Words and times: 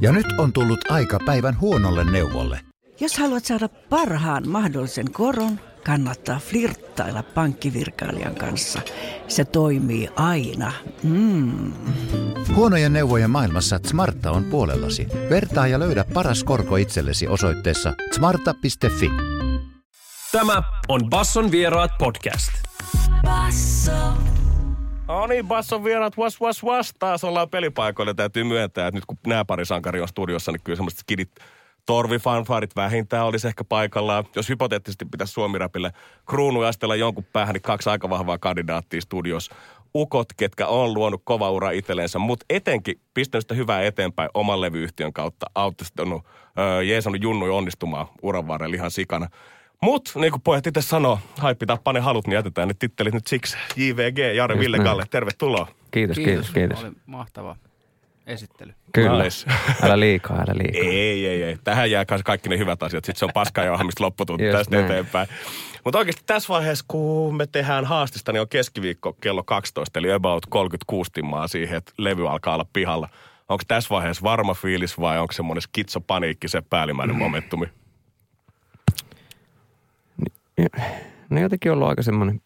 Ja 0.00 0.12
nyt 0.12 0.26
on 0.38 0.52
tullut 0.52 0.90
aika 0.90 1.18
päivän 1.26 1.60
huonolle 1.60 2.10
neuvolle. 2.10 2.60
Jos 3.00 3.18
haluat 3.18 3.44
saada 3.44 3.68
parhaan 3.68 4.48
mahdollisen 4.48 5.12
koron, 5.12 5.60
kannattaa 5.84 6.38
flirttailla 6.38 7.22
pankkivirkailijan 7.22 8.34
kanssa. 8.34 8.80
Se 9.28 9.44
toimii 9.44 10.08
aina. 10.16 10.72
Mm. 11.02 11.72
Huonojen 12.54 12.92
neuvojen 12.92 13.30
maailmassa 13.30 13.80
Smarta 13.86 14.30
on 14.30 14.44
puolellasi. 14.44 15.06
Vertaa 15.30 15.66
ja 15.66 15.78
löydä 15.78 16.04
paras 16.14 16.44
korko 16.44 16.76
itsellesi 16.76 17.28
osoitteessa 17.28 17.94
smarta.fi. 18.12 19.10
Tämä 20.32 20.62
on 20.88 21.10
Basson 21.10 21.50
vieraat 21.50 21.90
podcast. 21.98 22.52
Basso. 23.22 23.92
No 25.08 25.26
niin, 25.26 25.48
Basson 25.48 25.84
vieraat, 25.84 26.18
was, 26.18 26.40
was, 26.40 26.64
was. 26.64 26.94
Taas 26.98 27.24
ollaan 27.24 27.48
pelipaikoilla. 27.48 28.14
Täytyy 28.14 28.44
myöntää, 28.44 28.86
että 28.86 28.96
nyt 28.96 29.06
kun 29.06 29.18
nämä 29.26 29.44
pari 29.44 29.64
sankari 29.64 30.00
on 30.00 30.08
studiossa, 30.08 30.52
niin 30.52 30.60
kyllä 30.64 30.76
semmoiset 30.76 31.00
skidit 31.00 31.30
torvifanfaarit 31.86 32.76
vähintään 32.76 33.26
olisi 33.26 33.48
ehkä 33.48 33.64
paikallaan. 33.64 34.24
Jos 34.36 34.48
hypoteettisesti 34.48 35.04
pitäisi 35.04 35.32
Suomirapille 35.32 35.92
kruunuastella 36.26 36.96
jonkun 36.96 37.24
päähän, 37.32 37.52
niin 37.52 37.62
kaksi 37.62 37.90
aika 37.90 38.10
vahvaa 38.10 38.38
kandidaattia 38.38 39.00
studiossa. 39.00 39.54
Ukot, 39.94 40.28
ketkä 40.36 40.66
on 40.66 40.94
luonut 40.94 41.22
kova 41.24 41.50
ura 41.50 41.70
itsellensä, 41.70 42.18
mutta 42.18 42.46
etenkin 42.50 43.00
pistänyt 43.14 43.42
sitä 43.42 43.54
hyvää 43.54 43.82
eteenpäin 43.82 44.30
oman 44.34 44.60
levyyhtiön 44.60 45.12
kautta, 45.12 45.46
auttanut, 45.54 46.26
öö, 46.58 46.82
jeesannut 46.82 47.22
junnui 47.22 47.50
onnistumaan 47.50 48.06
uran 48.22 48.48
varrella 48.48 48.74
ihan 48.74 48.90
sikana. 48.90 49.28
Mutta 49.82 50.20
niin 50.20 50.30
kuin 50.30 50.42
pojat 50.42 50.66
itse 50.66 50.82
sanoo, 50.82 51.18
haippi 51.38 51.66
tappaa 51.66 51.92
ne 51.92 52.00
halut, 52.00 52.26
niin 52.26 52.34
jätetään 52.34 52.68
ne 52.68 52.74
tittelit 52.78 53.14
nyt 53.14 53.26
siksi. 53.26 53.56
JVG, 53.76 54.18
Jari 54.34 54.58
Ville. 54.58 54.78
Kalle, 54.78 55.04
tervetuloa. 55.10 55.66
Kiitos, 55.90 56.16
kiitos, 56.16 56.50
kiitos. 56.50 56.84
Oli 56.84 56.92
mahtava 57.06 57.56
esittely. 58.26 58.74
Kyllä. 58.92 59.24
Nice. 59.24 59.50
Älä 59.82 60.00
liikaa, 60.00 60.36
älä 60.36 60.54
liikaa. 60.58 60.82
Ei, 60.82 61.26
ei, 61.26 61.42
ei. 61.42 61.56
Tähän 61.64 61.90
jää 61.90 62.04
kaikki 62.24 62.48
ne 62.48 62.58
hyvät 62.58 62.82
asiat. 62.82 63.04
Sitten 63.04 63.18
se 63.18 63.24
on 63.24 63.30
paskaa 63.34 63.64
ja 63.64 63.72
ohjelmista 63.72 64.04
lopputunti 64.04 64.44
tästä 64.52 64.76
näin. 64.76 64.84
eteenpäin. 64.84 65.28
Mutta 65.84 65.98
oikeasti 65.98 66.22
tässä 66.26 66.48
vaiheessa, 66.48 66.84
kun 66.88 67.36
me 67.36 67.46
tehdään 67.46 67.84
haastista, 67.84 68.32
niin 68.32 68.40
on 68.40 68.48
keskiviikko 68.48 69.12
kello 69.12 69.42
12, 69.42 69.98
eli 69.98 70.12
about 70.12 70.46
36 70.48 71.12
timmaa 71.12 71.48
siihen, 71.48 71.78
että 71.78 71.92
levy 71.98 72.28
alkaa 72.28 72.54
olla 72.54 72.66
pihalla. 72.72 73.08
Onko 73.48 73.64
tässä 73.68 73.90
vaiheessa 73.90 74.22
varma 74.22 74.54
fiilis 74.54 75.00
vai 75.00 75.18
onko 75.18 75.32
semmoinen 75.32 75.62
skitsopaniikki 75.62 76.48
se 76.48 76.60
päällimmäinen 76.70 77.16
momentumi? 77.24 77.66
No 81.30 81.40
jotenkin 81.40 81.72
ollut 81.72 81.88
aika 81.88 82.02
semmoinen 82.02 82.40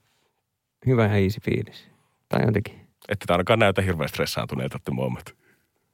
hyvä 0.86 1.06
ja 1.06 1.16
easy 1.16 1.40
fiilis. 1.40 1.88
Tai 2.28 2.42
jotenkin. 2.46 2.74
Että 3.08 3.26
tämä 3.26 3.34
ainakaan 3.34 3.58
näytä 3.58 3.82
hirveän 3.82 4.08
stressaantuneelta 4.08 4.78
the 4.84 4.94
moment. 4.94 5.30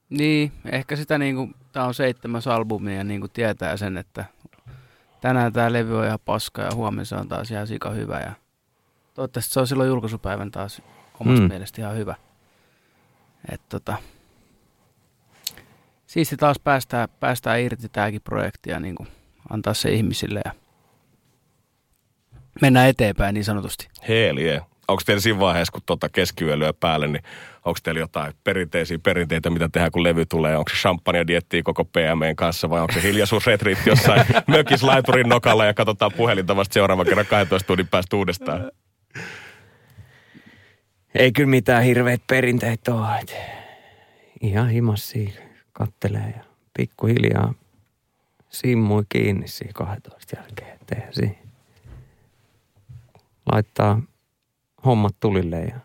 Niin, 0.09 0.53
ehkä 0.73 0.97
sitä 0.97 1.19
niinku, 1.19 1.49
tää 1.73 1.85
on 1.85 1.95
seitsemäs 1.95 2.47
albumi 2.47 2.97
ja 2.97 3.05
niinku 3.05 3.29
tietää 3.29 3.77
sen, 3.77 3.97
että 3.97 4.25
tänään 5.21 5.53
tää 5.53 5.73
levy 5.73 5.99
on 5.99 6.07
ihan 6.07 6.19
paska 6.25 6.63
ja 6.63 6.75
huomenna 6.75 7.05
se 7.05 7.15
on 7.15 7.29
taas 7.29 7.51
ihan 7.51 7.67
sika 7.67 7.91
hyvä 7.91 8.21
ja 8.21 8.33
toivottavasti 9.15 9.53
se 9.53 9.61
on 9.61 9.67
silloin 9.67 9.89
julkaisupäivän 9.89 10.51
taas 10.51 10.83
omasta 11.21 11.43
Mm. 11.43 11.49
mielestä 11.49 11.83
ihan 11.83 11.97
hyvä. 11.97 12.15
Et 13.53 13.61
tota, 13.69 13.97
siisti 16.07 16.37
taas 16.37 16.59
päästään, 16.59 17.09
päästään 17.21 17.61
irti 17.61 17.89
tääkin 17.89 18.21
projekti 18.23 18.71
ja 18.71 18.81
niinku 18.81 19.07
antaa 19.51 19.75
se 19.75 19.91
ihmisille 19.91 20.41
ja 20.45 20.53
mennään 22.61 22.89
eteenpäin 22.89 23.35
niin 23.35 23.45
sanotusti. 23.45 23.89
Hell 24.09 24.39
yeah. 24.39 24.67
Onko 24.89 25.03
teillä 25.07 25.21
siinä 25.21 25.41
vaiheessa, 25.41 25.73
kun 25.73 25.83
tota 25.87 26.09
keskiyö 26.09 26.59
lyö 26.59 26.73
päälle, 26.73 27.09
niin 27.09 27.23
onko 27.65 27.79
teillä 27.83 28.01
jotain 28.01 28.33
perinteisiä 28.45 28.99
perinteitä, 28.99 29.51
mitä 29.51 29.69
tehdään, 29.69 29.93
kun 29.93 30.03
levy 30.03 30.27
tulee? 30.27 30.57
Onko 30.57 30.71
se 30.71 30.77
champagne 30.77 31.27
diettiä 31.27 31.63
koko 31.63 31.85
PMEn 31.85 32.37
kanssa 32.37 32.71
vai 32.71 32.81
onko 32.81 32.93
se 32.93 33.03
hiljaisuusretriitti 33.03 33.91
jossain 33.91 34.27
mökis 34.47 34.83
laiturin 34.83 35.29
nokalla 35.29 35.65
ja 35.65 35.75
katsotaan 35.75 36.13
puhelinta 36.17 36.57
vasta 36.57 36.75
seuraavan 36.75 37.07
kerran 37.07 37.27
12 37.27 37.67
tunnin 37.67 37.89
päästä 37.89 38.17
uudestaan? 38.17 38.71
Ei 41.15 41.33
kyllä 41.33 41.49
mitään 41.49 41.85
hirveitä 41.85 42.25
perinteitä 42.27 42.95
ole. 42.95 43.19
Et 43.19 43.37
ihan 44.41 44.71
himassia 44.71 45.31
kattelee 45.73 46.35
ja 46.37 46.45
pikkuhiljaa 46.77 47.55
simmui 48.49 49.03
kiinni 49.09 49.49
siinä 49.49 49.73
12 49.75 50.37
jälkeen. 50.37 50.79
Eihän 50.95 51.15
siinä. 51.15 51.42
Laittaa 53.53 54.01
hommat 54.85 55.17
tulille 55.21 55.61
ja 55.61 55.81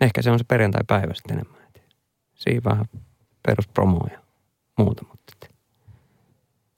ehkä 0.00 0.22
se 0.22 0.30
on 0.30 0.38
se 0.38 0.44
perjantai-päivä 0.44 1.14
sitten 1.14 1.38
enemmän. 1.38 1.62
Siinä 2.34 2.64
vähän 2.64 2.84
peruspromoa 3.42 4.08
ja 4.12 4.18
muuta, 4.78 5.04
mutta 5.10 5.46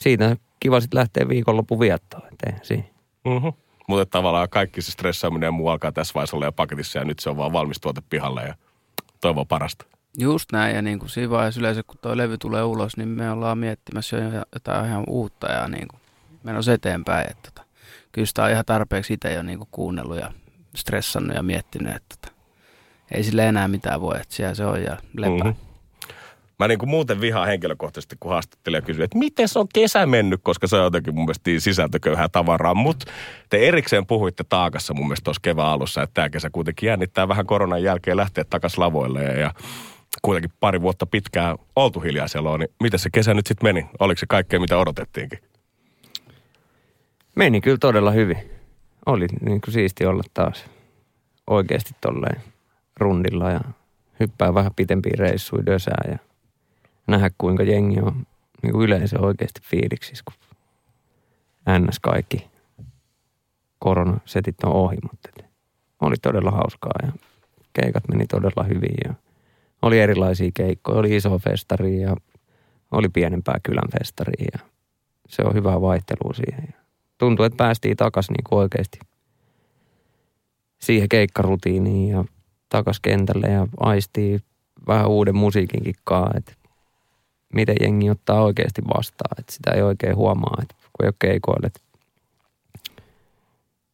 siitä 0.01 0.37
kiva 0.61 0.81
sitten 0.81 0.99
lähteä 0.99 1.29
viikonloppu 1.29 1.81
viettoon. 1.81 2.23
Et 2.27 2.39
eihän 2.47 2.65
siinä. 2.65 2.85
Mm-hmm. 3.25 3.53
Mutta 3.89 4.07
tavallaan 4.07 4.49
kaikki 4.49 4.83
se 4.83 4.93
stressaaminen 4.93 5.47
ja 5.47 5.53
muu 5.53 5.69
alkaa 5.69 5.93
tässä 5.93 6.15
vaiheessa 6.15 6.37
olla 6.37 6.47
jo 6.47 6.53
paketissa 6.53 6.99
ja 6.99 7.05
nyt 7.05 7.19
se 7.19 7.31
on 7.31 7.37
vaan 7.37 7.53
valmis 7.53 7.81
tuote 7.81 8.03
pihalle 8.11 8.43
ja 8.43 8.55
toivoo 9.21 9.45
parasta. 9.45 9.85
Just 10.19 10.53
näin, 10.53 10.77
ja 10.77 10.83
niin 10.83 10.99
kuin 10.99 11.09
siinä 11.09 11.31
vaiheessa 11.31 11.61
yleensä, 11.61 11.83
kun 11.83 11.99
tuo 12.03 12.17
levy 12.17 12.39
tulee 12.39 12.63
ulos, 12.63 12.97
niin 12.97 13.09
me 13.09 13.31
ollaan 13.31 13.59
miettimässä 13.59 14.17
jo 14.17 14.45
jotain 14.55 14.87
ihan 14.87 15.05
uutta 15.09 15.53
ja 15.53 15.69
niin 15.69 15.89
kuin 15.89 16.01
menossa 16.43 16.73
eteenpäin. 16.73 17.31
Että 17.31 17.51
tota, 17.51 17.64
kyllä 18.15 18.27
sitä 18.27 18.45
on 18.45 18.51
ihan 18.51 18.65
tarpeeksi 18.65 19.15
itse 19.15 19.33
jo 19.33 19.43
niin 19.43 19.59
kuunnellut 19.71 20.17
ja 20.17 20.33
stressannut 20.77 21.37
ja 21.37 21.43
miettinyt, 21.43 21.97
että 21.97 22.17
tota, 22.21 22.35
ei 23.11 23.23
sille 23.23 23.49
enää 23.49 23.69
mitään 23.69 24.01
voi, 24.01 24.17
että 24.21 24.35
siellä 24.35 24.55
se 24.55 24.65
on 24.67 24.83
ja 24.83 24.97
lepää. 25.17 25.53
Mhm. 25.53 25.59
Mä 26.59 26.69
niin 26.69 26.79
kuin 26.79 26.91
muuten 26.91 27.21
vihaan 27.21 27.47
henkilökohtaisesti, 27.47 28.17
kun 28.21 28.31
haastattelija 28.31 28.83
kysyy, 28.83 29.05
että 29.05 29.19
miten 29.19 29.49
se 29.49 29.59
on 29.59 29.67
kesä 29.75 30.07
mennyt, 30.07 30.41
koska 30.43 30.67
se 30.67 30.77
on 30.77 30.85
jotenkin 30.85 31.15
mun 31.15 31.25
mielestä 31.25 31.51
sisältököyhää 31.59 32.29
tavaraa. 32.29 32.75
Mutta 32.75 33.07
te 33.51 33.69
erikseen 33.69 34.07
puhuitte 34.07 34.45
taakassa 34.49 34.95
mun 34.95 35.07
mielestä 35.07 35.25
tuossa 35.25 35.41
kevään 35.43 35.69
alussa, 35.69 36.03
että 36.03 36.15
tämä 36.15 36.31
kesä 36.31 36.51
kuitenkin 36.51 36.87
jännittää 36.87 37.29
vähän 37.29 37.47
koronan 37.47 37.83
jälkeen 37.83 38.17
lähteä 38.17 38.45
takaisin 38.45 38.81
lavoille 38.81 39.23
ja, 39.23 39.55
kuitenkin 40.23 40.53
pari 40.61 40.81
vuotta 40.81 41.07
pitkään 41.07 41.59
oltu 41.77 42.01
hiljaisella, 42.01 42.59
niin 42.59 42.69
miten 42.83 42.99
se 42.99 43.11
kesä 43.13 43.35
nyt 43.35 43.47
sitten 43.47 43.67
meni? 43.69 43.87
Oliko 43.99 44.19
se 44.19 44.27
kaikkea, 44.27 44.61
mitä 44.61 44.79
odotettiinkin? 44.79 45.39
Meni 47.35 47.61
kyllä 47.61 47.79
todella 47.81 48.11
hyvin. 48.11 48.51
Oli 49.07 49.27
niin 49.41 49.61
kuin 49.61 49.75
siisti 49.75 50.07
olla 50.07 50.23
taas 50.35 50.65
oikeasti 51.47 51.91
tolleen 52.01 52.41
rundilla 52.97 53.51
ja 53.51 53.61
hyppää 54.21 54.55
vähän 54.55 54.75
pitempiä 54.75 55.13
reissuja 55.19 55.67
dösää 55.67 56.05
ja 56.09 56.19
nähdä 57.07 57.31
kuinka 57.39 57.63
jengi 57.63 58.01
on 58.01 58.27
niin 58.63 58.73
kuin 58.73 58.85
yleensä 58.85 59.21
oikeasti 59.21 59.61
fiiliksissä, 59.65 60.25
kun 60.25 60.57
ns. 61.79 62.01
kaikki 62.01 62.47
koronasetit 63.79 64.65
on 64.65 64.73
ohi, 64.73 64.97
mutta 65.03 65.29
oli 66.01 66.15
todella 66.23 66.51
hauskaa 66.51 66.93
ja 67.03 67.13
keikat 67.73 68.09
meni 68.09 68.27
todella 68.27 68.63
hyvin 68.63 68.95
ja 69.05 69.15
oli 69.83 70.01
erilaisia 70.01 70.51
keikkoja. 70.55 70.99
Oli 70.99 71.17
iso 71.17 71.39
festari 71.39 72.01
ja 72.01 72.17
oli 72.91 73.09
pienempää 73.09 73.61
kylän 73.63 73.91
festari 73.99 74.45
ja 74.53 74.59
se 75.29 75.43
on 75.43 75.55
hyvää 75.55 75.81
vaihtelua 75.81 76.35
siihen. 76.35 76.84
Ja 77.15 77.19
tuntui, 77.19 77.47
että 77.47 77.57
päästiin 77.57 77.97
takaisin 77.97 78.33
niin 78.33 78.59
oikeasti 78.59 78.99
siihen 80.81 81.09
keikkarutiiniin 81.09 82.09
ja 82.09 82.25
takas 82.69 83.01
kentälle 83.01 83.47
ja 83.47 83.67
aistii 83.81 84.41
vähän 84.87 85.09
uuden 85.09 85.37
musiikinkin 85.37 85.95
kaa, 86.05 86.31
että 86.37 86.53
miten 87.55 87.77
jengi 87.81 88.11
ottaa 88.11 88.43
oikeasti 88.43 88.83
vastaan, 88.97 89.37
että 89.39 89.53
sitä 89.53 89.71
ei 89.71 89.83
oikein 89.83 90.17
huomaa, 90.17 90.59
että 90.63 90.75
kun 90.75 91.05
ei 91.05 91.09
ole 91.09 91.15
keikoilla, 91.19 91.67
että 91.67 91.81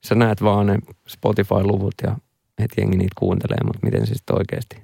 sä 0.07 0.15
näet 0.15 0.43
vaan 0.43 0.67
ne 0.67 0.79
Spotify-luvut 1.09 1.95
ja 2.03 2.17
että 2.59 2.81
jengi 2.81 2.97
niitä 2.97 3.15
kuuntelee, 3.19 3.59
mutta 3.65 3.81
miten 3.83 4.07
se 4.07 4.15
sitten 4.15 4.39
oikeasti 4.39 4.77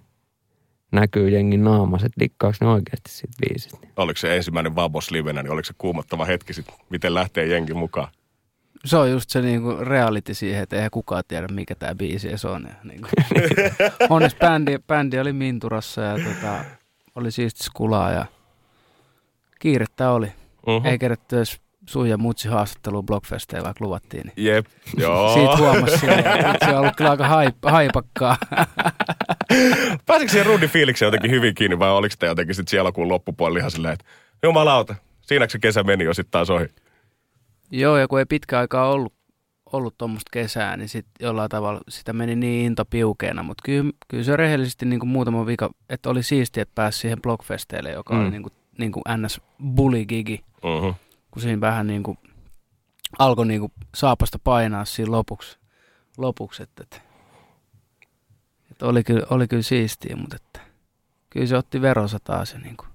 näkyy 0.92 1.30
jengin 1.30 1.64
naamassa, 1.64 2.06
että 2.06 2.20
dikkaako 2.20 2.56
ne 2.60 2.66
oikeasti 2.66 3.10
siitä 3.10 3.34
biisistä. 3.40 3.86
Oliko 3.96 4.18
se 4.18 4.36
ensimmäinen 4.36 4.74
Vabos 4.74 5.10
livenä, 5.10 5.42
niin 5.42 5.52
oliko 5.52 5.64
se 5.64 5.74
kuumottava 5.78 6.24
hetki 6.24 6.52
sitten, 6.52 6.74
miten 6.90 7.14
lähtee 7.14 7.46
jengi 7.46 7.74
mukaan? 7.74 8.08
Se 8.84 8.96
on 8.96 9.10
just 9.10 9.30
se 9.30 9.42
niinku 9.42 9.76
reality 9.80 10.34
siihen, 10.34 10.62
että 10.62 10.76
eihän 10.76 10.90
kukaan 10.90 11.22
tiedä, 11.28 11.48
mikä 11.48 11.74
tämä 11.74 11.94
biisi 11.94 12.28
edes 12.28 12.44
on. 12.44 12.68
Niinku. 12.84 13.08
Onneksi 14.10 14.36
bändi, 14.36 14.78
bändi 14.86 15.18
oli 15.18 15.32
Minturassa 15.32 16.00
ja 16.00 16.14
tota, 16.14 16.64
oli 17.14 17.30
siisti 17.30 17.64
skulaa 17.64 18.10
ja 18.10 18.26
kiirettä 19.58 20.10
oli. 20.10 20.32
Uh-huh. 20.66 20.86
Ei 20.86 20.98
kerätty 20.98 21.36
edes 21.36 21.60
sun 21.86 22.08
ja 22.08 22.16
mutsi 22.16 22.48
haastattelua 22.48 23.02
Blockfesteillä, 23.02 23.64
vaikka 23.66 23.84
luvattiin. 23.84 24.32
Niin 24.36 24.46
Jep, 24.46 24.66
joo. 24.96 25.34
Siitä 25.34 25.56
huomasi 25.56 26.06
että 26.10 26.66
se 26.66 26.70
on 26.70 26.80
ollut 26.80 26.96
kyllä 26.96 27.10
aika 27.10 27.28
haip, 27.28 27.56
haipakkaa. 27.62 28.36
Pääsikö 30.06 30.30
siihen 30.30 30.46
rundin 30.46 30.70
fiilikseen 30.70 31.06
jotenkin 31.06 31.30
hyvin 31.30 31.54
kiinni 31.54 31.78
vai 31.78 31.90
oliko 31.90 32.14
te 32.18 32.26
jotenkin 32.26 32.54
sitten 32.54 32.70
siellä 32.70 32.92
kuun 32.92 33.08
loppupuolella 33.08 33.58
ihan 33.58 33.70
silleen, 33.70 33.94
että 33.94 34.04
jumalauta, 34.42 34.94
siinäkö 35.20 35.52
se 35.52 35.58
kesä 35.58 35.82
meni 35.82 36.04
jo 36.04 36.14
sitten 36.14 36.30
taas 36.30 36.50
ohi? 36.50 36.66
Joo, 37.70 37.96
ja 37.96 38.08
kun 38.08 38.18
ei 38.18 38.26
pitkä 38.26 38.58
aikaa 38.58 38.90
ollut, 38.90 39.12
ollut 39.72 39.98
tuommoista 39.98 40.28
kesää, 40.32 40.76
niin 40.76 40.88
sit 40.88 41.06
jollain 41.20 41.50
tavalla 41.50 41.80
sitä 41.88 42.12
meni 42.12 42.36
niin 42.36 42.66
into 42.66 42.84
piukeena, 42.84 43.42
mutta 43.42 43.62
kyllä, 43.64 43.92
kyllä 44.08 44.24
se 44.24 44.36
rehellisesti 44.36 44.86
niin 44.86 45.00
kuin 45.00 45.10
muutama 45.10 45.46
vika, 45.46 45.70
että 45.88 46.10
oli 46.10 46.22
siistiä, 46.22 46.62
että 46.62 46.74
pääsi 46.74 46.98
siihen 46.98 47.22
blogfesteille, 47.22 47.90
joka 47.90 48.14
mm. 48.14 48.20
oli 48.20 48.30
niin 48.30 48.42
kuin, 48.42 48.52
niin 48.78 48.92
kuin 48.92 49.02
ns. 49.16 49.40
bully-gigi, 49.74 50.44
Mm-hmm. 50.62 50.94
kun 51.30 51.42
siinä 51.42 51.60
vähän 51.60 51.86
niin 51.86 52.02
kuin 52.02 52.18
alkoi 53.18 53.46
niin 53.46 53.60
kuin 53.60 53.72
saapasta 53.94 54.38
painaa 54.44 54.84
siinä 54.84 55.10
lopuksi, 55.12 55.58
lopuksi 56.18 56.62
että, 56.62 56.82
että, 56.82 57.00
että 58.70 58.86
oli, 58.86 59.04
kyllä, 59.04 59.26
oli 59.30 59.48
kyllä 59.48 59.62
siistiä, 59.62 60.16
mutta 60.16 60.36
että, 60.36 60.60
kyllä 61.30 61.46
se 61.46 61.56
otti 61.56 61.82
veronsa 61.82 62.18
taas 62.24 62.52
ja 62.52 62.58
niin 62.58 62.76
kuin, 62.76 62.88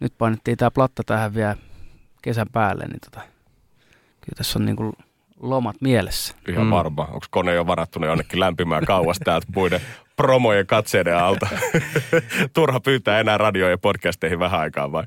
nyt 0.00 0.12
painettiin 0.18 0.56
tämä 0.56 0.70
platta 0.70 1.02
tähän 1.06 1.34
vielä 1.34 1.56
kesän 2.26 2.46
päälle, 2.52 2.84
niin 2.86 3.00
tota, 3.00 3.20
kyllä 4.20 4.36
tässä 4.36 4.58
on 4.58 4.66
niin 4.66 4.76
kuin 4.76 4.92
lomat 5.40 5.76
mielessä. 5.80 6.34
Ihan 6.48 6.66
mm. 6.66 6.70
varma. 6.70 7.02
Onko 7.02 7.26
kone 7.30 7.54
jo 7.54 7.66
varattuna 7.66 8.06
jonnekin 8.06 8.40
lämpimään 8.40 8.84
kauas 8.84 9.18
täältä 9.24 9.46
muiden 9.54 9.80
promojen 10.16 10.66
katseiden 10.66 11.18
alta? 11.18 11.48
Turha 12.54 12.80
pyytää 12.80 13.20
enää 13.20 13.38
radioon 13.38 13.70
ja 13.70 13.78
podcasteihin 13.78 14.38
vähän 14.38 14.60
aikaa 14.60 14.92
vai? 14.92 15.04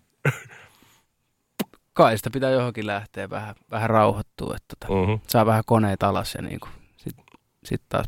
Kai 1.94 2.18
sitä 2.18 2.30
pitää 2.34 2.50
johonkin 2.52 2.88
lähteä 2.88 3.30
vähän, 3.30 3.56
vähän 3.72 3.90
rauhoittua, 3.90 4.56
että 4.56 4.76
tota, 4.80 4.94
Mm-hmm. 4.94 5.20
saa 5.28 5.46
vähän 5.46 5.64
koneet 5.66 6.04
alas 6.04 6.36
ja 6.36 6.42
niin 6.42 6.60
kuin, 6.60 6.72
sit, 6.98 7.16
sit 7.64 7.82
taas 7.90 8.06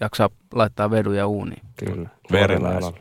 jaksaa 0.00 0.30
laittaa 0.54 0.90
veduja 0.90 1.26
uuniin. 1.26 1.62
Kyllä. 1.84 2.08
Alalla. 2.68 2.92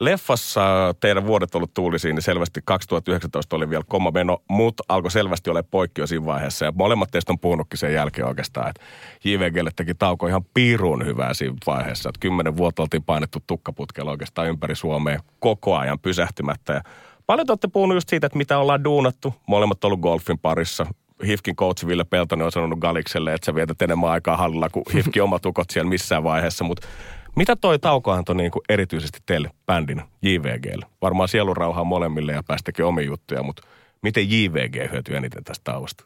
Leffassa 0.00 0.94
teidän 1.00 1.26
vuodet 1.26 1.54
ollut 1.54 1.74
tuulisiin, 1.74 2.14
niin 2.14 2.22
selvästi 2.22 2.60
2019 2.64 3.56
oli 3.56 3.70
vielä 3.70 3.84
koma 3.88 4.10
meno, 4.10 4.38
mutta 4.48 4.82
alkoi 4.88 5.10
selvästi 5.10 5.50
olla 5.50 5.62
poikki 5.62 6.00
jo 6.00 6.06
siinä 6.06 6.24
vaiheessa. 6.24 6.64
Ja 6.64 6.72
molemmat 6.74 7.10
teistä 7.10 7.32
on 7.32 7.38
puhunutkin 7.38 7.78
sen 7.78 7.94
jälkeen 7.94 8.26
oikeastaan, 8.26 8.68
että 8.68 8.82
JVGlle 9.24 9.70
teki 9.76 9.94
tauko 9.94 10.26
ihan 10.26 10.44
piirun 10.54 11.06
hyvää 11.06 11.34
siinä 11.34 11.56
vaiheessa. 11.66 12.08
Että 12.08 12.20
kymmenen 12.20 12.56
vuotta 12.56 12.82
oltiin 12.82 13.02
painettu 13.02 13.38
tukkaputkella 13.46 14.10
oikeastaan 14.10 14.48
ympäri 14.48 14.74
Suomea 14.74 15.20
koko 15.38 15.76
ajan 15.76 15.98
pysähtymättä. 15.98 16.72
Ja 16.72 16.82
paljon 17.26 17.46
te 17.46 17.52
olette 17.52 17.68
puhunut 17.68 17.96
just 17.96 18.08
siitä, 18.08 18.26
että 18.26 18.38
mitä 18.38 18.58
ollaan 18.58 18.84
duunattu. 18.84 19.34
Molemmat 19.46 19.84
ollut 19.84 20.00
golfin 20.00 20.38
parissa. 20.38 20.86
Hifkin 21.26 21.56
coach 21.56 21.86
Ville 21.86 22.04
Peltonen 22.04 22.46
on 22.46 22.52
sanonut 22.52 22.78
Galikselle, 22.78 23.34
että 23.34 23.46
sä 23.46 23.54
vietät 23.54 23.82
enemmän 23.82 24.10
aikaa 24.10 24.36
hallilla 24.36 24.68
kuin 24.68 24.84
Hifkin 24.94 25.22
omat 25.22 25.46
ukot 25.46 25.70
siellä 25.70 25.88
missään 25.88 26.24
vaiheessa. 26.24 26.64
Mutta 26.64 26.88
mitä 27.36 27.56
toi 27.56 27.78
tauko 27.78 28.12
antoi 28.12 28.34
niin 28.34 28.50
kuin 28.50 28.62
erityisesti 28.68 29.18
teille 29.26 29.50
bändin 29.66 30.02
JVGlle? 30.22 30.86
Varmaan 31.02 31.28
sielunrauhaa 31.28 31.84
molemmille 31.84 32.32
ja 32.32 32.42
päästäkin 32.42 32.84
omiin 32.84 33.06
juttuja, 33.06 33.42
mutta 33.42 33.62
miten 34.02 34.30
JVG 34.30 34.92
hyötyy 34.92 35.16
eniten 35.16 35.44
tästä 35.44 35.64
tauosta? 35.64 36.04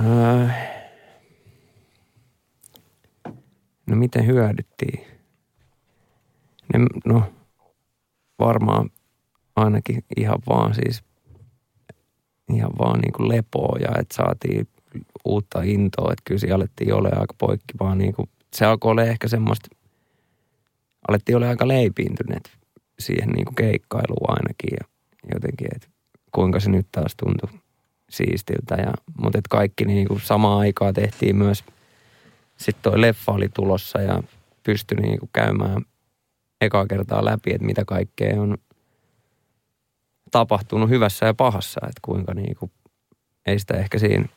Öö, 0.00 0.48
no 3.86 3.96
miten 3.96 4.26
hyödyttiin? 4.26 5.06
Ne, 6.74 6.86
no 7.04 7.22
varmaan 8.38 8.90
ainakin 9.56 10.04
ihan 10.16 10.38
vaan 10.48 10.74
siis 10.74 11.04
ihan 12.52 12.72
vaan 12.78 13.00
niin 13.00 13.12
kuin 13.12 13.28
lepoa 13.28 13.78
ja 13.78 13.88
että 14.00 14.14
saatiin 14.14 14.68
uutta 15.24 15.62
intoa, 15.62 16.12
että 16.12 16.22
kyllä 16.24 16.38
siinä 16.38 16.56
alettiin 16.56 16.94
olemaan 16.94 17.20
aika 17.20 17.34
poikki 17.38 17.74
vaan 17.80 17.98
niin 17.98 18.14
kuin, 18.14 18.28
se 18.54 18.64
alkoi 18.64 18.90
olla 18.90 19.02
ehkä 19.02 19.28
semmoista, 19.28 19.68
alettiin 21.08 21.36
olla 21.36 21.48
aika 21.48 21.68
leipiintyneet 21.68 22.50
siihen 22.98 23.28
niin 23.28 23.44
kuin 23.44 23.54
keikkailuun 23.54 24.30
ainakin 24.30 24.70
ja 24.80 24.86
jotenkin, 25.34 25.68
että 25.74 25.88
kuinka 26.32 26.60
se 26.60 26.70
nyt 26.70 26.86
taas 26.92 27.14
tuntui 27.16 27.60
siistiltä. 28.10 28.74
Ja, 28.74 28.92
mutta 29.18 29.38
et 29.38 29.48
kaikki 29.48 29.84
niin 29.84 30.08
kuin 30.08 30.20
samaan 30.20 30.58
aikaan 30.58 30.94
tehtiin 30.94 31.36
myös, 31.36 31.64
sitten 32.56 32.82
toi 32.82 33.00
leffa 33.00 33.32
oli 33.32 33.48
tulossa 33.54 34.00
ja 34.00 34.22
pystyi 34.62 34.98
niin 35.00 35.18
kuin 35.18 35.30
käymään 35.32 35.82
ekaa 36.60 36.86
kertaa 36.86 37.24
läpi, 37.24 37.50
että 37.54 37.66
mitä 37.66 37.84
kaikkea 37.84 38.42
on 38.42 38.58
tapahtunut 40.30 40.90
hyvässä 40.90 41.26
ja 41.26 41.34
pahassa, 41.34 41.80
että 41.82 42.00
kuinka 42.02 42.34
niin 42.34 42.56
kuin, 42.56 42.70
ei 43.46 43.58
sitä 43.58 43.74
ehkä 43.74 43.98
siinä 43.98 44.28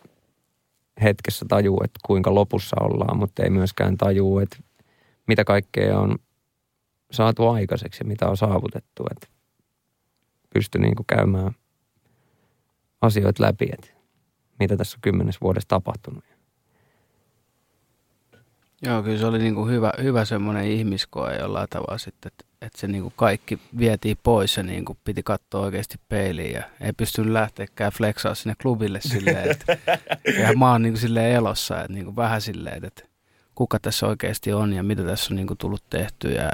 hetkessä 1.03 1.45
tajuu, 1.49 1.81
että 1.83 1.99
kuinka 2.05 2.35
lopussa 2.35 2.75
ollaan, 2.81 3.17
mutta 3.17 3.43
ei 3.43 3.49
myöskään 3.49 3.97
tajuu, 3.97 4.39
että 4.39 4.57
mitä 5.27 5.43
kaikkea 5.43 5.99
on 5.99 6.17
saatu 7.11 7.47
aikaiseksi 7.47 8.03
ja 8.03 8.07
mitä 8.07 8.27
on 8.27 8.37
saavutettu, 8.37 9.03
että 9.11 9.27
pystyi 10.53 10.81
niin 10.81 10.95
kuin 10.95 11.07
käymään 11.07 11.51
asioita 13.01 13.43
läpi, 13.43 13.69
että 13.73 13.87
mitä 14.59 14.77
tässä 14.77 14.97
on 14.97 15.01
kymmenes 15.01 15.41
vuodessa 15.41 15.67
tapahtunut. 15.67 16.23
Joo, 18.81 19.03
kyllä 19.03 19.17
se 19.17 19.25
oli 19.25 19.39
niin 19.39 19.55
kuin 19.55 19.71
hyvä, 19.71 19.93
hyvä 20.01 20.25
semmoinen 20.25 20.65
ihmiskoe 20.65 21.35
jollain 21.35 21.69
tavalla 21.69 21.97
sitten, 21.97 22.31
että, 22.31 22.44
että 22.65 22.79
se 22.79 22.87
niin 22.87 23.01
kuin 23.01 23.13
kaikki 23.15 23.59
vietiin 23.77 24.17
pois 24.23 24.57
ja 24.57 24.63
niin 24.63 24.85
kuin 24.85 24.97
piti 25.03 25.23
katsoa 25.23 25.61
oikeasti 25.61 25.99
peiliin 26.09 26.53
ja 26.53 26.63
ei 26.81 26.93
pystynyt 26.93 27.31
lähteäkään 27.31 27.91
flexaa 27.91 28.35
sinne 28.35 28.55
klubille 28.61 29.01
silleen, 29.01 29.51
että 29.51 29.77
ja 30.41 30.53
mä 30.57 30.71
oon 30.71 30.81
niin 30.81 30.93
kuin 30.93 31.01
silleen 31.01 31.31
elossa, 31.31 31.81
että 31.81 31.93
niin 31.93 32.05
kuin 32.05 32.15
vähän 32.15 32.41
silleen, 32.41 32.85
että 32.85 33.03
kuka 33.55 33.79
tässä 33.79 34.07
oikeasti 34.07 34.53
on 34.53 34.73
ja 34.73 34.83
mitä 34.83 35.03
tässä 35.03 35.33
on 35.33 35.35
niin 35.35 35.47
kuin 35.47 35.57
tullut 35.57 35.83
tehtyä 35.89 36.31
ja 36.31 36.51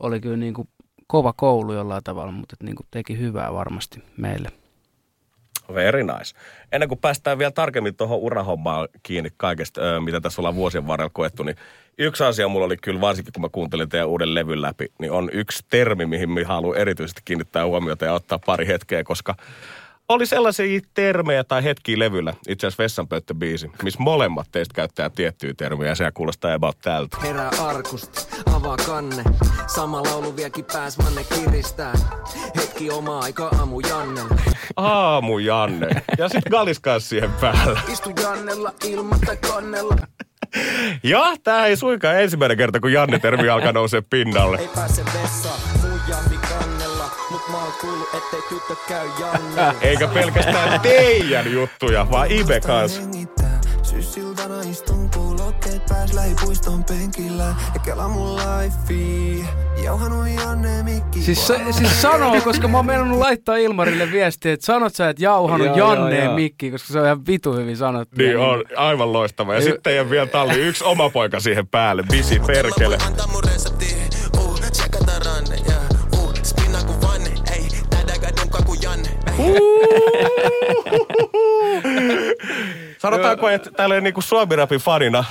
oli 0.00 0.20
kyllä 0.20 0.36
niin 0.36 0.54
kuin 0.54 0.68
kova 1.06 1.32
koulu 1.32 1.72
jollain 1.72 2.04
tavalla, 2.04 2.32
mutta 2.32 2.54
että 2.54 2.64
niin 2.64 2.76
kuin 2.76 2.86
teki 2.90 3.18
hyvää 3.18 3.52
varmasti 3.52 4.02
meille. 4.16 4.48
Very 5.74 6.02
nice. 6.02 6.34
Ennen 6.72 6.88
kuin 6.88 6.98
päästään 6.98 7.38
vielä 7.38 7.50
tarkemmin 7.50 7.96
tuohon 7.96 8.18
urahommaan 8.18 8.88
kiinni 9.02 9.30
kaikesta, 9.36 9.80
mitä 10.04 10.20
tässä 10.20 10.40
ollaan 10.40 10.54
vuosien 10.54 10.86
varrella 10.86 11.10
koettu, 11.14 11.42
niin 11.42 11.56
yksi 11.98 12.24
asia 12.24 12.48
mulla 12.48 12.66
oli 12.66 12.76
kyllä, 12.76 13.00
varsinkin 13.00 13.32
kun 13.32 13.42
mä 13.42 13.48
kuuntelin 13.52 13.88
teidän 13.88 14.08
uuden 14.08 14.34
levyn 14.34 14.62
läpi, 14.62 14.86
niin 14.98 15.12
on 15.12 15.30
yksi 15.32 15.64
termi, 15.70 16.06
mihin 16.06 16.30
mä 16.30 16.40
haluan 16.44 16.78
erityisesti 16.78 17.20
kiinnittää 17.24 17.66
huomiota 17.66 18.04
ja 18.04 18.12
ottaa 18.12 18.38
pari 18.38 18.66
hetkeä, 18.66 19.04
koska 19.04 19.34
oli 20.08 20.26
sellaisia 20.26 20.80
termejä 20.94 21.44
tai 21.44 21.64
hetkiä 21.64 21.98
levyllä, 21.98 22.34
itse 22.48 22.66
asiassa 22.66 22.82
Vessanpöyttöbiisi, 22.82 23.70
missä 23.82 24.02
molemmat 24.02 24.48
teistä 24.52 24.74
käyttää 24.74 25.10
tiettyjä 25.10 25.54
termejä 25.56 25.90
ja 25.90 25.94
se 25.94 26.10
kuulostaa 26.14 26.54
about 26.54 26.78
tältä. 26.82 27.16
Herää 27.22 27.50
arkusti, 27.60 28.26
avaa 28.54 28.76
kanne. 28.76 29.24
Sama 29.66 30.02
laulu 30.02 30.36
vieläkin 30.36 30.64
pääs 30.72 30.98
manne 30.98 31.24
kiristää. 31.24 31.94
Hetki 32.56 32.90
oma 32.90 33.18
aika 33.18 33.48
aamu 33.58 33.80
Jannella. 33.80 34.36
Aamu 34.76 35.38
Janne. 35.38 35.88
Ja 36.18 36.28
sitten 36.28 36.50
Galis 36.50 36.82
siihen 36.98 37.32
päällä. 37.32 37.80
Istu 37.92 38.10
Jannella 38.22 38.72
ilmatta 38.84 39.36
kannella. 39.36 39.96
Ja 41.02 41.36
tää 41.44 41.66
ei 41.66 41.76
suinkaan 41.76 42.20
ensimmäinen 42.20 42.56
kerta, 42.56 42.80
kun 42.80 42.92
Janne-termi 42.92 43.48
alkaa 43.48 43.72
nousee 43.72 44.02
pinnalle. 44.10 44.58
Ei 44.58 44.68
pääse 44.74 45.02
vessaan, 45.04 45.60
mun 45.82 46.00
jammi 46.08 46.36
kannella. 46.48 47.10
Mut 47.30 47.42
mä 47.50 47.56
oon 47.56 47.72
kuullut, 47.80 48.08
ettei 48.14 48.40
tyttö 48.48 48.74
käy 48.88 49.08
Jannella. 49.20 49.74
Eikä 49.82 50.08
pelkästään 50.08 50.80
teidän 50.80 51.52
juttuja, 51.52 52.10
vaan 52.10 52.30
Ibe 52.30 52.60
kanssa. 52.60 53.02
Hengittää. 53.94 53.94
Syyssiltana 53.94 54.60
istun 54.60 55.10
kuulokkeet 55.14 55.86
pääs 55.88 56.12
lähipuiston 56.12 56.84
penkillä. 56.84 57.44
Ja 57.74 57.80
kela 57.84 58.08
mun 58.08 58.36
lifei. 58.36 59.44
Jauhanut 59.84 60.28
Janne 60.28 60.82
mikki. 60.82 61.22
Siis, 61.22 61.46
se, 61.46 61.60
siis 61.70 62.02
sanoo, 62.02 62.40
koska 62.40 62.68
mä 62.68 62.76
oon 62.78 62.86
mennyt 62.86 63.18
laittaa 63.18 63.56
Ilmarille 63.56 64.12
viestiä, 64.12 64.52
että 64.52 64.66
sanot 64.66 64.94
sä, 64.94 65.08
että 65.08 65.22
jauhanut 65.24 65.66
Joo, 65.66 65.76
joo, 65.76 65.94
Janneen 65.94 66.24
joo. 66.24 66.34
mikki, 66.34 66.70
koska 66.70 66.92
se 66.92 66.98
on 66.98 67.04
ihan 67.04 67.26
vitu 67.26 67.52
hyvin 67.52 67.76
sanottu. 67.76 68.16
Niin 68.18 68.32
Ja 68.32 68.40
on, 68.40 68.64
aivan 68.76 69.12
loistava. 69.12 69.54
Ja 69.54 69.60
sitten 69.60 69.82
teidän 69.82 70.10
vielä 70.10 70.26
talli 70.26 70.54
yksi 70.54 70.84
oma 70.84 71.10
poika 71.10 71.40
siihen 71.40 71.66
päälle, 71.66 72.02
bisi 72.10 72.40
perkele. 72.46 72.98
Sanotaanko, 83.04 83.48
että 83.48 83.70
tällä 83.70 84.00
niinku 84.00 84.20
Suomi-rapin 84.20 84.80
fanina 84.80 85.24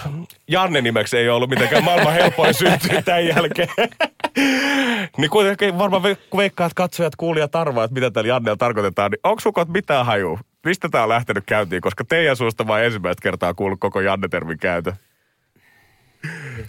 Janne 0.47 0.81
nimeksi 0.81 1.17
ei 1.17 1.29
ollut 1.29 1.49
mitenkään 1.49 1.83
maailman 1.83 2.13
helpoin 2.13 2.53
syntyä 2.53 3.01
tämän 3.01 3.25
jälkeen. 3.27 3.69
niin 5.17 5.29
kuitenkin 5.29 5.77
varmaan 5.77 6.03
veikkaat 6.37 6.73
katsojat, 6.73 7.15
kuulijat 7.15 7.55
arvaa, 7.55 7.83
että 7.83 7.93
mitä 7.93 8.11
tällä 8.11 8.27
Jannella 8.27 8.57
tarkoitetaan, 8.57 9.11
niin 9.11 9.19
onko 9.23 9.39
sukot 9.39 9.67
mitään 9.67 10.05
hajua? 10.05 10.39
Mistä 10.65 10.89
tämä 10.89 11.03
on 11.03 11.09
lähtenyt 11.09 11.43
käyntiin? 11.45 11.81
Koska 11.81 12.03
teidän 12.03 12.35
suusta 12.35 12.67
vaan 12.67 12.83
ensimmäistä 12.83 13.21
kertaa 13.21 13.53
kuullut 13.53 13.79
koko 13.79 14.01
Janne-termin 14.01 14.57
käytön. 14.57 14.93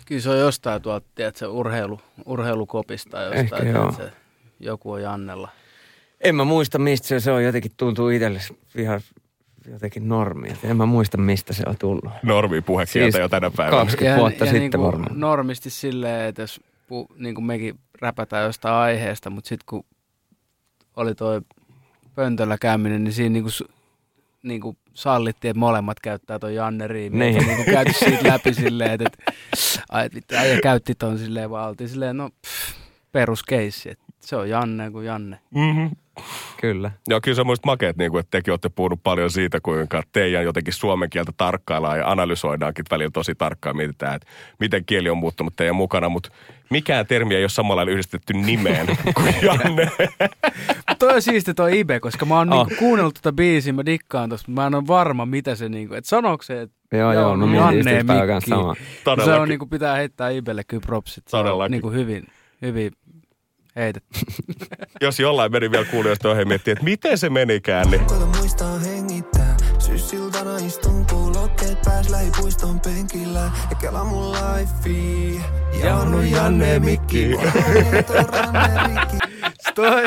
Kyllä 0.06 0.20
se 0.20 0.30
on 0.30 0.38
jostain 0.38 0.82
tuolta, 0.82 1.06
tiedätkö, 1.14 1.48
urheilu, 1.48 2.00
urheilukopista 2.26 3.22
jostain, 3.22 3.40
Ehkä 3.40 3.56
joo. 3.56 3.92
tiedätkö, 3.92 4.16
joku 4.60 4.92
on 4.92 5.02
Jannella. 5.02 5.48
En 6.20 6.34
mä 6.34 6.44
muista, 6.44 6.78
mistä 6.78 7.08
se, 7.08 7.20
se 7.20 7.32
on 7.32 7.44
jotenkin 7.44 7.72
tuntuu 7.76 8.08
itselle 8.08 8.40
ihan 8.74 9.00
jotenkin 9.66 10.08
normi. 10.08 10.50
Et 10.50 10.64
En 10.64 10.76
mä 10.76 10.86
muista, 10.86 11.18
mistä 11.18 11.52
se 11.52 11.62
on 11.66 11.78
tullut. 11.78 12.12
Normi 12.22 12.60
puhekieltä 12.60 13.12
Siis 13.12 13.22
jo 13.22 13.28
tänä 13.28 13.50
päivänä. 13.50 13.76
20 13.76 14.20
vuotta 14.20 14.44
sitten 14.44 14.60
niinku 14.60 14.82
varmaan. 14.82 15.20
normisti 15.20 15.70
silleen, 15.70 16.28
että 16.28 16.42
jos 16.42 16.60
pu, 16.88 17.06
niin 17.16 17.34
kuin 17.34 17.44
mekin 17.44 17.78
räpätään 18.00 18.44
jostain 18.44 18.74
aiheesta, 18.74 19.30
mutta 19.30 19.48
sitten 19.48 19.66
kun 19.66 19.84
oli 20.96 21.14
toi 21.14 21.40
pöntöllä 22.14 22.58
käyminen, 22.60 23.04
niin 23.04 23.12
siinä 23.12 23.32
niin 23.32 23.42
kuin 23.42 23.52
niin 24.42 24.60
kuin 24.60 24.76
sallittiin, 24.94 25.50
että 25.50 25.58
molemmat 25.58 26.00
käyttää 26.00 26.38
ton 26.38 26.54
Janne 26.54 26.86
Riimi. 26.86 27.18
Niin. 27.18 27.34
Niin. 27.34 27.46
niin 27.46 27.56
kuin 27.56 27.74
käyty 27.74 27.92
siitä 27.92 28.28
läpi 28.28 28.54
silleen, 28.54 28.92
että, 28.92 29.04
että, 29.04 29.32
ai, 29.88 30.08
vittu, 30.14 30.34
äijä 30.34 30.60
käytti 30.60 30.94
ton 30.94 31.18
silleen, 31.18 31.50
vaan 31.50 31.68
oltiin 31.68 31.88
silleen, 31.88 32.16
no 32.16 32.30
pff, 32.46 32.76
peruskeissi, 33.12 33.90
että 33.90 34.04
se 34.20 34.36
on 34.36 34.50
Janne 34.50 34.90
kuin 34.90 35.06
Janne. 35.06 35.38
Mm-hmm. 35.54 35.90
Kyllä. 36.60 36.90
Joo, 37.08 37.20
kyllä 37.20 37.34
se 37.34 37.40
on 37.40 37.46
muista 37.46 37.66
makeet, 37.66 37.96
niin 37.96 38.10
kuin, 38.10 38.20
että 38.20 38.30
tekin 38.30 38.52
olette 38.52 38.68
puhunut 38.68 39.00
paljon 39.02 39.30
siitä, 39.30 39.60
kuinka 39.62 40.02
teidän 40.12 40.44
jotenkin 40.44 40.72
suomen 40.72 41.10
kieltä 41.10 41.32
tarkkaillaan 41.36 41.98
ja 41.98 42.10
analysoidaankin 42.10 42.84
välillä 42.90 43.10
tosi 43.10 43.34
tarkkaan. 43.34 43.76
Mietitään, 43.76 44.14
että 44.14 44.26
miten 44.60 44.84
kieli 44.84 45.10
on 45.10 45.16
muuttunut 45.18 45.56
teidän 45.56 45.76
mukana, 45.76 46.08
mutta 46.08 46.28
mikään 46.70 47.06
termi 47.06 47.34
ei 47.34 47.42
ole 47.42 47.48
samalla 47.48 47.76
lailla 47.76 47.92
yhdistetty 47.92 48.32
nimeen 48.32 48.86
kuin 49.14 49.34
Janne. 49.42 49.90
Toi 50.98 51.14
on 51.14 51.22
siisti 51.22 51.54
toi 51.54 51.78
Ibe, 51.78 52.00
koska 52.00 52.24
mä 52.26 52.38
oon 52.38 52.52
Oh. 52.52 52.58
niinku 52.66 52.78
kuunnellut 52.78 53.14
tota 53.14 53.32
biisiä, 53.32 53.72
mä 53.72 53.86
dikkaan 53.86 54.30
tosta, 54.30 54.50
mä 54.50 54.66
en 54.66 54.74
ole 54.74 54.86
varma, 54.86 55.26
mitä 55.26 55.54
se 55.54 55.68
niinku, 55.68 55.94
että 55.94 56.08
sanooko 56.08 56.42
se, 56.42 56.60
että 56.62 56.76
Joo, 56.96 57.12
joo, 57.12 57.36
no 57.36 57.54
Janne 57.54 57.92
ja 57.92 58.04
Mikki. 58.04 58.50
sama. 58.50 58.74
se 59.24 59.32
on 59.34 59.48
niinku, 59.48 59.66
pitää 59.66 59.96
heittää 59.96 60.30
Ibelle 60.30 60.64
kyllä 60.64 60.82
propsit. 60.86 61.28
Se 61.28 61.36
on 61.36 61.44
Todellakin. 61.44 61.72
niinku 61.72 61.90
hyvin, 61.90 62.26
hyvin 62.62 62.92
heitetty. 63.76 64.18
Jos 65.00 65.20
jollain 65.20 65.52
meni 65.52 65.70
vielä 65.70 65.84
kuulijoista 65.84 66.30
ohi 66.30 66.44
miettiä, 66.44 66.72
että 66.72 66.84
miten 66.84 67.18
se 67.18 67.30
menikään, 67.30 67.90
niin 67.90 68.02
muistaa 68.38 68.78
hengittää. 68.78 69.56
Syssiltana 69.78 70.56
istun 70.56 71.06
kuulokkeet 71.10 71.78
pääs 71.84 72.10
lähipuiston 72.10 72.80
penkillä. 72.80 73.50
Ja 73.70 73.76
kela 73.80 74.04
mun 74.04 74.32
lifei. 74.32 75.40
Ja 75.84 75.96
on 76.00 76.30
Janne 76.30 76.72
ja 76.72 76.80
Mikki. 76.80 77.30
toi 79.74 80.02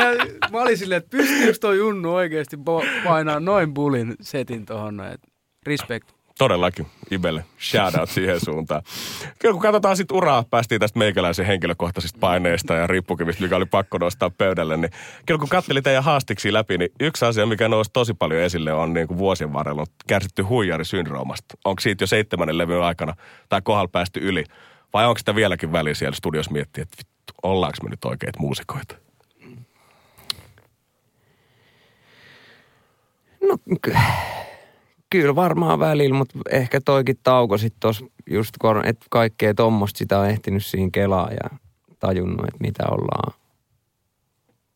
mä 0.52 0.62
olin 0.62 0.78
silleen, 0.78 0.98
että 0.98 1.18
pystyykö 1.18 1.58
toi 1.62 1.78
Junnu 1.78 2.14
oikeasti 2.14 2.58
painaa 3.04 3.40
noin 3.40 3.74
bulin 3.74 4.16
setin 4.22 4.66
tohon 4.66 5.02
että 5.14 5.28
Respect. 5.66 6.17
Todellakin 6.38 6.88
Ibelle 7.12 7.46
shout 7.60 7.96
out 7.96 8.10
siihen 8.10 8.39
suuntaan. 8.46 8.82
Kyllä 9.39 9.53
kun 9.53 9.62
katsotaan 9.62 9.98
sitten 9.98 10.17
uraa, 10.17 10.44
päästiin 10.50 10.82
tästä 10.82 11.00
meikäläisen 11.00 11.46
henkilökohtaisista 11.46 12.20
paineista 12.20 12.74
ja 12.74 12.88
rippukivistä, 12.88 13.44
mikä 13.44 13.56
oli 13.56 13.65
pakko 13.65 13.98
nostaa 13.98 14.29
pöydälle, 14.29 14.77
niin 14.77 14.91
kyllä 15.25 15.39
kun 15.39 15.50
katselin 15.50 15.84
teidän 15.84 16.03
haastiksi 16.03 16.53
läpi, 16.53 16.77
niin 16.77 16.89
yksi 17.00 17.25
asia, 17.25 17.46
mikä 17.46 17.67
nousi 17.67 17.89
tosi 17.94 18.13
paljon 18.13 18.41
esille, 18.41 18.74
on 18.74 18.94
niin 18.94 19.08
kuin 19.08 19.17
vuosien 19.17 19.53
varrella 19.53 19.82
on 19.82 19.88
kärsitty 20.08 20.41
huijarisyndroomasta. 20.41 21.58
Onko 21.65 21.79
siitä 21.79 22.03
jo 22.03 22.08
seitsemännen 22.08 22.58
levyn 22.58 22.84
aikana 22.84 23.15
tai 23.50 23.62
kohdalla 23.63 23.88
päästy 23.88 24.20
yli? 24.20 24.44
Vai 24.94 25.06
onko 25.06 25.17
sitä 25.17 25.36
vieläkin 25.36 25.72
väliä 25.72 25.94
siellä 25.94 26.15
studiossa 26.15 26.51
miettiä, 26.51 26.82
että 26.82 26.98
vittu, 26.98 27.34
ollaanko 27.44 27.77
me 27.84 27.89
nyt 27.89 28.06
oikeita 28.06 28.39
muusikoita? 28.39 28.96
No 33.41 33.58
kyllä 35.10 35.36
varmaan 35.36 35.80
välillä, 35.80 36.18
mutta 36.18 36.40
ehkä 36.52 36.82
toikin 36.82 37.20
tauko 37.24 37.58
sitten 37.58 37.80
tuossa 37.80 38.06
just, 38.30 38.56
että 38.86 39.06
kaikkea 39.10 39.54
tuommoista 39.54 39.98
sitä 39.98 40.20
on 40.20 40.28
ehtinyt 40.30 40.66
siinä 40.66 40.90
kelaa 40.94 41.32
ja 41.32 41.58
tajunnut, 42.00 42.46
että 42.48 42.58
mitä 42.62 42.84
ollaan 42.92 43.34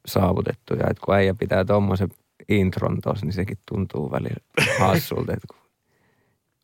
saavutettu. 0.05 0.73
Ja 0.73 0.87
että 0.89 1.01
kun 1.05 1.15
äijä 1.15 1.33
pitää 1.33 1.65
tuommoisen 1.65 2.09
intron 2.49 2.97
tuossa, 3.03 3.25
niin 3.25 3.33
sekin 3.33 3.57
tuntuu 3.71 4.11
välillä 4.11 4.43
hassulta. 4.79 5.33
kun- 5.51 5.61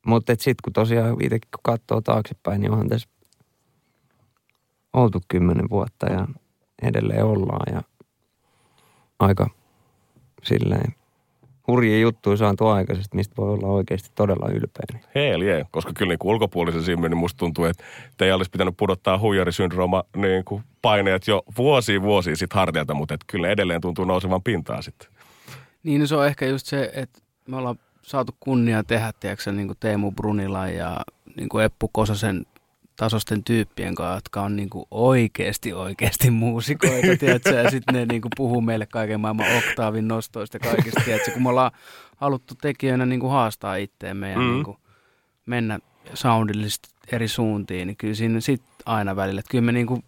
Mutta 0.05 0.31
sitten 0.33 0.55
kun 0.63 0.73
tosiaan 0.73 1.11
itsekin 1.21 1.49
kun 1.55 1.59
katsoo 1.63 2.01
taaksepäin, 2.01 2.61
niin 2.61 2.71
onhan 2.71 2.89
tässä 2.89 3.09
oltu 4.93 5.19
kymmenen 5.27 5.69
vuotta 5.69 6.11
ja 6.11 6.27
edelleen 6.81 7.25
ollaan 7.25 7.73
ja 7.75 7.81
aika 9.19 9.49
silleen 10.43 10.95
hurjia 11.67 11.99
juttuja 11.99 12.37
saatu 12.37 12.67
aikaisesti, 12.67 13.15
mistä 13.15 13.35
voi 13.37 13.53
olla 13.53 13.67
oikeasti 13.67 14.09
todella 14.15 14.49
ylpeä. 14.49 15.01
Hell 15.15 15.41
yeah, 15.41 15.67
koska 15.71 15.91
kyllä 15.93 16.09
niin 16.09 16.17
ulkopuolisen 16.23 16.83
silmin 16.83 17.09
niin 17.09 17.17
musta 17.17 17.37
tuntuu, 17.37 17.65
että 17.65 17.83
teidän 18.17 18.35
olisi 18.35 18.51
pitänyt 18.51 18.77
pudottaa 18.77 19.19
huijarisyndrooma 19.19 20.03
niin 20.15 20.45
kuin 20.45 20.63
paineet 20.81 21.27
jo 21.27 21.43
vuosia 21.57 22.01
vuosia 22.01 22.35
sitten 22.35 22.59
hartialta, 22.59 22.93
mutta 22.93 23.13
et 23.13 23.21
kyllä 23.27 23.49
edelleen 23.49 23.81
tuntuu 23.81 24.05
nousevan 24.05 24.43
pintaan 24.43 24.83
sitten. 24.83 25.09
Niin 25.83 26.01
no 26.01 26.07
se 26.07 26.15
on 26.15 26.27
ehkä 26.27 26.45
just 26.45 26.67
se, 26.67 26.91
että 26.93 27.19
me 27.47 27.57
ollaan 27.57 27.79
saatu 28.01 28.35
kunnia 28.39 28.83
tehdä, 28.83 29.13
tiedätkö, 29.19 29.51
niin 29.51 29.67
kuin 29.67 29.77
Teemu 29.79 30.11
Brunilan 30.11 30.75
ja 30.75 30.97
niin 31.35 31.49
kuin 31.49 31.65
Eppu 31.65 31.87
Kososen 31.87 32.45
tasosten 32.97 33.43
tyyppien 33.43 33.95
kanssa, 33.95 34.15
jotka 34.17 34.41
on 34.41 34.55
niin 34.55 34.69
kuin 34.69 34.85
oikeasti, 34.91 35.73
oikeasti 35.73 36.31
muusikoita, 36.31 37.17
tiedätkö, 37.19 37.49
ja 37.49 37.71
sitten 37.71 37.95
ne 37.95 38.05
niin 38.05 38.21
kuin 38.21 38.31
puhuu 38.37 38.61
meille 38.61 38.85
kaiken 38.85 39.19
maailman 39.19 39.57
oktaavin 39.57 40.07
nostoista 40.07 40.55
ja 40.55 40.71
kaikista, 40.71 41.01
tiedätkö, 41.05 41.31
kun 41.31 41.43
me 41.43 41.49
ollaan 41.49 41.71
haluttu 42.17 42.55
tekijöinä 42.55 43.05
niin 43.05 43.19
kuin 43.19 43.31
haastaa 43.31 43.75
itteemme 43.75 44.31
ja 44.31 44.37
Mm. 44.37 44.43
mm. 44.43 44.51
niin 44.51 44.63
kuin 44.63 44.77
mennä 45.45 45.79
soundillisesti 46.13 46.89
eri 47.11 47.27
suuntiin, 47.27 47.87
niin 47.87 47.97
kyllä 47.97 48.13
siinä 48.13 48.39
sit 48.39 48.63
aina 48.85 49.15
välillä, 49.15 49.39
että 49.39 49.51
kyllä 49.51 49.65
me 49.65 49.71
niin 49.71 49.87
kuin 49.87 50.03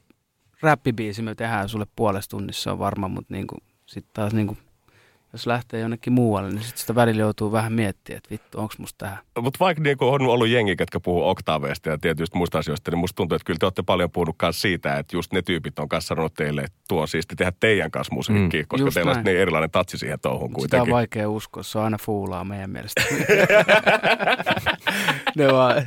räppibiisi 0.61 1.21
me 1.21 1.35
tehdään 1.35 1.69
sulle 1.69 1.85
puolessa 1.95 2.29
tunnissa 2.29 2.71
on 2.71 2.79
varma, 2.79 3.07
mutta 3.07 3.33
niin 3.33 3.47
kuin, 3.47 3.59
sitten 3.85 4.13
taas 4.13 4.33
niin 4.33 4.47
kuin, 4.47 4.57
jos 5.33 5.47
lähtee 5.47 5.79
jonnekin 5.79 6.13
muualle, 6.13 6.49
niin 6.49 6.61
sitten 6.63 6.77
sitä 6.81 6.95
välillä 6.95 7.21
joutuu 7.21 7.51
vähän 7.51 7.73
miettimään, 7.73 8.17
että 8.17 8.29
vittu, 8.31 8.59
onko 8.59 8.73
musta 8.77 8.97
tähän. 9.05 9.17
Mutta 9.41 9.57
vaikka 9.59 9.83
niin 9.83 9.97
on 10.01 10.21
ollut 10.21 10.47
jengi, 10.47 10.75
ketkä 10.75 10.99
puhuu 10.99 11.29
oktaaveista 11.29 11.89
ja 11.89 11.97
tietysti 11.97 12.37
muista 12.37 12.57
asioista, 12.59 12.91
niin 12.91 12.99
musta 12.99 13.15
tuntuu, 13.15 13.35
että 13.35 13.45
kyllä 13.45 13.57
te 13.59 13.65
olette 13.65 13.81
paljon 13.81 14.11
puhunut 14.11 14.35
myös 14.41 14.61
siitä, 14.61 14.97
että 14.99 15.15
just 15.15 15.33
ne 15.33 15.41
tyypit 15.41 15.79
on 15.79 15.89
kanssa 15.89 16.07
sanonut 16.07 16.33
teille, 16.33 16.61
että 16.61 16.77
tuo 16.87 17.01
on 17.01 17.07
siisti 17.07 17.35
tehdä 17.35 17.51
teidän 17.59 17.91
kanssa 17.91 18.13
musiikkia, 18.15 18.61
Mm. 18.61 18.65
koska 18.67 18.85
Just 18.87 18.93
teillä 18.93 19.09
on 19.11 19.15
näin. 19.15 19.25
niin 19.25 19.37
erilainen 19.39 19.71
tatsi 19.71 19.97
siihen 19.97 20.19
touhun 20.19 20.49
Sitä 20.49 20.53
on 20.55 20.59
kuitenkin. 20.59 20.91
vaikea 20.93 21.29
uskoa, 21.29 21.63
se 21.63 21.77
on 21.77 21.83
aina 21.83 21.97
fuulaa 21.97 22.43
meidän 22.43 22.69
mielestä. 22.69 23.01
ne 25.37 25.51
vaan 25.53 25.83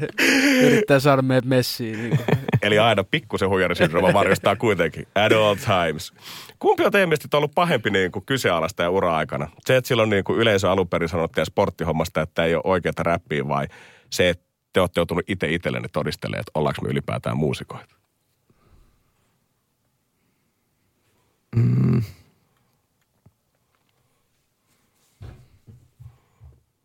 yrittää 0.62 1.00
saada 1.00 1.22
meidät 1.22 1.44
messiin. 1.44 2.02
Niin. 2.02 2.18
Eli 2.62 2.78
aina 2.78 3.04
pikkusen 3.04 3.48
huijarisyndrooma 3.48 4.12
varjostaa 4.12 4.56
kuitenkin. 4.56 5.06
At 5.14 5.32
all 5.32 5.54
times. 5.54 6.12
Kumpi 6.62 6.84
on 6.84 6.92
teidän 6.92 7.08
mielestä 7.08 7.36
ollut 7.36 7.54
pahempi 7.54 7.90
niin 7.90 8.12
kuin 8.12 8.24
kysealasta 8.26 8.82
ja 8.82 8.90
ura-aikana? 8.90 9.48
Se, 9.66 9.76
että 9.76 9.88
silloin 9.88 10.10
niin 10.10 10.24
kuin 10.24 10.38
yleisö 10.38 10.70
alun 10.70 10.88
perin 10.88 11.08
sanottiin 11.08 11.46
sporttihommasta, 11.46 12.20
että 12.20 12.44
ei 12.44 12.54
ole 12.54 12.62
oikeata 12.64 13.02
räppiä 13.02 13.48
vai 13.48 13.68
se, 14.10 14.28
että 14.28 14.44
te 14.72 14.80
olette 14.80 15.00
joutunut 15.00 15.24
itse 15.28 15.48
itsellenne 15.48 15.88
todistelemaan, 15.92 16.40
että 16.40 16.50
ollaanko 16.54 16.82
me 16.82 16.88
ylipäätään 16.88 17.36
muusikoita? 17.36 17.94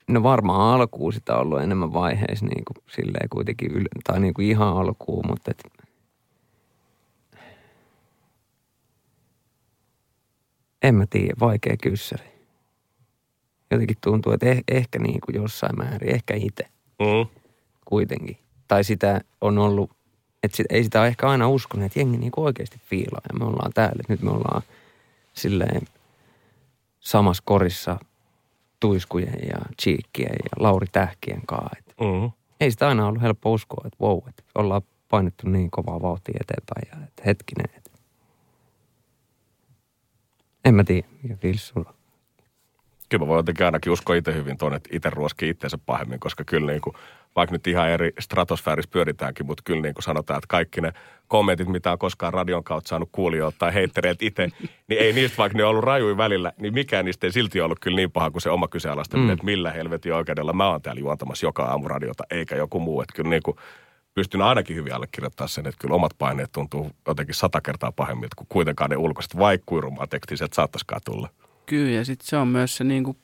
No 0.07 0.23
varmaan 0.23 0.75
alkuun 0.75 1.13
sitä 1.13 1.35
on 1.35 1.41
ollut 1.41 1.61
enemmän 1.61 1.93
vaiheissa 1.93 2.45
niin 2.45 2.63
kuin 2.65 2.83
silleen 2.89 3.29
kuitenkin, 3.29 3.71
yle, 3.71 3.89
tai 4.03 4.19
niin 4.19 4.33
kuin 4.33 4.47
ihan 4.47 4.77
alkuun, 4.77 5.25
mutta 5.27 5.51
et, 5.51 5.63
en 10.87 10.95
mä 10.95 11.05
tiedä, 11.09 11.33
vaikea 11.39 11.75
kyssäri. 11.83 12.27
Jotenkin 13.71 13.97
tuntuu, 14.03 14.31
että 14.33 14.45
eh, 14.45 14.63
ehkä 14.67 14.99
niin 14.99 15.19
kuin 15.25 15.35
jossain 15.35 15.77
määrin, 15.77 16.15
ehkä 16.15 16.33
itse 16.35 16.65
Mm. 16.99 17.29
kuitenkin. 17.85 18.37
Tai 18.67 18.83
sitä 18.83 19.21
on 19.41 19.57
ollut, 19.57 19.91
että 20.43 20.57
sit, 20.57 20.65
ei 20.69 20.83
sitä 20.83 20.99
ole 20.99 21.07
ehkä 21.07 21.29
aina 21.29 21.49
uskonut, 21.49 21.85
että 21.85 21.99
jengi 21.99 22.17
niin 22.17 22.31
kuin 22.31 22.45
oikeasti 22.45 22.81
fiilaa 22.85 23.21
ja 23.33 23.39
me 23.39 23.45
ollaan 23.45 23.71
täällä. 23.73 24.03
Nyt 24.09 24.21
me 24.21 24.31
ollaan 24.31 24.61
silleen 25.33 25.81
samassa 26.99 27.43
korissa 27.45 27.99
tuiskujen 28.79 29.39
ja 29.49 29.57
Cheekkien 29.81 30.35
ja 30.43 30.49
Lauri 30.63 30.87
Tähkien 30.91 31.41
kanssa. 31.45 31.93
Mm. 32.01 32.31
ei 32.59 32.71
sitä 32.71 32.87
aina 32.87 33.07
ollut 33.07 33.21
helppo 33.21 33.53
uskoa, 33.53 33.83
että 33.87 33.97
wow, 34.01 34.17
että 34.29 34.43
ollaan 34.55 34.81
painettu 35.09 35.49
niin 35.49 35.71
kovaa 35.71 36.01
vauhtia 36.01 36.39
eteenpäin 36.41 36.87
ja 37.01 37.07
että 37.07 37.23
hetkinen. 37.25 37.65
Että 37.77 37.86
en 40.67 40.75
mä 40.75 40.83
tiedä, 40.83 41.07
mikä 41.23 41.35
fiilis 41.35 41.67
sulla. 41.67 41.93
Kyllä 43.09 43.23
mä 43.23 43.27
voin 43.27 43.39
jotenkin 43.39 43.65
ainakin 43.65 43.91
uskoa 43.93 44.15
itse 44.15 44.33
hyvin 44.33 44.57
tuonne, 44.57 44.75
että 44.75 44.89
itse 44.93 45.09
ruoskii 45.09 45.49
itseensä 45.49 45.77
pahemmin, 45.85 46.19
koska 46.19 46.43
kyllä 46.43 46.71
niin 46.71 46.81
kuin, 46.81 46.93
vaikka 47.35 47.55
nyt 47.55 47.67
ihan 47.67 47.89
eri 47.89 48.11
stratosfäärissä 48.19 48.91
pyöritäänkin, 48.91 49.45
mutta 49.45 49.63
kyllä 49.65 49.81
niin 49.81 49.93
kuin 49.93 50.03
sanotaan, 50.03 50.37
että 50.37 50.47
kaikki 50.47 50.81
ne 50.81 50.93
kommentit, 51.27 51.67
mitä 51.67 51.91
on 51.91 51.97
koskaan 51.97 52.33
radion 52.33 52.63
kautta 52.63 52.87
saanut 52.87 53.09
kuulijoilta 53.11 53.57
tai 53.59 53.73
heittereiltä 53.73 54.25
itse, 54.25 54.47
niin 54.87 55.01
ei 55.01 55.13
niistä, 55.13 55.37
vaikka 55.37 55.57
ne 55.57 55.63
on 55.63 55.69
ollut 55.69 55.83
rajuja 55.83 56.17
välillä, 56.17 56.53
niin 56.57 56.73
mikään 56.73 57.05
niistä 57.05 57.27
ei 57.27 57.31
silti 57.31 57.61
ollut 57.61 57.79
kyllä 57.79 57.95
niin 57.95 58.11
paha 58.11 58.31
kuin 58.31 58.41
se 58.41 58.49
oma 58.49 58.67
kyseenalaistaminen, 58.67 59.29
Mm. 59.29 59.33
että 59.33 59.45
millä 59.45 59.71
helvetin 59.71 60.13
oikeudella 60.13 60.53
mä 60.53 60.69
oon 60.69 60.81
täällä 60.81 60.99
juontamassa 60.99 61.45
joka 61.45 61.63
aamu 61.63 61.87
radiota, 61.87 62.23
eikä 62.31 62.55
joku 62.55 62.79
muu. 62.79 63.01
Että 63.01 63.13
kyllä 63.15 63.29
niin 63.29 63.43
kuin, 63.43 63.57
pystyn 64.17 64.41
ainakin 64.41 64.75
hyvin 64.75 64.93
allekirjoittamaan 64.93 65.49
sen, 65.49 65.67
että 65.67 65.81
kyllä 65.81 65.95
omat 65.95 66.11
paineet 66.17 66.51
tuntuu 66.51 66.91
jotenkin 67.07 67.35
sata 67.35 67.61
kertaa 67.61 67.91
pahemmilta 67.91 68.35
kuin 68.35 68.47
kuitenkaan 68.49 68.89
ne 68.89 68.97
ulkoiset, 68.97 69.37
vaikka 69.37 69.75
tekstiä 70.09 70.37
sieltä 70.37 70.55
saattaisikaan 70.55 71.01
tulla. 71.05 71.29
Kyllä, 71.65 71.91
ja 71.91 72.05
sitten 72.05 72.27
se 72.27 72.37
on 72.37 72.47
myös 72.47 72.77
se, 72.77 72.83
niin 72.83 73.03
kuin, 73.03 73.17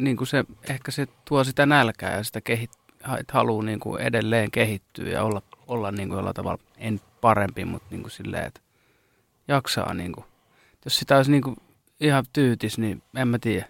niin 0.00 0.16
kuin 0.16 0.28
se, 0.28 0.44
ehkä 0.68 0.90
se 0.90 1.06
tuo 1.24 1.44
sitä 1.44 1.66
nälkää 1.66 2.16
ja 2.16 2.24
sitä 2.24 2.40
kehit, 2.40 2.70
että 3.18 3.32
haluaa 3.32 3.62
niin 3.64 3.80
kuin 3.80 4.02
edelleen 4.02 4.50
kehittyä 4.50 5.08
ja 5.08 5.22
olla, 5.22 5.42
olla 5.66 5.90
niin 5.92 6.08
kuin 6.08 6.16
jollain 6.16 6.34
tavalla, 6.34 6.62
en 6.76 7.00
parempi, 7.20 7.64
mutta 7.64 7.88
niin 7.90 8.02
kuin 8.02 8.10
silleen, 8.10 8.46
että 8.46 8.60
jaksaa 9.48 9.94
niin 9.94 10.12
kuin. 10.12 10.24
Jos 10.84 10.98
sitä 10.98 11.16
olisi 11.16 11.30
niin 11.30 11.42
kuin 11.42 11.56
ihan 12.00 12.24
tyytis, 12.32 12.78
niin 12.78 13.02
en 13.16 13.28
mä 13.28 13.38
tiedä. 13.38 13.66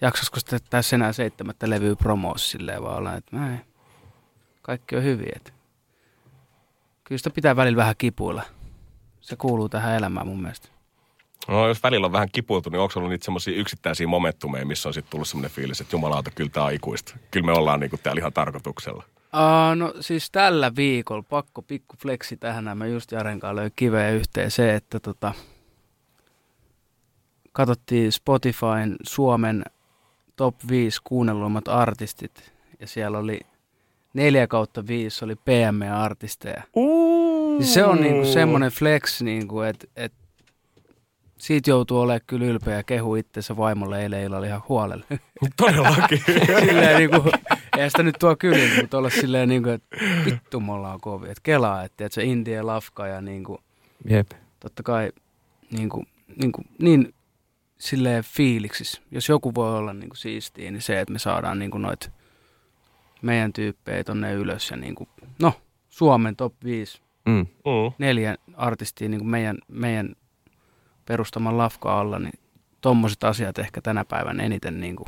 jaksaisiko 0.00 0.40
sitä 0.40 0.58
tässä 0.70 0.96
enää 0.96 1.12
seitsemättä 1.12 1.70
levyä 1.70 1.96
promoos 1.96 2.50
silleen 2.50 2.82
vaan 2.82 2.96
olla, 2.96 3.16
että 3.16 3.36
mä 3.36 3.52
ei, 3.52 3.58
kaikki 4.62 4.96
on 4.96 5.02
hyviä. 5.02 5.32
Et. 5.36 5.54
Kyllä 7.04 7.18
sitä 7.18 7.30
pitää 7.30 7.56
välillä 7.56 7.76
vähän 7.76 7.94
kipuilla. 7.98 8.42
Se 9.20 9.36
kuuluu 9.36 9.68
tähän 9.68 9.96
elämään 9.96 10.26
mun 10.26 10.42
mielestä. 10.42 10.68
No 11.48 11.68
jos 11.68 11.82
välillä 11.82 12.06
on 12.06 12.12
vähän 12.12 12.28
kipuiltu, 12.32 12.70
niin 12.70 12.80
onko 12.80 12.92
ollut 12.96 13.10
niitä 13.10 13.24
semmoisia 13.24 13.56
yksittäisiä 13.56 14.06
momentumeja, 14.06 14.66
missä 14.66 14.88
on 14.88 14.94
sitten 14.94 15.10
tullut 15.10 15.28
semmoinen 15.28 15.50
fiilis, 15.50 15.80
että 15.80 15.96
jumalauta, 15.96 16.30
kyllä 16.30 16.50
tämä 16.50 16.66
on 16.66 16.72
ikuista. 16.72 17.16
Kyllä 17.30 17.46
me 17.46 17.52
ollaan 17.52 17.80
niinku 17.80 17.98
täällä 18.02 18.20
ihan 18.20 18.32
tarkoituksella. 18.32 19.04
Uh, 19.16 19.76
no 19.76 19.94
siis 20.00 20.30
tällä 20.30 20.72
viikolla, 20.76 21.22
pakko 21.22 21.62
pikku 21.62 21.96
fleksi 22.02 22.36
tähän, 22.36 22.78
mä 22.78 22.86
just 22.86 23.12
Jaren 23.12 23.40
kanssa 23.40 23.56
löin 23.56 23.72
kiveä 23.76 24.10
yhteen 24.10 24.50
se, 24.50 24.74
että 24.74 25.00
tota, 25.00 25.34
katsottiin 27.52 28.12
Spotifyn 28.12 28.96
Suomen 29.02 29.64
top 30.36 30.54
5 30.68 31.00
kuunnelluimmat 31.04 31.68
artistit 31.68 32.52
ja 32.80 32.86
siellä 32.86 33.18
oli 33.18 33.40
4 34.14 34.46
kautta 34.46 34.86
5 34.86 35.24
oli 35.24 35.34
PME-artisteja. 35.34 36.62
Uh. 36.74 37.64
Se 37.64 37.84
on 37.84 38.00
niinku 38.00 38.26
semmoinen 38.26 38.70
flex, 38.70 39.22
niinku, 39.22 39.60
että 39.60 39.86
et, 39.96 40.12
siitä 41.38 41.70
joutuu 41.70 42.00
olemaan 42.00 42.20
kyllä 42.26 42.46
ylpeä 42.46 42.76
ja 42.76 42.82
kehu 42.82 43.14
itsensä 43.14 43.56
vaimolle 43.56 44.02
eilen 44.02 44.22
illalla 44.22 44.46
ihan 44.46 44.62
huolella. 44.68 45.04
Todellakin. 45.56 46.22
silleen 46.66 46.96
niinku, 46.96 47.30
ei 47.78 47.90
sitä 47.90 48.02
nyt 48.02 48.16
tuo 48.18 48.36
kyllä, 48.36 48.80
mutta 48.80 48.98
olla 48.98 49.10
silleen 49.10 49.48
niinku, 49.48 49.68
että 49.68 49.96
vittu 50.24 50.60
me 50.60 50.72
ollaan 50.72 51.00
kovia. 51.00 51.30
Että 51.30 51.42
kelaa, 51.42 51.84
että 51.84 52.06
et 52.06 52.12
se 52.12 52.24
India 52.24 52.66
lafka 52.66 53.06
ja 53.06 53.20
niinku, 53.20 53.60
Jep. 54.04 54.30
totta 54.60 54.82
kai 54.82 55.12
niinku, 55.70 56.04
niinku, 56.36 56.62
niin 56.78 57.14
silleen 57.78 58.24
fiiliksis. 58.24 59.02
Jos 59.10 59.28
joku 59.28 59.54
voi 59.54 59.78
olla 59.78 59.92
niinku 59.92 60.16
siistiä, 60.16 60.70
niin 60.70 60.82
se, 60.82 61.00
että 61.00 61.12
me 61.12 61.18
saadaan 61.18 61.58
niinku 61.58 61.78
noit 61.78 62.10
meidän 63.22 63.52
tyyppejä 63.52 64.04
tonne 64.04 64.32
ylös 64.32 64.70
ja 64.70 64.76
niinku, 64.76 65.08
no, 65.42 65.52
Suomen 65.88 66.36
top 66.36 66.54
5, 66.64 67.00
Mm. 67.26 67.32
Mm. 67.36 67.92
neljä 67.98 68.36
artistia 68.56 69.08
niinku 69.08 69.24
meidän, 69.26 69.58
meidän 69.68 70.14
perustaman 71.06 71.58
lafka 71.58 72.00
alla, 72.00 72.18
niin 72.18 72.32
tommoset 72.80 73.24
asiat 73.24 73.58
ehkä 73.58 73.80
tänä 73.80 74.04
päivänä 74.04 74.42
eniten 74.42 74.80
niinku 74.80 75.04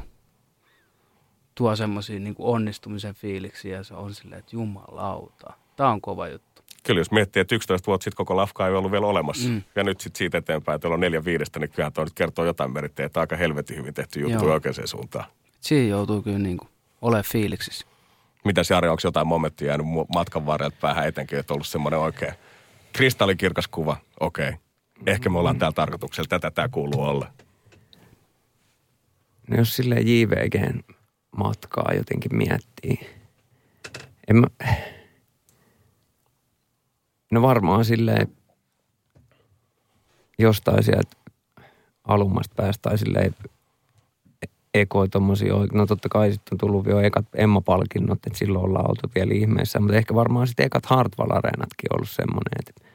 tuo 1.54 1.76
semmoisia 1.76 2.20
niinku 2.20 2.52
onnistumisen 2.52 3.14
fiiliksiä 3.14 3.76
ja 3.76 3.84
se 3.84 3.94
on 3.94 4.14
silleen, 4.14 4.38
että 4.38 4.56
jumalauta, 4.56 5.52
tää 5.76 5.88
on 5.88 6.00
kova 6.00 6.28
juttu. 6.28 6.62
Kyllä 6.82 7.00
jos 7.00 7.10
miettii, 7.10 7.40
että 7.40 7.54
11 7.54 7.86
vuotta 7.86 8.04
sitten 8.04 8.16
koko 8.16 8.36
lafka 8.36 8.66
ei 8.68 8.74
ollut 8.74 8.92
vielä 8.92 9.06
olemassa. 9.06 9.48
Mm. 9.48 9.62
Ja 9.76 9.84
nyt 9.84 10.00
sitten 10.00 10.18
siitä 10.18 10.38
eteenpäin, 10.38 10.76
että 10.76 10.88
on 10.88 11.00
neljä 11.00 11.24
viidestä, 11.24 11.58
niin 11.58 11.70
kyllähän 11.70 11.92
toi 11.92 12.04
nyt 12.04 12.14
kertoo 12.14 12.44
jotain 12.44 12.72
merittejä, 12.72 13.06
että 13.06 13.20
aika 13.20 13.36
helvetin 13.36 13.76
hyvin 13.76 13.94
tehty 13.94 14.20
juttu 14.20 14.44
Joo. 14.44 14.52
oikeaan 14.54 14.88
suuntaan. 14.88 15.24
Siinä 15.60 15.88
joutuu 15.88 16.22
kyllä 16.22 16.38
niinku 16.38 16.66
olemaan 17.02 17.24
fiiliksissä. 17.24 17.86
Mitäs 18.44 18.70
Jari, 18.70 18.88
onko 18.88 19.00
jotain 19.04 19.26
momenttia 19.26 19.68
jäänyt 19.68 19.86
matkan 20.14 20.46
varrelta 20.46 20.76
päähän 20.80 21.08
etenkin, 21.08 21.38
että 21.38 21.54
ollut 21.54 21.66
semmoinen 21.66 22.00
oikein 22.00 22.34
kristallikirkas 22.92 23.68
kuva? 23.68 23.96
Okei. 24.20 24.48
Okay. 24.48 24.60
Ehkä 25.06 25.28
me 25.30 25.38
ollaan 25.38 25.58
täällä 25.58 25.74
tarkoituksella, 25.74 26.28
tätä 26.28 26.50
tämä 26.50 26.68
kuuluu 26.68 27.02
olla. 27.02 27.32
No 29.48 29.56
jos 29.56 29.76
silleen 29.76 30.06
JVGn 30.08 30.80
matkaa 31.36 31.92
jotenkin 31.94 32.36
miettii. 32.36 33.00
En 34.28 34.36
mä... 34.36 34.46
No 37.32 37.42
varmaan 37.42 37.84
silleen 37.84 38.28
jostain 40.38 40.82
sieltä 40.84 41.16
alummasta 42.04 42.54
päästä 42.54 42.82
tai 42.82 42.98
silleen 42.98 43.34
ekoi 44.74 45.08
tommosia, 45.08 45.54
no 45.72 45.86
totta 45.86 46.08
kai 46.08 46.32
sitten 46.32 46.54
on 46.54 46.58
tullut 46.58 46.86
jo 46.86 47.00
ekat 47.00 47.26
Emma-palkinnot, 47.34 48.26
että 48.26 48.38
silloin 48.38 48.64
ollaan 48.64 48.90
oltu 48.90 49.10
vielä 49.14 49.34
ihmeessä, 49.34 49.80
mutta 49.80 49.96
ehkä 49.96 50.14
varmaan 50.14 50.46
sitten 50.46 50.66
ekat 50.66 50.86
Hartwall-areenatkin 50.86 51.94
ollut 51.94 52.10
semmoinen, 52.10 52.52
että, 52.58 52.88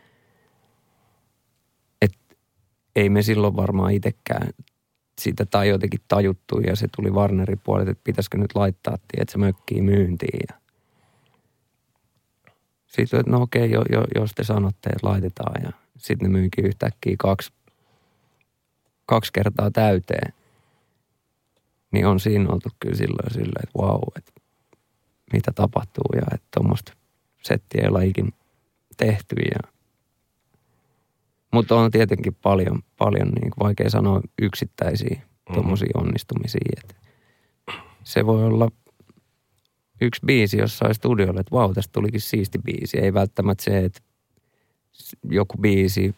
että 2.02 2.36
ei 2.96 3.10
me 3.10 3.22
silloin 3.22 3.56
varmaan 3.56 3.94
itsekään 3.94 4.50
sitä 5.22 5.46
tai 5.46 5.70
jotenkin 5.70 6.02
tajuttu 6.08 6.60
ja 6.60 6.76
se 6.76 6.88
tuli 6.96 7.12
Warnerin 7.12 7.62
puolelta, 7.64 7.92
että 7.92 8.04
pitäisikö 8.04 8.38
nyt 8.38 8.56
laittaa, 8.56 8.98
että 9.18 9.32
se 9.32 9.38
mökkii 9.38 9.82
myyntiin 9.82 10.40
ja 10.50 10.60
sitten, 12.88 13.20
että 13.20 13.32
no 13.32 13.42
okei, 13.42 13.72
jo, 13.72 13.84
jo, 13.92 14.04
jos 14.16 14.32
te 14.36 14.44
sanotte, 14.44 14.90
että 14.90 15.08
laitetaan 15.08 15.64
ja 15.64 15.72
sitten 15.98 16.32
ne 16.32 16.40
myykin 16.40 16.66
yhtäkkiä 16.66 17.16
kaksi, 17.20 17.54
kaksi 19.06 19.34
kertaa 19.34 19.72
täyteen, 19.72 20.34
niin 21.98 22.08
on 22.08 22.20
siinä 22.20 22.50
oltu 22.50 22.70
kyllä 22.80 22.96
silloin 22.96 23.34
silleen, 23.34 23.64
että 23.64 23.80
vau, 23.82 24.02
että 24.16 24.32
mitä 25.34 25.52
tapahtuu 25.56 26.06
ja 26.16 26.22
että 26.34 26.48
tuommoista 26.54 26.94
settiä 27.44 27.82
ei 27.82 27.88
olla 27.88 28.02
ikin 28.02 28.34
tehty. 28.98 29.36
Ja... 29.36 29.72
Mutta 31.54 31.76
on 31.76 31.92
tietenkin 31.92 32.36
paljon, 32.36 32.82
paljon 32.98 33.28
niin 33.28 33.52
kuin 33.52 33.66
vaikea 33.66 33.90
sanoa 33.90 34.22
yksittäisiä 34.42 35.22
tuommoisia 35.54 35.92
onnistumisia. 35.94 36.82
Että 36.84 36.96
se 38.04 38.26
voi 38.26 38.44
olla 38.44 38.72
yksi 40.02 40.22
biisi 40.26 40.58
jossain 40.58 40.96
studiolla, 40.96 41.40
että 41.40 41.56
vau, 41.56 41.74
tästä 41.74 41.92
tulikin 41.92 42.22
siisti 42.22 42.60
biisi. 42.60 43.00
Ei 43.00 43.14
välttämättä 43.14 43.64
se, 43.64 43.86
että 43.86 44.00
joku 45.30 45.58
biisi 45.58 46.16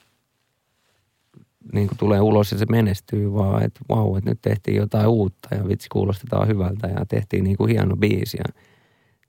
niin 1.73 1.87
kuin 1.87 1.97
tulee 1.97 2.21
ulos 2.21 2.51
ja 2.51 2.57
se 2.57 2.65
menestyy, 2.69 3.33
vaan 3.33 3.63
että 3.63 3.79
vau, 3.89 4.15
että 4.15 4.29
nyt 4.29 4.39
tehtiin 4.41 4.77
jotain 4.77 5.07
uutta 5.07 5.55
ja 5.55 5.67
vitsi 5.67 5.89
kuulostetaan 5.91 6.47
hyvältä 6.47 6.87
ja 6.87 7.05
tehtiin 7.05 7.43
niin 7.43 7.57
kuin 7.57 7.69
hieno 7.69 7.95
biisi. 7.97 8.37
Ja 8.37 8.61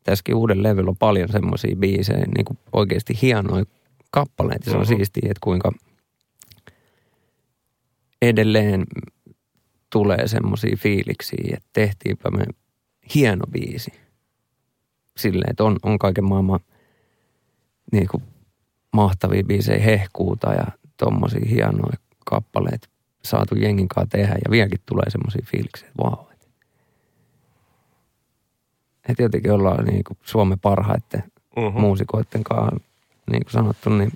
tässäkin 0.04 0.34
uuden 0.34 0.62
levyllä 0.62 0.88
on 0.88 0.96
paljon 0.96 1.28
semmoisia 1.28 1.76
biisejä, 1.76 2.24
niin 2.36 2.44
kuin 2.44 2.58
oikeasti 2.72 3.18
hienoja 3.22 3.64
kappaleita. 4.10 4.70
Se 4.70 4.76
on 4.76 4.82
Mhm. 4.82 4.88
siistiä, 4.88 5.22
että 5.30 5.40
kuinka 5.44 5.72
edelleen 8.22 8.84
tulee 9.92 10.28
semmoisia 10.28 10.76
fiiliksiä, 10.78 11.44
että 11.56 11.68
tehtiinpä 11.72 12.30
me 12.30 12.44
hieno 13.14 13.46
biisi. 13.46 13.90
Silleen, 15.16 15.50
että 15.50 15.64
on, 15.64 15.76
on 15.82 15.98
kaiken 15.98 16.24
maailman 16.24 16.60
niin 17.92 18.08
kuin 18.08 18.22
mahtavia 18.92 19.44
biisejä, 19.44 19.78
hehkuuta 19.84 20.52
ja 20.54 20.66
tommosia 20.96 21.40
hienoja 21.50 21.96
kappaleita 22.30 22.88
saatu 23.24 23.54
jengin 23.54 23.88
kanssa 23.88 24.10
tehdä 24.10 24.34
ja 24.44 24.50
vieläkin 24.50 24.80
tulee 24.86 25.10
semmoisia 25.10 25.42
fiiliksiä, 25.50 25.88
että 25.88 26.02
vau. 26.02 26.10
Wow, 26.10 26.26
että, 29.08 29.22
jotenkin 29.22 29.52
ollaan 29.52 29.84
niin 29.84 30.04
kuin 30.04 30.18
Suomen 30.22 30.58
parhaiten 30.58 31.22
Mm-hmm. 31.56 31.80
muusikoiden 31.80 32.44
kanssa, 32.44 32.76
niin 33.30 33.42
kuin 33.44 33.52
sanottu, 33.52 33.90
niin 33.90 34.12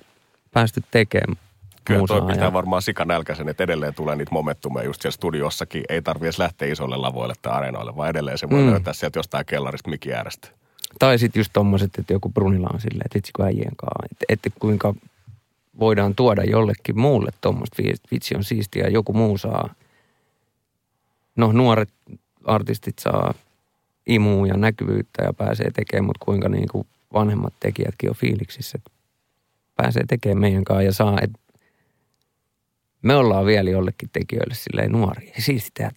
päästy 0.53 0.83
tekemään 0.91 1.37
Kyllä 1.85 2.07
toi 2.07 2.23
pistää 2.23 2.47
ja- 2.47 2.53
varmaan 2.53 2.83
sikanälkäisen, 2.83 3.49
että 3.49 3.65
edelleen 3.65 3.95
tulee 3.95 4.17
niitä 4.17 4.33
momentumeja 4.33 4.85
just 4.87 5.03
siellä 5.03 5.15
studiossakin. 5.15 5.83
Ei 5.89 6.03
tarvitse 6.03 6.27
edes 6.27 6.39
lähteä 6.39 6.73
isolle 6.73 6.97
lavoille 6.97 7.35
tai 7.43 7.53
areenoille, 7.53 7.97
vaan 7.97 8.11
edelleen 8.11 8.39
se 8.39 8.51
voi 8.51 8.59
Mm. 8.61 8.65
mm. 8.65 8.71
löytää 8.71 8.93
sieltä 8.93 9.19
jostain 9.19 9.47
kellarista 9.47 9.91
mikin 9.91 10.15
äärestä. 10.15 10.49
Tai 10.99 11.19
sitten 11.19 11.41
just 11.41 11.51
tommoset, 11.53 11.91
että 11.99 12.13
joku 12.13 12.31
Brunilla 12.31 12.71
on 12.75 12.81
silleen, 12.81 13.03
että 13.05 13.17
vitsi 13.17 13.33
kun 13.37 13.45
äijien 13.45 13.77
kanssa. 13.77 14.07
Että, 14.13 14.25
että 14.29 14.51
kuinka 14.61 14.95
voidaan 15.79 16.15
tuoda 16.15 16.45
jollekin 16.45 17.01
muulle 17.01 17.31
tuommoista 17.41 17.83
vitsi 18.11 18.37
on 18.37 18.45
siistiä 18.45 18.85
ja 18.85 18.91
joku 18.91 19.13
muu 19.13 19.39
saa. 19.39 19.75
No 21.37 21.53
nuoret 21.53 21.89
artistit 22.45 22.99
saa 22.99 23.35
imua 24.07 24.47
ja 24.47 24.57
näkyvyyttä 24.57 25.23
ja 25.23 25.33
pääsee 25.33 25.71
tekemään, 25.71 26.05
mutta 26.05 26.25
kuinka 26.25 26.49
niin 26.49 26.69
kuin 26.73 26.87
vanhemmat 27.13 27.55
tekijätkin 27.61 28.11
on 28.11 28.17
fiiliksissä, 28.17 28.79
että 28.79 28.91
pääsee 29.77 30.05
tekemään 30.09 30.41
meidän 30.41 30.65
kanssa 30.65 30.83
ja 30.83 30.93
saa, 30.93 31.19
että 31.23 31.39
me 33.03 33.15
ollaan 33.15 33.47
vielä 33.47 33.71
jollekin 33.71 34.11
tekijöille 34.13 34.55
silleen 34.55 34.93
nuoria. 34.93 35.35
Siisti 35.39 35.71
tehdä 35.75 35.93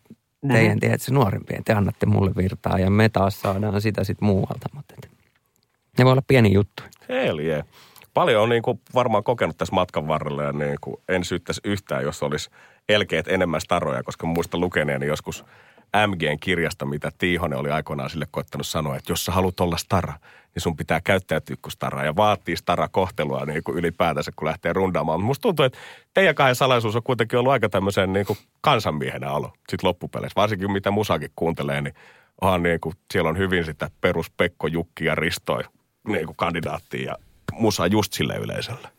teidän, 0.47 0.79
tehdä 0.79 0.97
se 0.97 1.13
nuorempien, 1.13 1.63
te 1.63 1.73
annatte 1.73 2.05
mulle 2.05 2.31
virtaa 2.37 2.79
ja 2.79 2.89
me 2.89 3.09
taas 3.09 3.41
saadaan 3.41 3.81
sitä 3.81 4.03
sitten 4.03 4.25
muualta, 4.25 4.69
mutta 4.73 4.93
et, 4.97 5.11
ne 5.97 6.05
voi 6.05 6.11
olla 6.11 6.23
pieni 6.27 6.53
juttu. 6.53 6.83
Hell 7.09 7.39
yeah. 7.39 7.65
Paljon 8.17 8.43
on 8.43 8.49
niin 8.49 8.63
kuin 8.63 8.81
varmaan 8.93 9.23
kokenut 9.23 9.57
tässä 9.57 9.75
matkan 9.75 10.07
varrella 10.07 10.43
ja 10.43 10.53
niin 10.53 10.77
kuin 10.81 10.97
en 11.09 11.23
syyttäisi 11.23 11.61
yhtään, 11.63 12.03
jos 12.03 12.23
olisi 12.23 12.49
elkeet 12.89 13.27
enemmän 13.27 13.61
staroja, 13.61 14.03
koska 14.03 14.27
muista 14.27 14.57
lukeneeni 14.57 15.05
joskus 15.05 15.45
MGn 16.07 16.39
kirjasta, 16.39 16.85
mitä 16.85 17.11
Tiihonen 17.17 17.59
oli 17.59 17.69
aikoinaan 17.69 18.09
sille 18.09 18.27
koittanut 18.31 18.67
sanoa, 18.67 18.95
että 18.95 19.11
jos 19.11 19.25
sä 19.25 19.31
haluat 19.31 19.59
olla 19.59 19.77
stara, 19.77 20.13
niin 20.55 20.61
sun 20.61 20.77
pitää 20.77 21.01
käyttäytyä 21.03 21.55
kuin 21.61 21.71
stara 21.71 22.05
ja 22.05 22.15
vaatii 22.15 22.55
stara 22.55 22.87
kohtelua 22.87 23.45
niin 23.45 23.63
kuin 23.63 23.77
ylipäätänsä, 23.77 24.31
kun 24.35 24.47
lähtee 24.47 24.73
rundaamaan. 24.73 25.23
Musta 25.23 25.41
tuntuu, 25.41 25.65
että 25.65 25.79
teidän 26.13 26.35
kahden 26.35 26.55
salaisuus 26.55 26.95
on 26.95 27.03
kuitenkin 27.03 27.39
ollut 27.39 27.51
aika 27.51 27.69
tämmöisen 27.69 28.13
niin 28.13 28.25
kuin 28.25 28.39
kansanmiehenä 28.61 29.31
olo 29.31 29.53
sit 29.69 29.83
loppupeleissä. 29.83 30.41
Varsinkin 30.41 30.71
mitä 30.71 30.91
musakin 30.91 31.31
kuuntelee, 31.35 31.81
niin 31.81 31.95
onhan 32.41 32.63
niin 32.63 32.79
kuin, 32.79 32.95
siellä 33.13 33.29
on 33.29 33.37
hyvin 33.37 33.65
sitä 33.65 33.89
perus 34.01 34.31
Pekko, 34.31 34.67
Jukki 34.67 35.05
ja 35.05 35.15
Ristoi 35.15 35.63
niin 36.07 36.25
kuin 36.25 36.37
kandidaattia 36.37 37.11
ja 37.11 37.26
musa 37.53 37.87
just 37.87 38.13
sille 38.13 38.37
yleisölle. 38.37 38.89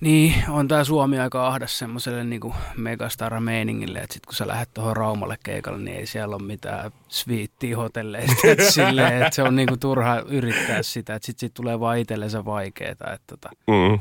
Niin, 0.00 0.34
on 0.48 0.68
tää 0.68 0.84
Suomi 0.84 1.18
aika 1.18 1.46
ahdas 1.46 1.78
semmoiselle 1.78 2.24
niinku 2.24 2.54
megastara-meiningille, 2.76 3.98
että 3.98 4.14
sit 4.14 4.26
kun 4.26 4.34
sä 4.34 4.48
lähdet 4.48 4.74
tuohon 4.74 4.96
Raumalle 4.96 5.38
keikalle, 5.42 5.78
niin 5.78 5.96
ei 5.96 6.06
siellä 6.06 6.36
ole 6.36 6.42
mitään 6.42 6.90
sviittiä 7.08 7.76
hotelleista. 7.76 8.48
Et 8.48 8.60
silleen, 8.74 9.22
että 9.22 9.34
se 9.34 9.42
on 9.42 9.56
niinku 9.56 9.76
turha 9.76 10.18
yrittää 10.18 10.82
sitä, 10.82 11.14
että 11.14 11.26
sit, 11.26 11.38
sit 11.38 11.54
tulee 11.54 11.80
vaan 11.80 11.98
itsellensä 11.98 12.44
vaikeeta. 12.44 13.12
Että 13.12 13.24
tota. 13.26 13.50
Mm. 13.66 13.98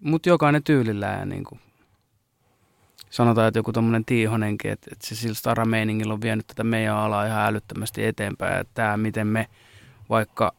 Mutta 0.00 0.28
jokainen 0.28 0.62
tyylillään 0.62 1.20
ja 1.20 1.26
niinku, 1.26 1.58
sanotaan, 3.10 3.48
että 3.48 3.58
joku 3.58 3.72
tommonen 3.72 4.04
Tiihonenkin, 4.04 4.70
että, 4.70 4.90
että 4.92 5.06
se 5.06 5.14
sillä 5.14 5.34
stara-meiningillä 5.34 6.12
on 6.12 6.22
vienyt 6.22 6.46
tätä 6.46 6.64
meidän 6.64 6.96
alaa 6.96 7.26
ihan 7.26 7.46
älyttömästi 7.46 8.04
eteenpäin. 8.04 8.60
Että 8.60 8.74
tämä, 8.74 8.96
miten 8.96 9.26
me 9.26 9.48
vaikka 10.08 10.54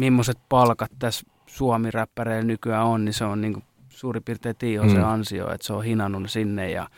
millaiset 0.00 0.38
palkat 0.48 0.90
tässä 0.98 1.26
Suomi-räppäreillä 1.46 2.46
nykyään 2.46 2.86
on, 2.86 3.04
niin 3.04 3.12
se 3.14 3.24
on 3.24 3.40
niin 3.40 3.62
suurin 3.88 4.22
piirtein 4.22 4.56
Tiihosen 4.56 4.96
Mm. 4.98 5.08
ansio, 5.08 5.52
että 5.54 5.66
se 5.66 5.72
on 5.72 5.84
hinannut 5.84 6.30
sinne 6.30 6.70
ja 6.70 6.88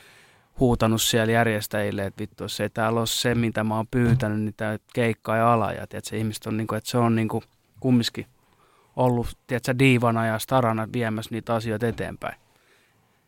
huutanut 0.60 1.02
siellä 1.02 1.32
järjestäjille, 1.32 2.06
että 2.06 2.20
vittu, 2.20 2.44
jos 2.44 2.60
ei 2.60 2.70
täällä 2.70 3.00
ole 3.00 3.06
se, 3.06 3.34
mitä 3.34 3.64
mä 3.64 3.76
oon 3.76 3.86
pyytänyt, 3.90 4.40
niin 4.40 4.54
tää 4.56 4.78
keikka 4.94 5.36
ja 5.36 5.52
ala. 5.52 5.72
Ja 5.72 5.86
tiedätkö, 5.86 6.16
ihmiset 6.16 6.46
on 6.46 6.56
niin 6.56 6.66
kuin, 6.66 6.76
että 6.78 6.90
se 6.90 6.98
on 6.98 7.14
niin 7.14 7.28
kuin 7.28 7.44
kumminkin 7.80 8.26
ollut, 8.96 9.26
tiedätkö, 9.46 9.74
diivana 9.78 10.26
ja 10.26 10.38
starana 10.38 10.88
viemässä 10.92 11.30
niitä 11.34 11.54
asioita 11.54 11.86
eteenpäin. 11.86 12.34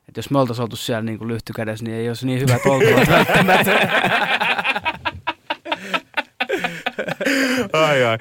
Että 0.08 0.18
jos 0.18 0.30
me 0.30 0.38
oltaisiin 0.38 0.62
oltu 0.62 0.76
siellä 0.76 1.02
niin 1.02 1.18
kuin 1.18 1.28
lyhtykädessä, 1.28 1.84
niin 1.84 1.96
ei 1.96 2.08
olisi 2.08 2.26
niin 2.26 2.40
hyvät 2.40 2.66
oltavat 2.70 3.08
välttämättä. 3.08 3.88
Ai 7.72 8.04
ai. 8.04 8.18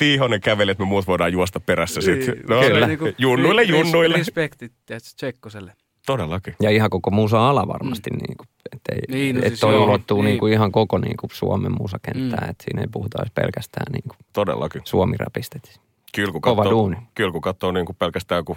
Tiihonen 0.00 0.40
käveli, 0.40 0.70
että 0.70 0.82
me 0.84 0.88
muut 0.88 1.06
voidaan 1.06 1.32
juosta 1.32 1.60
perässä 1.60 2.00
sitten. 2.00 2.36
No, 2.48 2.60
Kyllä. 2.60 2.86
Niin 2.86 2.98
kuin 2.98 3.14
junnuille, 3.18 3.62
junnuille. 3.62 4.16
Respektit, 4.16 4.72
tiedätkö, 4.86 5.08
Tsekkoselle. 5.16 5.72
Todellakin. 6.06 6.54
Ja 6.62 6.70
ihan 6.70 6.90
koko 6.90 7.10
musa-ala 7.10 7.68
varmasti, 7.68 8.10
mm. 8.10 8.16
niin 8.16 8.36
kuin, 8.36 8.46
että 8.74 8.92
ei, 8.94 9.00
Niin, 9.08 9.36
no 9.36 9.42
et 9.42 9.48
siis 9.48 9.60
toi 9.60 9.74
joo, 9.74 9.84
ulottuu 9.84 10.22
niin. 10.22 10.26
niin. 10.26 10.38
kuin 10.38 10.52
ihan 10.52 10.72
koko 10.72 10.98
niin 10.98 11.16
kuin 11.16 11.30
Suomen 11.32 11.72
musakenttään, 11.80 12.44
Mm. 12.44 12.50
että 12.50 12.64
siinä 12.64 12.80
ei 12.82 12.88
puhuta 12.92 13.18
edes 13.22 13.32
pelkästään 13.34 13.92
niin 13.92 14.02
kuin 14.08 14.16
Todellakin. 14.32 14.82
suomi-räpistä. 14.84 15.58
Et 15.64 15.80
Kyllä 16.14 16.32
kun 16.32 16.40
katsoo. 16.40 16.90
Kyllä 17.14 17.32
kun 17.32 17.40
katsoo 17.40 17.72
niin 17.72 17.86
kuin 17.86 17.96
pelkästään 17.96 18.38
joku 18.38 18.56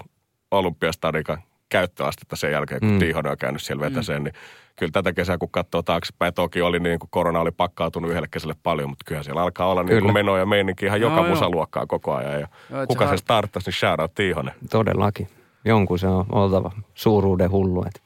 olympiastadikan 0.51 1.37
käyttöastetta 1.77 2.35
sen 2.35 2.51
jälkeen, 2.51 2.79
kun 2.79 2.89
Mm. 2.89 2.93
mm. 2.93 2.99
Tiihonen 2.99 3.31
on 3.31 3.37
käynyt 3.37 3.61
siellä 3.61 3.81
vetäseen, 3.85 4.21
mm. 4.21 4.23
niin 4.23 4.33
kyllä 4.75 4.91
tätä 4.91 5.13
kesää 5.13 5.37
kun 5.37 5.51
katsoo 5.51 5.81
taaksepäin, 5.81 6.33
toki 6.33 6.61
oli 6.61 6.79
niin 6.79 6.99
kuin 6.99 7.09
korona 7.11 7.39
oli 7.39 7.51
pakkautunut 7.51 8.11
yhdelle 8.11 8.27
kesälle 8.31 8.55
paljon, 8.63 8.89
mutta 8.89 9.03
kyllähän 9.05 9.23
siellä 9.23 9.41
alkaa 9.41 9.67
olla 9.67 9.83
niin 9.83 9.87
Kyllä. 9.89 10.01
kuin 10.01 10.13
menoa 10.13 10.39
ja 10.39 10.45
meininki 10.45 10.85
ihan 10.85 11.01
joka 11.01 11.15
No 11.15 11.21
joo. 11.21 11.29
musaluokkaa 11.29 11.85
koko 11.85 12.13
ajan. 12.15 12.41
Ja 12.41 12.47
Joo, 12.69 12.87
kuka 12.87 13.05
se 13.05 13.09
har- 13.09 13.17
starttasi, 13.17 13.67
niin 13.69 13.73
shout 13.79 13.99
out 13.99 14.13
Tiihonen. 14.15 14.53
Todellakin. 14.69 15.27
Jonkun 15.65 15.99
se 15.99 16.07
on 16.07 16.25
oltava 16.31 16.71
suuruuden 16.93 17.51
hullu, 17.51 17.83
että 17.87 17.99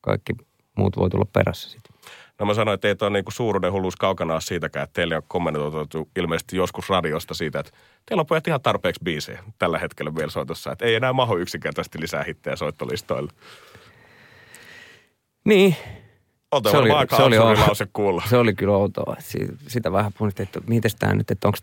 kaikki 0.00 0.32
muut 0.76 0.96
voi 0.96 1.10
tulla 1.10 1.26
perässä 1.32 1.70
sitten. 1.70 1.89
No 2.40 2.46
mä 2.46 2.54
sanoin, 2.54 2.74
että 2.74 2.88
ei 2.88 2.96
tuo 2.96 3.08
niinku 3.08 3.30
suuruuden 3.30 3.72
hulluus 3.72 3.96
kaukana 3.96 4.40
siitäkään, 4.40 4.84
että 4.84 4.94
teillä 4.94 5.16
on 5.16 5.22
kommentoitu 5.28 6.08
ilmeisesti 6.16 6.56
joskus 6.56 6.88
radiosta 6.88 7.34
siitä, 7.34 7.60
että 7.60 7.72
teillä 8.06 8.20
on 8.20 8.26
pojat 8.26 8.46
ihan 8.46 8.60
tarpeeksi 8.60 9.00
biisejä 9.04 9.42
tällä 9.58 9.78
hetkellä 9.78 10.14
vielä 10.14 10.30
soitossa, 10.30 10.72
että 10.72 10.84
ei 10.84 10.94
enää 10.94 11.12
maho 11.12 11.36
yksinkertaisesti 11.36 12.00
lisää 12.00 12.22
hittejä 12.22 12.56
soittolistoille. 12.56 13.32
Niin, 15.44 15.76
On 16.52 16.62
Se 16.70 16.76
oli- 16.76 16.90
aika 16.90 17.16
se 17.16 17.22
oli 17.22 17.38
lause 17.38 17.86
kuulla. 17.92 18.22
se 18.30 18.36
oli 18.36 18.54
kyllä 18.54 18.72
outoa. 18.76 19.16
Sitä 19.66 19.92
vähän 19.92 20.12
puhuttiin, 20.18 20.46
että 20.46 20.60
miten 20.66 20.90
tämä 20.98 21.14
nyt, 21.14 21.30
että 21.30 21.48
onko, 21.48 21.58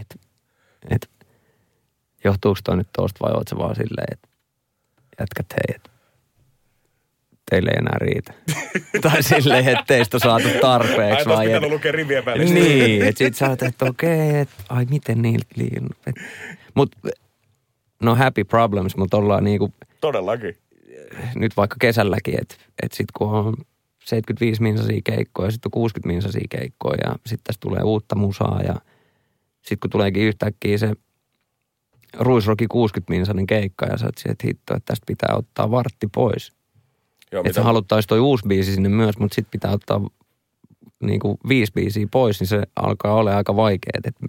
että, 0.00 0.14
että 0.90 1.06
johtuuko 2.24 2.60
toi 2.64 2.76
nyt 2.76 2.88
tosta 2.96 3.24
vai 3.24 3.32
oot 3.32 3.48
se 3.48 3.56
vaan 3.56 3.74
silleen, 3.76 4.06
että 4.12 4.28
jätkät 5.20 5.46
hei, 5.52 5.76
että 5.76 5.90
teille 7.50 7.70
ei 7.70 7.78
enää 7.78 7.98
riitä. 8.00 8.34
tai 9.10 9.22
silleen, 9.22 9.68
että 9.68 9.84
teistä 9.86 10.18
saatu 10.18 10.48
tarpeeksi. 10.60 11.24
Pitänyt 11.24 11.62
et- 11.64 11.70
lukea 11.70 11.92
rivien 11.92 12.24
välistä. 12.24 12.54
Niin, 12.54 13.02
että 13.02 13.18
sit 13.18 13.34
sä 13.34 13.48
oot, 13.48 13.62
että 13.62 13.84
okei, 13.84 14.38
että 14.38 14.54
ai 14.68 14.84
miten 14.90 15.22
niin 15.22 15.40
liian. 15.56 15.88
Et, 16.06 16.14
mut 16.74 16.96
no 18.02 18.14
happy 18.14 18.44
problems, 18.44 18.96
mutta 18.96 19.16
ollaan 19.16 19.44
niinku 19.44 19.72
Todellakin. 20.00 20.56
nyt 21.34 21.56
vaikka 21.56 21.76
kesälläkin, 21.80 22.40
että 22.40 22.54
et 22.82 22.92
sit 22.92 23.06
kun 23.18 23.28
on 23.28 23.54
75 24.04 24.62
minsasia 24.62 25.00
keikkoja, 25.04 25.50
sitten 25.50 25.68
on 25.68 25.70
60 25.70 26.06
minsasia 26.12 26.46
keikkoja 26.50 26.98
ja 27.04 27.12
sitten 27.26 27.44
tässä 27.44 27.60
tulee 27.60 27.82
uutta 27.82 28.16
musaa 28.16 28.60
ja 28.62 28.74
sitten 29.54 29.78
kun 29.80 29.90
tuleekin 29.90 30.22
yhtäkkiä 30.22 30.78
se 30.78 30.92
Ruisroki 32.18 32.66
60 32.66 33.12
minsainen 33.12 33.46
keikka 33.46 33.86
ja 33.86 33.98
sä 33.98 34.06
oot 34.06 34.14
että 34.28 34.46
hitto, 34.46 34.76
että 34.76 34.86
tästä 34.86 35.04
pitää 35.06 35.36
ottaa 35.36 35.70
vartti 35.70 36.06
pois. 36.14 36.52
Joo, 37.34 37.40
Että 37.40 37.60
mitä, 37.60 37.62
haluttaisiin 37.62 38.08
toi 38.08 38.20
uusi 38.20 38.48
biisi 38.48 38.74
sinne 38.74 38.88
myös, 38.88 39.18
mutta 39.18 39.34
sitten 39.34 39.50
pitää 39.50 39.70
ottaa 39.72 40.00
niin 41.02 41.20
kuin 41.20 41.38
viisi 41.48 41.72
biisiä 41.72 42.06
pois, 42.10 42.40
niin 42.40 42.48
se 42.48 42.62
alkaa 42.76 43.14
olla 43.14 43.36
aika 43.36 43.56
vaikeaa, 43.56 44.00
että 44.04 44.26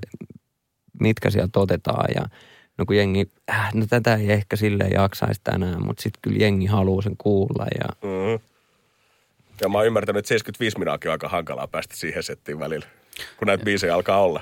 mitkä 1.00 1.30
sieltä 1.30 1.60
otetaan. 1.60 2.06
Ja 2.16 2.26
no 2.78 2.86
kun 2.86 2.96
jengi, 2.96 3.32
äh, 3.50 3.74
no 3.74 3.86
tätä 3.90 4.16
ei 4.16 4.32
ehkä 4.32 4.56
silleen 4.56 4.92
jaksaisi 4.92 5.42
tänään, 5.44 5.86
mutta 5.86 6.04
sitten 6.04 6.20
kyllä 6.22 6.38
jengi 6.40 6.66
haluaa 6.66 7.02
sen 7.02 7.18
kuulla. 7.18 7.66
Ja 7.80 8.10
mm-hmm. 8.10 8.40
ja 9.62 9.70
mä 9.70 9.78
oon 9.78 9.88
ymmärtänyt, 9.88 10.20
että 10.20 10.28
75 10.28 10.80
minaakin 10.80 11.10
on 11.10 11.12
aika 11.12 11.30
hankalaa 11.30 11.68
päästä 11.68 11.96
siihen 11.96 12.24
settiin 12.24 12.60
välillä, 12.60 12.86
kun 13.38 13.48
näitä 13.48 13.64
biisejä 13.64 13.96
alkaa 13.96 14.22
olla. 14.22 14.42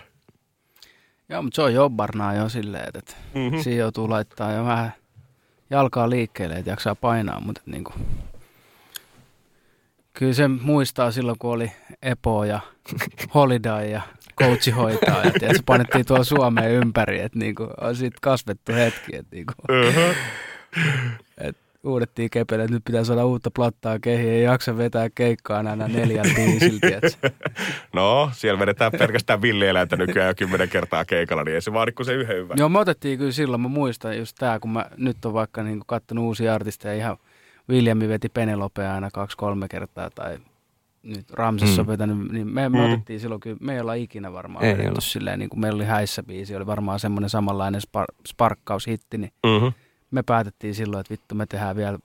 Joo, 1.30 1.42
mutta 1.42 1.56
se 1.56 1.62
on 1.62 1.74
jobbarnaa 1.74 2.34
jo 2.34 2.50
silleen, 2.50 2.90
että 2.94 3.14
mm-hmm. 3.34 3.60
siinä 3.60 3.80
joutuu 3.80 4.10
laittaa 4.10 4.52
jo 4.52 4.66
vähän 4.66 4.94
jalkaa 5.70 6.10
liikkeelle, 6.10 6.56
että 6.56 6.72
jaksaa 6.72 6.96
painaa, 6.96 7.40
mutta 7.40 7.62
et 7.62 7.74
niinku, 7.74 7.94
kyllä 10.14 10.34
se 10.34 10.48
muistaa 10.48 11.12
silloin, 11.12 11.38
kun 11.40 11.52
oli 11.52 11.72
Epo 12.02 12.44
ja 12.44 12.60
Holiday 13.34 13.88
ja 13.88 14.02
coachi 14.42 14.72
hoitaa, 14.72 15.24
et 15.24 15.34
se 15.34 15.64
painettiin 15.66 16.06
tuolla 16.06 16.24
Suomeen 16.24 16.72
ympäri, 16.72 17.20
että 17.20 17.40
niinku, 17.40 17.68
on 17.82 17.96
siitä 17.96 18.18
kasvettu 18.22 18.72
hetki, 18.72 19.16
että 19.16 19.36
niinku, 19.36 19.54
et 21.38 21.58
uudettiin 21.84 22.30
kepelle, 22.30 22.64
että 22.64 22.74
nyt 22.76 22.84
pitää 22.86 23.04
saada 23.04 23.26
uutta 23.26 23.52
plattaa 23.52 24.00
kehiin, 24.00 24.30
ei 24.30 24.44
jaksa 24.44 24.78
vetää 24.78 25.10
keikkaa 25.16 25.58
aina 25.58 25.88
neljän 25.88 26.26
biisiltä, 26.36 26.88
No, 27.94 28.30
siellä 28.34 28.60
vedetään 28.60 28.92
pelkästään 28.92 29.42
villieläintä 29.42 29.96
nykyään 29.96 30.28
jo 30.28 30.36
kymmenen 30.36 30.70
kertaa 30.70 31.06
keikalla, 31.06 31.44
niin 31.44 31.56
ei 31.56 31.62
se 31.62 31.74
vaadi 31.74 31.92
kuin 31.92 32.06
se 32.06 32.14
yhden 32.14 32.38
hyvän. 32.38 32.58
Joo, 32.58 32.70
me 32.70 32.80
otettiin 32.80 33.18
kyllä 33.18 33.32
silloin, 33.32 33.62
mä 33.62 33.68
muistan 33.68 34.18
just 34.18 34.36
tää, 34.40 34.60
kun 34.60 34.72
mä 34.72 34.86
nyt 34.98 35.26
on 35.26 35.34
vaikka 35.34 35.64
niin 35.64 35.82
kattonut 35.86 36.26
uusia 36.26 36.56
artisteja, 36.56 36.96
ihan 36.96 37.18
Viljami 37.70 38.08
veti 38.10 38.30
Penelopea 38.30 38.94
aina 38.94 39.12
kaksi-kolme 39.12 39.68
kertaa, 39.68 40.10
tai 40.10 40.38
nyt 41.04 41.32
Ramses 41.32 41.74
Mm. 41.74 41.80
on 41.80 41.88
vetänyt, 41.88 42.32
niin 42.32 42.48
me, 42.48 42.70
me 42.70 42.78
Mm. 42.78 42.86
otettiin 42.94 43.20
silloin 43.20 43.42
kyllä, 43.42 43.58
me 43.60 43.74
ei 43.74 43.80
olla 43.80 43.94
ikinä 43.94 44.34
varmaan 44.34 44.66
Ei 44.66 44.78
vedetty 44.78 45.02
silleen, 45.02 45.40
niin 45.40 45.50
kuin 45.50 45.60
meillä 45.60 45.76
oli 45.76 45.86
häissä 45.86 46.24
biisi, 46.24 46.56
oli 46.56 46.66
varmaan 46.66 47.00
semmoinen 47.00 47.30
samanlainen 47.30 47.82
spar, 47.82 48.06
sparkkaushitti, 48.28 49.18
niin 49.18 49.32
Mm-hmm. 49.46 49.74
me 50.12 50.24
päätettiin 50.24 50.76
silloin, 50.76 51.02
että 51.02 51.12
vittu 51.12 51.36
me 51.36 51.46
tehdään 51.46 51.76
vielä 51.76 52.00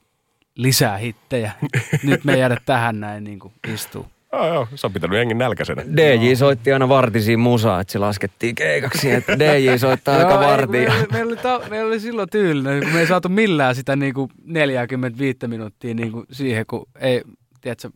lisää 0.57 0.97
hittejä. 0.99 1.53
nyt 2.05 2.25
me 2.25 2.33
ei 2.33 2.41
jäädä 2.41 2.57
tähän 2.67 3.01
näin 3.01 3.25
niin 3.25 3.39
kuin 3.39 3.53
istuu. 3.69 4.07
Joo, 4.33 4.47
joo, 4.55 4.69
se 4.75 4.87
on 4.87 4.93
pitänyt 4.93 5.19
jengin 5.19 5.39
nälkäisenä. 5.39 5.83
DJ 5.97 6.35
soitti 6.35 6.73
aina 6.73 6.89
vartisiin 6.89 7.41
musaa, 7.41 7.81
että 7.81 7.93
se 7.93 7.99
laskettiin 7.99 8.55
keikaksi, 8.55 9.11
että 9.13 9.39
DJ 9.39 9.77
soittaa 9.79 10.17
aika 10.19 10.39
vartia. 10.41 10.69
Meillä, 10.81 10.95
oli- 10.99 11.07
meillä, 11.13 11.29
oli 11.29 11.37
ta, 11.37 11.61
meillä 11.71 11.89
oli 11.89 12.01
silloin 12.01 12.29
tyylinen, 12.29 12.83
kun 12.83 12.93
me 12.93 13.01
ei 13.01 13.07
saatu 13.07 13.29
millään 13.29 13.75
sitä 13.75 13.97
niin 13.97 14.15
kuin 14.15 14.31
45 14.45 15.39
minuuttia 15.47 15.95
niin 15.95 16.13
kuin 16.13 16.27
siihen, 16.33 16.67
kun 16.67 16.87
ei, 17.01 17.23
tiedätkö, 17.61 17.91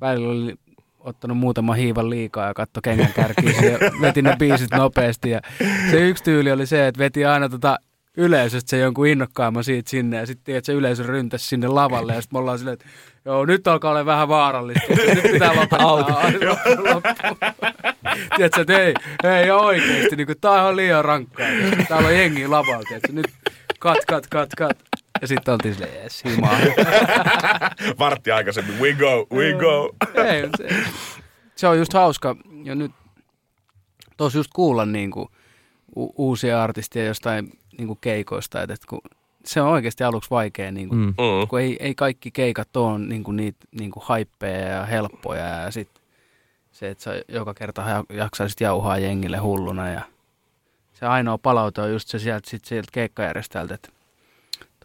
välillä 0.00 0.28
oli 0.32 0.54
ottanut 1.00 1.38
muutama 1.38 1.74
hiivan 1.74 2.10
liikaa 2.10 2.46
ja 2.46 2.54
katto 2.54 2.80
kengän 2.82 3.12
kärkiin 3.14 3.64
ja 3.72 3.78
veti 4.00 4.22
ne 4.22 4.36
biisit 4.38 4.70
nopeasti. 4.76 5.30
Ja 5.30 5.40
se 5.90 6.08
yksi 6.08 6.24
tyyli 6.24 6.52
oli 6.52 6.66
se, 6.66 6.86
että 6.86 6.98
veti 6.98 7.24
aina 7.24 7.48
tota 7.48 7.78
yleisöstä 8.18 8.70
se 8.70 8.78
jonkun 8.78 9.06
innokkaamman 9.06 9.64
siitä 9.64 9.90
sinne 9.90 10.16
ja 10.16 10.26
sitten 10.26 10.44
tiedätkö, 10.44 10.72
yleisö 10.72 11.02
ryntäsi 11.02 11.46
sinne 11.46 11.68
lavalle 11.68 12.14
ja 12.14 12.20
sitten 12.20 12.36
me 12.36 12.40
ollaan 12.40 12.58
silleen, 12.58 12.72
että 12.74 12.86
joo, 13.24 13.46
nyt 13.46 13.68
alkaa 13.68 13.90
olla 13.90 14.06
vähän 14.06 14.28
vaarallista, 14.28 14.82
nyt 14.88 15.22
pitää 15.32 15.56
lopettaa. 15.56 16.30
Tiedätkö, 18.36 18.60
että 18.60 18.78
ei, 18.78 18.94
ei 19.42 19.50
oikeasti, 19.50 20.16
niin 20.16 20.26
kuin, 20.26 20.40
tää 20.40 20.66
on 20.66 20.76
liian 20.76 21.04
rankkaa. 21.04 21.46
Täällä 21.88 22.08
on 22.08 22.14
jengi 22.14 22.46
lavalla, 22.46 22.82
tiedätkö, 22.88 23.12
nyt 23.12 23.26
kat, 23.78 23.98
kat, 24.06 24.26
kat, 24.26 24.50
kat. 24.56 24.78
Ja 25.20 25.26
sitten 25.26 25.54
oltiin 25.54 25.74
silleen, 25.74 26.02
jes, 26.02 26.24
himaa. 26.24 26.58
Vartti 27.98 28.30
aikaisemmin, 28.30 28.78
we 28.80 28.92
go, 28.92 29.26
we 29.34 29.52
go. 29.52 29.94
ei, 30.24 30.48
se, 30.56 30.68
se, 31.56 31.68
on 31.68 31.78
just 31.78 31.92
hauska. 31.92 32.36
Ja 32.64 32.74
nyt 32.74 32.92
tos 34.16 34.34
just 34.34 34.50
kuulla 34.54 34.86
niin 34.86 35.10
kuin, 35.10 35.28
u- 35.96 36.14
uusia 36.16 36.62
artisteja 36.62 37.06
jostain 37.06 37.50
niin 37.78 37.86
kuin 37.86 37.98
keikoista, 38.00 38.62
että, 38.62 38.74
että 38.74 38.86
kun 38.88 39.00
se 39.44 39.60
on 39.62 39.68
oikeasti 39.68 40.04
aluksi 40.04 40.30
vaikea, 40.30 40.72
niin 40.72 40.88
kuin, 40.88 40.98
Mm. 41.00 41.06
Mm. 41.06 41.48
kun 41.48 41.60
ei, 41.60 41.76
ei 41.80 41.94
kaikki 41.94 42.30
keikat 42.30 42.76
ole 42.76 42.98
niin 42.98 43.24
kuin 43.24 43.36
niitä 43.36 43.58
niin 43.78 43.90
kuin 43.90 44.02
haippeja 44.06 44.68
ja 44.68 44.84
helppoja 44.86 45.44
ja 45.44 45.70
sitten 45.70 46.02
se, 46.72 46.88
että 46.90 47.04
sä 47.04 47.22
joka 47.28 47.54
kerta 47.54 47.82
ja- 47.82 48.04
jaksaisit 48.16 48.60
jauhaa 48.60 48.98
jengille 48.98 49.36
hulluna 49.36 49.88
ja 49.88 50.00
se 50.94 51.06
ainoa 51.06 51.38
palaute 51.38 51.80
on 51.80 51.92
just 51.92 52.08
se 52.08 52.18
sieltä, 52.18 52.50
sit 52.50 52.64
sieltä 52.64 52.88
keikkajärjestäjältä, 52.92 53.74
että 53.74 53.88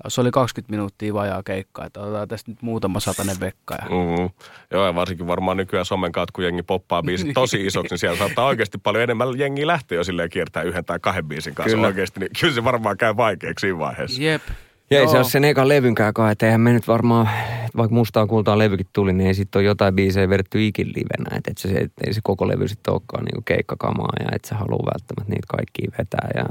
Se 0.08 0.22
oli 0.22 0.32
20 0.32 0.72
minuuttia 0.72 1.14
vajaa 1.14 1.44
keikkaa, 1.44 1.86
että 1.86 2.00
otetaan 2.00 2.28
tästä 2.28 2.52
nyt 2.52 2.62
muutama 2.62 3.00
satanen 3.00 3.40
vekka. 3.40 3.76
Ja... 3.76 3.86
Mm. 3.86 4.30
Joo, 4.72 4.86
ja 4.86 4.96
varsinkin 4.96 5.28
varmaan 5.28 5.58
nykyään 5.58 5.86
somen 5.86 6.12
kautta, 6.12 6.32
kun 6.36 6.44
jengi 6.44 6.64
poppaa 6.64 7.04
biisit 7.04 7.34
tosi 7.34 7.66
isoksi, 7.68 7.94
niin 7.94 8.00
siellä 8.00 8.18
saattaa 8.18 8.46
oikeasti 8.46 8.78
paljon 8.78 9.04
enemmän 9.04 9.40
jengiä 9.40 9.68
lähteä 9.68 9.96
jo 9.96 10.04
silleen 10.04 10.30
kiertää 10.30 10.64
yhden 10.64 10.86
tai 10.86 11.00
kahden 11.00 11.26
biisin 11.26 11.56
kanssa 11.56 11.76
Kyllä. 11.76 11.88
oikeasti. 11.88 12.20
Niin 12.20 12.30
kyllä 12.42 12.54
se 12.54 12.64
varmaan 12.64 12.98
käy 12.98 13.18
vaikeaksi 13.18 13.62
siinä 13.62 13.80
vaiheessa. 13.80 14.24
Jep. 14.24 14.42
Ja 14.90 15.00
ei 15.00 15.08
se 15.08 15.18
ole 15.18 15.24
sen 15.24 15.44
ekan 15.44 15.70
levynkään 15.70 16.14
kai, 16.14 16.32
että 16.32 16.46
eihän 16.46 16.62
me 16.62 16.74
nyt 16.74 16.88
varmaan, 16.88 17.28
että 17.66 17.78
vaikka 17.78 17.96
mustaa 17.96 18.28
kultaa 18.28 18.58
levykin 18.58 18.88
tuli, 18.94 19.14
niin 19.14 19.28
ei 19.28 19.34
sitten 19.34 19.60
ole 19.60 19.66
jotain 19.66 19.96
biisejä 19.96 20.30
vedetty 20.30 20.66
ikin 20.66 20.88
livenä. 20.88 21.38
Että 21.38 21.52
et 21.52 21.58
se, 21.58 21.70
et 21.70 21.92
ei 22.08 22.14
se 22.14 22.20
koko 22.24 22.48
levy 22.48 22.68
sitten 22.68 22.94
olekaan 22.94 23.26
niinku 23.26 23.42
keikkakamaa 23.46 24.14
ja 24.20 24.26
et 24.36 24.46
sä 24.46 24.56
halua 24.56 24.92
välttämättä 24.94 25.34
niitä 25.34 25.48
kaikkia 25.48 25.92
vetää. 25.98 26.30
Ja 26.36 26.46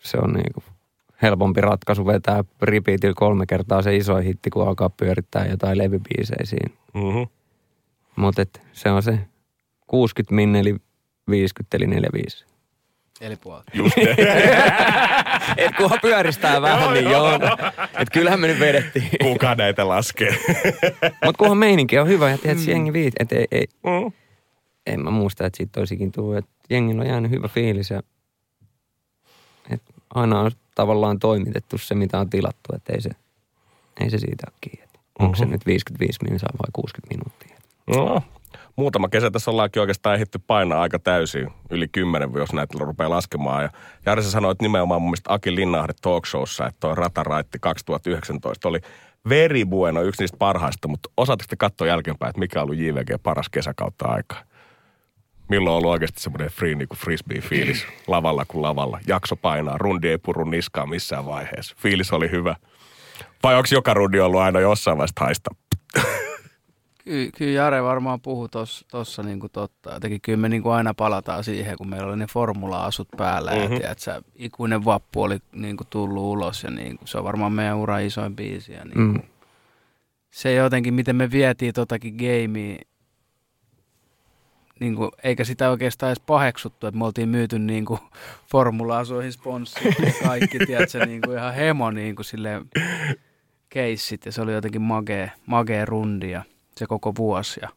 se 0.00 0.18
on 0.18 0.32
niinku 0.32 0.62
helpompi 1.22 1.60
ratkaisu 1.60 2.06
vetää 2.06 2.44
repeatillä 2.62 3.14
kolme 3.16 3.46
kertaa 3.46 3.82
se 3.82 3.96
iso 3.96 4.16
hitti, 4.16 4.50
kun 4.50 4.68
alkaa 4.68 4.90
pyörittää 4.90 5.46
jotain 5.46 5.78
levybiisejä 5.78 6.44
siinä. 6.44 6.74
Mm-hmm. 6.94 7.26
Mutta 8.16 8.44
se 8.72 8.90
on 8.90 9.02
se 9.02 9.18
60 9.86 10.34
minne 10.34 10.60
eli 10.60 10.76
50 11.30 11.76
eli 11.76 11.86
45. 11.86 12.44
Eli 13.20 13.36
puolta. 13.36 13.72
Et 15.56 15.76
kunhan 15.76 15.98
pyöristää 16.02 16.62
vähän, 16.62 16.94
niin 16.94 17.10
joo. 17.10 17.30
Et 17.98 18.10
kyllähän 18.12 18.40
me 18.40 18.46
nyt 18.46 18.60
vedettiin. 18.60 19.10
Kuka 19.22 19.54
näitä 19.54 19.88
laskee? 19.88 20.36
Mutta 21.24 21.38
kunhan 21.38 21.58
meininki 21.58 21.98
on 21.98 22.08
hyvä 22.08 22.30
ja 22.30 22.38
tiedät, 22.38 22.58
mm. 22.58 22.68
jengi 22.68 22.92
viit. 22.92 23.14
Et 23.20 23.32
ei, 23.32 23.46
ei, 23.50 23.66
Mm. 23.82 24.12
en 24.86 25.00
mä 25.00 25.10
muista, 25.10 25.46
että 25.46 25.56
siitä 25.56 25.80
olisikin 25.80 26.12
tullut. 26.12 26.36
Että 26.36 26.50
jengillä 26.70 27.02
on 27.02 27.08
jäänyt 27.08 27.30
hyvä 27.30 27.48
fiilis 27.48 27.90
ja 27.90 28.02
et 29.70 29.82
aina 30.14 30.40
on 30.40 30.50
tavallaan 30.76 31.18
toimitettu 31.18 31.78
se, 31.78 31.94
mitä 31.94 32.18
on 32.20 32.30
tilattu. 32.30 32.74
Että 32.76 32.92
ei 32.92 33.00
se, 33.00 33.10
ei 34.00 34.10
se 34.10 34.18
siitä 34.18 34.46
ole 34.50 34.56
kiinni. 34.60 34.86
Onko 35.18 35.36
se 35.36 35.44
Mhm. 35.44 35.52
nyt 35.52 35.66
55 35.66 36.18
minuuttia 36.22 36.48
vai 36.58 36.70
60 36.72 37.14
minuuttia? 37.14 37.56
No, 37.86 38.22
muutama 38.76 39.08
kesä 39.08 39.30
tässä 39.30 39.50
ollaankin 39.50 39.80
oikeastaan 39.80 40.14
ehditty 40.14 40.38
painaa 40.46 40.80
aika 40.82 40.98
täysin, 40.98 41.48
yli 41.70 41.88
kymmenen, 41.88 42.30
jos 42.34 42.52
näitä 42.52 42.78
rupeaa 42.80 43.10
laskemaan. 43.10 43.62
Ja 43.62 43.70
Jari 44.06 44.22
sä 44.22 44.30
sanoit 44.30 44.62
nimenomaan 44.62 45.02
mun 45.02 45.10
mielestä 45.10 45.32
Aki 45.34 45.54
Linnahde 45.54 45.92
talk 46.02 46.26
showssa, 46.26 46.66
että 46.66 46.80
tuo 46.80 46.94
Rataraitti 46.94 47.58
2019 47.58 48.68
oli 48.68 48.80
very 49.28 49.64
bueno, 49.64 50.02
yksi 50.02 50.22
niistä 50.22 50.36
parhaista, 50.36 50.88
mutta 50.88 51.08
osaatteko 51.16 51.46
te 51.48 51.56
katsoa 51.56 51.86
jälkeenpäin, 51.86 52.30
että 52.30 52.40
mikä 52.40 52.58
on 52.58 52.62
ollut 52.64 52.78
JVG 52.78 53.22
paras 53.22 53.48
kesäkautta 53.48 54.06
aikaa? 54.08 54.42
Milloin 55.48 55.72
on 55.72 55.76
ollut 55.78 55.90
oikeasti 55.90 56.20
semmoinen 56.20 56.50
free, 56.50 56.74
niin 56.74 56.88
kuin 56.88 56.98
frisbee-fiilis 56.98 57.86
lavalla 58.06 58.44
kuin 58.48 58.62
lavalla. 58.62 59.00
Jakso 59.06 59.36
painaa, 59.36 59.78
rundi 59.78 60.08
ei 60.08 60.18
puru 60.18 60.44
niskaa 60.44 60.86
missään 60.86 61.26
vaiheessa. 61.26 61.76
Fiilis 61.78 62.12
oli 62.12 62.30
hyvä. 62.30 62.56
Vai 63.42 63.54
onko 63.56 63.68
joka 63.72 63.94
rundi 63.94 64.20
ollut 64.20 64.40
aina 64.40 64.60
jossain 64.60 64.98
vaiheessa 64.98 65.24
haista? 65.24 65.50
Ky- 67.04 67.30
kyllä 67.38 67.52
Jare 67.52 67.82
varmaan 67.82 68.20
puhui 68.20 68.48
tuossa 68.48 68.86
tossa 68.90 69.22
niinku 69.22 69.48
totta. 69.48 69.92
Jotenkin 69.92 70.20
kyllä 70.20 70.38
me 70.38 70.48
niinku 70.48 70.70
aina 70.70 70.94
palataan 70.94 71.44
siihen, 71.44 71.76
kun 71.76 71.88
meillä 71.90 72.06
oli 72.08 72.16
ne 72.16 72.26
formula-asut 72.26 73.08
päällä. 73.16 73.50
Mm-hmm. 73.50 73.72
Ja 73.72 73.78
tiedät, 73.80 73.98
sä, 73.98 74.22
ikuinen 74.34 74.84
vappu 74.84 75.22
oli 75.22 75.38
niinku 75.52 75.84
tullut 75.90 76.22
ulos 76.22 76.64
ja 76.64 76.70
niinku, 76.70 77.06
se 77.06 77.18
on 77.18 77.24
varmaan 77.24 77.52
meidän 77.52 77.76
uran 77.76 78.02
isoin 78.02 78.36
biisi. 78.36 78.72
Ja 78.72 78.84
niinku, 78.84 78.98
Mm. 79.00 79.12
mm. 79.12 79.22
Se 80.30 80.54
jotenkin, 80.54 80.94
miten 80.94 81.16
me 81.16 81.30
vietiin 81.30 81.74
totakin 81.74 82.14
gamea, 82.16 82.76
niinku, 84.80 85.10
eikä 85.22 85.44
sitä 85.44 85.70
oikeastaan 85.70 86.10
edes 86.10 86.22
paheksuttu, 86.26 86.86
että 86.86 86.98
me 86.98 87.04
oltiin 87.04 87.28
myyty 87.28 87.58
niinku 87.58 87.98
formula-asuihin 88.52 89.32
sponssit 89.32 89.84
ja 89.84 90.12
kaikki, 90.24 90.58
tiedätkö, 90.58 91.06
niinku 91.06 91.32
ihan 91.32 91.54
hemo 91.54 91.90
niinku 91.90 92.22
silleen 92.22 92.64
keissit 93.68 94.26
ja 94.26 94.32
se 94.32 94.42
oli 94.42 94.52
jotenkin 94.52 94.82
magee, 94.82 95.32
magee 95.46 95.84
rundi 95.84 96.30
ja 96.30 96.42
se 96.76 96.86
koko 96.86 97.12
vuosi. 97.18 97.60
Ja 97.62 97.68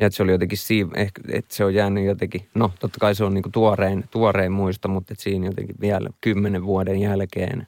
Ja 0.00 0.06
että 0.06 0.16
se 0.16 0.22
oli 0.22 0.32
jotenkin 0.32 0.58
siinä, 0.58 0.90
ehkä, 0.96 1.22
että 1.32 1.54
se 1.54 1.64
on 1.64 1.74
jäänyt 1.74 2.04
jotenkin, 2.04 2.48
no 2.54 2.72
totta 2.80 3.00
kai 3.00 3.14
se 3.14 3.24
on 3.24 3.34
niinku 3.34 3.50
tuorein, 3.52 4.04
tuorein 4.10 4.52
muisto, 4.52 4.88
mutta 4.88 5.12
että 5.12 5.22
siinä 5.22 5.46
jotenkin 5.46 5.76
vielä 5.80 6.10
kymmenen 6.20 6.64
vuoden 6.64 7.00
jälkeen 7.00 7.66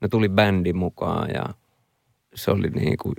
ne 0.00 0.08
tuli 0.08 0.28
bändi 0.28 0.72
mukaan 0.72 1.28
ja 1.34 1.44
se 2.34 2.50
oli 2.50 2.68
niinku 2.70 3.12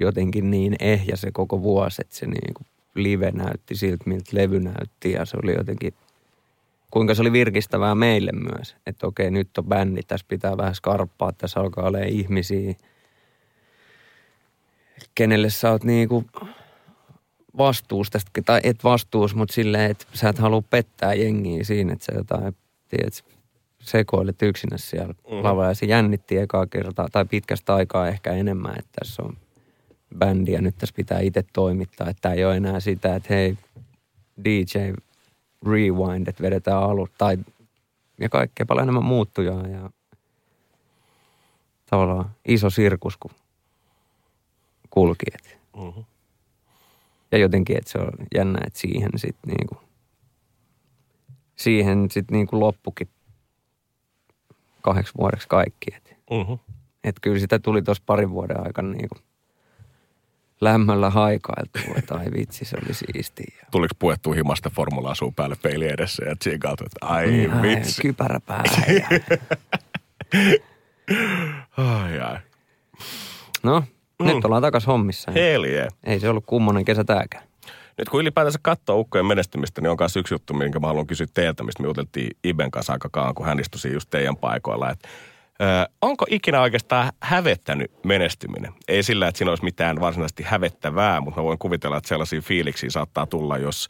jotenkin 0.00 0.50
niin 0.50 0.76
ehjä 0.80 1.16
se 1.16 1.30
koko 1.32 1.62
vuosi, 1.62 2.02
että 2.02 2.16
se 2.16 2.26
niinku 2.26 2.62
live 2.94 3.30
näytti 3.30 3.74
siltä, 3.74 4.04
miltä 4.06 4.30
levy 4.32 4.60
näytti 4.60 5.12
ja 5.12 5.24
se 5.24 5.36
oli 5.42 5.54
jotenkin, 5.54 5.94
kuinka 6.90 7.14
se 7.14 7.22
oli 7.22 7.32
virkistävää 7.32 7.94
meille 7.94 8.32
myös, 8.32 8.76
että 8.86 9.06
okei 9.06 9.30
nyt 9.30 9.58
on 9.58 9.64
bändi, 9.64 10.02
tässä 10.02 10.26
pitää 10.28 10.56
vähän 10.56 10.74
skarppaa, 10.74 11.32
tässä 11.32 11.60
alkaa 11.60 11.86
olla 11.86 11.98
ihmisiä, 11.98 12.74
kenelle 15.14 15.50
sä 15.50 15.70
oot 15.70 15.84
niinku 15.84 16.24
vastuus 17.58 18.10
tästä, 18.10 18.30
tai 18.44 18.60
et 18.64 18.84
vastuus, 18.84 19.34
mutta 19.34 19.54
silleen, 19.54 19.90
että 19.90 20.06
sä 20.12 20.28
et 20.28 20.38
halua 20.38 20.62
pettää 20.70 21.14
jengiä 21.14 21.64
siinä, 21.64 21.92
että 21.92 22.04
sä 22.04 22.12
jotain, 22.12 22.56
tiedät, 22.88 23.24
sekoilet 23.80 24.42
yksinä 24.42 24.78
siellä 24.78 25.12
mm-hmm. 25.12 25.42
lavalla. 25.42 25.68
Ja 25.68 25.74
se 25.74 25.86
jännitti 25.86 26.38
ekaa 26.38 26.66
kertaa, 26.66 27.08
tai 27.12 27.24
pitkästä 27.24 27.74
aikaa 27.74 28.08
ehkä 28.08 28.32
enemmän, 28.32 28.78
että 28.78 28.90
tässä 29.00 29.22
on 29.22 29.36
bändi 30.18 30.52
ja 30.52 30.62
nyt 30.62 30.78
tässä 30.78 30.94
pitää 30.96 31.20
itse 31.20 31.44
toimittaa. 31.52 32.08
Että 32.10 32.32
ei 32.32 32.44
ole 32.44 32.56
enää 32.56 32.80
sitä, 32.80 33.16
että 33.16 33.34
hei, 33.34 33.58
DJ 34.44 34.78
rewind, 35.70 36.26
että 36.28 36.42
vedetään 36.42 36.82
alut, 36.82 37.10
tai 37.18 37.38
ja 38.20 38.28
kaikkea 38.28 38.66
paljon 38.66 38.84
enemmän 38.84 39.04
muuttujaa 39.04 39.66
ja 39.66 39.90
tavallaan 41.90 42.30
iso 42.48 42.70
sirkus, 42.70 43.16
kun 43.16 43.30
kulki. 44.90 45.26
Että 45.34 45.58
Mm-hmm. 45.76 46.04
ja 47.32 47.38
jotenkin, 47.38 47.78
että 47.78 47.90
se 47.90 47.98
on 47.98 48.12
jännä, 48.34 48.58
että 48.66 48.78
siihen 48.78 49.10
sitten 49.16 49.54
niinku, 49.54 49.76
siihen 51.56 52.10
sitten 52.10 52.34
niinku 52.34 52.60
loppukin 52.60 53.08
kahdeksi 54.82 55.12
vuodeksi 55.18 55.48
kaikki. 55.48 55.94
Että 55.96 56.14
Mm-hmm. 56.30 56.58
et 57.04 57.16
kyllä 57.20 57.38
sitä 57.38 57.58
tuli 57.58 57.82
tuossa 57.82 58.02
parin 58.06 58.30
vuoden 58.30 58.66
aikana 58.66 58.88
niinku 58.88 59.14
lämmöllä 60.60 61.10
haikailtua, 61.10 61.94
että 61.96 62.14
ai 62.14 62.26
vitsi, 62.36 62.64
se 62.64 62.76
oli 62.84 62.94
siistiä. 62.94 63.66
Tuliko 63.70 63.94
puettua 63.98 64.34
himasta 64.34 64.70
formula 64.70 65.10
asuu 65.10 65.32
päälle 65.32 65.56
peili 65.62 65.88
edessä 65.88 66.24
ja 66.24 66.36
tsiikailtu, 66.36 66.84
että 66.84 67.06
ai 67.06 67.26
Niin, 67.30 67.52
ai, 67.52 67.62
vitsi. 67.62 68.02
Kypärä 68.02 68.40
päähän. 68.46 68.84
Ja... 68.94 69.08
Ai, 71.76 72.20
ai. 72.20 72.38
No, 73.62 73.84
Mm. 74.22 74.26
nyt 74.26 74.44
ollaan 74.44 74.62
takas 74.62 74.86
hommissa. 74.86 75.32
Hell 75.32 75.64
yeah. 75.64 75.88
Ei 76.04 76.20
se 76.20 76.28
ollut 76.28 76.44
kummonen 76.46 76.84
kesä 76.84 77.04
tääkään. 77.04 77.44
Nyt 77.98 78.08
kun 78.08 78.20
ylipäätänsä 78.20 78.58
katsoo 78.62 78.98
ukkojen 78.98 79.26
menestymistä, 79.26 79.80
niin 79.80 79.90
on 79.90 79.96
myös 80.00 80.16
yksi 80.16 80.34
juttu, 80.34 80.54
minkä 80.54 80.78
mä 80.80 80.86
haluan 80.86 81.06
kysyä 81.06 81.26
teiltä, 81.34 81.62
mistä 81.62 81.82
me 81.82 81.88
juteltiin 81.88 82.36
Iben 82.44 82.70
kanssa 82.70 82.92
aika 82.92 83.08
kauan, 83.12 83.34
kun 83.34 83.46
hän 83.46 83.60
istui 83.60 83.92
just 83.92 84.10
teidän 84.10 84.36
paikoilla. 84.36 84.90
Et, 84.90 84.98
ö, 85.62 85.64
onko 86.02 86.26
ikinä 86.30 86.60
oikeastaan 86.60 87.12
hävettänyt 87.22 88.04
menestyminen? 88.04 88.72
Ei 88.88 89.02
sillä, 89.02 89.28
että 89.28 89.38
siinä 89.38 89.50
olisi 89.50 89.64
mitään 89.64 90.00
varsinaisesti 90.00 90.42
hävettävää, 90.42 91.20
mutta 91.20 91.40
mä 91.40 91.44
voin 91.44 91.58
kuvitella, 91.58 91.96
että 91.96 92.08
sellaisia 92.08 92.40
fiiliksiä 92.40 92.90
saattaa 92.90 93.26
tulla, 93.26 93.58
jos 93.58 93.88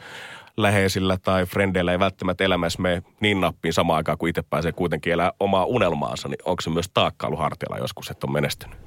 läheisillä 0.57 1.17
tai 1.17 1.47
frendeillä 1.47 1.93
ei 1.93 1.99
välttämättä 1.99 2.45
elämässä 2.45 2.83
mene 2.83 3.03
niin 3.21 3.41
nappiin 3.41 3.75
samaan 3.75 3.97
aikaan, 3.97 4.19
kun 4.19 4.29
itse 4.29 4.43
pääsee 4.43 4.73
kuitenkin 4.73 5.13
elää 5.13 5.33
omaa 5.41 5.65
unelmaansa, 5.65 6.29
niin 6.29 6.39
onko 6.45 6.61
se 6.61 6.71
myös 6.71 6.91
taakkailu 6.95 7.37
hartialla 7.37 7.79
joskus, 7.79 8.11
että 8.11 8.27
on 8.27 8.33
menestynyt? 8.33 8.79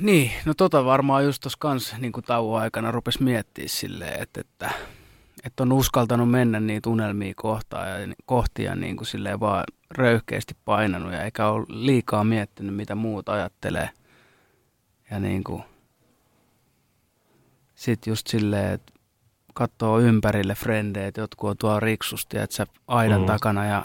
Niin, 0.00 0.30
no 0.44 0.54
tota 0.54 0.84
varmaan 0.84 1.24
just 1.24 1.42
tuossa 1.42 1.56
kans 1.60 1.94
niin 1.98 2.12
kuin 2.12 2.24
tauon 2.24 2.62
aikana 2.62 2.90
rupesi 2.90 3.22
miettiä 3.22 3.64
silleen, 3.68 4.22
että, 4.22 4.40
että, 4.40 4.70
että 5.44 5.62
on 5.62 5.72
uskaltanut 5.72 6.30
mennä 6.30 6.60
niitä 6.60 6.90
unelmia 6.90 7.32
kohtaan 7.36 7.88
ja 7.88 8.14
kohti 8.26 8.62
ja 8.62 8.74
niin 8.76 8.96
kuin 8.96 9.06
silleen 9.06 9.40
vaan 9.40 9.64
röyhkeästi 9.90 10.54
painanut 10.64 11.12
ja 11.12 11.22
eikä 11.22 11.48
ole 11.48 11.66
liikaa 11.68 12.24
miettinyt, 12.24 12.74
mitä 12.74 12.94
muut 12.94 13.28
ajattelee. 13.28 13.90
Ja 15.10 15.20
niin 15.20 15.44
kuin, 15.44 15.62
sit 17.74 18.06
just 18.06 18.26
silleen, 18.26 18.72
että 18.72 18.92
katsoo 19.54 20.00
ympärille 20.00 20.54
frendejä, 20.54 21.06
että 21.06 21.20
jotkut 21.20 21.50
on 21.50 21.56
tuolla 21.56 21.80
riksusti, 21.80 22.38
että 22.38 22.56
sä 22.56 22.66
aidan 22.86 23.18
Mm. 23.20 23.22
mm. 23.22 23.26
takana 23.26 23.66
ja 23.66 23.84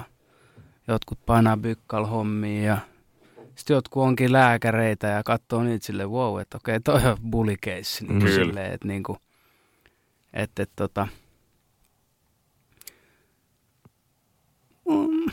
jotkut 0.87 1.19
painaa 1.25 1.57
bykkal 1.57 2.05
hommia 2.05 2.63
ja 2.63 2.77
sitten 3.55 3.73
jotkut 3.75 4.03
onkin 4.03 4.31
lääkäreitä 4.31 5.07
ja 5.07 5.23
katsoo 5.23 5.63
niitä 5.63 5.85
silleen, 5.85 6.09
wow, 6.09 6.41
että 6.41 6.57
okei, 6.57 6.79
toi 6.79 7.01
on 7.05 7.17
bully 7.31 7.55
case. 7.55 8.05
Niin 8.05 8.19
Kyllä. 8.19 8.35
silleen, 8.35 8.73
että 8.73 8.87
niinku, 8.87 9.17
että, 10.33 10.63
että 10.63 10.73
tota, 10.75 11.07
mm. 14.89 15.31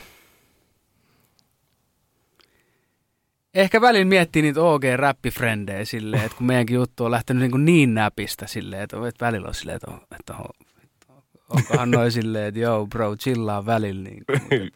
Ehkä 3.53 3.81
välillä 3.81 4.05
miettii 4.05 4.41
niitä 4.41 4.59
OG-räppifrendejä 4.59 5.85
silleen, 5.85 6.23
että 6.23 6.37
kun 6.37 6.47
meidänkin 6.47 6.75
juttu 6.75 7.05
on 7.05 7.11
lähtenyt 7.11 7.51
niin, 7.51 7.65
niin 7.65 7.93
näpistä 7.93 8.47
silleen, 8.47 8.81
että, 8.81 8.97
välillä 9.21 9.47
on 9.47 9.53
silleen, 9.53 9.75
että, 9.75 9.91
on- 9.91 10.07
että 10.19 10.33
on, 10.33 10.49
onkohan 11.49 11.91
noin 11.91 12.11
silleen, 12.11 12.47
että 12.47 12.59
joo 12.59 12.87
bro, 12.87 13.15
chillaa 13.15 13.65
välillä. 13.65 14.09
Niin 14.09 14.71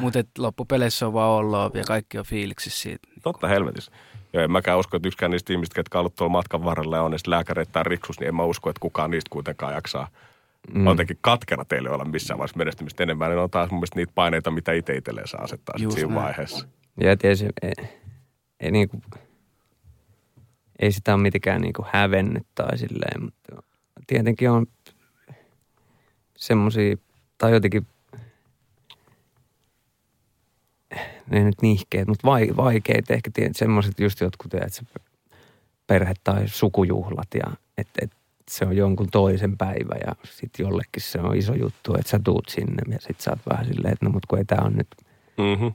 Mutta 0.00 0.18
loppupeleissä 0.38 1.06
on 1.06 1.12
vaan 1.12 1.30
ollut 1.30 1.74
ja 1.74 1.84
kaikki 1.84 2.18
on 2.18 2.24
fiiliksissä 2.24 2.80
siitä. 2.82 3.08
Totta 3.22 3.48
helvetissä. 3.48 3.92
Joo, 4.32 4.44
en 4.44 4.50
mäkään 4.50 4.78
usko, 4.78 4.96
että 4.96 5.08
yksikään 5.08 5.30
niistä 5.30 5.52
ihmistä, 5.52 5.74
ketkä 5.74 5.98
on 5.98 6.00
ollut 6.00 6.14
tuolla 6.14 6.32
matkan 6.32 6.64
varrella 6.64 6.96
ja 6.96 7.02
on 7.02 7.12
edes 7.12 7.26
lääkäreitä 7.26 7.72
tai 7.72 7.84
riksus, 7.84 8.20
niin 8.20 8.28
en 8.28 8.34
mä 8.34 8.44
usko, 8.44 8.70
että 8.70 8.80
kukaan 8.80 9.10
niistä 9.10 9.30
kuitenkaan 9.30 9.74
jaksaa 9.74 10.08
mm. 10.74 10.86
on 10.86 10.92
jotenkin 10.92 11.18
katkera 11.20 11.64
teille 11.64 11.90
olla 11.90 12.04
missään 12.04 12.38
vaiheessa 12.38 12.58
menestymistä 12.58 13.02
enemmän. 13.02 13.30
Ne 13.30 13.36
on 13.36 13.50
taas 13.50 13.70
mun 13.70 13.78
mielestä 13.78 13.96
niitä 13.96 14.12
paineita, 14.14 14.50
mitä 14.50 14.72
itse 14.72 14.94
itselleen 14.94 15.28
saa 15.28 15.42
asettaa 15.42 15.74
Just 15.78 15.94
siinä 15.94 16.14
näin. 16.14 16.24
vaiheessa. 16.24 16.68
Ja 17.00 17.16
tietysti 17.16 17.46
ei, 17.62 17.88
ei, 18.60 18.70
niinku, 18.70 19.00
ei 20.78 20.92
sitä 20.92 21.14
ole 21.14 21.22
mitenkään 21.22 21.60
niinku 21.60 21.86
hävennyt 21.92 22.46
tai 22.54 22.78
silleen, 22.78 23.22
mutta 23.22 23.62
tietenkin 24.06 24.50
on 24.50 24.66
semmosia, 26.36 26.96
tai 27.38 27.52
jotenkin, 27.52 27.86
ne 31.30 31.44
nyt 31.44 31.62
nihkeet, 31.62 32.08
mutta 32.08 32.26
vai, 32.26 32.48
vaikeita 32.56 33.14
ehkä 33.14 33.30
semmoiset 33.52 34.00
just 34.00 34.20
jotkut, 34.20 34.54
että 34.54 34.68
se 34.68 34.82
perhe- 35.86 36.14
tai 36.24 36.48
sukujuhlat 36.48 37.28
ja 37.34 37.56
että 37.78 37.92
et, 38.02 38.10
se 38.50 38.64
on 38.64 38.76
jonkun 38.76 39.08
toisen 39.12 39.56
päivä 39.58 39.94
ja 40.06 40.12
sitten 40.30 40.64
jollekin 40.64 41.02
se 41.02 41.20
on 41.20 41.36
iso 41.36 41.54
juttu, 41.54 41.94
että 41.94 42.10
sä 42.10 42.20
tuut 42.24 42.48
sinne 42.48 42.82
ja 42.92 42.98
sitten 43.00 43.20
sä 43.20 43.30
oot 43.30 43.40
vähän 43.50 43.66
silleen, 43.66 43.92
että 43.92 44.04
no 44.06 44.10
mut 44.10 44.26
kun 44.26 44.38
ei 44.38 44.44
tää 44.44 44.62
on 44.64 44.72
nyt 44.76 44.88
Mm-hmm. 45.38 45.72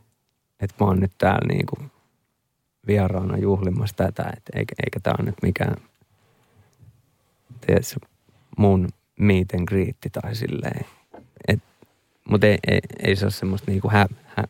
että 0.59 0.75
mä 0.79 0.87
oon 0.87 0.99
nyt 0.99 1.11
täällä 1.17 1.47
niinku 1.53 1.75
vieraana 2.87 3.37
juhlimassa 3.37 3.95
tätä, 3.95 4.23
et 4.37 4.43
eikä, 4.55 4.75
eikä 4.85 4.99
tää 4.99 5.13
ole 5.19 5.25
nyt 5.25 5.35
mikään, 5.41 5.75
tiedätkö, 7.65 8.07
mun 8.57 8.89
meet 9.19 9.53
and 9.53 9.65
greet 9.67 9.97
tai 10.21 10.35
silleen. 10.35 10.85
Et, 11.47 11.59
mut 12.29 12.43
ei, 12.43 12.57
ei, 12.67 12.79
ei 13.03 13.15
se 13.15 13.25
ole 13.25 13.31
semmoista 13.31 13.71
niinku 13.71 13.89
hä, 13.89 14.07
hä, 14.25 14.43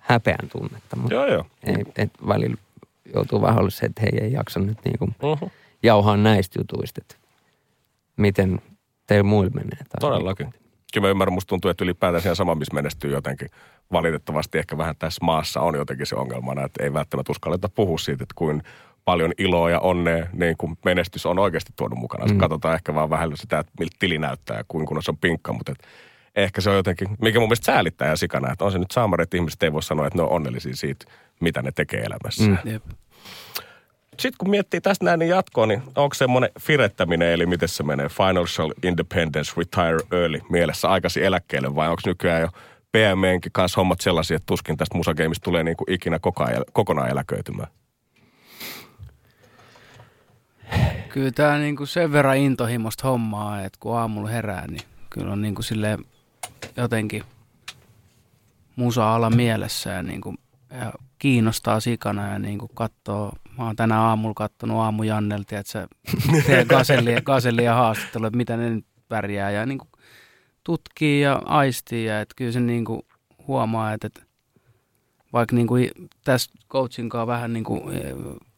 häpeän 0.00 0.48
tunnetta, 0.52 0.96
mutta 0.96 1.14
Joo, 1.14 1.26
joo. 1.26 1.46
ei, 1.62 1.84
et 1.96 2.10
välillä 2.28 2.56
joutuu 3.14 3.42
vähän 3.42 3.58
olla 3.58 3.70
se, 3.70 3.86
että 3.86 4.00
hei 4.02 4.18
ei 4.20 4.32
jaksa 4.32 4.60
nyt 4.60 4.78
niinku 4.84 5.06
Mm-hmm. 5.06 5.50
jauhaa 5.82 6.16
näistä 6.16 6.60
jutuista, 6.60 7.00
että 7.02 7.14
miten 8.16 8.60
teillä 9.06 9.22
muilla 9.22 9.54
menee. 9.54 9.78
Tai 9.88 10.00
Todellakin. 10.00 10.54
Kyllä 10.92 11.06
mä 11.06 11.10
ymmärrän, 11.10 11.32
musta 11.32 11.48
tuntuu, 11.48 11.70
että 11.70 11.84
ylipäätään 11.84 12.22
siinä 12.22 12.34
sama, 12.34 12.54
missä 12.54 12.74
menestyy 12.74 13.12
jotenkin. 13.12 13.48
Valitettavasti 13.92 14.58
ehkä 14.58 14.78
vähän 14.78 14.94
tässä 14.98 15.24
maassa 15.24 15.60
on 15.60 15.74
jotenkin 15.74 16.06
se 16.06 16.16
ongelmana, 16.16 16.64
että 16.64 16.82
ei 16.82 16.92
välttämättä 16.92 17.32
uskalleta 17.32 17.68
puhua 17.68 17.98
siitä, 17.98 18.22
että 18.22 18.34
kuin 18.34 18.62
paljon 19.04 19.32
iloa 19.38 19.70
ja 19.70 19.80
onnea 19.80 20.26
niin 20.32 20.56
kuin 20.58 20.76
menestys 20.84 21.26
on 21.26 21.38
oikeasti 21.38 21.72
tuonut 21.76 21.98
mukana. 21.98 22.26
Mm. 22.26 22.38
Katsotaan 22.38 22.74
ehkä 22.74 22.94
vaan 22.94 23.10
vähän 23.10 23.36
sitä, 23.36 23.58
että 23.58 23.72
miltä 23.78 23.96
tili 23.98 24.18
näyttää 24.18 24.56
ja 24.56 24.64
kuinka 24.68 24.88
kunnossa 24.88 25.12
on 25.12 25.18
pinkka, 25.18 25.52
mutta 25.52 25.72
et 25.72 25.86
ehkä 26.36 26.60
se 26.60 26.70
on 26.70 26.76
jotenkin, 26.76 27.08
mikä 27.22 27.38
mun 27.38 27.48
mielestä 27.48 27.66
säälittää 27.66 28.08
ja 28.08 28.16
sikana, 28.16 28.52
että 28.52 28.64
on 28.64 28.72
se 28.72 28.78
nyt 28.78 28.90
saamari, 28.90 29.22
että 29.22 29.36
ihmiset 29.36 29.62
ei 29.62 29.72
voi 29.72 29.82
sanoa, 29.82 30.06
että 30.06 30.18
ne 30.18 30.22
on 30.22 30.30
onnellisia 30.30 30.76
siitä, 30.76 31.04
mitä 31.40 31.62
ne 31.62 31.72
tekee 31.72 32.00
elämässä. 32.00 32.44
Mm. 32.44 32.58
Jep. 32.64 32.84
Sitten 34.18 34.38
kun 34.38 34.50
miettii 34.50 34.80
tästä 34.80 35.04
näin 35.04 35.18
niin 35.18 35.28
jatkoon, 35.28 35.68
niin 35.68 35.82
onko 35.96 36.14
semmoinen 36.14 36.50
firettäminen, 36.60 37.28
eli 37.32 37.46
miten 37.46 37.68
se 37.68 37.82
menee, 37.82 38.08
financial 38.08 38.72
independence, 38.82 39.52
retire 39.56 40.20
early, 40.22 40.40
mielessä 40.50 40.88
aikaisin 40.88 41.24
eläkkeelle, 41.24 41.74
vai 41.74 41.88
onko 41.88 42.02
nykyään 42.06 42.42
jo 42.42 42.48
PMNkin 42.92 43.52
kanssa 43.52 43.80
hommat 43.80 44.00
sellaisia, 44.00 44.36
että 44.36 44.46
tuskin 44.46 44.76
tästä 44.76 44.96
musageimista 44.96 45.44
tulee 45.44 45.64
niin 45.64 45.76
kuin 45.76 45.92
ikinä 45.92 46.18
koko 46.18 46.44
ajan, 46.44 46.64
kokonaan 46.72 47.10
eläköitymään? 47.10 47.68
Kyllä 51.08 51.30
tämä 51.30 51.58
niinku 51.58 51.86
sen 51.86 52.12
verran 52.12 52.36
intohimosta 52.36 53.08
hommaa, 53.08 53.62
että 53.62 53.78
kun 53.80 53.96
aamulla 53.96 54.28
herää, 54.28 54.66
niin 54.66 54.82
kyllä 55.10 55.32
on 55.32 55.42
niinku 55.42 55.62
silleen 55.62 56.04
jotenkin 56.76 57.24
musa-ala 58.76 59.30
mielessä 59.30 59.90
ja, 59.90 60.02
niinku, 60.02 60.34
ja 60.70 60.92
kiinnostaa 61.24 61.80
sikana 61.80 62.28
ja 62.28 62.38
niinku 62.38 62.68
katsoo. 62.68 63.32
Mä 63.58 63.64
oon 63.64 63.76
tänä 63.76 64.00
aamulla 64.00 64.34
kattonut 64.34 64.76
aamu 64.80 65.02
Jannelta, 65.02 65.58
että 65.58 65.72
se 65.72 65.86
tekee 66.36 66.64
gasellia, 66.64 67.20
gasellia 67.20 67.74
haastattelua, 67.74 68.26
että 68.26 68.36
mitä 68.36 68.56
ne 68.56 68.70
nyt 68.70 68.84
pärjää 69.08 69.50
ja 69.50 69.66
niinku 69.66 69.86
tutkii 70.64 71.20
ja 71.20 71.42
aistii 71.44 72.04
ja 72.04 72.20
että 72.20 72.34
kyllä 72.36 72.52
se 72.52 72.60
niinku 72.60 73.06
huomaa, 73.48 73.92
että, 73.92 74.06
että 74.06 74.22
vaikka 75.32 75.56
niinku 75.56 75.76
i- 75.76 75.90
tässä 76.24 76.50
coachin 76.70 77.08
kanssa 77.08 77.26
vähän 77.26 77.52
niinku 77.52 77.90
eh, 77.90 78.14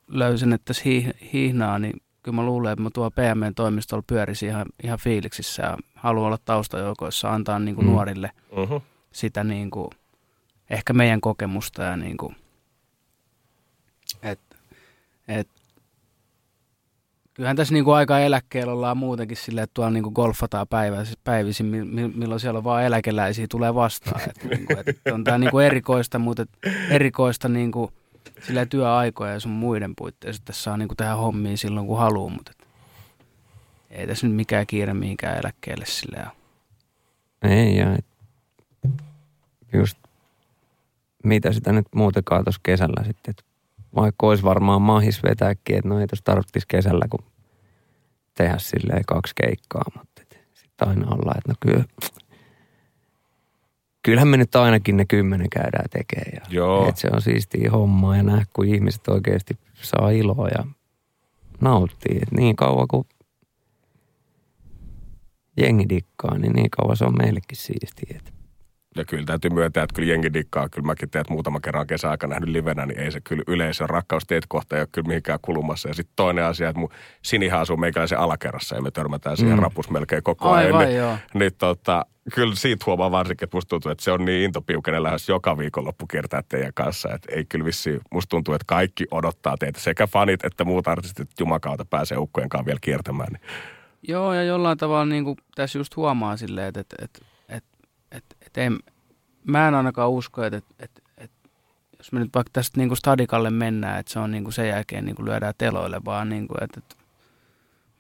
löysin, 0.09 0.53
että 0.53 0.65
tässä 0.65 0.83
hih- 0.83 1.29
hihnaa, 1.33 1.79
niin 1.79 2.01
kyllä 2.23 2.37
mä 2.37 2.43
luulen, 2.45 2.73
että 2.73 2.83
mä 2.83 2.91
tuolla 2.95 3.11
PMN-toimistolla 3.11 4.05
pyörisin 4.07 4.49
ihan, 4.49 4.67
ihan 4.83 4.99
fiiliksissä 4.99 5.63
ja 5.63 5.77
haluan 5.95 6.27
olla 6.27 6.39
taustajoukoissa, 6.45 7.33
antaa 7.33 7.59
niinku 7.59 7.83
Mm. 7.83 7.89
nuorille 7.89 8.31
Mm-hmm. 8.57 8.81
sitä 9.13 9.45
niinku, 9.45 9.91
ehkä 10.71 10.93
meidän 10.93 11.21
kokemusta 11.21 11.83
ja 11.83 11.97
niinku, 11.97 12.33
et, 12.33 12.46
et, 15.29 15.49
kyllähän 17.35 17.57
tässä 17.57 17.75
niinku 17.75 17.91
aika 17.91 18.19
eläkkeellä 18.19 18.73
ollaan 18.73 18.97
muutenkin 18.97 19.37
silleen, 19.37 19.62
että 19.65 19.75
tuolla 19.75 19.91
niinku 19.91 20.11
golfataan 20.11 20.69
päiväisin, 20.69 21.17
päivisin, 21.25 21.67
mi- 21.67 21.85
mi- 21.85 22.12
milloin 22.15 22.41
siellä 22.41 22.59
on 22.59 22.65
vaan 22.65 22.85
eläkeläisiä 22.85 23.47
tulee 23.51 23.75
vastaan. 23.75 24.21
Et, 24.31 24.45
niinku, 24.45 24.73
et 24.87 25.12
on 25.12 25.25
tämä 25.25 25.39
niinku 25.39 25.59
erikoista, 25.59 26.19
mutta 26.19 26.47
erikoista 26.91 27.49
niinku, 27.49 27.93
silleen 28.47 28.69
työaikoja 28.69 29.33
ja 29.33 29.41
sun 29.41 29.53
muiden 29.53 29.97
puitteissa, 29.97 30.43
tässä 30.45 30.62
saa 30.62 30.77
niinku 30.77 30.95
tehdä 30.95 31.15
hommia 31.15 31.57
silloin 31.57 31.87
kun 31.87 31.99
haluaa, 31.99 32.31
mutta 32.31 32.53
et, 32.61 32.67
ei 33.91 34.07
tässä 34.07 34.27
nyt 34.27 34.37
mikään 34.37 34.67
kiire 34.67 34.95
mihinkään 34.95 35.39
eläkkeelle 35.39 35.85
ole. 35.85 36.27
Ei, 37.43 37.77
ja 37.77 37.99
just 39.73 39.99
mitä 41.25 41.53
sitä 41.53 41.73
nyt 41.73 41.87
muutenkaan 41.95 42.45
tuossa 42.45 42.61
kesällä 42.62 43.05
sitten, 43.05 43.31
että 43.31 43.43
vaikka 43.97 44.27
olisi 44.27 44.43
varmaan 44.45 44.83
mahis 44.83 45.23
vetääkin, 45.23 45.77
että 45.77 45.89
no 45.89 46.01
ei 46.01 46.07
tuossa 46.07 46.25
tarvitsisi 46.25 46.67
kesällä, 46.69 47.07
kun 47.11 47.25
tehdä 48.35 48.59
silleen 48.59 49.05
kaksi 49.07 49.35
keikkaa, 49.35 49.85
mutta 49.99 50.23
sitten 50.55 50.89
aina 50.89 51.07
ollaan, 51.11 51.39
että 51.39 51.53
no 51.53 51.55
kyllä, 51.61 51.85
kyllähän 54.03 54.29
me 54.29 54.37
nyt 54.37 54.57
ainakin 54.57 54.97
ne 54.97 55.05
kymmenen 55.05 55.51
käydään 55.51 55.91
tekemään. 55.91 56.33
Ja, 56.33 56.41
Joo. 56.55 56.89
Et 56.89 56.97
se 56.97 57.09
on 57.13 57.23
siistiä 57.23 57.71
hommaa 57.71 58.17
ja 58.17 58.23
nähdä, 58.23 58.45
kun 58.53 58.67
ihmiset 58.67 59.09
oikeasti 59.09 59.59
saa 59.75 60.11
iloa 60.11 60.49
ja 60.49 60.65
nauttii. 61.61 62.19
Et 62.23 62.33
niin 62.33 62.57
kauan 62.57 62.89
kuin 62.89 63.07
jengi 65.57 65.89
dikkaa, 65.89 66.39
niin 66.39 66.53
niin 66.53 66.71
kauan 66.71 66.97
se 66.97 67.05
on 67.05 67.19
meillekin 67.19 67.57
siistiä. 67.57 68.17
Et 68.17 68.36
Ja 68.97 69.05
kyllä 69.05 69.25
täytyy 69.27 69.51
myöntää, 69.51 69.83
että 69.83 69.95
kyllä 69.95 70.09
jengi 70.13 70.33
dikkaa. 70.35 70.69
Kyllä 70.69 70.87
mäkin 70.87 71.11
teet 71.11 71.31
muutama 71.31 71.61
kerran 71.61 71.87
kesäaika 71.87 72.27
nähnyt 72.27 72.49
livenä, 72.49 72.87
niin 72.87 73.01
ei 73.01 73.13
se 73.13 73.21
kyllä 73.21 73.43
yleisön 73.47 73.89
rakkaus 73.91 74.25
teet 74.27 74.45
kohta 74.49 74.77
ei 74.77 74.81
ole 74.83 74.89
kyllä 74.93 75.09
mihinkään 75.09 75.39
kulumassa. 75.43 75.89
Ja 75.89 75.95
sitten 75.95 76.13
toinen 76.17 76.45
asia, 76.45 76.69
että 76.69 76.81
mun 76.81 76.89
sinihan 77.23 77.61
asuu 77.61 77.77
meikäläisen 77.77 78.19
alakerrassa 78.19 78.77
ja 78.77 78.83
me 78.83 78.91
törmätään 78.91 79.37
siihen 79.37 79.57
Mm. 79.57 79.63
rapus 79.63 79.91
melkein 79.91 80.23
koko 80.23 80.51
ajan. 80.53 80.67
Aivan 80.67 80.87
Niin- 80.89 80.97
joo. 80.99 81.17
Niin 81.35 81.53
tota, 81.59 82.07
kyllä 82.35 82.55
siitä 82.55 82.85
huomaa 82.87 83.11
varsinkin, 83.11 83.45
että 83.47 83.57
musta 83.57 83.69
tuntuu, 83.69 83.91
että 83.93 84.05
se 84.05 84.13
on 84.13 84.25
niin 84.25 84.45
intopiukenen 84.45 85.03
lähes 85.03 85.29
joka 85.29 85.59
viikonloppu 85.59 86.07
kiertää 86.07 86.43
teidän 86.49 86.73
kanssa. 86.75 87.09
Että 87.15 87.33
ei 87.35 87.45
kyllä 87.45 87.65
vissi, 87.65 88.01
musta 88.13 88.31
tuntuu, 88.31 88.55
että 88.55 88.65
kaikki 88.69 89.05
odottaa 89.11 89.57
teitä, 89.59 89.81
sekä 89.81 90.07
fanit 90.07 90.45
että 90.45 90.65
muut 90.65 90.89
artistit, 90.89 91.21
että 91.31 91.43
jumakauta 91.43 91.85
pääsee 91.85 92.19
ukkojen 92.19 92.49
kanssa 92.49 92.67
vielä 92.67 92.79
kiertämään. 92.83 93.33
Niin. 93.33 93.43
Joo, 94.09 94.35
ja 94.35 94.43
jollain 94.43 94.79
tavalla 94.79 95.05
niin 95.07 95.25
kuin 95.25 95.37
tässä 95.55 95.79
just 95.79 95.97
huomaa 95.97 96.37
silleen, 96.37 96.69
että, 96.69 96.81
että, 96.81 96.97
että, 97.03 97.19
ei, 98.61 98.71
mä 99.45 99.69
en 99.69 99.75
ainakaan 99.75 100.11
usko, 100.11 100.42
että, 100.45 100.57
että, 100.57 100.75
että, 100.79 101.01
että 101.19 101.49
jos 101.99 102.12
me 102.12 102.21
nyt 102.21 102.31
vaikka 102.35 102.51
tästä 102.53 102.81
niin 102.81 102.88
kuin 102.88 102.99
stadikalle 102.99 103.51
mennään, 103.51 104.01
että 104.01 104.12
se 104.12 104.19
on 104.19 104.31
niin 104.31 104.45
kuin 104.45 104.53
sen 104.53 104.69
jälkeen 104.69 105.05
niin 105.05 105.16
kuin 105.16 105.27
lyödään 105.27 105.55
teloille, 105.59 106.01
vaan 106.05 106.29
niin 106.29 106.49
kuin, 106.49 106.64
että, 106.64 106.79
että 106.81 106.97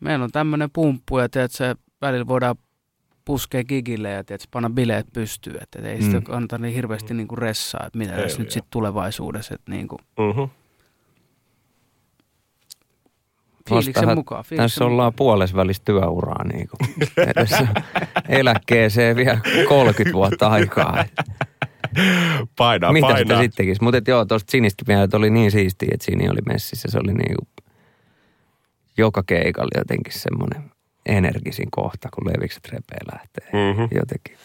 meillä 0.00 0.24
on 0.24 0.30
tämmöinen 0.32 0.70
pumppu 0.72 1.18
ja 1.18 1.28
tiedät, 1.28 1.52
se 1.52 1.76
välillä 2.02 2.26
voidaan 2.26 2.56
puskea 3.24 3.64
gigille 3.64 4.10
ja 4.10 4.24
tiedät, 4.24 4.48
panna 4.50 4.70
bileet 4.70 5.06
pystyyn, 5.12 5.62
että, 5.62 5.78
että 5.78 5.90
ei 5.90 6.02
sitä 6.02 6.16
Mm. 6.16 6.22
kannata 6.24 6.58
niin 6.58 6.74
hirveästi 6.74 7.14
niin 7.14 7.28
kuin 7.28 7.38
ressaa, 7.38 7.86
että 7.86 7.98
mitä 7.98 8.14
Ei, 8.16 8.22
tässä 8.22 8.38
nyt 8.38 8.50
sitten 8.50 8.70
tulevaisuudessa, 8.70 9.54
että 9.54 9.70
niin 9.70 9.88
kuin 9.88 9.98
Mm-hmm. 10.18 10.48
Fiiliksen 13.68 13.94
Vastahan 13.94 14.18
mukaan. 14.18 14.44
Fiiliksen 14.44 14.64
Tässä 14.64 14.84
ollaan 14.84 15.06
mukaan. 15.06 15.16
puolessa 15.16 15.56
välissä 15.56 15.82
työuraa 15.84 16.44
niin 16.44 16.68
kuin. 16.68 17.08
Edessä 17.36 17.66
eläkkeeseen 18.28 19.16
vielä 19.16 19.40
30 19.68 20.12
vuotta 20.16 20.48
aikaa. 20.48 21.04
Painaa, 22.56 22.92
Mitä 22.92 23.04
painaa. 23.04 23.18
sitä 23.18 23.34
sitten 23.42 23.56
tekisi? 23.56 23.82
Mutta 23.84 24.10
joo, 24.10 24.24
tuosta 24.24 24.50
Sinistäkin 24.50 24.86
vielä, 24.86 25.02
että 25.02 25.16
oli 25.16 25.30
niin 25.30 25.50
siistiä, 25.50 25.88
että 25.92 26.04
Sini 26.04 26.28
oli 26.28 26.40
messissä. 26.46 26.88
Se 26.90 26.98
oli 26.98 27.14
niin 27.14 27.34
kuin 27.36 27.64
joka 28.98 29.22
keikalla 29.26 29.78
jotenkin 29.80 30.12
semmoinen 30.12 30.70
energisin 31.06 31.70
kohta, 31.70 32.08
kun 32.14 32.26
levikset 32.26 32.68
repee 32.68 32.98
lähtee. 33.12 33.48
Mm-hmm. 33.52 33.88
Jotenkin. 33.98 34.36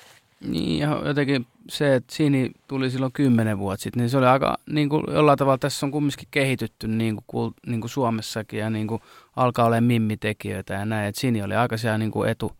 Niin, 0.45 0.79
ja 0.79 1.01
jotenkin 1.05 1.45
se, 1.69 1.95
että 1.95 2.15
Sini 2.15 2.51
tuli 2.67 2.89
silloin 2.89 3.11
kymmenen 3.11 3.59
vuotta 3.59 3.83
sitten, 3.83 4.01
niin 4.01 4.09
se 4.09 4.17
oli 4.17 4.25
aika, 4.25 4.57
niin 4.69 4.89
kuin 4.89 5.03
jollain 5.07 5.37
tavalla 5.37 5.57
tässä 5.57 5.85
on 5.85 5.91
kumminkin 5.91 6.27
kehitytty 6.31 6.87
niin 6.87 7.17
kuin, 7.27 7.53
niin 7.67 7.81
kuin 7.81 7.89
Suomessakin 7.91 8.59
ja 8.59 8.69
niin 8.69 8.87
kuin 8.87 9.01
alkaa 9.35 9.65
olemaan 9.65 9.83
mimmitekijöitä 9.83 10.73
ja 10.73 10.85
näin, 10.85 11.07
että 11.07 11.21
Sini 11.21 11.43
oli 11.43 11.55
aika 11.55 11.77
siellä 11.77 11.97
niin 11.97 12.11
kuin 12.11 12.29
etu, 12.29 12.51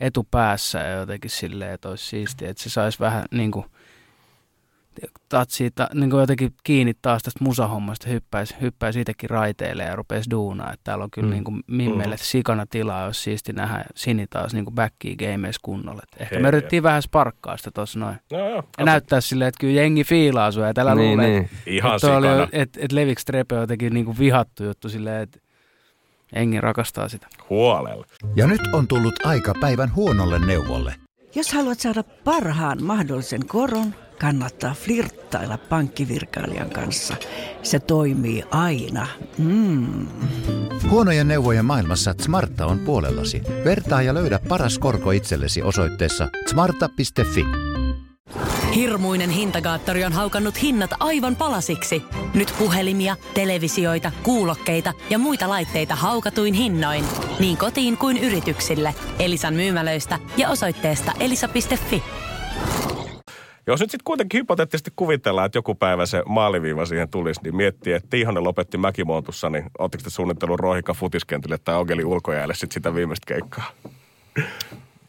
etupäässä 0.00 0.78
ja 0.78 0.96
jotenkin 0.96 1.30
silleen, 1.30 1.74
että 1.74 1.88
olisi 1.88 2.06
siistiä, 2.06 2.50
että 2.50 2.62
se 2.62 2.70
saisi 2.70 3.00
vähän 3.00 3.24
niin 3.30 3.50
kuin 3.50 3.66
tatsia, 5.28 5.70
ta, 5.74 5.88
niin 5.94 6.10
kuin 6.10 6.20
jotenkin 6.20 6.54
kiinni 6.64 6.94
taas 7.02 7.22
tästä 7.22 7.44
musahommasta, 7.44 8.08
hyppäisi, 8.08 8.54
hyppäisi 8.60 9.00
itsekin 9.00 9.30
raiteille 9.30 9.82
ja 9.82 9.96
rupesi 9.96 10.30
duunaa. 10.30 10.72
Että 10.72 10.84
täällä 10.84 11.04
on 11.04 11.10
kyllä 11.10 11.28
mm. 11.28 11.32
niin 11.32 11.44
kuin 11.44 11.62
Mimmelle 11.66 12.14
mm. 12.14 12.20
sikana 12.22 12.66
tilaa, 12.66 13.06
jos 13.06 13.24
siisti 13.24 13.52
nähdä 13.52 13.84
Sini 13.94 14.26
taas 14.26 14.54
niin 14.54 14.64
kuin 14.64 14.74
backiin 14.74 15.16
gameissa 15.18 15.60
kunnolla. 15.62 16.02
Et 16.02 16.20
ehkä 16.20 16.34
Hei, 16.34 16.42
me 16.42 16.48
yritettiin 16.48 16.82
vähän 16.82 17.02
sparkkaa 17.02 17.56
sitä 17.56 17.70
tuossa 17.70 17.98
noin. 17.98 18.16
No, 18.32 18.38
joo, 18.38 18.64
ja 18.78 18.84
näyttää 18.84 19.20
silleen, 19.20 19.48
että 19.48 19.60
kyllä 19.60 19.74
jengi 19.74 20.04
fiilaa 20.04 20.52
sua 20.52 20.66
ja 20.66 20.74
tällä 20.74 20.94
niin, 20.94 21.10
luulee, 21.10 21.28
niin. 21.28 21.50
Ihan 21.66 21.94
että, 21.94 22.16
oli, 22.16 22.26
että, 22.52 22.80
että 22.82 22.96
Leviks 22.96 23.24
Trepe 23.24 23.54
on 23.54 23.60
jotenkin 23.60 23.94
niin 23.94 24.04
kuin 24.04 24.18
vihattu 24.18 24.64
juttu 24.64 24.88
silleen, 24.88 25.22
että 25.22 25.38
jengi 26.34 26.60
rakastaa 26.60 27.08
sitä. 27.08 27.26
Huolella. 27.50 28.06
Ja 28.36 28.46
nyt 28.46 28.60
on 28.72 28.88
tullut 28.88 29.26
aika 29.26 29.54
päivän 29.60 29.94
huonolle 29.94 30.38
neuvolle. 30.38 30.94
Jos 31.34 31.52
haluat 31.52 31.80
saada 31.80 32.02
parhaan 32.24 32.82
mahdollisen 32.82 33.46
koron, 33.46 33.94
kannattaa 34.22 34.74
flirttailla 34.74 35.58
pankkivirkailijan 35.58 36.70
kanssa. 36.70 37.16
Se 37.62 37.80
toimii 37.80 38.44
aina. 38.50 39.06
Mm. 39.38 40.06
Huonojen 40.90 41.28
neuvojen 41.28 41.64
maailmassa 41.64 42.14
Smarta 42.20 42.66
on 42.66 42.78
puolellasi. 42.78 43.42
Vertaa 43.64 44.02
ja 44.02 44.14
löydä 44.14 44.40
paras 44.48 44.78
korko 44.78 45.10
itsellesi 45.10 45.62
osoitteessa 45.62 46.28
smarta.fi. 46.50 47.44
Hirmuinen 48.74 49.30
hintakaattori 49.30 50.04
on 50.04 50.12
haukannut 50.12 50.62
hinnat 50.62 50.90
aivan 51.00 51.36
palasiksi. 51.36 52.02
Nyt 52.34 52.54
puhelimia, 52.58 53.16
televisioita, 53.34 54.12
kuulokkeita 54.22 54.92
ja 55.10 55.18
muita 55.18 55.48
laitteita 55.48 55.94
haukatuin 55.94 56.54
hinnoin. 56.54 57.04
Niin 57.40 57.56
kotiin 57.56 57.96
kuin 57.96 58.18
yrityksille. 58.18 58.94
Elisan 59.18 59.54
myymälöistä 59.54 60.18
ja 60.36 60.48
osoitteesta 60.48 61.12
elisa.fi. 61.20 62.02
Jos 63.66 63.80
nyt 63.80 63.90
sitten 63.90 64.04
kuitenkin 64.04 64.38
hypoteettisesti 64.38 64.92
kuvitellaan, 64.96 65.46
että 65.46 65.58
joku 65.58 65.74
päivä 65.74 66.06
se 66.06 66.22
maaliviiva 66.26 66.86
siihen 66.86 67.08
tulisi, 67.08 67.40
niin 67.42 67.56
miettii, 67.56 67.92
että 67.92 68.08
Tiihonen 68.10 68.44
lopetti 68.44 68.78
Mäkimontussa, 68.78 69.50
niin 69.50 69.64
ootteko 69.78 70.04
te 70.04 70.10
suunnittelun 70.10 70.58
Rohika 70.58 70.94
futiskentille 70.94 71.58
tai 71.58 71.76
Ogeli 71.76 72.04
ulkojäälle 72.04 72.54
sitten 72.54 72.74
sitä 72.74 72.94
viimeistä 72.94 73.26
keikkaa? 73.26 73.70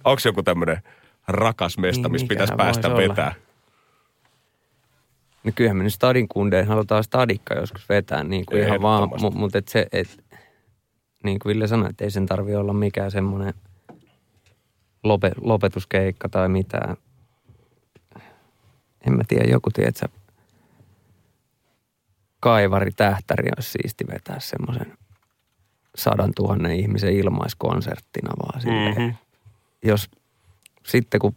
Onko 0.04 0.22
joku 0.26 0.43
tämmöinen 0.43 0.82
rakas 1.28 1.78
mesta, 1.78 2.10
missä 2.10 2.28
pitäisi 2.28 2.54
päästä 2.58 2.95
vetää? 2.95 3.34
No 5.43 5.51
kyllähän 5.56 5.78
me 5.78 5.84
nyt 5.84 5.93
stadin 5.93 6.28
kundeen 6.28 6.68
halutaan 6.68 7.04
stadikka 7.04 7.54
joskus 7.54 7.89
vetää, 7.89 8.24
niin 8.24 8.45
kuin 8.45 8.64
ihan 8.64 8.82
vaan, 8.82 9.10
mutta 9.10 9.39
mut 9.39 9.56
et 9.56 9.68
se, 9.68 9.88
et, 9.91 10.24
niin 11.24 11.39
kuin 11.39 11.54
Ville 11.54 11.68
sanoi, 11.68 11.89
että 11.89 12.04
ei 12.04 12.12
sen 12.12 12.26
tarvi 12.26 12.56
olla 12.56 12.74
mikään 12.74 13.12
semmoinen 13.12 13.54
lope, 15.04 15.32
lopetuskeikka 15.41 16.30
tai 16.30 16.49
mitään. 16.49 16.97
En 19.08 19.14
mä 19.14 19.24
tiedä, 19.28 19.51
joku 19.51 19.70
tiedät 19.70 20.01
kaivari 22.39 22.91
tähtäri 22.91 23.49
olisi 23.58 23.72
siisti 23.72 24.06
vetää 24.14 24.39
semmoisen 24.39 24.97
sadan 25.95 26.32
tuhannen 26.36 26.72
ihmisen 26.72 27.14
ilmaiskonserttina 27.14 28.34
vaan 28.39 28.62
mm-hmm. 28.66 29.16
Jos 29.84 30.10
sitten 30.86 31.20
kun 31.20 31.36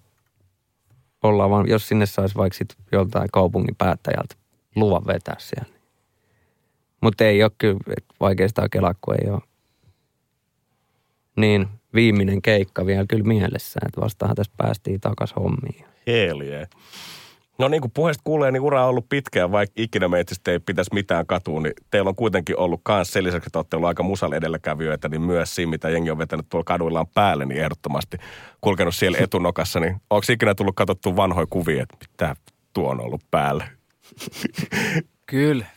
ollaan 1.22 1.50
vaan, 1.50 1.68
jos 1.68 1.88
sinne 1.88 2.06
saisi 2.06 2.34
vaikka 2.34 2.56
sit 2.56 2.76
joltain 2.92 3.28
kaupungin 3.32 3.76
päättäjältä 3.76 4.34
luvan 4.76 5.06
vetää 5.06 5.36
siellä. 5.38 5.76
Mutta 7.00 7.24
ei 7.24 7.42
ole 7.42 7.50
kyllä, 7.58 7.80
vaikeastaan 8.20 8.70
kelaa, 8.70 8.94
kun 9.00 9.14
ei 9.22 9.30
ole 9.30 9.40
niin 11.36 11.68
viimeinen 11.94 12.42
keikka 12.42 12.86
vielä 12.86 13.04
kyllä 13.08 13.24
mielessä, 13.24 13.80
että 13.86 14.00
vastahan 14.00 14.36
tässä 14.36 14.52
päästiin 14.56 15.00
takas 15.00 15.34
hommiin. 15.36 15.84
Hell 16.06 16.40
yeah. 16.40 16.68
No 17.58 17.68
niin 17.68 17.80
kuin 17.80 17.90
puheesta 17.94 18.22
kuulee, 18.24 18.50
niin 18.50 18.62
ura 18.62 18.82
on 18.82 18.88
ollut 18.88 19.08
pitkään, 19.08 19.52
vaikka 19.52 19.72
ikinä 19.76 20.08
meitä 20.08 20.34
ei 20.46 20.58
pitäisi 20.58 20.94
mitään 20.94 21.26
katua, 21.26 21.60
niin 21.60 21.72
teillä 21.90 22.08
on 22.08 22.16
kuitenkin 22.16 22.58
ollut 22.58 22.80
myös 22.88 23.12
sen 23.12 23.24
lisäksi, 23.24 23.48
että 23.48 23.58
olette 23.58 23.76
ollut 23.76 23.88
aika 23.88 24.02
musal 24.02 24.32
edelläkävijöitä, 24.32 25.08
niin 25.08 25.22
myös 25.22 25.54
siinä, 25.54 25.70
mitä 25.70 25.90
jengi 25.90 26.10
on 26.10 26.18
vetänyt 26.18 26.46
tuolla 26.48 26.64
kaduillaan 26.64 27.06
päälle, 27.14 27.46
niin 27.46 27.60
ehdottomasti 27.60 28.16
kulkenut 28.60 28.94
siellä 28.94 29.18
etunokassa, 29.20 29.80
niin 29.80 29.96
onko 30.10 30.26
ikinä 30.30 30.54
tullut 30.54 30.76
katsottu 30.76 31.16
vanhoja 31.16 31.46
kuvia, 31.50 31.82
että 31.82 31.96
mitä 32.00 32.36
tuo 32.72 32.90
on 32.90 33.00
ollut 33.00 33.22
päällä? 33.30 33.68
Kyllä. 35.26 35.66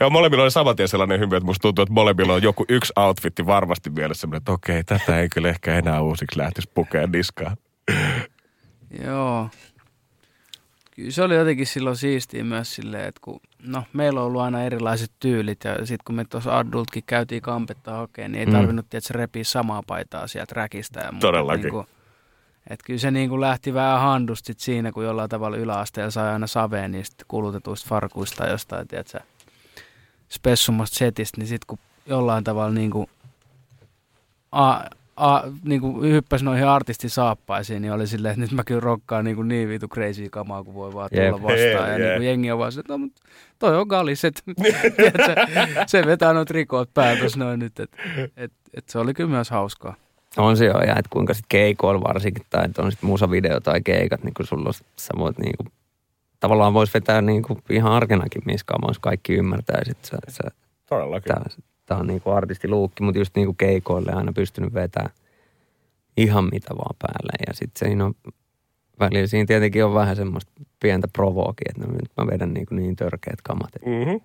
Joo, 0.00 0.10
molemmilla 0.10 0.42
oli 0.42 0.50
saman 0.50 0.76
tien 0.76 0.88
sellainen 0.88 1.20
hymy, 1.20 1.36
että 1.36 1.46
musta 1.46 1.62
tuntuu, 1.62 1.82
että 1.82 1.92
molemmilla 1.92 2.34
on 2.34 2.42
joku 2.42 2.64
yksi 2.68 2.92
outfitti 2.96 3.46
varmasti 3.46 3.90
mielessä, 3.90 4.28
että 4.36 4.52
okei, 4.52 4.84
tätä 4.84 5.20
ei 5.20 5.28
kyllä 5.28 5.48
ehkä 5.48 5.74
enää 5.74 6.02
uusiksi 6.02 6.38
lähtisi 6.38 6.70
pukeen 6.74 7.12
niskaan. 7.12 7.56
Joo. 9.04 9.48
Kyllä 10.96 11.10
se 11.10 11.22
oli 11.22 11.34
jotenkin 11.34 11.66
silloin 11.66 11.96
siistiä 11.96 12.44
myös 12.44 12.74
silleen, 12.74 13.08
että 13.08 13.20
kun, 13.24 13.40
no, 13.62 13.82
meillä 13.92 14.20
on 14.20 14.26
ollut 14.26 14.42
aina 14.42 14.62
erilaiset 14.62 15.10
tyylit 15.20 15.64
ja 15.64 15.74
sitten 15.74 16.04
kun 16.04 16.14
me 16.14 16.24
tuossa 16.24 16.58
adultkin 16.58 17.02
käytiin 17.06 17.42
kampetta 17.42 17.92
hakemaan, 17.92 18.32
niin 18.32 18.40
ei 18.40 18.46
mm. 18.46 18.52
tarvinnut 18.52 18.86
mm. 18.92 19.00
repiä 19.10 19.44
samaa 19.44 19.82
paitaa 19.86 20.26
sieltä 20.26 20.52
räkistä. 20.54 21.00
Ja 21.00 21.12
Todellakin. 21.20 21.62
Niin 21.62 21.72
kuin, 21.72 21.86
että 22.70 22.86
kyllä 22.86 23.00
se 23.00 23.10
niin 23.10 23.28
kuin 23.28 23.40
lähti 23.40 23.74
vähän 23.74 24.00
handusti 24.00 24.54
siinä, 24.56 24.92
kun 24.92 25.04
jollain 25.04 25.30
tavalla 25.30 25.56
yläasteella 25.56 26.10
sai 26.10 26.28
aina 26.28 26.46
saveen 26.46 26.92
niistä 26.92 27.24
kulutetuista 27.28 27.88
farkuista 27.88 28.36
tai 28.36 28.50
jostain, 28.50 28.88
tiedätkö, 28.88 29.20
spessumasta 30.28 30.96
setistä, 30.96 31.40
niin 31.40 31.48
sitten 31.48 31.66
kun 31.66 31.78
jollain 32.06 32.44
tavalla 32.44 32.74
niin 32.74 32.90
kuin, 32.90 33.06
a, 34.52 34.80
a, 35.16 35.42
niin 35.64 35.80
kuin 35.80 36.12
hyppäsi 36.12 36.44
noihin 36.44 36.66
artistisaappaisiin, 36.66 37.82
niin 37.82 37.92
oli 37.92 38.06
silleen, 38.06 38.32
että 38.32 38.40
nyt 38.40 38.52
mä 38.52 38.64
kyllä 38.64 38.80
rokkaan 38.80 39.24
niin, 39.24 39.36
kuin 39.36 39.48
niin 39.48 39.68
vitu 39.68 39.88
crazy 39.88 40.28
kamaa, 40.30 40.64
kun 40.64 40.74
voi 40.74 40.94
vaan 40.94 41.10
tulla 41.10 41.24
yep. 41.24 41.42
vastaan. 41.42 41.58
Yeah, 41.60 41.74
ja 41.74 41.98
yeah. 41.98 41.98
niin 41.98 42.16
kuin 42.16 42.26
jengi 42.26 42.50
on 42.50 42.58
vaan 42.58 42.72
se, 42.72 42.80
että 42.80 42.92
no, 42.92 42.98
mutta 42.98 43.22
toi 43.58 43.76
on 43.76 43.86
galis, 43.86 44.24
että 44.24 44.42
se 45.86 46.06
vetää 46.06 46.32
noita 46.32 46.54
rikot 46.54 46.94
päätös 46.94 47.36
noin 47.36 47.60
nyt, 47.60 47.80
että 47.80 47.96
et, 48.36 48.52
et 48.74 48.88
se 48.88 48.98
oli 48.98 49.14
kyllä 49.14 49.30
myös 49.30 49.50
hauskaa. 49.50 49.94
On 50.36 50.56
se 50.56 50.64
jo, 50.64 50.78
ja 50.78 50.96
että 50.96 51.10
kuinka 51.10 51.34
sitten 51.34 51.48
keikoilla 51.48 52.00
varsinkin, 52.00 52.44
tai 52.50 52.64
että 52.64 52.82
on 52.82 52.92
sitten 52.92 53.10
musavideo 53.10 53.60
tai 53.60 53.80
keikat, 53.80 54.24
niin 54.24 54.34
kuin 54.34 54.46
sulla 54.46 54.72
sä 54.72 55.14
voit 55.18 55.38
niin 55.38 55.54
kuin, 55.56 55.72
tavallaan 56.40 56.74
voisi 56.74 56.94
vetää 56.94 57.22
niin 57.22 57.42
kuin 57.42 57.58
ihan 57.70 57.92
arkenakin 57.92 58.42
miskaan, 58.44 58.94
kaikki 59.00 59.34
ymmärtää, 59.34 59.78
ja 59.78 59.84
sitten 59.84 60.10
sä, 60.10 60.18
sä 60.28 60.50
Todellakin. 60.88 61.34
Tää, 61.34 61.44
tämä 61.86 62.00
on 62.00 62.06
niinku 62.06 62.30
artistiluukki, 62.30 63.02
mutta 63.02 63.18
just 63.18 63.36
niinku 63.36 63.54
keikoille 63.54 64.12
aina 64.12 64.32
pystynyt 64.32 64.74
vetämään 64.74 65.14
ihan 66.16 66.44
mitä 66.52 66.68
vaan 66.70 66.96
päälle. 66.98 67.32
Ja 67.48 67.54
sitten 67.54 67.88
siinä 67.88 68.04
on, 68.04 68.14
välillä 69.00 69.26
siinä 69.26 69.46
tietenkin 69.46 69.84
on 69.84 69.94
vähän 69.94 70.16
semmoista 70.16 70.52
pientä 70.80 71.08
provookia, 71.08 71.70
että 71.70 71.86
no 71.86 71.92
nyt 71.92 72.10
mä 72.16 72.26
vedän 72.26 72.54
niinku 72.54 72.74
niin 72.74 72.96
törkeät 72.96 73.42
kamat, 73.42 73.76
että 73.76 73.90
mm-hmm. 73.90 74.20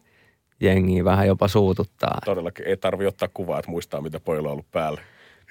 jengiä 0.61 1.03
vähän 1.03 1.27
jopa 1.27 1.47
suututtaa. 1.47 2.19
Todellakin 2.25 2.67
ei 2.67 2.77
tarvi 2.77 3.07
ottaa 3.07 3.29
kuvaa, 3.33 3.59
että 3.59 3.71
muistaa 3.71 4.01
mitä 4.01 4.19
pojilla 4.19 4.49
on 4.49 4.53
ollut 4.53 4.71
päällä. 4.71 5.01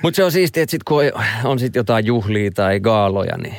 Mutta 0.02 0.16
se 0.16 0.24
on 0.24 0.32
siistiä, 0.32 0.62
että 0.62 0.70
sit 0.70 0.84
kun 0.84 1.04
on, 1.04 1.24
on 1.44 1.58
sit 1.58 1.74
jotain 1.74 2.06
juhlia 2.06 2.50
tai 2.50 2.80
gaaloja, 2.80 3.36
niin 3.38 3.56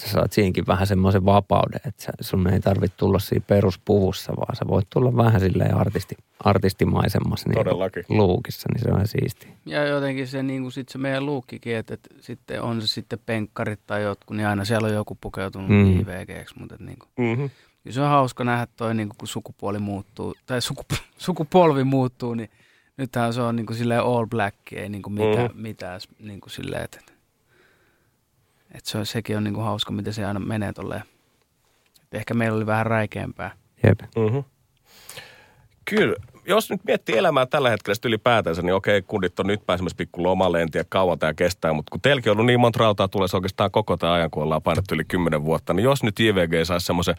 sä 0.00 0.08
saat 0.08 0.32
siinkin 0.32 0.66
vähän 0.66 0.86
semmoisen 0.86 1.24
vapauden, 1.24 1.80
että 1.86 2.12
sun 2.20 2.48
ei 2.48 2.60
tarvitse 2.60 2.96
tulla 2.96 3.18
siinä 3.18 3.44
peruspuvussa, 3.46 4.32
vaan 4.36 4.56
sä 4.56 4.64
voit 4.68 4.86
tulla 4.90 5.16
vähän 5.16 5.40
silleen 5.40 5.74
artisti, 5.74 6.16
artistimaisemmassa 6.44 7.48
niin 7.48 8.18
luukissa, 8.18 8.68
niin 8.72 8.82
se 8.82 9.00
on 9.00 9.08
siisti. 9.08 9.48
Ja 9.66 9.86
jotenkin 9.86 10.26
se, 10.26 10.42
niin 10.42 10.62
kuin 10.62 10.72
sit 10.72 10.88
se 10.88 10.98
meidän 10.98 11.26
luukkikin, 11.26 11.76
että, 11.76 11.94
että 11.94 12.14
sitten 12.20 12.62
on 12.62 12.80
se 12.80 12.86
sitten 12.86 13.18
penkkarit 13.26 13.80
tai 13.86 14.02
jotkut, 14.02 14.36
niin 14.36 14.46
aina 14.46 14.64
siellä 14.64 14.88
on 14.88 14.94
joku 14.94 15.18
pukeutunut 15.20 15.68
mm. 15.70 16.00
IVGksi, 16.00 16.58
mutta 16.58 16.74
että 16.74 16.86
niin 16.86 16.98
kuin, 16.98 17.28
mm-hmm. 17.28 17.50
se 17.90 18.00
on 18.00 18.08
hauska 18.08 18.44
nähdä 18.44 18.66
toi, 18.76 18.94
niin 18.94 19.08
kuin, 19.08 19.18
kun 19.18 19.28
sukupuoli 19.28 19.78
muuttuu, 19.78 20.34
tai 20.46 20.58
sukup- 20.58 21.02
sukupolvi 21.26 21.84
muuttuu, 21.84 22.34
niin 22.34 22.50
nythän 22.96 23.34
se 23.34 23.42
on 23.42 23.56
niin 23.56 23.66
kuin 23.66 23.76
silleen 23.76 24.00
all 24.00 24.26
black, 24.26 24.56
ei 24.72 24.88
niin 24.88 25.02
kuin 25.02 25.12
mitään, 25.12 25.46
mm-hmm. 25.46 25.62
mitään 25.62 26.00
niin 26.18 26.40
kuin 26.40 26.50
silleen, 26.50 26.84
että 26.84 27.09
et 28.74 28.86
se 28.86 28.98
on, 28.98 29.06
sekin 29.06 29.36
on 29.36 29.44
niinku 29.44 29.60
hauska, 29.60 29.92
miten 29.92 30.12
se 30.12 30.24
aina 30.24 30.40
menee 30.40 30.72
tolleen. 30.72 31.02
Et 32.02 32.14
ehkä 32.14 32.34
meillä 32.34 32.56
oli 32.56 32.66
vähän 32.66 32.86
räikeämpää. 32.86 33.50
Jep. 33.86 34.00
Mm-hmm. 34.16 34.44
Kyllä. 35.84 36.16
Jos 36.46 36.70
nyt 36.70 36.84
miettii 36.84 37.16
elämää 37.16 37.46
tällä 37.46 37.70
hetkellä 37.70 37.96
ylipäätänsä, 38.04 38.62
niin 38.62 38.74
okei, 38.74 39.02
kundit 39.02 39.40
on 39.40 39.46
nyt 39.46 39.66
pääsemässä 39.66 39.96
pikku 39.96 40.22
lomalle, 40.22 40.62
en 40.62 40.70
tiedä 40.70 40.86
kauan 40.88 41.18
tämä 41.18 41.34
kestää, 41.34 41.72
mutta 41.72 41.90
kun 41.90 42.00
teilläkin 42.00 42.30
on 42.30 42.34
ollut 42.34 42.46
niin 42.46 42.60
monta 42.60 42.78
rautaa 42.78 43.08
tulee 43.08 43.28
oikeastaan 43.32 43.70
koko 43.70 43.96
tämä 43.96 44.12
ajan, 44.12 44.30
kun 44.30 44.42
ollaan 44.42 44.62
painettu 44.62 44.94
yli 44.94 45.04
kymmenen 45.04 45.44
vuotta, 45.44 45.74
niin 45.74 45.84
jos 45.84 46.02
nyt 46.02 46.20
JVG 46.20 46.64
saisi 46.64 46.86
semmoisen 46.86 47.14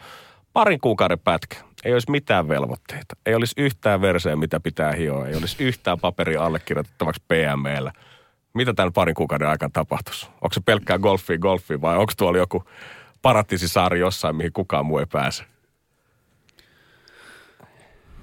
parin 0.52 0.80
kuukauden 0.80 1.18
pätkä, 1.18 1.56
ei 1.84 1.92
olisi 1.92 2.10
mitään 2.10 2.48
velvoitteita, 2.48 3.16
ei 3.26 3.34
olisi 3.34 3.54
yhtään 3.56 4.00
verseä, 4.00 4.36
mitä 4.36 4.60
pitää 4.60 4.92
hioa, 4.92 5.26
ei 5.26 5.36
olisi 5.36 5.64
yhtään 5.64 6.00
paperia 6.00 6.44
allekirjoitettavaksi 6.44 7.22
PMllä– 7.28 7.92
mitä 8.54 8.74
tämän 8.74 8.92
parin 8.92 9.14
kuukauden 9.14 9.48
aikana 9.48 9.70
tapahtuisi? 9.72 10.26
Onko 10.26 10.52
se 10.52 10.60
pelkkää 10.64 10.98
golfia 10.98 11.38
golfia 11.38 11.80
vai 11.80 11.96
onko 11.96 12.12
tuolla 12.16 12.38
joku 12.38 12.64
paratisisaari 13.22 14.00
jossain, 14.00 14.36
mihin 14.36 14.52
kukaan 14.52 14.86
muu 14.86 14.98
ei 14.98 15.06
pääse? 15.12 15.44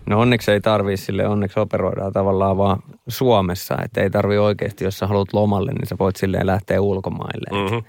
No 0.09 0.19
onneksi 0.19 0.51
ei 0.51 0.61
tarvii 0.61 0.97
sille, 0.97 1.27
onneksi 1.27 1.59
operoidaan 1.59 2.13
tavallaan 2.13 2.57
vaan 2.57 2.79
Suomessa, 3.07 3.77
että 3.83 4.01
ei 4.01 4.09
tarvi 4.09 4.37
oikeasti, 4.37 4.83
jos 4.83 4.99
sä 4.99 5.07
haluat 5.07 5.33
lomalle, 5.33 5.71
niin 5.71 5.87
sä 5.87 5.95
voit 5.99 6.15
silleen 6.15 6.47
lähteä 6.47 6.81
ulkomaille. 6.81 7.63
Mm-hmm. 7.63 7.83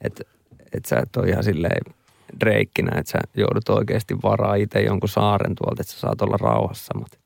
Että 0.00 0.24
et 0.72 0.84
sä 0.84 0.98
et 0.98 1.16
ole 1.16 1.28
ihan 1.28 1.44
silleen 1.44 1.94
dreikkinä, 2.40 2.98
että 2.98 3.12
sä 3.12 3.18
joudut 3.36 3.68
oikeasti 3.68 4.16
varaa 4.22 4.54
itse 4.54 4.82
jonkun 4.82 5.08
saaren 5.08 5.54
tuolta, 5.54 5.82
että 5.82 5.92
sä 5.92 6.00
saat 6.00 6.22
olla 6.22 6.36
rauhassa. 6.40 6.98
Mutta 6.98 7.18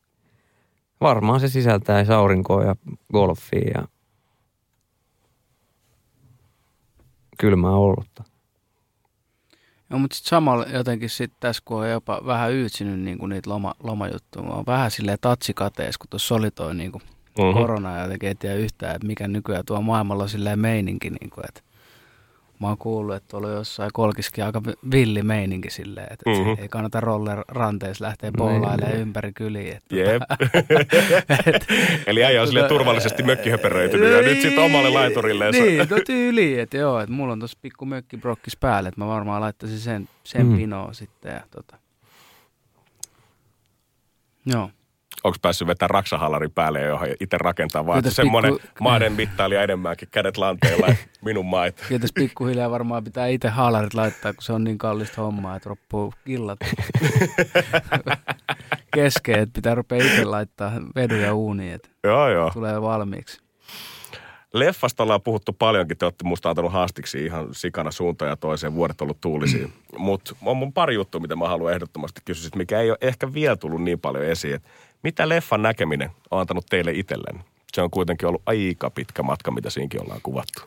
varmaan 1.01 1.41
se 1.41 1.49
sisältää 1.49 2.05
aurinkoa 2.17 2.65
ja 2.65 2.77
golfia 3.13 3.71
ja 3.75 3.89
kylmää 7.41 7.71
olutta. 7.71 8.25
Joo, 9.91 9.99
mutta 9.99 10.17
sitten 10.17 10.31
samalla 10.31 10.65
jotenkin 10.65 11.11
sitten 11.11 11.37
tässä, 11.41 11.63
kun 11.65 11.81
on 11.81 11.91
jopa 11.91 12.21
vähän 12.27 12.53
yytsinyt 12.53 13.01
niin 13.01 13.19
kuin 13.19 13.29
niitä 13.29 13.51
loma, 13.51 13.75
lomajuttuja, 13.83 14.45
mä 14.45 14.51
oon 14.53 14.67
vähän 14.67 14.91
silleen 14.91 15.19
tatsikateessa, 15.21 15.99
kun 15.99 16.07
tuossa 16.11 16.35
oli 16.35 16.51
toi 16.51 16.75
niin 16.75 16.93
kuin 16.93 17.03
Mhm. 17.39 17.53
korona 17.53 17.97
ja 17.97 18.03
jotenkin 18.03 18.29
ei 18.29 18.35
tiedä 18.35 18.55
yhtään, 18.57 18.95
että 18.97 19.07
mikä 19.07 19.29
nykyään 19.29 19.65
tuo 19.67 19.83
maailmalla 19.83 20.23
on 20.23 20.29
silleen 20.29 20.59
meininki, 20.59 21.11
niin 21.11 21.31
kuin, 21.31 21.45
että 21.49 21.61
mä 22.61 22.67
oon 22.69 22.79
kuullut, 22.79 23.15
että 23.15 23.29
tuolla 23.29 23.49
jossain 23.49 23.91
kolkiskin 23.93 24.45
aika 24.45 24.63
vi- 24.65 24.91
villi 24.91 25.23
meininki 25.23 25.71
silleen, 25.71 26.07
että 26.13 26.31
Mhm. 26.31 26.39
mm-hmm. 26.39 26.57
ei 26.63 26.69
kannata 26.69 27.01
roller 27.01 27.45
ranteessa 27.49 28.05
lähteä 28.05 28.33
boolailemaan 28.33 28.97
ympäri 28.97 29.33
kyliä. 29.33 29.77
Että 29.77 29.97
Jep. 29.97 30.23
Eli 32.07 32.25
äijä 32.25 32.41
on 32.41 32.47
silleen 32.47 32.69
turvallisesti 32.69 33.23
mökkihöperöitynyt 33.23 34.13
ja 34.13 34.23
nyt 34.23 34.41
sitten 34.41 34.65
omalle 34.65 34.91
laiturille. 34.91 35.51
Niin, 35.51 35.79
no 35.79 35.97
tyyli, 36.07 36.61
että 36.61 36.77
joo, 36.77 37.01
että 37.01 37.13
mulla 37.13 37.33
on 37.33 37.41
tossa 37.41 37.59
pikku 37.63 37.85
mökkibrokkis 37.87 38.57
päällä, 38.57 38.89
että 38.89 39.01
mä 39.01 39.07
varmaan 39.07 39.41
laittaisin 39.41 39.79
sen, 39.79 40.09
sen 40.25 40.47
mm. 40.47 40.57
pinoon 40.57 40.95
sitten 40.95 41.33
ja 41.33 41.41
tota. 41.51 41.77
Joo. 44.47 44.71
Onko 45.25 45.39
päässyt 45.43 45.69
vetämään 45.69 45.91
raksahallari 45.91 46.49
päälle, 46.49 46.81
johon 46.81 47.09
itse 47.21 47.39
rakentaa 47.39 47.87
vaan, 47.87 47.99
että 47.99 48.09
tässä 48.09 48.23
semmoinen 48.23 48.53
pikku- 48.53 48.83
maiden 48.83 49.13
mittailija 49.13 49.63
enemmänkin, 49.63 50.09
kädet 50.11 50.37
lanteilla, 50.37 50.87
minun. 51.25 51.47
Kyllä 51.89 52.01
tässä 52.01 52.15
pikkuhiljaa 52.15 52.71
varmaan 52.71 53.05
pitää 53.05 53.27
itse 53.27 53.49
haalarit 53.49 53.95
laittaa, 53.95 54.33
kun 54.33 54.43
se 54.43 54.53
on 54.53 54.65
niin 54.65 54.79
kallista 54.79 55.23
hommaa, 55.23 55.57
että 55.57 55.71
loppuu 55.71 56.15
illat 56.27 56.59
kesken, 58.95 59.39
että 59.39 59.53
pitää 59.53 59.75
rupea 59.75 60.05
itse 60.05 60.25
laittaa 60.25 60.73
vedyjä 60.95 61.35
uuniin, 61.35 61.75
että 61.75 61.89
Joo, 62.05 62.29
joo. 62.29 62.51
tulee 62.51 62.83
valmiiksi. 62.83 63.41
Leffasta 64.55 65.03
ollaan 65.03 65.23
puhuttu 65.23 65.53
paljonkin, 65.53 65.99
te 65.99 66.05
olette 66.07 66.25
musta 66.25 66.49
antanut 66.51 66.73
haastiksi 66.73 67.25
ihan 67.25 67.49
sikana 67.53 67.91
suuntaan 67.91 68.29
ja 68.29 68.37
toiseen, 68.37 68.75
vuodet 68.75 69.01
ollut 69.01 69.21
tuulisia. 69.21 69.69
Mutta 69.99 70.37
on 70.45 70.57
mun 70.57 70.73
pari 70.73 70.95
juttua, 70.95 71.21
mitä 71.21 71.37
mä 71.37 71.49
haluan 71.49 71.73
ehdottomasti 71.73 72.21
kysyä, 72.25 72.51
mikä 72.57 72.81
ei 72.81 72.91
ole 72.91 72.99
ehkä 73.01 73.33
vielä 73.35 73.57
tullut 73.57 73.83
niin 73.83 74.01
paljon 74.01 74.25
esiin. 74.25 74.55
Et 74.55 74.63
mitä 75.03 75.29
leffan 75.29 75.63
näkeminen 75.63 76.11
on 76.31 76.41
antanut 76.41 76.67
teille 76.71 76.93
itselleen? 76.93 77.45
Se 77.73 77.83
on 77.83 77.91
kuitenkin 77.91 78.29
ollut 78.29 78.43
aika 78.47 78.91
pitkä 78.91 79.23
matka, 79.23 79.51
mitä 79.51 79.71
siinkin 79.71 80.03
ollaan 80.03 80.21
kuvattu. 80.23 80.63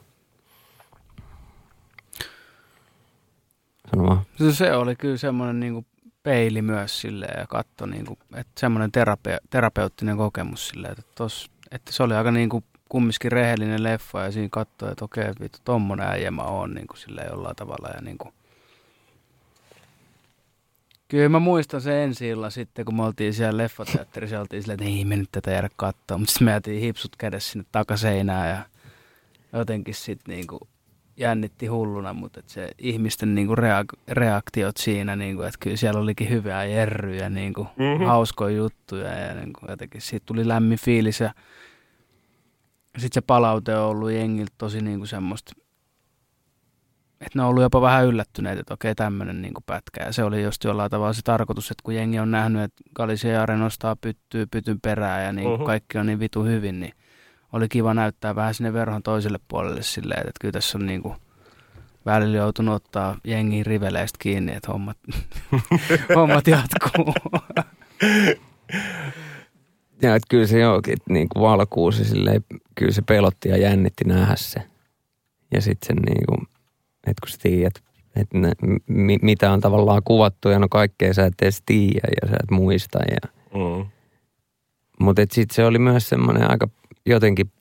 Sano 3.92 4.04
vaan. 4.04 4.22
Se, 4.38 4.54
se 4.54 4.74
oli 4.74 4.96
kyllä 4.96 5.18
semmoinen 5.18 5.60
niin 5.60 5.86
peili 6.24 6.62
myös 6.62 7.02
silleen 7.02 7.40
ja 7.40 7.48
katto, 7.48 7.86
niin 7.86 8.06
kuin, 8.06 8.20
että 8.36 8.60
semmoinen 8.60 8.92
terape- 8.98 9.48
terapeuttinen 9.50 10.18
kokemus 10.18 10.68
silleen, 10.68 10.92
että, 10.92 11.12
tos, 11.16 11.52
että 11.72 11.92
se 11.92 12.04
oli 12.04 12.14
aika 12.14 12.32
niin 12.32 12.50
kuin 12.50 12.64
kumminkin 12.90 13.32
rehellinen 13.32 13.84
leffa 13.84 14.24
ja 14.24 14.32
siinä 14.32 14.50
katsoi, 14.52 14.92
että 14.92 15.06
okei, 15.06 15.26
vittu, 15.40 15.60
tommonen 15.64 16.08
äijä 16.08 16.32
mä 16.32 16.44
oon 16.44 16.74
niin 16.74 16.88
kuin 16.88 16.98
silleen 16.98 17.28
jollain 17.32 17.56
tavalla 17.56 17.90
ja 17.96 18.02
niin 18.02 18.18
kuin, 18.18 18.34
Kyllä 21.14 21.30
mä 21.30 21.39
muistan 21.39 21.82
sen 21.82 21.95
ensi 21.95 22.28
illan 22.28 22.51
sitten, 22.51 22.86
kun 22.86 22.95
me 22.95 23.03
oltiin 23.03 23.34
siellä 23.34 23.57
leffateatterissa, 23.57 24.39
oltiin 24.39 24.64
silleen, 24.64 24.80
että 24.80 24.97
ei 24.97 25.05
me 25.05 25.16
nyt 25.16 25.30
tätä 25.32 25.51
jäädä 25.51 25.70
katsoa. 25.76 26.18
Mutta 26.18 26.32
sitten 26.32 26.45
me 26.45 26.51
jäätiin 26.51 26.82
hipsut 26.82 27.16
kädessä 27.16 27.51
sinne 27.51 27.66
takaseinään 27.72 28.49
ja 28.49 28.66
jotenkin 29.59 29.93
sitten 29.93 30.36
niinku 30.36 30.59
jännitti 31.18 31.68
hulluna, 31.68 32.14
mutta 32.14 32.39
et 32.39 32.49
se 32.49 32.70
ihmisten 32.78 33.36
niinku 33.36 33.55
reak- 33.55 33.99
reaktiot 34.07 34.78
siinä, 34.78 35.16
niinku, 35.16 35.41
että 35.41 35.59
kyllä 35.59 35.78
siellä 35.78 35.99
olikin 35.99 36.30
hyvää 36.30 36.66
jerryä 36.66 37.30
niinku 37.30 37.68
mm-hmm. 37.78 38.05
hauskoja 38.05 38.57
juttuja 38.57 39.09
ja 39.09 39.34
niinku 39.34 39.59
jotenkin 39.70 40.01
siitä 40.01 40.26
tuli 40.26 40.47
lämmin 40.47 40.80
fiilis 40.80 41.20
ja 41.20 41.34
sitten 42.97 43.14
se 43.14 43.22
palaute 43.22 43.76
on 43.76 43.89
ollut 43.89 44.11
jengiltä 44.11 44.53
tosi 44.57 44.82
niinku 44.82 45.05
semmoista, 45.05 45.53
että 47.26 47.40
ne 47.40 47.44
on 47.44 47.50
ollut 47.50 47.64
jopa 47.64 47.82
vähän 47.82 48.06
yllättyneitä, 48.06 48.62
että 48.62 48.74
okei 48.74 48.96
tämmöinen 48.96 49.42
niinku 49.42 49.62
pätkä 49.66 50.04
ja 50.04 50.12
se 50.14 50.24
oli 50.24 50.44
just 50.44 50.64
jollain 50.64 50.92
tavalla 50.92 51.14
se 51.14 51.22
tarkoitus, 51.22 51.72
että 51.72 51.82
kun 51.84 51.96
jengi 51.96 52.20
on 52.20 52.32
nähnyt, 52.32 52.62
että 52.62 52.84
Galisiaare 52.96 53.58
nostaa 53.58 53.96
pyttyy 53.96 54.46
pytyn 54.52 54.82
perään 54.82 55.24
ja 55.26 55.34
niinku 55.34 55.58
Mhm. 55.58 55.66
kaikki 55.66 55.98
on 55.98 56.06
niin 56.06 56.20
vitu 56.20 56.44
hyvin, 56.44 56.80
niin 56.80 56.94
oli 57.54 57.70
kiva 57.70 57.94
näyttää 57.94 58.36
vähän 58.36 58.54
sinne 58.54 58.74
verhon 58.74 59.04
toiselle 59.04 59.40
puolelle 59.48 59.84
silleen, 59.84 60.20
että 60.20 60.32
kyllä 60.42 60.52
tässä 60.52 60.78
on 60.78 60.86
niinku 60.86 61.16
välillä 62.06 62.38
joutunut 62.38 62.76
ottaa 62.76 63.18
jengiin 63.24 63.66
riveleistä 63.66 64.18
kiinni, 64.22 64.52
että 64.56 64.72
hommat, 64.72 64.98
hommat 66.16 66.48
jatkuu. 66.48 67.14
Ja 70.02 70.16
että 70.16 70.26
kyllä 70.30 70.48
se 70.48 70.60
jokin, 70.60 70.94
että 70.94 71.14
niin 71.14 71.30
kuin 71.30 71.44
valkuusi 71.44 72.06
silleen, 72.06 72.44
kyllä 72.76 72.92
se 72.92 73.02
pelotti 73.02 73.50
ja 73.50 73.58
jännitti 73.58 74.04
nähdä 74.04 74.36
se. 74.36 74.62
Ja 75.52 75.62
sitten 75.62 75.88
sen 75.88 75.96
niin 76.06 76.26
kuin, 76.28 76.48
että 77.08 77.22
kun 77.22 77.30
sä 77.30 77.38
tiedät, 77.41 77.74
että 78.16 78.38
ne, 78.38 78.51
mi, 78.88 79.18
mitä 79.22 79.51
on 79.51 79.62
tavallaan 79.62 80.01
kuvattu 80.06 80.49
ja 80.49 80.60
no 80.60 80.68
kaikkea 80.70 81.14
sä 81.14 81.26
et 81.26 81.34
edes 81.41 81.62
tiedä 81.66 82.08
ja 82.22 82.28
sä 82.28 82.34
et 82.43 82.51
muista. 82.51 82.99
Ja, 83.12 83.30
Mm. 83.54 83.86
mutta 84.99 85.22
sitten 85.32 85.56
se 85.56 85.66
oli 85.66 85.80
myös 85.80 86.10
semmoinen 86.10 86.51
aika 86.51 86.68
jotenkin, 87.06 87.51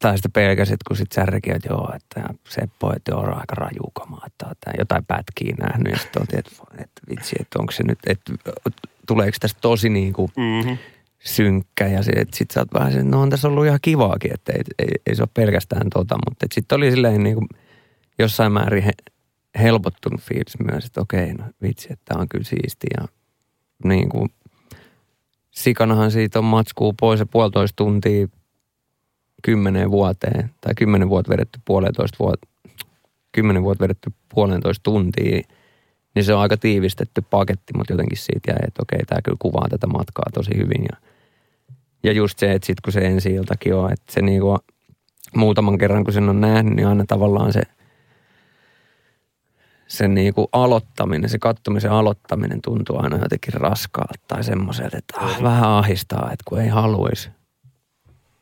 tai 0.00 0.16
sitä 0.16 0.28
pelkäsit, 0.28 0.82
kun 0.88 0.96
sitten 0.96 1.24
särki, 1.26 1.50
että 1.50 1.68
joo, 1.68 1.92
että 1.96 2.34
Seppo, 2.48 2.92
että 2.96 3.10
joo, 3.10 3.24
aika 3.24 3.54
rajukamaa, 3.54 4.22
että 4.26 4.46
on 4.46 4.74
jotain 4.78 5.04
pätkiä 5.04 5.54
nähnyt. 5.58 5.92
Ja 5.92 5.98
sitten 5.98 6.22
että, 6.22 6.50
että 6.78 7.00
vitsi, 7.10 7.36
että 7.40 7.58
onko 7.58 7.72
se 7.72 7.82
nyt, 7.82 7.98
että 8.06 8.32
tuleeko 9.06 9.36
tästä 9.40 9.60
tosi 9.60 9.88
niin 9.88 10.12
kuin 10.12 10.32
Mm-hmm. 10.36 10.78
Synkkä 11.28 11.86
ja 11.86 12.02
sitten 12.02 12.26
sit 12.34 12.50
sä 12.50 12.60
oot 12.60 12.74
vähän 12.74 12.92
se, 12.92 13.02
no 13.02 13.22
on 13.22 13.30
tässä 13.30 13.48
ollut 13.48 13.66
ihan 13.66 13.78
kivaakin, 13.82 14.34
että 14.34 14.52
ei, 14.52 14.62
ei, 14.78 14.88
ei 15.06 15.14
se 15.14 15.22
ole 15.22 15.28
pelkästään 15.34 15.90
tota, 15.90 16.16
mutta 16.28 16.46
sitten 16.54 16.76
oli 16.76 16.90
silleen 16.90 17.22
niin 17.22 17.34
kuin 17.34 17.48
jossain 18.18 18.52
määrin 18.52 18.82
he, 18.82 18.92
helpottunut 19.58 20.20
fiilis 20.20 20.72
myös, 20.72 20.84
että 20.84 21.00
okei, 21.00 21.34
no 21.34 21.44
vitsi, 21.62 21.88
että 21.92 22.18
on 22.18 22.28
kyllä 22.28 22.44
siisti 22.44 22.86
ja 23.00 23.08
niin 23.84 24.08
kuin 24.08 24.28
sikanahan 25.50 26.10
siitä 26.10 26.38
on 26.38 26.44
matskuu 26.44 26.92
pois 26.92 27.20
ja 27.20 27.26
puolitoista 27.26 27.76
tuntia 27.76 28.26
kymmeneen 29.42 29.90
vuoteen 29.90 30.50
tai 30.60 30.74
kymmenen 30.74 31.08
vuotta 31.08 31.32
vedetty 31.32 31.60
puolentoista 31.64 32.16
vuotta, 32.18 32.48
kymmenen 33.32 33.62
vuotta 33.62 33.82
vedetty 33.82 34.12
puolentoista 34.34 34.82
tuntia, 34.82 35.42
niin 36.14 36.24
se 36.24 36.34
on 36.34 36.40
aika 36.40 36.56
tiivistetty 36.56 37.22
paketti, 37.30 37.72
mutta 37.76 37.92
jotenkin 37.92 38.18
siitä 38.18 38.50
jäi, 38.50 38.58
että 38.66 38.82
okei, 38.82 38.98
tämä 39.06 39.22
kyllä 39.22 39.36
kuvaa 39.38 39.66
tätä 39.70 39.86
matkaa 39.86 40.26
tosi 40.34 40.50
hyvin. 40.56 40.86
Ja, 40.92 41.08
ja 42.02 42.12
just 42.12 42.38
se, 42.38 42.52
että 42.52 42.66
sitten 42.66 42.82
kun 42.84 42.92
se 42.92 43.00
ensi 43.00 43.30
iltakin 43.30 43.74
on, 43.74 43.92
että 43.92 44.12
se 44.12 44.22
niinku, 44.22 44.58
muutaman 45.36 45.78
kerran 45.78 46.04
kun 46.04 46.12
sen 46.12 46.28
on 46.28 46.40
nähnyt, 46.40 46.74
niin 46.74 46.88
aina 46.88 47.04
tavallaan 47.08 47.52
se, 47.52 47.62
se 49.88 50.08
niinku 50.08 50.48
aloittaminen, 50.52 51.30
se 51.30 51.38
kattomisen 51.38 51.90
aloittaminen 51.90 52.62
tuntuu 52.62 52.98
aina 52.98 53.16
jotenkin 53.16 53.54
raskaalta 53.54 54.20
tai 54.28 54.44
semmoiselta, 54.44 54.98
että 54.98 55.14
ah, 55.20 55.42
vähän 55.42 55.70
ahistaa, 55.70 56.30
että 56.32 56.44
kun 56.48 56.60
ei 56.60 56.68
haluaisi. 56.68 57.30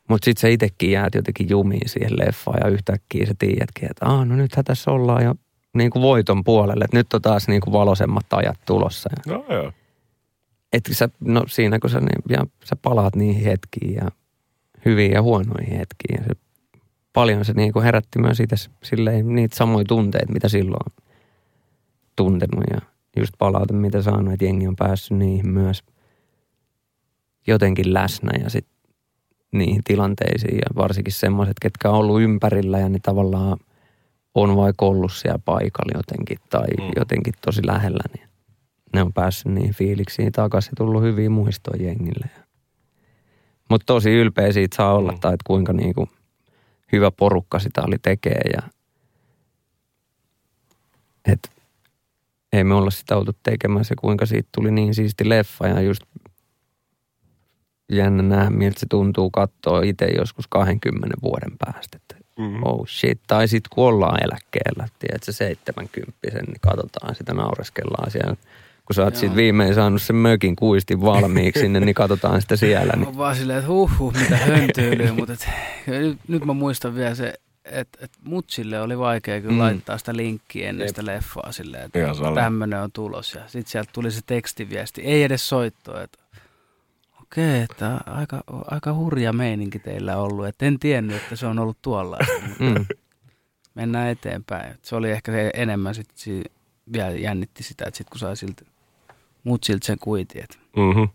Mutta 0.09 0.25
sitten 0.25 0.41
sä 0.41 0.49
itsekin 0.49 0.91
jäät 0.91 1.15
jotenkin 1.15 1.49
jumiin 1.49 1.89
siihen 1.89 2.19
leffaan 2.19 2.61
ja 2.65 2.71
yhtäkkiä 2.71 3.27
sä 3.27 3.35
tiedätkin, 3.39 3.91
että 3.91 4.07
ah, 4.07 4.27
no 4.27 4.37
nythän 4.37 4.65
tässä 4.65 4.91
ollaan 4.91 5.25
jo 5.25 5.35
niin 5.75 5.91
kuin 5.91 6.03
voiton 6.03 6.45
puolelle, 6.45 6.85
että 6.85 6.97
nyt 6.97 7.13
on 7.15 7.23
taas 7.23 7.49
niin 7.49 7.61
kuin 7.61 7.73
valoisemmat 7.73 8.27
ajat 8.33 8.61
tulossa. 8.67 9.11
Ja, 9.27 9.33
No 9.33 9.45
joo. 9.49 9.73
Et 10.73 10.85
sä, 10.93 11.09
no 11.21 11.45
siinä 11.49 11.79
kun 11.79 11.91
sä, 11.91 12.01
niin, 12.01 12.23
ja 12.29 12.47
sä 12.64 12.77
palaat 12.83 13.17
niihin 13.17 13.45
hetkiin 13.45 13.95
ja 13.95 14.11
hyviin 14.85 15.12
ja 15.12 15.23
huonoihin 15.23 15.79
hetkiin. 15.79 16.19
Ja 16.19 16.25
se, 16.25 16.41
paljon 17.12 17.45
se 17.45 17.53
niin 17.53 17.73
kuin 17.73 17.85
herätti 17.85 18.19
myös 18.19 18.41
itse 18.41 18.57
silleen 18.83 19.35
niitä 19.35 19.57
samoja 19.57 19.85
tunteita, 19.85 20.33
mitä 20.33 20.49
silloin 20.49 20.83
on 20.87 21.05
tuntenut 22.17 22.64
ja 22.71 22.81
just 23.17 23.33
palaute, 23.39 23.73
mitä 23.73 24.03
saanut, 24.03 24.33
että 24.33 24.45
jengi 24.45 24.67
on 24.67 24.77
päässyt 24.77 25.19
niihin 25.19 25.49
myös 25.49 25.83
jotenkin 27.47 27.95
läsnä 27.95 28.31
ja 28.43 28.51
sitten 28.51 28.77
niihin 29.53 29.83
tilanteisiin 29.85 30.57
ja 30.57 30.77
varsinkin 30.77 31.12
semmoiset, 31.12 31.57
ketkä 31.62 31.91
on 31.91 31.99
ollut 31.99 32.21
ympärillä 32.21 32.79
ja 32.79 32.89
ne 32.89 32.99
tavallaan 33.03 33.59
on 34.35 34.57
vaikka 34.57 34.87
ollut 34.87 35.12
siellä 35.12 35.39
paikalla 35.45 35.99
jotenkin 35.99 36.39
tai 36.51 36.67
mm. 36.79 36.91
jotenkin 36.97 37.35
tosi 37.45 37.67
lähellä, 37.67 38.05
niin 38.17 38.29
ne 38.95 39.03
on 39.03 39.12
päässyt 39.12 39.53
niihin 39.53 39.74
fiiliksiin 39.74 40.32
takaisin 40.32 40.70
ja 40.70 40.74
tullut 40.76 41.03
hyviä 41.03 41.30
muistoja 41.30 41.82
jengille. 41.87 42.30
Mutta 43.70 43.84
tosi 43.87 44.11
ylpeä 44.11 44.53
siitä 44.53 44.76
saa 44.76 44.95
olla, 44.95 45.12
Mm. 45.12 45.20
tai 45.20 45.34
että 45.34 45.45
kuinka 45.47 45.72
niinku 45.72 46.09
hyvä 46.93 47.11
porukka 47.11 47.59
sitä 47.59 47.82
oli 47.82 47.97
tekee 48.03 48.41
ja 48.55 48.62
et 51.32 51.51
ei 52.53 52.64
me 52.64 52.74
olla 52.74 52.91
sitä 52.91 53.16
oltu 53.16 53.32
tekemään 53.43 53.84
se, 53.84 53.95
kuinka 54.01 54.26
siitä 54.26 54.49
tuli 54.55 54.70
niin 54.70 54.95
siisti 54.95 55.28
leffa 55.28 55.66
ja 55.68 55.80
just 55.80 56.03
jännä 57.93 58.22
nähdä, 58.22 58.51
miltä 58.51 58.80
se 58.80 58.87
tuntuu 58.91 59.30
katsoa 59.30 59.82
itse 59.82 60.05
joskus 60.07 60.47
20 60.49 61.16
vuoden 61.22 61.53
päästä. 61.59 61.97
Että 61.97 62.16
Mhm. 62.39 62.62
oh 62.62 62.87
shit. 62.89 63.20
Tai 63.26 63.49
sitten 63.49 63.70
kun 63.74 63.84
ollaan 63.84 64.22
eläkkeellä, 64.24 64.89
tiedätkö, 64.99 65.32
70 65.32 66.16
niin 66.47 66.61
katsotaan 66.61 67.14
sitä, 67.14 67.34
naureskellaan 67.34 68.11
siellä. 68.11 68.37
Kun 68.87 68.95
sä 68.95 69.03
oot 69.05 69.14
Joo. 69.14 69.20
sitten 69.20 69.37
viimein 69.37 69.74
saanut 69.74 70.03
sen 70.03 70.16
mökin 70.16 70.57
kuistin 70.57 71.01
valmiiksi 71.01 71.61
sinne, 71.61 71.80
niin 71.80 71.95
katsotaan 71.95 72.41
sitä 72.43 72.57
siellä. 72.57 72.93
Niin. 72.97 73.09
On 73.09 73.16
vaan 73.16 73.37
silleen, 73.37 73.59
että 73.59 73.70
huhhuh, 73.70 74.14
mitä 74.14 74.37
höntyylyä, 74.37 75.12
mutta 75.12 75.32
et, 75.32 75.49
nyt, 75.87 76.18
nyt 76.28 76.45
mä 76.45 76.53
muistan 76.53 76.95
vielä 76.95 77.14
se, 77.14 77.34
että 77.64 77.99
et 78.03 78.11
mutsille 78.24 78.80
oli 78.80 78.99
vaikea 78.99 79.41
kyllä 79.41 79.53
Mm. 79.53 79.59
laittaa 79.59 79.99
sitä 79.99 80.16
linkkiä 80.16 80.68
ennen 80.68 80.84
Jep. 80.84 80.89
sitä 80.89 81.07
leffaa 81.07 81.53
silleen, 81.53 81.84
että 81.84 81.99
tämmöinen 82.34 82.80
on 82.80 82.93
tulos. 82.93 83.34
Ja 83.34 83.41
sitten 83.47 83.70
sieltä 83.70 83.91
tuli 83.93 84.11
se 84.11 84.20
tekstiviesti, 84.26 85.03
ei 85.03 85.22
edes 85.22 85.49
soittoa, 85.49 86.03
että 86.03 86.18
okei, 87.22 87.61
että 87.61 88.01
aika, 88.07 88.45
aika 88.70 88.95
hurja 88.95 89.32
meininki 89.32 89.78
teillä 89.78 90.16
ollut, 90.16 90.47
että 90.47 90.66
en 90.66 90.78
tiennyt, 90.78 91.16
että 91.16 91.37
se 91.37 91.47
on 91.47 91.59
ollut 91.59 91.78
tuolla. 91.82 92.18
Mm. 92.59 92.87
Mennään 93.74 94.09
eteenpäin. 94.09 94.70
Et 94.70 94.84
se 94.84 94.97
oli 94.97 95.11
ehkä 95.11 95.32
se 95.32 95.51
enemmän 95.55 95.95
sit, 95.95 96.09
si, 96.14 96.43
vielä 96.93 97.11
jännitti 97.11 97.62
sitä, 97.62 97.84
että 97.89 97.99
sit 97.99 98.11
kun 98.11 98.18
sai 98.18 98.37
siltä 98.37 98.62
mutsilta 99.47 99.86
sen 99.86 99.99
kuitin, 99.99 100.42
että 100.42 100.66
Mm-hmm. 100.76 101.09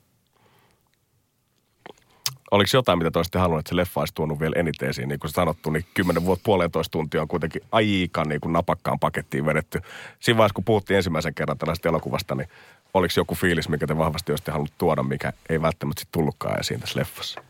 Oliko 2.51 2.69
jotain, 2.73 2.97
mitä 2.97 3.11
te 3.11 3.19
olisitte 3.19 3.39
halunnut, 3.39 3.59
että 3.59 3.69
se 3.69 3.75
leffa 3.75 3.99
olisi 3.99 4.13
tuonut 4.13 4.39
vielä 4.39 4.53
eniten 4.57 4.89
esiin? 4.89 5.09
Niin 5.09 5.19
kuin 5.19 5.31
sanottu, 5.31 5.69
niin 5.69 5.85
10 5.93 6.25
vuotta 6.25 6.43
puolentoista 6.43 6.91
tuntia 6.91 7.21
on 7.21 7.27
kuitenkin 7.27 7.61
aika 7.71 8.23
niin 8.23 8.41
kuin 8.41 8.53
napakkaan 8.53 8.99
pakettiin 8.99 9.45
vedetty. 9.45 9.81
Siinä 10.19 10.37
vaiheessa, 10.37 10.53
kun 10.53 10.63
puhuttiin 10.63 10.97
ensimmäisen 10.97 11.33
kerran 11.33 11.57
tällaista 11.57 11.89
elokuvasta, 11.89 12.35
niin 12.35 12.47
oliko 12.93 13.13
joku 13.17 13.35
fiilis, 13.35 13.69
mikä 13.69 13.87
te 13.87 13.97
vahvasti 13.97 14.31
olisitte 14.31 14.51
halunnut 14.51 14.77
tuoda, 14.77 15.03
mikä 15.03 15.33
ei 15.49 15.61
välttämättä 15.61 15.99
sitten 15.99 16.19
tullutkaan 16.19 16.59
esiin 16.59 16.79
tässä 16.79 16.99
leffassa? 16.99 17.41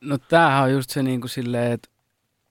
No 0.00 0.18
tämähän 0.18 0.62
on 0.62 0.72
just 0.72 0.90
se 0.90 1.02
niin 1.02 1.20
kuin 1.20 1.30
silleen, 1.30 1.72
että, 1.72 1.88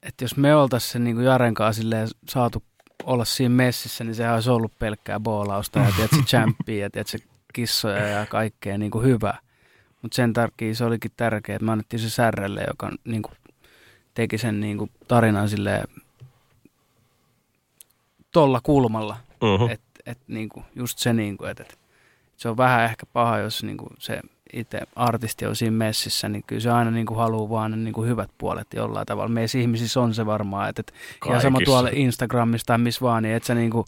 että 0.03 0.23
jos 0.23 0.37
me 0.37 0.55
oltaisiin 0.55 0.91
se 0.91 0.99
niin 0.99 1.15
kuin 1.15 1.25
Jaren 1.25 1.53
kanssa 1.53 1.81
silleen 1.81 2.07
saatu 2.29 2.63
olla 3.03 3.25
siinä 3.25 3.55
messissä, 3.55 4.03
niin 4.03 4.15
sehän 4.15 4.33
olisi 4.33 4.49
ollut 4.49 4.79
pelkkää 4.79 5.19
boolausta 5.19 5.79
ja 5.79 5.91
tiedätkö, 5.95 6.17
champpia 6.31 6.83
ja 6.83 6.89
tiedätkö, 6.89 7.17
kissoja 7.57 8.07
ja 8.07 8.25
kaikkea 8.25 8.77
niin 8.77 8.91
kuin 8.91 9.05
hyvää. 9.05 9.39
Mutta 10.01 10.15
sen 10.15 10.33
takia 10.33 10.75
se 10.75 10.85
olikin 10.85 11.11
tärkeää, 11.17 11.55
että 11.55 11.65
me 11.65 11.71
annettiin 11.71 11.99
se 11.99 12.09
särrelle, 12.09 12.63
joka 12.67 12.91
niin 13.03 13.21
kuin 13.21 13.33
teki 14.13 14.37
sen 14.37 14.59
niin 14.59 14.77
kuin 14.77 14.91
tarinan 15.07 15.49
silleen 15.49 15.87
tolla 18.31 18.59
kulmalla. 18.63 19.17
Mm-hmm. 19.41 19.69
Et, 19.69 19.81
et 20.05 20.17
niinku, 20.27 20.63
just 20.75 20.97
se, 20.97 21.13
niinku, 21.13 21.45
että 21.45 21.63
et, 21.63 21.77
se 22.37 22.49
on 22.49 22.57
vähän 22.57 22.83
ehkä 22.83 23.05
paha, 23.13 23.37
jos 23.37 23.63
niinku 23.63 23.87
se 23.99 24.21
itse 24.53 24.81
artisti 24.95 25.45
on 25.45 25.55
siinä 25.55 25.77
messissä, 25.77 26.29
niin 26.29 26.43
kyllä 26.47 26.61
se 26.61 26.71
aina 26.71 26.91
niinku 26.91 27.13
haluaa 27.13 27.49
vaan 27.49 27.71
ne 27.71 27.77
niinku 27.77 28.03
hyvät 28.03 28.29
puolet 28.37 28.67
jollain 28.73 29.05
tavalla. 29.05 29.29
Meissä 29.29 29.57
ihmisissä 29.57 30.01
on 30.01 30.13
se 30.13 30.25
varmaan, 30.25 30.69
että 30.69 30.79
et, 30.79 30.93
ihan 31.25 31.41
sama 31.41 31.59
tuolla 31.65 31.89
Instagramissa 31.93 32.65
tai 32.65 32.77
missä 32.77 33.01
vaan, 33.01 33.23
niin 33.23 33.35
et 33.35 33.43
sä 33.43 33.55
niinku, 33.55 33.85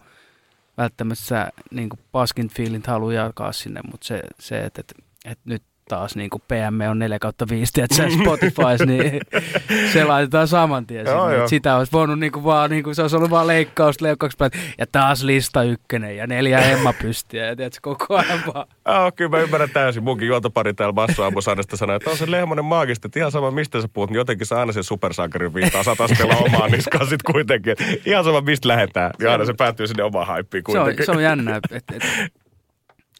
välttämättä 0.79 1.25
sä 1.25 1.49
niinku 1.71 1.99
paskin 2.11 2.49
fiilit 2.49 2.87
haluaa 2.87 3.13
jakaa 3.13 3.51
sinne, 3.51 3.81
mutta 3.91 4.07
se, 4.07 4.21
se 4.39 4.59
että 4.65 4.81
et, 4.81 4.93
et 5.25 5.39
nyt 5.45 5.63
taas 5.89 6.15
niinku 6.15 6.39
PM 6.39 6.89
on 6.89 6.99
4 6.99 7.19
kautta 7.19 7.45
5, 7.49 7.81
että 7.81 7.95
sä 7.95 8.03
Spotifys, 8.21 8.85
niin 8.85 9.21
se 9.93 10.03
laitetaan 10.03 10.47
saman 10.47 10.85
tien 10.85 11.05
Joo, 11.05 11.21
sinne. 11.25 11.37
joo. 11.37 11.47
Sitä 11.47 11.75
olisi 11.77 11.91
voinut 11.91 12.19
niinku 12.19 12.43
vaan, 12.43 12.69
niinku, 12.69 12.93
se 12.93 13.01
olisi 13.01 13.15
ollut 13.15 13.29
vaan 13.29 13.47
leikkaus, 13.47 14.01
leikkaus, 14.01 14.33
ja 14.77 14.85
taas 14.91 15.23
lista 15.23 15.63
ykkönen 15.63 16.17
ja 16.17 16.27
neljä 16.27 16.59
Emma 16.59 16.93
pystiä 17.01 17.45
ja 17.45 17.55
tiedätkö, 17.55 17.79
koko 17.81 18.15
ajan 18.17 18.39
vaan. 18.53 18.65
Oh, 18.85 19.13
kyllä 19.15 19.29
mä 19.31 19.39
ymmärrän 19.39 19.69
täysin. 19.69 20.03
Munkin 20.03 20.27
juontopari 20.27 20.73
täällä 20.73 20.93
Basso 20.93 21.23
Aamusanesta 21.23 21.77
sanoi, 21.77 21.95
että 21.95 22.09
on 22.09 22.17
se 22.17 22.31
Lehmonen 22.31 22.65
maagista, 22.65 23.07
että 23.07 23.19
ihan 23.19 23.31
sama 23.31 23.51
mistä 23.51 23.81
sä 23.81 23.87
puhut, 23.93 24.09
niin 24.09 24.17
jotenkin 24.17 24.47
sä 24.47 24.59
aina 24.59 24.71
sen 24.71 24.83
supersankarin 24.83 25.53
viittaa 25.53 25.83
satastella 25.83 26.35
omaan 26.35 26.71
niskaan 26.71 27.07
sit 27.07 27.23
kuitenkin. 27.23 27.75
Ihan 28.05 28.23
sama 28.23 28.41
mistä 28.41 28.67
lähetään, 28.67 29.11
niin 29.19 29.29
aina 29.29 29.45
se 29.45 29.53
päättyy 29.53 29.87
sinne 29.87 30.03
omaan 30.03 30.27
haippiin 30.27 30.63
Se 30.71 30.77
on, 30.79 30.83
kuitenkin. 30.83 31.05
se 31.05 31.11
on 31.11 31.23
jännä, 31.23 31.55
että 31.55 31.75
et, 31.77 32.03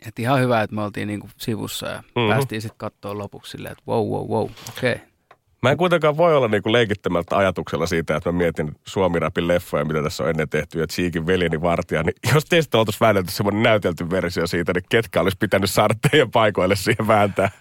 et, 0.08 0.20
ihan 0.20 0.40
hyvä, 0.40 0.62
että 0.62 0.76
me 0.76 0.82
oltiin 0.84 1.08
niinku 1.08 1.30
sivussa 1.38 1.88
ja 1.88 1.98
Mhm. 1.98 2.06
mm-hmm. 2.16 2.30
päästiin 2.34 2.62
sitten 2.62 2.78
katsoa 2.78 3.18
lopuksi 3.18 3.52
silleen, 3.52 3.72
että 3.72 3.84
wow, 3.88 4.08
wow, 4.08 4.28
wow, 4.30 4.50
okei. 4.78 4.94
Okay. 4.94 5.06
Mä 5.62 5.72
en 5.72 5.78
kuitenkaan 5.78 6.18
voi 6.18 6.36
olla 6.36 6.48
niinku 6.48 6.72
leikittämältä 6.72 7.38
ajatuksella 7.38 7.86
siitä, 7.88 8.16
että 8.16 8.32
mä 8.32 8.38
mietin 8.38 8.72
Suomi-rapin 8.88 9.48
leffoja, 9.48 9.86
mitä 9.86 10.04
tässä 10.04 10.24
on 10.24 10.30
ennen 10.30 10.50
tehty, 10.50 10.80
ja 10.80 10.88
Cheekin 10.88 11.28
veljeni 11.28 11.62
vartija. 11.62 12.04
Niin 12.04 12.14
jos 12.34 12.46
teistä 12.46 12.78
oltaisiin 12.78 13.00
väännelty 13.02 13.32
semmoinen 13.32 13.64
näytelty 13.64 14.10
versio 14.10 14.48
siitä, 14.48 14.74
niin 14.74 14.84
ketkä 14.90 15.22
olisi 15.22 15.38
pitänyt 15.40 15.70
saada 15.70 15.94
teidän 16.12 16.32
paikoille 16.32 16.76
siihen 16.76 17.08
vääntää? 17.08 17.50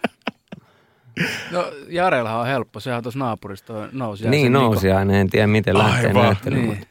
No 1.51 1.73
Jarellahan 1.89 2.41
on 2.41 2.47
helppo, 2.47 2.81
sehän 2.81 3.03
tuossa 3.03 3.19
naapurista 3.19 3.89
nousi. 3.93 4.29
Niin 4.29 4.53
nousi 4.53 4.91
aina, 4.91 5.17
en 5.17 5.31
tiedä 5.31 5.47
miten 5.47 5.79
lähtee 5.79 6.13
näyttelemään. 6.13 6.69
Niin. 6.69 6.87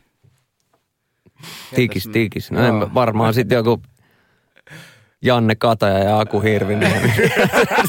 Tikis, 1.76 2.06
Ketäs- 2.08 2.12
tikis. 2.14 2.52
No 2.52 2.74
mä- 2.74 2.94
varmaan 2.94 3.34
sitten 3.34 3.56
joku 3.56 3.82
Janne 5.24 5.56
Kataja 5.56 6.00
ja 6.00 6.20
Aku 6.20 6.40
Hirvinen. 6.40 7.14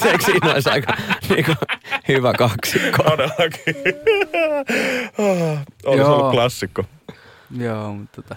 Seksi 0.03 0.27
siinä 0.31 0.53
olisi 0.53 0.71
aika 0.71 0.97
niinku, 1.29 1.53
hyvä 2.09 2.33
kaksikko. 2.33 3.03
Todellakin. 3.03 3.75
Olisi 5.87 6.01
Joo. 6.01 6.17
ollut 6.17 6.31
klassikko. 6.31 6.85
Joo, 7.59 7.95
mutta 7.95 8.23
tota, 8.23 8.37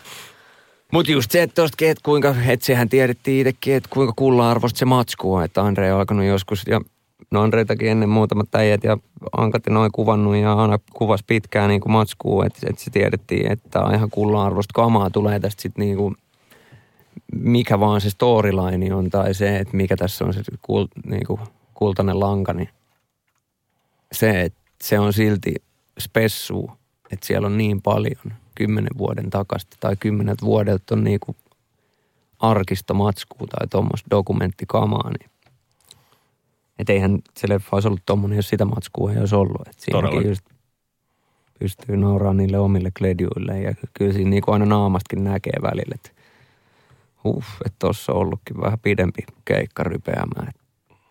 Mutta 0.92 1.12
just 1.12 1.32
se, 1.32 1.42
että 1.42 1.62
tosta, 1.62 1.86
et 1.86 1.98
kuinka, 2.04 2.36
että 2.48 2.66
sehän 2.66 2.90
tiedettiin 2.90 3.48
itsekin, 3.48 3.76
että 3.76 3.90
kuinka 3.94 4.14
kulla-arvosta 4.16 4.80
se 4.80 4.86
matsku 4.86 5.34
on. 5.34 5.44
Että 5.44 5.62
Andre 5.62 5.94
on 5.94 6.00
alkanut 6.00 6.26
joskus, 6.26 6.64
ja 6.68 6.82
no 7.32 7.42
Andreitakin 7.42 7.88
ennen 7.88 8.10
muutamat 8.10 8.56
äijät 8.56 8.84
ja 8.84 8.98
Ankat 9.38 9.64
ja 9.66 9.74
noin 9.74 9.92
kuvannut 9.92 10.36
ja 10.36 10.54
aina 10.54 10.80
kuvasi 10.94 11.24
pitkään 11.28 11.70
niin 11.70 11.82
kuin 11.82 11.92
matskua, 11.92 12.46
että, 12.46 12.60
että 12.70 12.84
se 12.84 12.92
tiedettiin, 12.92 13.52
että 13.52 13.82
on 13.82 13.96
ihan 13.96 14.10
kulla-arvosta 14.10 14.74
kamaa 14.74 15.10
tulee 15.10 15.40
tästä 15.40 15.62
sitten 15.62 15.86
niin 15.86 15.98
kuin, 15.98 16.16
mikä 17.36 17.80
vaan 17.80 18.02
se 18.02 18.10
storyline 18.10 18.96
on 18.96 19.10
tai 19.10 19.34
se, 19.34 19.58
että 19.58 19.78
mikä 19.78 19.98
tässä 19.98 20.26
on 20.26 20.34
se 20.34 20.42
kul, 20.62 20.88
niin 21.06 21.28
kuin 21.28 21.40
kultainen 21.74 22.20
lanka, 22.20 22.54
niin 22.54 22.70
se, 24.12 24.42
että 24.42 24.60
se 24.84 25.00
on 25.00 25.14
silti 25.14 25.54
spessu, 26.00 26.72
että 27.12 27.28
siellä 27.28 27.46
on 27.46 27.58
niin 27.58 27.82
paljon 27.82 28.34
kymmenen 28.56 28.98
vuoden 28.98 29.30
takasta 29.30 29.78
tai 29.80 29.96
kymmenet 29.96 30.42
vuodelta 30.42 30.96
on 30.96 31.04
niinku 31.04 31.36
arkista 32.40 32.94
matskua 32.94 33.48
tai 33.48 33.68
tuommoista 33.68 34.10
dokumenttikamaa, 34.10 35.10
niin 35.10 35.32
et 36.80 36.90
eihän 36.90 37.20
se 37.38 37.50
leffa 37.50 37.76
olisi 37.76 37.88
ollut 37.88 38.02
tommonen, 38.06 38.36
jos 38.36 38.50
sitä 38.50 38.66
matskua 38.66 39.12
ei 39.12 39.20
olisi 39.20 39.36
ollut. 39.36 39.68
Et 39.68 39.80
siinäkin 39.80 40.28
just 40.28 40.46
pystyy 41.60 41.98
nauraamaan 41.98 42.38
niille 42.38 42.60
omille 42.60 42.92
kledjuille 42.98 43.62
ja 43.62 43.74
kyllä 43.94 44.14
siinä 44.14 44.30
niinku 44.30 44.52
aina 44.52 44.66
naamastakin 44.66 45.24
näkee 45.24 45.62
välillä, 45.62 45.96
että 45.96 46.21
huh, 47.24 47.44
että 47.66 47.76
tossa 47.80 48.14
on 48.14 48.18
ollutkin 48.18 48.62
vähän 48.62 48.80
pidempi 48.80 49.22
keikka 49.46 49.84
rypeämään. 49.84 50.48
Et 50.48 50.62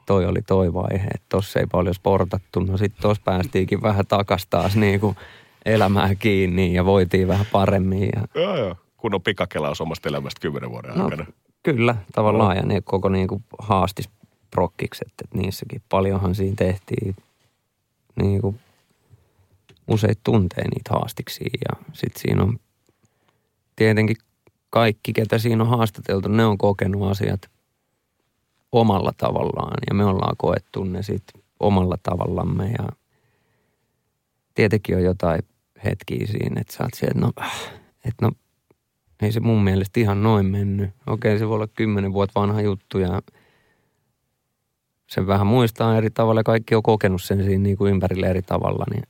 toi 0.06 0.26
oli 0.26 0.42
toi 0.42 0.74
vaihe, 0.74 1.06
että 1.14 1.26
tossa 1.28 1.60
ei 1.60 1.66
paljon 1.66 1.94
sportattu. 1.94 2.60
No 2.60 2.76
sit 2.76 2.92
tossa 3.00 3.22
päästiinkin 3.24 3.82
vähän 3.82 4.06
takas 4.06 4.46
taas 4.46 4.76
niinku 4.76 5.16
elämään 5.64 6.16
kiinni 6.16 6.74
ja 6.74 6.84
voitiin 6.84 7.28
vähän 7.28 7.46
paremmin. 7.52 8.08
Ja, 8.16 8.42
Joo, 8.42 8.56
joo. 8.56 8.76
Kun 8.96 9.14
on 9.14 9.22
pikakelaus 9.22 9.80
omasta 9.80 10.08
elämästä 10.08 10.40
kymmenen 10.40 10.70
vuoden 10.70 10.94
no, 10.94 11.04
aikana. 11.04 11.26
kyllä, 11.62 11.96
tavallaan. 12.14 12.56
Ja 12.56 12.62
ne 12.62 12.80
koko 12.80 13.08
niinku 13.08 13.42
haastis 13.58 14.10
prokkikset, 14.50 15.08
että 15.08 15.38
niissäkin 15.38 15.82
paljonhan 15.88 16.34
siinä 16.34 16.56
tehtiin 16.56 17.16
niinku 18.16 18.54
useita 19.88 20.20
tunteja 20.24 20.68
niitä 20.68 20.90
haastiksia. 20.90 21.50
Ja 21.68 21.84
sit 21.92 22.16
siinä 22.16 22.42
on 22.42 22.58
tietenkin 23.76 24.16
kaikki, 24.70 25.12
ketä 25.12 25.38
siinä 25.38 25.64
on 25.64 25.70
haastateltu, 25.70 26.28
ne 26.28 26.44
on 26.44 26.58
kokenut 26.58 27.10
asiat 27.10 27.40
omalla 28.72 29.12
tavallaan 29.16 29.78
ja 29.90 29.94
me 29.94 30.04
ollaan 30.04 30.36
koettu 30.38 30.84
ne 30.84 31.02
sitten 31.02 31.42
omalla 31.60 31.96
tavallamme 32.02 32.70
ja 32.78 32.88
tietenkin 34.54 34.96
on 34.96 35.02
jotain 35.02 35.40
hetkiä 35.84 36.26
siinä, 36.26 36.60
että 36.60 36.72
sä 36.72 36.84
oot 36.84 36.94
siellä, 36.94 37.28
että 37.28 37.46
no, 37.46 37.46
että 38.04 38.26
no 38.26 38.30
ei 39.22 39.32
se 39.32 39.40
mun 39.40 39.64
mielestä 39.64 40.00
ihan 40.00 40.22
noin 40.22 40.46
mennyt. 40.46 40.90
Okei, 41.06 41.38
se 41.38 41.48
voi 41.48 41.54
olla 41.54 41.66
kymmenen 41.66 42.12
vuotta 42.12 42.40
vanha 42.40 42.60
juttu 42.60 42.98
ja 42.98 43.22
sen 45.06 45.26
vähän 45.26 45.46
muistaa 45.46 45.96
eri 45.96 46.10
tavalla 46.10 46.40
ja 46.40 46.44
kaikki 46.44 46.74
on 46.74 46.82
kokenut 46.82 47.22
sen 47.22 47.44
siinä 47.44 47.62
niin 47.62 47.76
kuin 47.76 47.90
ympärille 47.90 48.26
eri 48.26 48.42
tavalla. 48.42 48.84
Niin. 48.90 49.02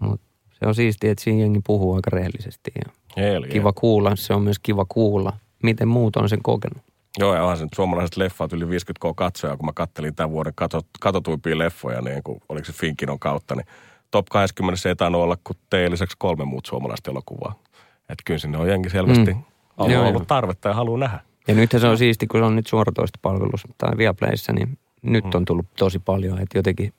Mutta 0.00 0.26
se 0.62 0.66
on 0.68 0.74
siistiä, 0.74 1.12
että 1.12 1.24
siinä 1.24 1.40
jengi 1.40 1.60
puhuu 1.66 1.94
aika 1.94 2.10
rehellisesti 2.12 2.70
ja 2.86 2.92
Hell 3.16 3.44
kiva 3.44 3.72
kuulla. 3.72 4.16
Se 4.16 4.34
on 4.34 4.42
myös 4.42 4.58
kiva 4.58 4.84
kuulla, 4.88 5.32
miten 5.62 5.88
muut 5.88 6.16
on 6.16 6.28
sen 6.28 6.42
kokenut. 6.42 6.82
Joo, 7.18 7.34
ja 7.34 7.42
onhan 7.42 7.56
se 7.56 7.64
nyt 7.64 7.72
suomalaiset 7.74 8.16
leffat 8.16 8.52
yli 8.52 8.64
50k 8.64 9.12
katsoja, 9.16 9.56
kun 9.56 9.66
mä 9.66 9.72
kattelin 9.74 10.14
tämän 10.14 10.30
vuoden 10.30 10.52
katot, 10.54 10.86
katotuimpia 11.00 11.58
leffoja, 11.58 12.00
niin 12.00 12.22
kun, 12.24 12.40
oliko 12.48 12.64
se 12.64 12.72
Finkinon 12.72 13.18
kautta, 13.18 13.54
niin 13.54 13.66
top 14.10 14.26
20 14.30 14.88
ei 14.88 14.96
tainnut 14.96 15.22
olla 15.22 15.36
kuin 15.44 15.56
teidän 15.70 15.92
lisäksi 15.92 16.16
kolme 16.18 16.44
muut 16.44 16.66
suomalaista 16.66 17.10
elokuvaa. 17.10 17.54
Että 18.00 18.22
kyllä 18.24 18.38
sinne 18.38 18.58
on 18.58 18.68
jengi 18.68 18.90
selvästi 18.90 19.32
Mm. 19.32 19.38
mm. 19.38 19.42
ollut, 19.76 19.92
Joo, 19.92 20.02
ollut 20.02 20.20
joo. 20.20 20.24
tarvetta 20.26 20.68
ja 20.68 20.74
haluaa 20.74 20.98
nähdä. 20.98 21.20
Ja 21.48 21.54
nythän 21.54 21.80
se 21.80 21.86
on 21.88 21.98
siisti, 21.98 22.26
kun 22.26 22.40
se 22.40 22.44
on 22.44 22.56
nyt 22.56 22.66
suoratoistopalvelussa 22.66 23.68
tai 23.78 23.96
Viaplayssä, 23.98 24.52
niin 24.52 24.78
nyt 25.02 25.24
Mm. 25.24 25.30
on 25.34 25.44
tullut 25.44 25.66
tosi 25.78 25.98
paljon, 25.98 26.38
että 26.38 26.58
jotenkin 26.58 26.92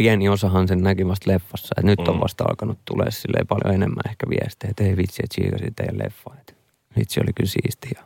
pieni 0.00 0.28
osahan 0.28 0.68
sen 0.68 0.82
näki 0.82 1.06
vasta 1.08 1.30
leffassa. 1.30 1.74
Että 1.78 1.86
nyt 1.86 2.08
on 2.08 2.14
Mm. 2.14 2.20
vasta 2.20 2.44
alkanut 2.48 2.78
tulee 2.84 3.10
silleen 3.10 3.46
paljon 3.46 3.74
enemmän 3.74 4.02
ehkä 4.10 4.26
viestejä, 4.30 4.70
että 4.70 4.84
ei 4.84 4.96
vitsi, 4.96 5.22
että 5.24 5.34
siikasin 5.34 5.74
teidän 5.74 5.98
leffa. 5.98 6.30
Että 6.40 6.52
vitsi 6.98 7.20
oli 7.20 7.32
kyllä 7.36 7.50
siisti 7.50 7.88
ja 7.94 8.02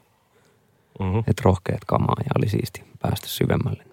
Mm-hmm. 1.01 1.19
että 1.19 1.43
rohkeat 1.45 1.85
kamaa 1.87 2.15
ja 2.25 2.31
oli 2.39 2.49
siisti 2.49 2.83
päästä 3.03 3.27
syvemmälle. 3.27 3.85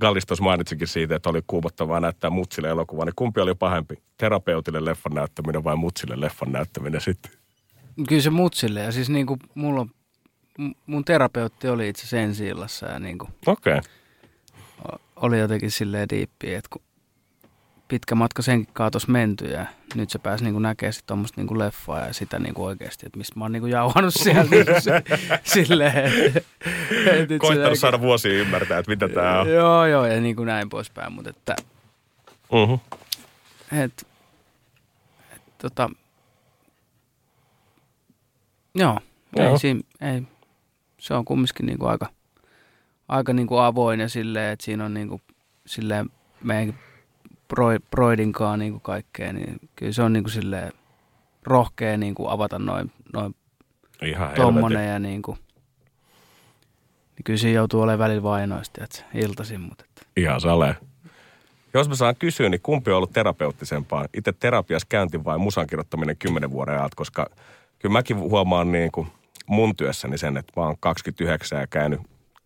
Gallis 0.00 0.26
tuossa 0.26 0.44
mainitsikin 0.44 0.86
siitä, 0.88 1.16
että 1.16 1.30
oli 1.30 1.40
kuumottavaa 1.46 2.00
näyttää 2.00 2.30
mutsille 2.30 2.68
elokuvaa. 2.68 3.04
Niin 3.04 3.12
kumpi 3.16 3.40
oli 3.40 3.54
pahempi? 3.54 3.94
Terapeutille 4.18 4.84
leffan 4.84 5.12
näyttäminen 5.14 5.64
vai 5.64 5.76
mutsille 5.76 6.20
leffan 6.20 6.52
näyttäminen 6.52 7.00
sitten? 7.00 7.32
Kyllä 8.08 8.22
se 8.22 8.30
mutsille. 8.30 8.80
Ja 8.80 8.92
siis 8.92 9.10
niinku 9.10 9.36
mulla 9.54 9.80
on, 9.80 9.90
m- 10.58 10.70
mun 10.86 11.04
terapeutti 11.04 11.68
oli 11.68 11.88
itse 11.88 12.00
asiassa 12.00 12.16
ensi 12.18 12.46
illassa 12.46 12.86
ja 12.86 12.98
niinku 12.98 13.28
Okei. 13.46 13.78
Okay. 13.78 14.98
oli 15.16 15.38
jotenkin 15.38 15.70
silleen 15.70 16.08
diippi, 16.08 16.54
että 16.54 16.68
kun 16.72 16.82
pitkä 17.88 18.14
matka 18.14 18.42
senkin 18.42 18.74
kaatos 18.74 19.08
menty 19.08 19.44
ja 19.44 19.66
nyt 19.94 20.10
se 20.10 20.18
pääsi 20.18 20.44
niinku 20.44 20.58
näkemään 20.58 20.92
sit 20.92 21.06
tommoista 21.06 21.40
niinku 21.40 21.58
leffaa 21.58 22.06
ja 22.06 22.12
sitä 22.12 22.38
niinku 22.38 22.64
oikeasti, 22.64 23.06
että 23.06 23.18
mistä 23.18 23.38
mä 23.38 23.44
oon 23.44 23.52
niinku 23.52 23.66
jauhannut 23.66 24.14
siellä 24.22 24.44
niinku 24.50 24.72
se, 24.80 25.02
silleen, 25.44 26.12
nyt 27.18 27.28
se 27.28 27.38
Koittanut 27.38 27.78
saada 27.78 28.00
vuosia 28.00 28.32
ymmärtää, 28.32 28.78
että 28.78 28.90
mitä 28.90 29.08
tämä 29.08 29.40
on. 29.40 29.48
Joo, 29.50 29.86
joo, 29.86 30.06
ja 30.06 30.20
niin 30.20 30.36
kuin 30.36 30.46
näin 30.46 30.68
poispäin, 30.68 31.12
mutta 31.12 31.30
että, 31.30 31.56
Mm-hmm. 32.52 32.78
et, 33.78 34.06
et, 35.36 35.42
tota, 35.58 35.90
joo, 38.74 38.98
Joo. 39.36 39.52
Ei, 39.52 39.58
siinä, 39.58 39.80
ei, 40.00 40.22
se 40.98 41.14
on 41.14 41.24
kumminkin 41.24 41.66
niin 41.66 41.78
kuin 41.78 41.90
aika, 41.90 42.06
aika 43.08 43.32
niin 43.32 43.46
kuin 43.46 43.60
avoin 43.62 44.00
ja 44.00 44.08
silleen, 44.08 44.52
että 44.52 44.64
siinä 44.64 44.84
on 44.84 44.94
niin 44.94 45.08
kuin, 45.08 45.22
silleen 45.66 46.10
meidän 46.44 46.74
Broi- 46.74 46.87
Broidinkaan 47.90 48.58
niin 48.58 48.72
kuin 48.72 48.82
kaikkea, 48.82 49.32
niin 49.32 49.56
kyllä 49.76 49.92
se 49.92 50.02
on 50.02 50.12
niin 50.12 50.24
kuin 50.24 50.32
silleen 50.32 50.72
rohkea 51.44 51.96
niin 51.96 52.14
kuin 52.14 52.30
avata 52.30 52.58
noin, 52.58 52.92
noin 53.12 53.34
Ihan 54.02 54.30
tommonen 54.36 54.78
helvetin. 54.78 54.92
ja 54.92 54.98
niin 54.98 55.22
kuin, 55.22 55.38
niin 57.16 57.24
kyllä 57.24 57.38
siinä 57.38 57.56
joutuu 57.56 57.80
olemaan 57.80 57.98
välillä 57.98 58.22
vainoista, 58.22 58.84
että 58.84 59.04
iltaisin, 59.14 59.60
mutta 59.60 59.84
että, 59.88 60.02
Ihan 60.16 60.40
sale. 60.40 60.76
Jos 61.74 61.88
mä 61.88 61.94
saan 61.94 62.16
kysyä, 62.16 62.48
niin 62.48 62.60
kumpi 62.60 62.90
on 62.90 62.96
ollut 62.96 63.12
terapeuttisempaa? 63.12 64.06
Itse 64.14 64.32
terapias 64.32 64.84
käynti 64.84 65.24
vai 65.24 65.38
musan 65.38 65.66
kirjoittaminen 65.66 66.16
kymmenen 66.16 66.50
vuoden 66.50 66.74
ajalta? 66.74 66.96
Koska 66.96 67.26
kyllä 67.78 67.92
mäkin 67.92 68.18
huomaan 68.18 68.72
niin 68.72 68.92
kuin 68.92 69.08
mun 69.46 69.76
työssäni 69.76 70.18
sen, 70.18 70.36
että 70.36 70.52
mä 70.56 70.66
oon 70.66 70.76
29 70.80 71.60
ja 71.60 71.66
käynyt 71.66 72.00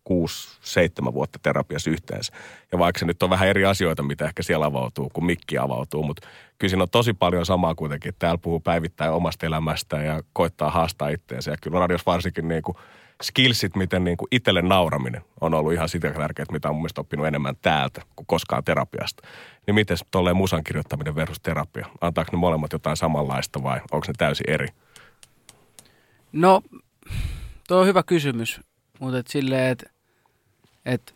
6-7 0.09 1.13
vuotta 1.13 1.39
terapiassa 1.43 1.89
yhteensä. 1.89 2.33
Ja 2.71 2.79
vaikka 2.79 2.99
se 2.99 3.05
nyt 3.05 3.23
on 3.23 3.29
vähän 3.29 3.47
eri 3.47 3.65
asioita, 3.65 4.03
mitä 4.03 4.25
ehkä 4.25 4.43
siellä 4.43 4.65
avautuu, 4.65 5.09
kun 5.09 5.25
mikki 5.25 5.57
avautuu, 5.57 6.03
mutta 6.03 6.27
kyllä 6.57 6.69
siinä 6.69 6.83
on 6.83 6.89
tosi 6.89 7.13
paljon 7.13 7.45
samaa 7.45 7.75
kuitenkin. 7.75 8.13
Täällä 8.19 8.37
puhuu 8.37 8.59
päivittäin 8.59 9.11
omasta 9.11 9.45
elämästä 9.45 9.97
ja 9.97 10.23
koittaa 10.33 10.69
haastaa 10.69 11.09
itteensä. 11.09 11.51
Ja 11.51 11.57
kyllä 11.61 11.79
radios 11.79 12.05
varsinkin 12.05 12.47
niin 12.47 12.63
kuin 12.63 12.77
skillsit, 13.23 13.75
miten 13.75 14.03
niin 14.03 14.17
kuin 14.17 14.27
itselle 14.31 14.61
nauraminen 14.61 15.21
on 15.41 15.53
ollut 15.53 15.73
ihan 15.73 15.89
sitä 15.89 16.11
tärkeää, 16.11 16.45
mitä 16.51 16.69
on 16.69 16.75
mun 16.75 16.81
mielestä 16.81 17.01
oppinut 17.01 17.27
enemmän 17.27 17.55
täältä 17.61 18.01
kuin 18.15 18.25
koskaan 18.25 18.63
terapiasta. 18.63 19.27
Niin 19.67 19.75
miten 19.75 19.97
tolleen 20.11 20.37
musan 20.37 20.63
kirjoittaminen 20.63 21.15
versus 21.15 21.39
terapia? 21.39 21.87
Antaako 22.01 22.31
ne 22.31 22.37
molemmat 22.37 22.73
jotain 22.73 22.97
samanlaista 22.97 23.63
vai 23.63 23.81
onko 23.91 24.07
ne 24.07 24.13
täysin 24.17 24.49
eri? 24.49 24.67
No, 26.31 26.61
tuo 27.67 27.79
on 27.79 27.87
hyvä 27.87 28.03
kysymys, 28.03 28.61
mutta 28.99 29.17
et 29.17 29.27
silleen, 29.27 29.71
että 29.71 29.92
et, 30.85 31.15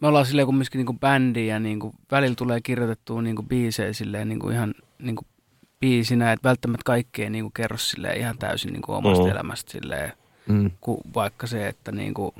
me 0.00 0.08
ollaan 0.08 0.26
silleen 0.26 0.46
kumminkin 0.46 0.78
niinku 0.78 0.92
bändi 0.92 1.46
ja 1.46 1.60
niinku, 1.60 1.94
välillä 2.10 2.34
tulee 2.34 2.60
kirjoitettua 2.60 3.22
niinku 3.22 3.42
biisejä 3.42 3.92
silleen 3.92 4.28
niinku 4.28 4.50
ihan 4.50 4.74
niinku 4.98 5.26
biisinä, 5.80 6.32
että 6.32 6.48
välttämättä 6.48 6.82
kaikki 6.84 7.22
ei 7.22 7.30
niinku 7.30 7.50
kerro 7.50 7.76
silleen 7.76 8.18
ihan 8.18 8.38
täysin 8.38 8.72
niinku 8.72 8.92
omasta 8.92 9.24
Mm. 9.24 9.30
elämästä 9.30 9.72
silleen, 9.72 10.12
Mm. 10.48 10.70
ku, 10.80 11.00
vaikka 11.14 11.46
se, 11.46 11.68
että 11.68 11.92
niinku, 11.92 12.34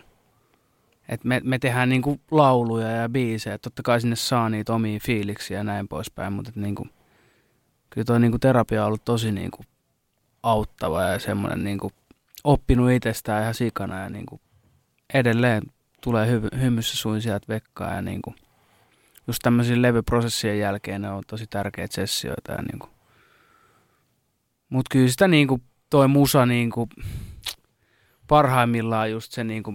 et 1.09 1.25
me, 1.25 1.41
me 1.45 1.59
tehdään 1.59 1.89
niinku 1.89 2.21
lauluja 2.31 2.89
ja 2.91 3.09
biisejä, 3.09 3.59
totta 3.59 3.83
kai 3.83 4.01
sinne 4.01 4.17
saa 4.17 4.49
niitä 4.49 4.75
omia 4.75 4.99
fiiliksiä 5.03 5.59
ja 5.59 5.65
näin 5.65 5.89
poispäin, 5.89 6.33
mutta 6.33 6.49
et 6.49 6.57
niinku, 6.57 6.87
kyllä 7.91 8.05
toi 8.05 8.21
niinku 8.21 8.39
terapia 8.39 8.81
on 8.83 8.87
ollut 8.87 9.05
tosi 9.05 9.33
niinku 9.33 9.65
auttava 10.43 11.03
ja 11.03 11.19
semmoinen 11.19 11.65
niinku 11.65 11.93
oppinut 12.45 12.91
itsestään 12.91 13.43
ihan 13.43 13.55
sikana 13.55 14.01
ja 14.01 14.11
niinku 14.11 14.41
edelleen 15.15 15.63
tulee 16.01 16.27
hy- 16.27 16.59
hymyssä 16.59 16.97
suin 16.97 17.23
sieltä 17.23 17.49
vekkaa 17.49 17.95
ja 17.95 18.03
niinku 18.03 18.35
just 19.27 19.39
tämmöisiä 19.43 19.83
levyprosessien 19.83 20.59
jälkeen 20.59 21.03
ne 21.03 21.11
on 21.11 21.23
tosi 21.27 21.47
tärkeitä 21.47 21.95
sessioita 21.95 22.53
ja 22.53 22.63
niinku. 22.63 22.89
Mut 24.69 24.89
kyllä 24.89 25.09
sitä 25.09 25.29
niinku 25.29 25.61
toi 25.91 26.09
musa 26.09 26.47
niinku 26.47 26.89
parhaimmillaan 28.27 29.11
just 29.11 29.33
se 29.33 29.45
niinku 29.45 29.73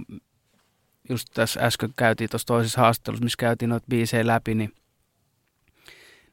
just 1.10 1.28
tässä 1.34 1.60
äsken 1.60 1.94
käytiin 1.98 2.30
tuossa 2.30 2.46
toisessa 2.46 2.82
haastattelussa, 2.82 3.24
missä 3.24 3.38
käytiin 3.38 3.70
noita 3.70 3.88
biisejä 3.90 4.28
läpi, 4.28 4.56
niin 4.56 4.74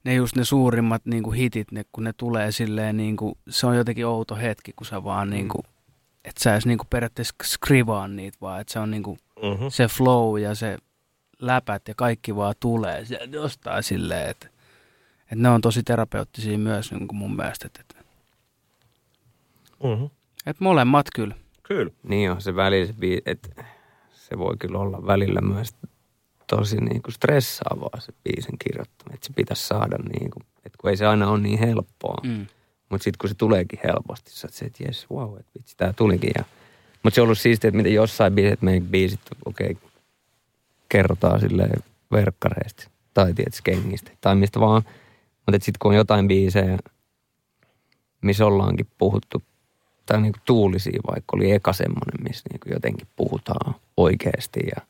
ne 0.04 0.14
just 0.14 0.36
ne 0.36 0.44
suurimmat 0.44 1.06
niinku 1.06 1.30
hitit, 1.30 1.72
ne, 1.72 1.84
kun 1.92 2.04
ne 2.04 2.12
tulee 2.12 2.52
silleen 2.52 2.96
niinku, 2.96 3.38
se 3.48 3.66
on 3.66 3.76
jotenkin 3.76 4.06
outo 4.06 4.36
hetki, 4.36 4.72
kun 4.72 4.86
sä 4.86 5.04
vaan 5.04 5.30
niinku, 5.30 5.64
että 6.24 6.42
sä 6.42 6.52
edes 6.52 6.66
niinku 6.66 6.84
periaatteessa 6.90 7.34
skrivaa 7.44 8.08
niitä 8.08 8.38
vaan, 8.40 8.60
että 8.60 8.72
se 8.72 8.78
on 8.78 8.90
niinku 8.90 9.18
Mm-hmm. 9.42 9.68
se 9.68 9.86
flow 9.86 10.40
ja 10.40 10.54
se 10.54 10.78
läpät 11.38 11.88
ja 11.88 11.94
kaikki 11.94 12.36
vaan 12.36 12.54
tulee 12.60 13.04
jostain 13.30 13.82
silleen, 13.82 14.30
että, 14.30 14.46
että 15.22 15.34
ne 15.36 15.48
on 15.48 15.60
tosi 15.60 15.82
terapeuttisia 15.82 16.58
myös 16.58 16.92
niin 16.92 17.08
kuin 17.08 17.16
mun 17.18 17.36
mielestä, 17.36 17.66
että, 17.66 17.80
että, 17.80 17.94
Mm-hmm. 19.84 20.10
että 20.46 20.64
molemmat 20.64 21.06
kyllä. 21.14 21.34
Kyllä. 21.62 21.90
Niin 22.02 22.30
on 22.30 22.42
se 22.42 22.56
välillä, 22.56 22.94
että 23.26 23.64
se 24.12 24.38
voi 24.38 24.56
kyllä 24.56 24.78
olla 24.78 25.06
välillä 25.06 25.40
myös 25.40 25.74
tosi 26.46 26.76
niin 26.76 27.02
kuin 27.02 27.14
stressaavaa 27.14 28.00
se 28.00 28.12
biisin 28.24 28.58
kirjoittaminen. 28.58 29.14
Että 29.14 29.26
se 29.26 29.32
pitäisi 29.32 29.66
saada 29.66 29.96
niin 29.98 30.30
kuin, 30.30 30.42
että 30.66 30.78
kun 30.80 30.90
ei 30.90 30.96
se 30.96 31.06
aina 31.06 31.30
ole 31.30 31.40
niin 31.40 31.58
helppoa. 31.58 32.20
Mm. 32.22 32.46
Mutta 32.88 33.04
sitten 33.04 33.18
kun 33.20 33.28
se 33.28 33.34
tuleekin 33.34 33.78
helposti, 33.84 34.30
sä 34.30 34.48
se, 34.50 34.64
että 34.64 34.84
jes, 34.84 35.06
wow, 35.10 35.38
että 35.38 35.52
vitsi, 35.58 35.76
tää 35.76 35.92
tulikin. 35.92 36.30
Ja, 36.38 36.44
mutta 37.02 37.14
se 37.14 37.20
on 37.20 37.24
ollut 37.24 37.38
siistiä, 37.38 37.68
että 37.68 37.76
miten 37.76 37.94
jossain 37.94 38.34
biisit, 38.34 38.62
meidän 38.62 38.88
biisit, 38.88 39.20
okei, 39.44 39.70
okay, 39.70 39.88
kerrotaan 40.88 41.40
silleen 41.40 41.82
verkkareista 42.12 42.90
tai 43.14 43.34
tietysti 43.34 43.60
kengistä 43.64 44.10
tai 44.20 44.34
mistä 44.34 44.60
vaan. 44.60 44.82
Mutta 45.46 45.64
sitten 45.64 45.78
kun 45.78 45.90
on 45.90 45.96
jotain 45.96 46.28
biisejä, 46.28 46.78
missä 48.20 48.46
ollaankin 48.46 48.86
puhuttu, 48.98 49.42
tai 50.06 50.20
niinku 50.20 50.38
tuulisia 50.44 51.00
vaikka 51.10 51.36
oli 51.36 51.52
eka 51.52 51.72
semmoinen, 51.72 52.22
missä 52.28 52.44
niinku 52.52 52.68
jotenkin 52.72 53.08
puhutaan 53.16 53.74
oikeasti 53.96 54.60
ja 54.76 54.82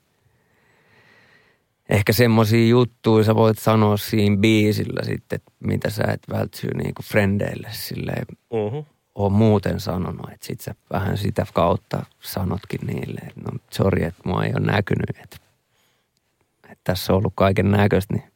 ehkä 1.88 2.12
semmoisia 2.12 2.68
juttuja 2.68 3.24
sä 3.24 3.34
voit 3.34 3.58
sanoa 3.58 3.96
siinä 3.96 4.36
biisillä 4.36 5.04
sitten, 5.04 5.36
että 5.36 5.52
mitä 5.60 5.90
sä 5.90 6.04
et 6.12 6.22
vältsyy 6.30 6.70
niinku 6.74 7.02
frendeille 7.02 7.68
silleen 7.70 8.26
Mm-hmm. 8.52 8.84
ole 9.14 9.32
muuten 9.32 9.80
sanonut, 9.80 10.30
että 10.32 10.46
sit 10.46 10.60
sä 10.60 10.74
vähän 10.92 11.18
sitä 11.18 11.46
kautta 11.54 12.06
sanotkin 12.20 12.80
niille, 12.86 13.20
että 13.20 13.40
no 13.40 13.58
sori, 13.70 14.04
että 14.04 14.22
mua 14.24 14.44
ei 14.44 14.52
ole 14.56 14.66
näkynyt, 14.66 15.10
että, 15.10 15.36
että 16.64 16.80
tässä 16.84 17.12
on 17.12 17.18
ollut 17.18 17.32
kaiken 17.36 17.70
näköistä. 17.70 18.14
Niin. 18.14 18.32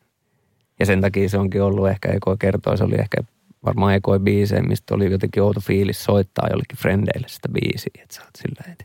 Ja 0.80 0.86
sen 0.86 1.00
takia 1.00 1.28
se 1.28 1.38
onkin 1.38 1.62
ollut 1.62 1.88
ehkä 1.88 2.08
Eko 2.08 2.36
kertoo, 2.36 2.76
se 2.76 2.84
oli 2.84 2.94
ehkä 2.94 3.16
varmaan 3.64 3.94
Eko 3.94 4.18
biisejä, 4.18 4.62
mistä 4.62 4.94
oli 4.94 5.12
jotenkin 5.12 5.42
outo 5.42 5.60
fiilis 5.60 6.04
soittaa 6.04 6.48
jollekin 6.50 6.78
frendeille 6.78 7.28
sitä 7.28 7.48
biisiä, 7.48 8.02
että 8.02 8.14
sä 8.14 8.22
oot 8.22 8.30
silleen, 8.38 8.72
että 8.72 8.84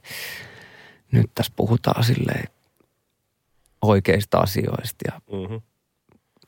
nyt 1.11 1.31
tässä 1.35 1.53
puhutaan 1.55 2.03
silleen 2.03 2.47
oikeista 3.81 4.37
asioista 4.37 4.95
ja 5.07 5.21
Mm-hmm. 5.31 5.61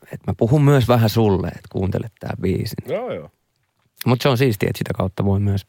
että 0.02 0.30
mä 0.30 0.34
puhun 0.36 0.64
myös 0.64 0.88
vähän 0.88 1.10
sulle, 1.10 1.48
että 1.48 1.68
kuuntele 1.72 2.10
tää 2.20 2.34
biisi. 2.40 2.74
Joo, 2.86 3.12
joo. 3.12 3.30
Mutta 4.06 4.22
se 4.22 4.28
on 4.28 4.38
siistiä, 4.38 4.68
että 4.70 4.78
sitä 4.78 4.90
kautta 4.96 5.24
voi 5.24 5.40
myös, 5.40 5.66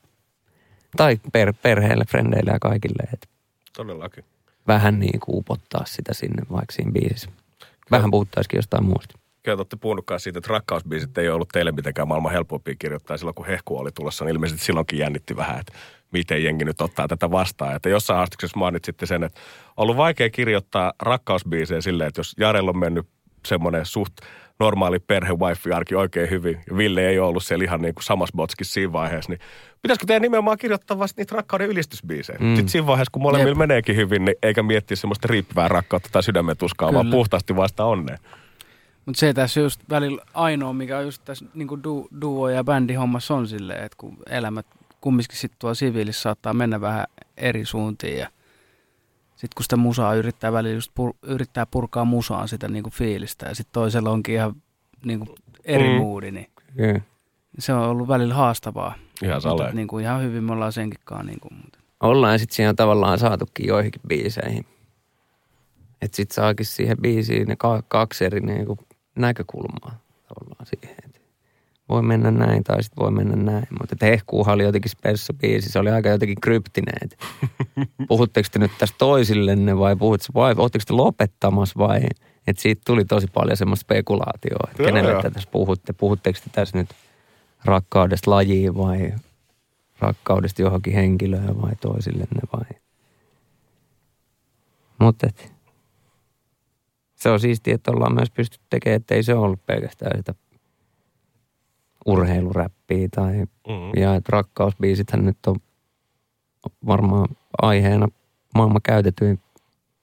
tai 0.97 1.20
per, 1.34 1.53
perheelle, 1.62 2.05
frendeille 2.05 2.51
ja 2.51 2.59
kaikille, 2.59 3.03
että 3.14 3.28
Todellakin. 3.78 4.26
vähän 4.68 4.99
niin 4.99 5.20
kuin 5.20 5.38
upottaa 5.38 5.86
sitä 5.86 6.14
sinne 6.14 6.43
vaikka 6.51 6.72
siinä 6.74 6.91
biisissä. 6.91 7.30
Vähän 7.91 8.12
puhuttaisikin 8.12 8.57
jostain 8.57 8.86
muusta. 8.86 9.20
Kyllä 9.44 9.56
te 9.56 9.60
olette 9.60 9.76
puhunutkaan 9.76 10.20
siitä, 10.20 10.39
että 10.39 10.54
rakkausbiisit 10.54 11.18
ei 11.18 11.28
ole 11.28 11.36
ollut 11.36 11.50
teille 11.50 11.72
mitenkään 11.72 12.08
maailman 12.08 12.32
helpompia 12.32 12.76
kirjoittaa 12.80 13.18
silloin, 13.18 13.36
kun 13.36 13.46
hehku 13.46 13.78
oli 13.78 13.92
tulossa. 13.92 14.26
Niin 14.26 14.34
ilmeisesti 14.34 14.66
silloinkin 14.66 15.00
jännitti 15.00 15.36
vähän, 15.36 15.60
että 15.60 15.74
miten 16.12 16.44
jengi 16.44 16.66
nyt 16.66 16.82
ottaa 16.82 17.08
tätä 17.08 17.32
vastaan. 17.32 17.76
Että 17.76 17.89
jossain 17.89 18.18
haastuksessa 18.18 18.60
mainitsitte 18.60 19.06
sen, 19.06 19.24
että 19.24 19.39
on 19.68 19.84
ollut 19.84 19.98
vaikea 19.98 20.30
kirjoittaa 20.30 20.94
rakkausbiisejä 21.02 21.82
silleen, 21.82 22.08
että 22.08 22.20
jos 22.20 22.34
Jarella 22.38 22.70
on 22.70 22.78
mennyt 22.78 23.08
semmoinen 23.46 23.86
suht 23.86 24.14
normaali 24.60 25.00
perhe 25.00 25.34
wifi 25.34 25.72
arki 25.72 25.96
oikein 25.96 26.30
hyvin. 26.30 26.64
Ja 26.70 26.78
Ville 26.78 27.10
ei 27.10 27.20
ollut 27.20 27.44
siellä 27.44 27.66
ihan 27.66 27.82
niin 27.82 27.96
kuin 27.96 28.04
samassa 28.04 28.36
botskissa 28.36 28.74
siinä 28.74 28.94
vaiheessa. 28.94 29.32
Niin 29.32 29.39
pitäisikö 29.82 30.06
teidän 30.06 30.22
nimenomaan 30.22 30.58
kirjoittaa 30.58 31.00
vasta 31.00 31.22
niitä 31.22 31.36
rakkauden 31.36 31.70
ylistysbiisejä? 31.70 32.38
Mm. 32.42 32.56
Sitten 32.56 32.70
siinä 32.70 32.88
vaiheessa, 32.88 33.12
kun 33.12 33.22
molemmilla 33.22 33.52
Jep. 33.52 33.58
meneekin 33.58 33.96
hyvin, 33.96 34.26
niin 34.26 34.36
eikä 34.44 34.64
miettiä 34.64 34.98
semmoista 34.98 35.28
riippivää 35.32 35.68
rakkautta 35.68 36.10
tai 36.12 36.24
sydämen 36.24 36.58
tuskaa, 36.58 36.94
vaan 36.94 37.06
Kyllä. 37.06 37.16
puhtaasti 37.16 37.56
vasta 37.56 37.86
onneen. 37.86 38.20
Mutta 39.12 39.20
se 39.20 39.34
tässä 39.34 39.59
just 39.59 39.82
välillä 39.89 40.22
ainoa, 40.34 40.74
mikä 40.74 40.97
on 40.97 41.03
just 41.05 41.22
tässä 41.26 41.45
niin 41.53 41.68
du, 41.84 42.07
duo- 42.22 42.49
ja 42.49 42.64
bändihommassa 42.64 43.34
on 43.36 43.47
silleen, 43.47 43.84
että 43.84 43.95
kun 43.97 44.18
elämät 44.30 44.66
kumminkin 45.01 45.38
sitten 45.38 45.59
tuolla 45.59 45.74
siviilissä 45.74 46.22
saattaa 46.22 46.53
mennä 46.53 46.82
vähän 46.82 47.05
eri 47.38 47.66
suuntiin 47.66 48.18
ja 48.18 48.28
sitten 49.30 49.55
kun 49.55 49.64
sitä 49.64 49.78
musaa 49.78 50.14
yrittää 50.14 50.51
välillä 50.51 50.76
just 50.76 50.91
pur, 50.95 51.14
yrittää 51.22 51.66
purkaa 51.66 52.05
musaan 52.05 52.47
sitä 52.47 52.68
niin 52.68 52.84
kuin 52.84 52.93
fiilistä 52.93 53.45
ja 53.45 53.55
sitten 53.55 53.74
toisella 53.74 54.09
onkin 54.09 54.36
ihan 54.36 54.55
niin 55.05 55.20
kuin 55.20 55.30
eri 55.64 55.89
Mm. 55.89 55.95
moodi, 55.95 56.32
niin 56.32 56.47
Kyllä. 56.78 57.01
se 57.59 57.74
on 57.74 57.84
ollut 57.89 58.07
välillä 58.07 58.34
haastavaa. 58.34 58.95
Ihan 59.24 59.41
Mutta 59.45 59.72
niin 59.74 59.88
kuin 59.88 60.03
ihan 60.03 60.22
hyvin 60.22 60.43
me 60.43 60.53
ollaan 60.53 60.74
senkin 60.74 60.99
niin 61.24 61.39
kuin, 61.39 61.53
mutta 61.53 61.80
Ollaan 61.99 62.39
sitten 62.39 62.55
siinä 62.55 62.74
tavallaan 62.74 63.20
saatukin 63.20 63.68
joihinkin 63.68 64.01
biiseihin. 64.07 64.66
Että 66.01 66.16
sit 66.16 66.32
saakin 66.32 66.66
siihen 66.66 66.97
biisiin 67.01 67.47
ne 67.47 67.55
ka- 67.55 67.84
kaksi 67.88 68.26
eri 68.26 68.39
niinku 68.39 68.78
näkökulmaa 69.16 69.99
tavallaan 70.28 70.66
siihen. 70.66 70.97
Et 71.05 71.22
voi 71.89 72.01
mennä 72.01 72.32
näin 72.32 72.64
tai 72.64 72.84
sitten 72.84 73.03
voi 73.03 73.12
mennä 73.12 73.36
näin. 73.36 73.68
Mutta 73.80 74.05
Hehkuuhan 74.05 74.53
oli 74.53 74.64
jotenkin 74.64 74.91
spessa 74.91 75.34
biisi. 75.34 75.70
Se 75.70 75.80
oli 75.80 75.89
aika 75.89 76.09
jotenkin 76.09 76.41
kryptinen. 76.41 76.93
Et 77.01 77.18
puhutteko 78.07 78.49
te 78.51 78.59
nyt 78.59 78.72
tästä 78.80 78.95
toisillenne 78.97 79.78
vai 79.78 79.95
puhutte 79.95 80.28
vai 80.34 80.53
ootteko 80.57 80.84
te 80.88 80.93
lopettamassa 80.93 81.80
vai? 81.80 82.01
Että 82.47 82.62
siitä 82.62 82.82
tuli 82.86 83.05
tosi 83.05 83.28
paljon 83.34 83.57
semmoista 83.57 83.84
spekulaatioa. 83.84 84.70
Että 84.72 84.84
kenelle 84.84 85.12
joo. 85.12 85.22
te 85.22 85.32
tässä 85.32 85.49
puhutte? 85.51 85.93
Puhutteko 85.93 86.39
te 86.43 86.49
tässä 86.51 86.78
nyt 86.78 86.89
rakkaudesta 87.66 88.32
lajiin 88.32 88.78
vai 88.78 89.14
rakkaudesta 89.99 90.62
johonkin 90.62 90.93
henkilöön 90.93 91.62
vai 91.62 91.76
toisillenne 91.82 92.41
vai? 92.53 92.80
Mutta 94.99 95.28
se 97.22 97.30
on 97.30 97.40
siistiä, 97.40 97.76
että 97.76 97.92
ollaan 97.92 98.14
myös 98.16 98.32
pystytty 98.32 98.66
tekemään, 98.70 98.96
että 98.96 99.16
ei 99.16 99.24
se 99.24 99.34
ole 99.34 99.46
ollut 99.46 99.66
pelkästään 99.66 100.18
sitä 100.18 100.34
urheiluräppiä 102.06 103.08
tai 103.16 103.34
Mm. 103.68 104.02
ja 104.02 104.16
että 104.16 104.30
rakkausbiisithän 104.32 105.26
nyt 105.26 105.38
on 105.48 105.56
varmaan 106.86 107.28
aiheena 107.62 108.08
maailman 108.56 108.82
käytetyin 108.84 109.40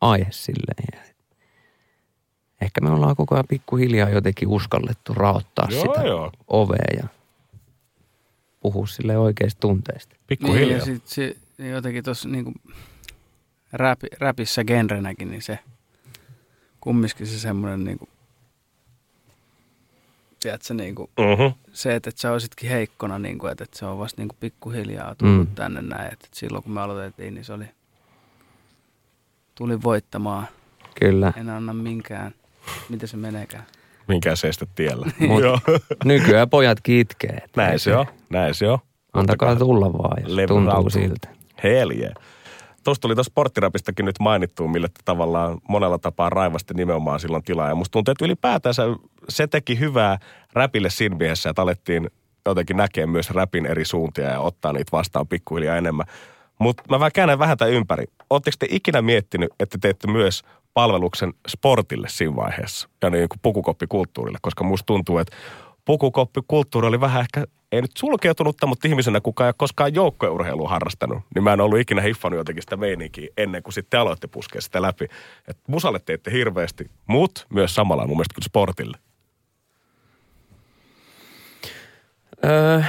aihe 0.01 0.27
silleen. 0.31 0.85
Ja 0.93 0.99
ehkä 2.61 2.81
me 2.81 2.91
ollaan 2.91 3.17
koko 3.17 3.35
ajan 3.35 3.45
pikkuhiljaa 3.49 4.09
jotenkin 4.09 4.49
uskallettu 4.49 5.15
raottaa 5.15 5.69
Joo, 5.71 5.81
sitä 5.95 6.07
joo. 6.07 6.33
ovea 6.49 7.03
ja 7.03 7.09
puhua 8.61 8.87
sille 8.87 9.19
oikeista 9.19 9.61
tunteista. 9.61 10.15
Niin, 10.15 10.25
Pikkuhiljaa. 10.27 10.79
ja 10.79 10.85
sitten 10.85 11.11
se 11.11 11.37
jotenkin 11.71 12.05
tuossa 12.05 12.29
niinku 12.29 12.53
rap, 13.73 13.99
räpissä 14.19 14.65
genrenäkin, 14.65 15.31
niin 15.31 15.43
se 15.43 15.59
kumminkin 16.89 17.27
se 17.27 17.39
semmoinen 17.39 17.85
niinku, 17.85 18.09
tiedätkö, 20.41 20.75
niinku, 20.75 21.11
Mm-hmm. 21.19 21.55
se, 21.73 21.95
että, 21.95 22.11
että 22.11 22.21
sä 22.21 22.33
olisitkin 22.33 22.71
heikkona, 22.71 23.19
niinku, 23.19 23.47
että, 23.47 23.65
että 23.65 23.79
se 23.79 23.87
on 23.87 23.99
vasta 23.99 24.21
niinku 24.21 24.37
pikkuhiljaa 24.41 25.15
tullut 25.15 25.49
Mm. 25.49 25.55
tänne 25.55 25.83
näin. 25.83 26.13
Että, 26.13 26.25
että 26.27 26.39
silloin 26.39 26.63
kun 26.65 26.73
me 26.73 26.81
aloitettiin, 26.81 27.35
niin 27.35 27.45
se 27.45 27.53
oli, 27.53 27.65
tuli 29.55 29.83
voittamaan. 29.83 30.47
Kyllä. 31.01 31.33
En 31.37 31.51
anna 31.51 31.73
minkään, 31.73 32.35
miten 32.89 33.09
se 33.09 33.17
meneekään. 33.17 33.65
Minkään 34.09 34.37
seistä 34.37 34.67
tiellä. 34.75 35.07
Mut 35.29 35.43
nykyään 36.05 36.51
pojat 36.51 36.81
kitkee. 36.83 37.39
Näin 37.57 37.79
se 37.79 37.97
on. 37.97 38.07
Näin 38.31 38.55
se 38.55 38.69
on. 38.69 38.79
Antakaa 39.13 39.57
tulla 39.57 39.93
vaan, 39.93 40.23
jos 40.23 40.33
tuntuu 40.49 40.91
siltä. 40.91 41.29
Hell 41.65 41.91
yeah. 41.91 42.13
Tuosta 42.85 43.03
tuli 43.03 43.15
tuossa 43.15 43.31
sporttirapistakin 43.31 44.05
nyt 44.05 44.19
mainittua, 44.21 44.69
mille 44.69 44.89
te 44.89 45.01
tavallaan 45.05 45.59
monella 45.69 45.99
tapaa 45.99 46.31
raivasti 46.31 46.75
nimenomaan 46.75 47.21
silloin 47.21 47.43
tilaa. 47.43 47.69
Ja 47.69 47.75
musta 47.75 47.93
tuntuu, 47.93 48.13
että 48.13 48.25
ylipäätänsä 48.25 48.83
se 49.29 49.47
teki 49.47 49.79
hyvää 49.79 50.19
räpille 50.53 50.91
siinä 50.91 51.17
mielessä, 51.17 51.51
että 51.51 51.63
alettiin 51.63 52.11
jotenkin 52.47 52.77
näkee 52.77 53.07
myös 53.07 53.31
räpin 53.31 53.67
eri 53.67 53.85
suuntia 53.85 54.25
ja 54.25 54.41
ottaa 54.41 54.73
niitä 54.73 54.93
vastaan 54.93 55.29
pikkuhiljaa 55.29 55.77
enemmän. 55.77 56.07
Mutta 56.59 56.83
mä 56.91 56.99
vähän 56.99 57.13
käännän 57.15 57.39
vähän 57.39 57.59
tämän 57.59 57.75
ympäri. 57.75 58.05
Oletteko 58.31 58.57
te 58.59 58.67
ikinä 58.71 59.03
miettinyt, 59.03 59.51
että 59.61 59.79
teette 59.81 60.07
myös 60.07 60.43
palveluksen 60.75 61.35
sportille 61.49 62.09
siinä 62.11 62.37
vaiheessa 62.37 62.89
ja 63.03 63.11
niin 63.11 63.29
kuin 63.29 63.39
pukukoppikulttuurille? 63.43 64.39
Koska 64.43 64.65
musta 64.65 64.87
tuntuu, 64.87 65.19
että 65.19 65.37
pukukoppikulttuuri 65.89 66.89
oli 66.89 67.01
vähän 67.01 67.21
ehkä, 67.21 67.45
ei 67.73 67.83
nyt 67.83 67.97
sulkeutunutta, 67.97 68.67
mutta 68.67 68.89
ihmisenä 68.89 69.21
kukaan 69.21 69.47
ei 69.47 69.49
ole 69.49 69.55
koskaan 69.59 69.95
joukkueurheilua 69.95 70.69
harrastanut. 70.69 71.23
Niin 71.35 71.43
mä 71.43 71.53
en 71.53 71.61
ollut 71.61 71.79
ikinä 71.79 72.03
hiffannut 72.03 72.39
jotenkin 72.39 72.63
sitä 72.63 72.77
meininkiä 72.77 73.29
ennen 73.37 73.63
kuin 73.63 73.75
sitten 73.75 73.91
te 73.91 73.97
aloitte 73.97 74.27
puskea 74.27 74.61
sitä 74.61 74.83
läpi. 74.83 75.09
Et 75.49 75.59
musalle 75.69 75.99
teitte 75.99 76.33
hirveästi, 76.33 76.91
mutta 77.07 77.47
myös 77.51 77.75
samalla 77.75 78.07
mun 78.07 78.17
mielestä 78.17 78.35
kyllä 78.35 78.45
sportille. 78.45 78.99
Öö, 82.45 82.83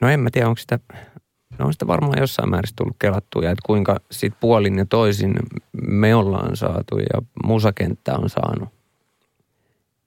no 0.00 0.08
en 0.08 0.20
mä 0.20 0.30
tiedä, 0.32 0.48
onko 0.48 0.58
sitä, 0.58 0.78
no 1.58 1.66
on 1.66 1.72
sitä 1.72 1.86
varmaan 1.86 2.18
jossain 2.20 2.50
määrin 2.50 2.76
tullut 2.76 2.96
kelattua 2.98 3.44
ja 3.44 3.50
että 3.50 3.66
kuinka 3.66 3.96
sit 4.10 4.34
puolin 4.40 4.78
ja 4.78 4.86
toisin 4.86 5.34
me 5.88 6.14
ollaan 6.14 6.56
saatu 6.56 6.98
ja 6.98 7.22
musakenttä 7.44 8.16
on 8.16 8.28
saanut 8.28 8.75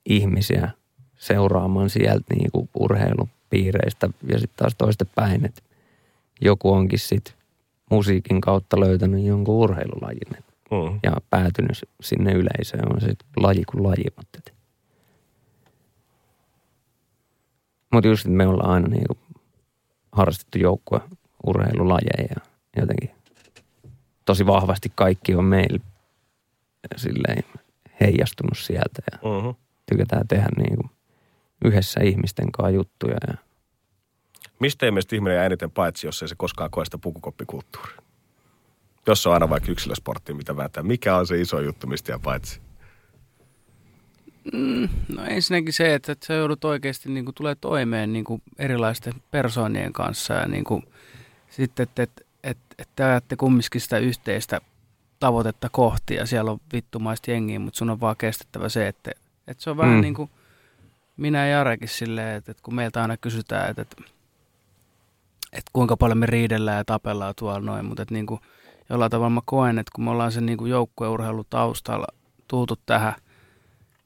ihmisiä 0.09 0.69
seuraamaan 1.17 1.89
sieltä 1.89 2.33
niin 2.35 2.51
kuin 2.51 2.69
urheilupiireistä 2.79 4.09
ja 4.27 4.39
sitten 4.39 4.57
taas 4.57 4.75
toista 4.77 5.05
päin, 5.15 5.45
että 5.45 5.61
joku 6.41 6.71
onkin 6.71 6.99
sitten 6.99 7.33
musiikin 7.91 8.41
kautta 8.41 8.79
löytänyt 8.79 9.25
jonkun 9.25 9.55
urheilulajin 9.55 10.37
et- 10.37 10.45
Mm. 10.71 10.99
ja 11.03 11.11
päätynyt 11.29 11.77
sinne 12.01 12.31
yleisöön. 12.31 12.93
On 12.93 13.01
se 13.01 13.13
laji 13.37 13.63
kuin 13.65 13.83
laji, 13.83 14.03
mutta. 14.17 14.39
Mutta 17.93 18.07
just, 18.07 18.25
että 18.25 18.37
me 18.37 18.47
ollaan 18.47 18.69
aina 18.69 18.87
niinku 18.87 19.17
harrastettu 20.11 20.57
joukkue 20.57 21.01
urheilulajeja 21.47 22.25
ja 22.35 22.41
jotenkin 22.77 23.11
tosi 24.25 24.45
vahvasti 24.45 24.91
kaikki 24.95 25.35
on 25.35 25.45
meillä 25.45 25.79
silleen 26.95 27.43
heijastunut 28.01 28.57
sieltä 28.57 29.01
ja 29.11 29.17
Mm-hmm. 29.17 29.55
Tykätään 29.91 30.27
tehdä 30.27 30.47
niinku 30.57 30.89
yhdessä 31.65 31.99
ihmisten 32.03 32.51
kanssa 32.51 32.69
juttuja 32.69 33.17
ja 33.27 33.33
Mistä 34.59 34.85
ei 34.85 34.91
mielestä 34.91 35.15
ihminen 35.15 35.35
jää 35.35 35.45
eniten 35.45 35.71
paitsi, 35.71 36.07
jos 36.07 36.21
ei 36.21 36.27
se 36.27 36.35
koskaan 36.37 36.71
koe 36.71 36.85
sitä 36.85 36.97
pukukoppikulttuuria? 36.97 38.01
Jos 39.07 39.27
on 39.27 39.33
aina 39.33 39.49
vaikka 39.49 39.71
yksilösportti, 39.71 40.33
mitä 40.33 40.57
vääntää. 40.57 40.83
Mikä 40.83 41.15
on 41.15 41.27
se 41.27 41.41
iso 41.41 41.59
juttu, 41.59 41.87
mistä 41.87 42.11
jää 42.11 42.19
paitsi? 42.19 42.61
No 45.15 45.23
ensinnäkin 45.27 45.73
se, 45.73 45.93
että, 45.93 46.11
että 46.11 46.25
sä 46.25 46.33
joudut 46.33 46.65
oikeasti 46.65 47.09
niin 47.09 47.25
kuin, 47.25 47.35
tulee 47.35 47.55
toimeen 47.55 48.13
niin 48.13 48.25
kuin, 48.25 48.41
erilaisten 48.59 49.13
persoonien 49.31 49.93
kanssa 49.93 50.33
ja 50.33 50.47
niin 50.47 50.63
kuin, 50.63 50.83
sitten, 51.49 51.83
että, 51.83 52.03
että, 52.03 52.21
että, 52.43 52.75
että 52.77 52.93
te 52.95 53.03
ajatte 53.03 53.35
kumminkin 53.35 53.81
sitä 53.81 53.97
yhteistä 53.97 54.61
tavoitetta 55.19 55.69
kohti 55.71 56.15
ja 56.15 56.25
siellä 56.25 56.51
on 56.51 56.59
vittumaista 56.73 57.31
jengiä, 57.31 57.59
mutta 57.59 57.77
sun 57.77 57.89
on 57.89 57.99
vaan 57.99 58.17
kestettävä 58.17 58.69
se, 58.69 58.87
että, 58.87 59.11
että 59.51 59.63
se 59.63 59.69
on 59.69 59.77
vähän 59.77 59.95
Mm. 59.95 60.01
niin 60.01 60.13
kuin 60.13 60.29
minä 61.17 61.47
ja 61.47 61.57
Jarekin 61.57 61.87
silleen, 61.87 62.35
että, 62.37 62.51
että 62.51 62.63
kun 62.63 62.75
meiltä 62.75 63.01
aina 63.01 63.17
kysytään, 63.17 63.69
että, 63.69 63.81
että, 63.81 63.95
että 65.53 65.69
kuinka 65.73 65.97
paljon 65.97 66.17
me 66.17 66.25
riidellään 66.25 66.77
ja 66.77 66.85
tapellaan 66.85 67.33
tuolla 67.37 67.59
noin, 67.59 67.85
mutta 67.85 68.01
että 68.01 68.13
niin 68.13 68.25
kuin, 68.25 68.41
jollain 68.89 69.11
tavalla 69.11 69.29
mä 69.29 69.41
koen, 69.45 69.79
että 69.79 69.91
kun 69.95 70.03
me 70.03 70.09
ollaan 70.11 70.31
sen 70.31 70.45
niin 70.45 70.57
kuin 70.57 70.71
joukkueurheilun 70.71 71.45
taustalla 71.49 72.07
tultu 72.47 72.75
tähän, 72.85 73.13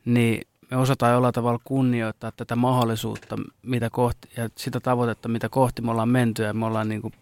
niin 0.05 0.47
me 0.71 0.77
osataan 0.77 1.13
jollain 1.13 1.33
tavalla 1.33 1.59
kunnioittaa 1.63 2.31
tätä 2.31 2.55
mahdollisuutta 2.55 3.35
mitä 3.63 3.89
kohti, 3.89 4.29
ja 4.37 4.49
sitä 4.57 4.79
tavoitetta, 4.79 5.29
mitä 5.29 5.49
kohti 5.49 5.81
me 5.81 5.91
ollaan 5.91 6.09
menty, 6.09 6.43
ja 6.43 6.53
me 6.53 6.65
ollaan 6.65 6.89
niin 6.89 7.01
kuin 7.01 7.13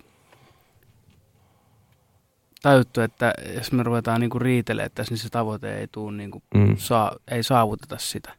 tajuttu, 2.62 3.02
että 3.02 3.34
jos 3.56 3.72
me 3.72 3.84
ruvetaan 3.84 4.22
niin 4.22 4.30
kuin 4.30 4.42
riitelemään 4.42 4.92
tässä, 4.96 5.12
niin 5.12 5.20
se 5.20 5.30
tavoite 5.30 5.80
ei, 5.80 5.88
tuu 5.88 6.12
niin 6.12 6.32
kuin 6.32 6.44
mm, 6.56 6.78
saa, 6.78 7.16
ei 7.32 7.44
saavuteta 7.44 7.98
sitä. 7.98 8.34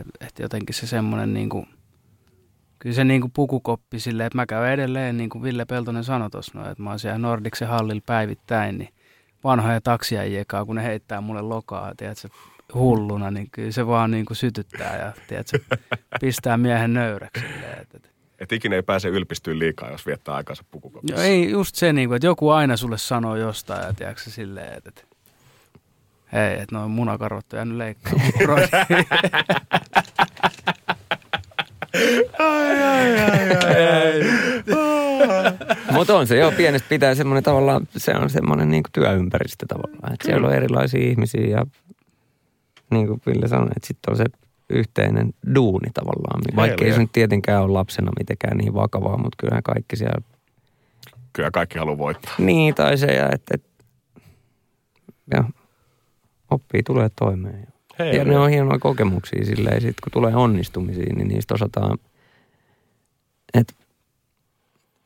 Että 0.00 0.26
et 0.26 0.38
jotenkin 0.38 0.74
se 0.74 0.86
semmoinen 0.86 1.34
niin 1.34 1.48
kuin, 1.48 1.66
kyllä 2.78 2.94
se 2.94 3.04
niin 3.04 3.20
kuin 3.20 3.30
pukukoppi 3.30 4.00
silleen, 4.00 4.26
että 4.26 4.38
mä 4.38 4.46
käyn 4.46 4.72
edelleen, 4.72 5.16
niin 5.16 5.30
kuin 5.30 5.42
Ville 5.42 5.64
Peltonen 5.64 6.04
sanoi 6.04 6.30
tuossa, 6.30 6.58
no, 6.58 6.70
että 6.70 6.82
mä 6.82 6.90
oon 6.90 6.98
siellä 6.98 7.18
Nordiksen 7.18 7.68
hallilla 7.68 8.02
päivittäin, 8.06 8.78
niin 8.78 8.88
vanhoja 9.44 9.80
taksiajiekaa, 9.80 10.64
kun 10.64 10.76
ne 10.76 10.84
heittää 10.84 11.20
mulle 11.20 11.42
lokaa, 11.42 11.92
tiedätkö, 11.96 12.28
hulluna, 12.74 13.30
niin 13.30 13.48
kyllä 13.50 13.72
se 13.72 13.86
vaan 13.86 14.10
niin 14.10 14.26
kuin 14.26 14.36
sytyttää 14.36 14.96
ja 14.96 15.12
tiedätkö, 15.28 15.58
pistää 16.20 16.56
miehen 16.56 16.94
nöyräksi. 16.94 17.44
silleen, 17.52 17.82
Että, 17.82 18.08
että, 18.38 18.54
ikinä 18.54 18.76
ei 18.76 18.82
pääse 18.82 19.08
ylpistyä 19.08 19.58
liikaa, 19.58 19.90
jos 19.90 20.06
viettää 20.06 20.34
aikansa 20.34 20.64
pukukopissa. 20.70 21.16
Joo, 21.16 21.24
ei 21.24 21.50
just 21.50 21.74
se, 21.74 21.92
niin 21.92 22.08
kuin, 22.08 22.16
että 22.16 22.26
joku 22.26 22.50
aina 22.50 22.76
sulle 22.76 22.98
sanoo 22.98 23.36
jostain 23.36 23.86
ja 23.86 23.92
tiedätkö, 23.92 24.30
silleen, 24.30 24.72
että, 24.72 24.88
että 24.88 25.02
Hei, 26.32 26.60
että 26.60 26.74
noin 26.74 26.90
munakarvat 26.90 27.52
on 27.52 27.56
jäänyt 27.56 27.76
leikkaamaan. 27.76 28.32
Mutta 35.92 36.16
on 36.16 36.26
se 36.26 36.36
joo, 36.36 36.52
pienestä 36.52 36.88
pitää 36.88 37.14
semmoinen 37.14 37.44
tavallaan, 37.44 37.88
se 37.96 38.12
on 38.14 38.30
semmoinen 38.30 38.68
niin 38.68 38.82
työympäristö 38.92 39.66
tavallaan. 39.68 40.12
Että 40.12 40.26
siellä 40.26 40.48
on 40.48 40.54
erilaisia 40.54 41.10
ihmisiä 41.10 41.46
ja 41.46 41.66
niin 42.90 43.06
kuin 43.06 43.20
Ville 43.26 43.48
sanoi, 43.48 43.68
että 43.76 43.86
sitten 43.86 44.10
on 44.10 44.16
se 44.16 44.24
yhteinen 44.70 45.34
duuni 45.54 45.90
tavallaan. 45.94 46.42
Vaikka 46.56 46.84
ei 46.84 46.92
se 46.92 46.98
nyt 46.98 47.12
tietenkään 47.12 47.62
ole 47.62 47.72
lapsena 47.72 48.12
mitenkään 48.18 48.56
niin 48.56 48.74
vakavaa, 48.74 49.16
mutta 49.16 49.36
kyllähän 49.38 49.62
kaikki 49.62 49.96
siellä 49.96 50.22
Kyllä 51.36 51.50
kaikki 51.50 51.78
haluaa 51.78 51.98
voittaa. 51.98 52.34
Niin, 52.38 52.74
tai 52.74 52.96
se, 52.98 53.06
ja 53.06 53.28
että 53.32 53.54
et, 53.54 53.64
ja 55.34 55.44
oppii 56.50 56.82
tulee 56.82 57.10
toimeen. 57.16 57.66
Hei, 57.98 58.16
ja 58.16 58.24
ne 58.24 58.38
on 58.38 58.50
hienoja 58.50 58.78
kokemuksia 58.78 59.44
silleen, 59.44 59.80
sit 59.80 60.00
kun 60.00 60.12
tulee 60.12 60.36
onnistumisia, 60.36 61.14
niin 61.14 61.28
niistä 61.28 61.54
osataan, 61.54 61.98
että 63.54 63.74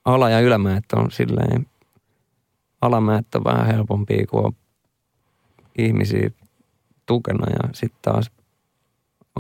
ala- 0.05 0.31
ja 0.31 0.41
ylämäät 0.41 0.85
on 0.97 1.11
silleen, 1.11 1.67
alamäät 2.81 3.35
on 3.35 3.45
vähän 3.45 3.67
helpompia, 3.67 4.27
kun 4.27 4.47
on 4.47 4.53
ihmisiä 5.79 6.31
tukena 7.07 7.47
ja 7.51 7.69
sitten 7.73 7.99
taas 8.03 8.31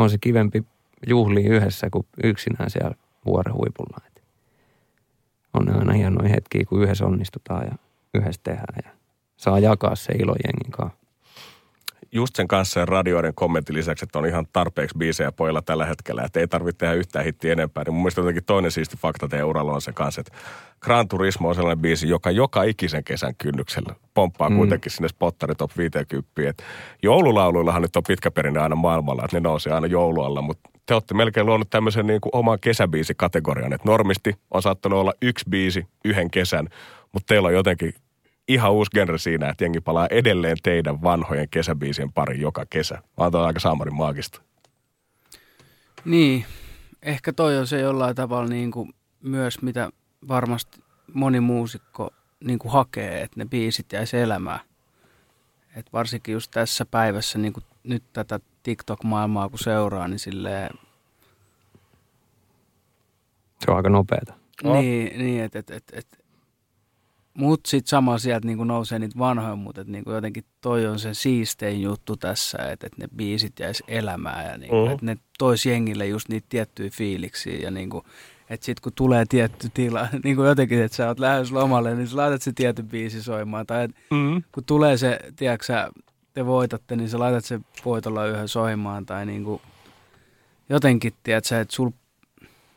on 0.04 0.10
se 0.10 0.18
kivempi 0.18 0.64
juhlia 1.06 1.50
yhdessä 1.50 1.90
kuin 1.90 2.06
yksinään 2.24 2.70
siellä 2.70 2.94
vuoren 3.26 3.54
huipulla. 3.54 3.96
Et 4.06 4.22
on 5.54 5.78
aina 5.78 5.92
hienoja 5.92 6.28
hetkiä, 6.28 6.64
kun 6.68 6.82
yhdessä 6.82 7.06
onnistutaan 7.06 7.66
ja 7.66 7.74
yhdessä 8.14 8.40
tehdään 8.44 8.78
ja 8.84 8.90
saa 9.36 9.58
jakaa 9.58 9.96
se 9.96 10.12
ilo 10.12 10.34
jengin 10.44 10.72
kanssa. 10.72 10.99
Just 12.12 12.36
sen 12.36 12.48
kanssa 12.48 12.80
ja 12.80 12.86
radioiden 12.86 13.34
kommentin 13.34 13.76
lisäksi, 13.76 14.04
että 14.04 14.18
on 14.18 14.26
ihan 14.26 14.46
tarpeeksi 14.52 14.98
biisejä 14.98 15.32
pojilla 15.32 15.62
tällä 15.62 15.86
hetkellä, 15.86 16.22
että 16.22 16.40
ei 16.40 16.48
tarvitse 16.48 16.78
tehdä 16.78 16.94
yhtään 16.94 17.24
hittiä 17.24 17.52
enempää. 17.52 17.84
Niin 17.84 17.94
mun 17.94 18.02
mielestä 18.02 18.20
jotenkin 18.20 18.44
toinen 18.44 18.70
siisti 18.70 18.96
fakta 18.96 19.28
teidän 19.28 19.46
uralla 19.46 19.72
on 19.72 19.80
se 19.80 19.92
kanssa, 19.92 20.20
että 20.20 20.32
Gran 20.80 21.08
Turismo 21.08 21.48
on 21.48 21.54
sellainen 21.54 21.82
biisi, 21.82 22.08
joka 22.08 22.30
joka 22.30 22.62
ikisen 22.62 23.04
kesän 23.04 23.34
kynnyksellä 23.38 23.94
pomppaa 24.14 24.50
mm. 24.50 24.56
kuitenkin 24.56 24.92
sinne 24.92 25.08
spottari 25.08 25.54
top 25.54 25.70
50. 25.78 26.26
Et 26.48 26.62
joululauluillahan 27.02 27.82
nyt 27.82 27.96
on 27.96 28.02
pitkä 28.08 28.30
perinne 28.30 28.60
aina 28.60 28.76
maailmalla, 28.76 29.24
että 29.24 29.36
ne 29.36 29.40
nousee 29.40 29.72
aina 29.72 29.86
joulualla, 29.86 30.42
mutta 30.42 30.70
te 30.86 30.94
olette 30.94 31.14
melkein 31.14 31.46
luonut 31.46 31.70
tämmöisen 31.70 32.06
niin 32.06 32.20
kuin 32.20 32.30
oman 32.36 32.58
kesäbiisikategorian, 32.60 33.72
että 33.72 33.88
normisti 33.88 34.34
on 34.50 34.62
saattanut 34.62 34.98
olla 34.98 35.12
yksi 35.22 35.44
biisi 35.50 35.86
yhden 36.04 36.30
kesän, 36.30 36.68
mutta 37.12 37.26
teillä 37.26 37.46
on 37.46 37.54
jotenkin 37.54 37.94
ihan 38.52 38.72
uusi 38.72 38.90
genre 38.90 39.18
siinä, 39.18 39.48
että 39.48 39.64
jengi 39.64 39.80
palaa 39.80 40.06
edelleen 40.10 40.56
teidän 40.62 41.02
vanhojen 41.02 41.48
kesäbiisien 41.48 42.12
pari 42.12 42.40
joka 42.40 42.66
kesä. 42.70 43.02
Vaan 43.18 43.32
toi 43.32 43.40
on 43.40 43.46
aika 43.46 43.60
saamarin 43.60 43.94
maagista. 43.94 44.42
Niin, 46.04 46.44
ehkä 47.02 47.32
toi 47.32 47.58
on 47.58 47.66
se 47.66 47.80
jollain 47.80 48.16
tavalla 48.16 48.48
niin 48.48 48.70
kuin 48.70 48.94
myös, 49.22 49.62
mitä 49.62 49.90
varmasti 50.28 50.82
moni 51.14 51.40
muusikko 51.40 52.10
niin 52.44 52.58
kuin 52.58 52.72
hakee, 52.72 53.22
että 53.22 53.40
ne 53.40 53.44
biisit 53.44 53.92
jäisi 53.92 54.18
elämään. 54.18 54.60
Et 55.76 55.92
varsinkin 55.92 56.32
just 56.32 56.50
tässä 56.50 56.84
päivässä, 56.84 57.38
niin 57.38 57.52
kuin 57.52 57.64
nyt 57.84 58.02
tätä 58.12 58.40
TikTok-maailmaa 58.62 59.48
kun 59.48 59.58
seuraa, 59.58 60.08
niin 60.08 60.18
silleen, 60.18 60.70
Se 63.64 63.70
on 63.70 63.76
aika 63.76 63.88
nopeeta. 63.88 64.34
Oh. 64.64 64.76
niin, 64.76 65.18
niin 65.18 65.44
että 65.44 65.58
et, 65.58 65.70
et, 65.70 65.84
et, 65.92 66.19
mut 67.40 67.60
sit 67.66 67.86
sama 67.86 68.18
sieltä 68.18 68.46
niin 68.46 68.66
nousee 68.66 68.98
niitä 68.98 69.18
vanhoja, 69.18 69.56
mutta 69.56 69.84
niin 69.86 70.04
jotenkin 70.06 70.44
toi 70.60 70.86
on 70.86 70.98
se 70.98 71.14
siistein 71.14 71.82
juttu 71.82 72.16
tässä, 72.16 72.58
että 72.58 72.86
et 72.86 72.98
ne 72.98 73.08
biisit 73.16 73.58
jäisi 73.60 73.84
elämään 73.88 74.44
ja 74.50 74.58
niin 74.58 74.74
Mhm. 74.74 74.90
että 74.92 75.06
ne 75.06 75.16
tois 75.38 75.66
jengille 75.66 76.06
just 76.06 76.28
niitä 76.28 76.46
tiettyjä 76.50 76.90
fiiliksiä 76.90 77.58
ja 77.58 77.70
niin 77.70 77.90
kuin, 77.90 78.04
että 78.50 78.66
sit 78.66 78.80
kun 78.80 78.92
tulee 78.94 79.24
tietty 79.28 79.68
tila, 79.74 80.08
niin 80.24 80.36
kuin 80.36 80.48
jotenkin, 80.48 80.82
että 80.82 80.96
sä 80.96 81.08
oot 81.08 81.18
lähes 81.20 81.52
lomalle, 81.52 81.94
niin 81.94 82.08
sä 82.08 82.16
laitat 82.16 82.42
se 82.42 82.52
tietty 82.52 82.82
biisi 82.82 83.22
soimaan. 83.22 83.66
Tai 83.66 83.84
et, 83.84 83.90
Mm. 84.10 84.42
kun 84.52 84.64
tulee 84.64 84.96
se, 84.96 85.18
tiedätkö 85.36 85.66
sä, 85.66 85.90
te 86.34 86.46
voitatte, 86.46 86.96
niin 86.96 87.08
sä 87.08 87.18
laitat 87.18 87.44
se 87.44 87.60
voitolla 87.84 88.26
yhden 88.26 88.48
soimaan. 88.48 89.06
Tai 89.06 89.26
niin 89.26 89.44
kuin, 89.44 89.60
jotenkin, 90.68 91.12
tiedätkö 91.22 91.48
sä, 91.48 91.60
että 91.60 91.74
sul, 91.74 91.90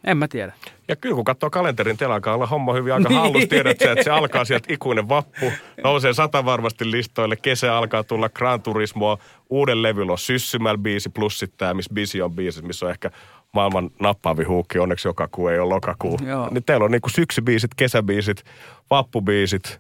en 0.04 0.18
mä 0.18 0.28
tiedä. 0.28 0.54
Ja 0.88 0.96
kyllä 0.96 1.16
kun 1.16 1.24
katsoo 1.24 1.50
kalenterin, 1.50 1.98
teillä 1.98 2.16
alkaa 2.16 2.36
olla 2.36 2.46
homma 2.46 2.74
hyvin 2.74 2.94
aika 2.94 3.10
hallussa. 3.10 3.50
Tiedät 3.50 3.80
sä, 3.80 3.92
että 3.92 4.04
se 4.04 4.10
alkaa 4.10 4.46
sieltä 4.46 4.74
ikuinen 4.74 5.10
vappu, 5.10 5.52
nousee 5.84 6.14
sata 6.14 6.46
varmasti 6.46 6.92
listoille. 6.92 7.36
Kesä 7.36 7.78
alkaa 7.78 8.04
tulla 8.04 8.30
Gran 8.30 8.62
Turismoa, 8.62 9.18
uuden 9.50 9.82
levyllä 9.82 10.12
on 10.12 10.18
Syssymäl 10.18 10.78
biisi 10.78 11.10
plus 11.10 11.40
sitten 11.40 11.58
tämä, 11.58 11.74
missä 11.74 11.94
biisi 11.94 12.22
on 12.22 12.32
biisi, 12.32 12.62
missä 12.62 12.86
on 12.86 12.92
ehkä 12.92 13.12
maailman 13.54 13.90
nappaavi 14.00 14.44
huukki. 14.44 14.80
Onneksi 14.80 15.08
joka 15.08 15.28
kuu 15.28 15.48
ei 15.48 15.60
ole 15.60 15.70
lokakuu. 15.70 16.20
Joo. 16.26 16.48
Niin 16.52 16.64
teillä 16.64 16.86
on 16.86 16.92
niinku 16.92 17.10
syksybiisit, 17.10 17.72
kesäbiisit, 17.76 18.44
vappubiisit. 18.90 19.80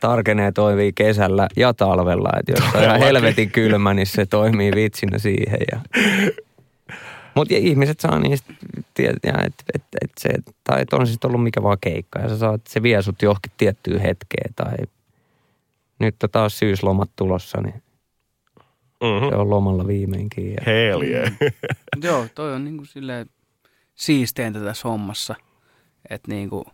Tarkenee 0.00 0.52
toimii 0.52 0.92
kesällä 0.92 1.48
ja 1.56 1.74
talvella. 1.74 2.30
Että 2.38 2.52
jos 2.52 2.74
on 2.92 2.98
helvetin 2.98 3.50
kylmä, 3.50 3.94
niin 3.94 4.06
se 4.06 4.26
toimii 4.26 4.72
vitsinä 4.74 5.18
siihen. 5.18 5.58
Ja... 5.72 5.80
Mutta 7.34 7.54
ihmiset 7.54 8.00
saa 8.00 8.18
niistä 8.18 8.52
tietää, 8.94 9.42
että 9.46 9.64
et, 9.74 9.82
et 10.02 10.10
se, 10.20 10.28
tai 10.64 10.82
et 10.82 10.92
on 10.92 11.06
se 11.06 11.12
sitten 11.12 11.28
ollut 11.28 11.42
mikä 11.42 11.62
vaan 11.62 11.78
keikka. 11.80 12.18
Ja 12.18 12.28
sä 12.28 12.38
saat, 12.38 12.66
se 12.66 12.82
vie 12.82 13.02
sut 13.02 13.22
johonkin 13.22 13.52
tiettyyn 13.56 14.00
hetkeen. 14.00 14.54
Tai 14.56 14.76
nyt 15.98 16.22
on 16.22 16.30
taas 16.30 16.58
syyslomat 16.58 17.10
tulossa, 17.16 17.60
niin 17.60 17.82
Mm-hmm. 19.02 19.28
se 19.28 19.36
on 19.36 19.50
lomalla 19.50 19.86
viimeinkin. 19.86 20.52
Ja... 20.52 20.58
Hell 20.66 21.02
yeah. 21.02 21.32
Joo, 22.02 22.26
toi 22.34 22.54
on 22.54 22.64
niin 22.64 22.76
kuin 22.76 22.86
silleen 22.86 23.30
siisteintä 23.94 24.60
tässä 24.60 24.88
hommassa. 24.88 25.34
Että 26.10 26.28
niin 26.32 26.50
kuin 26.50 26.64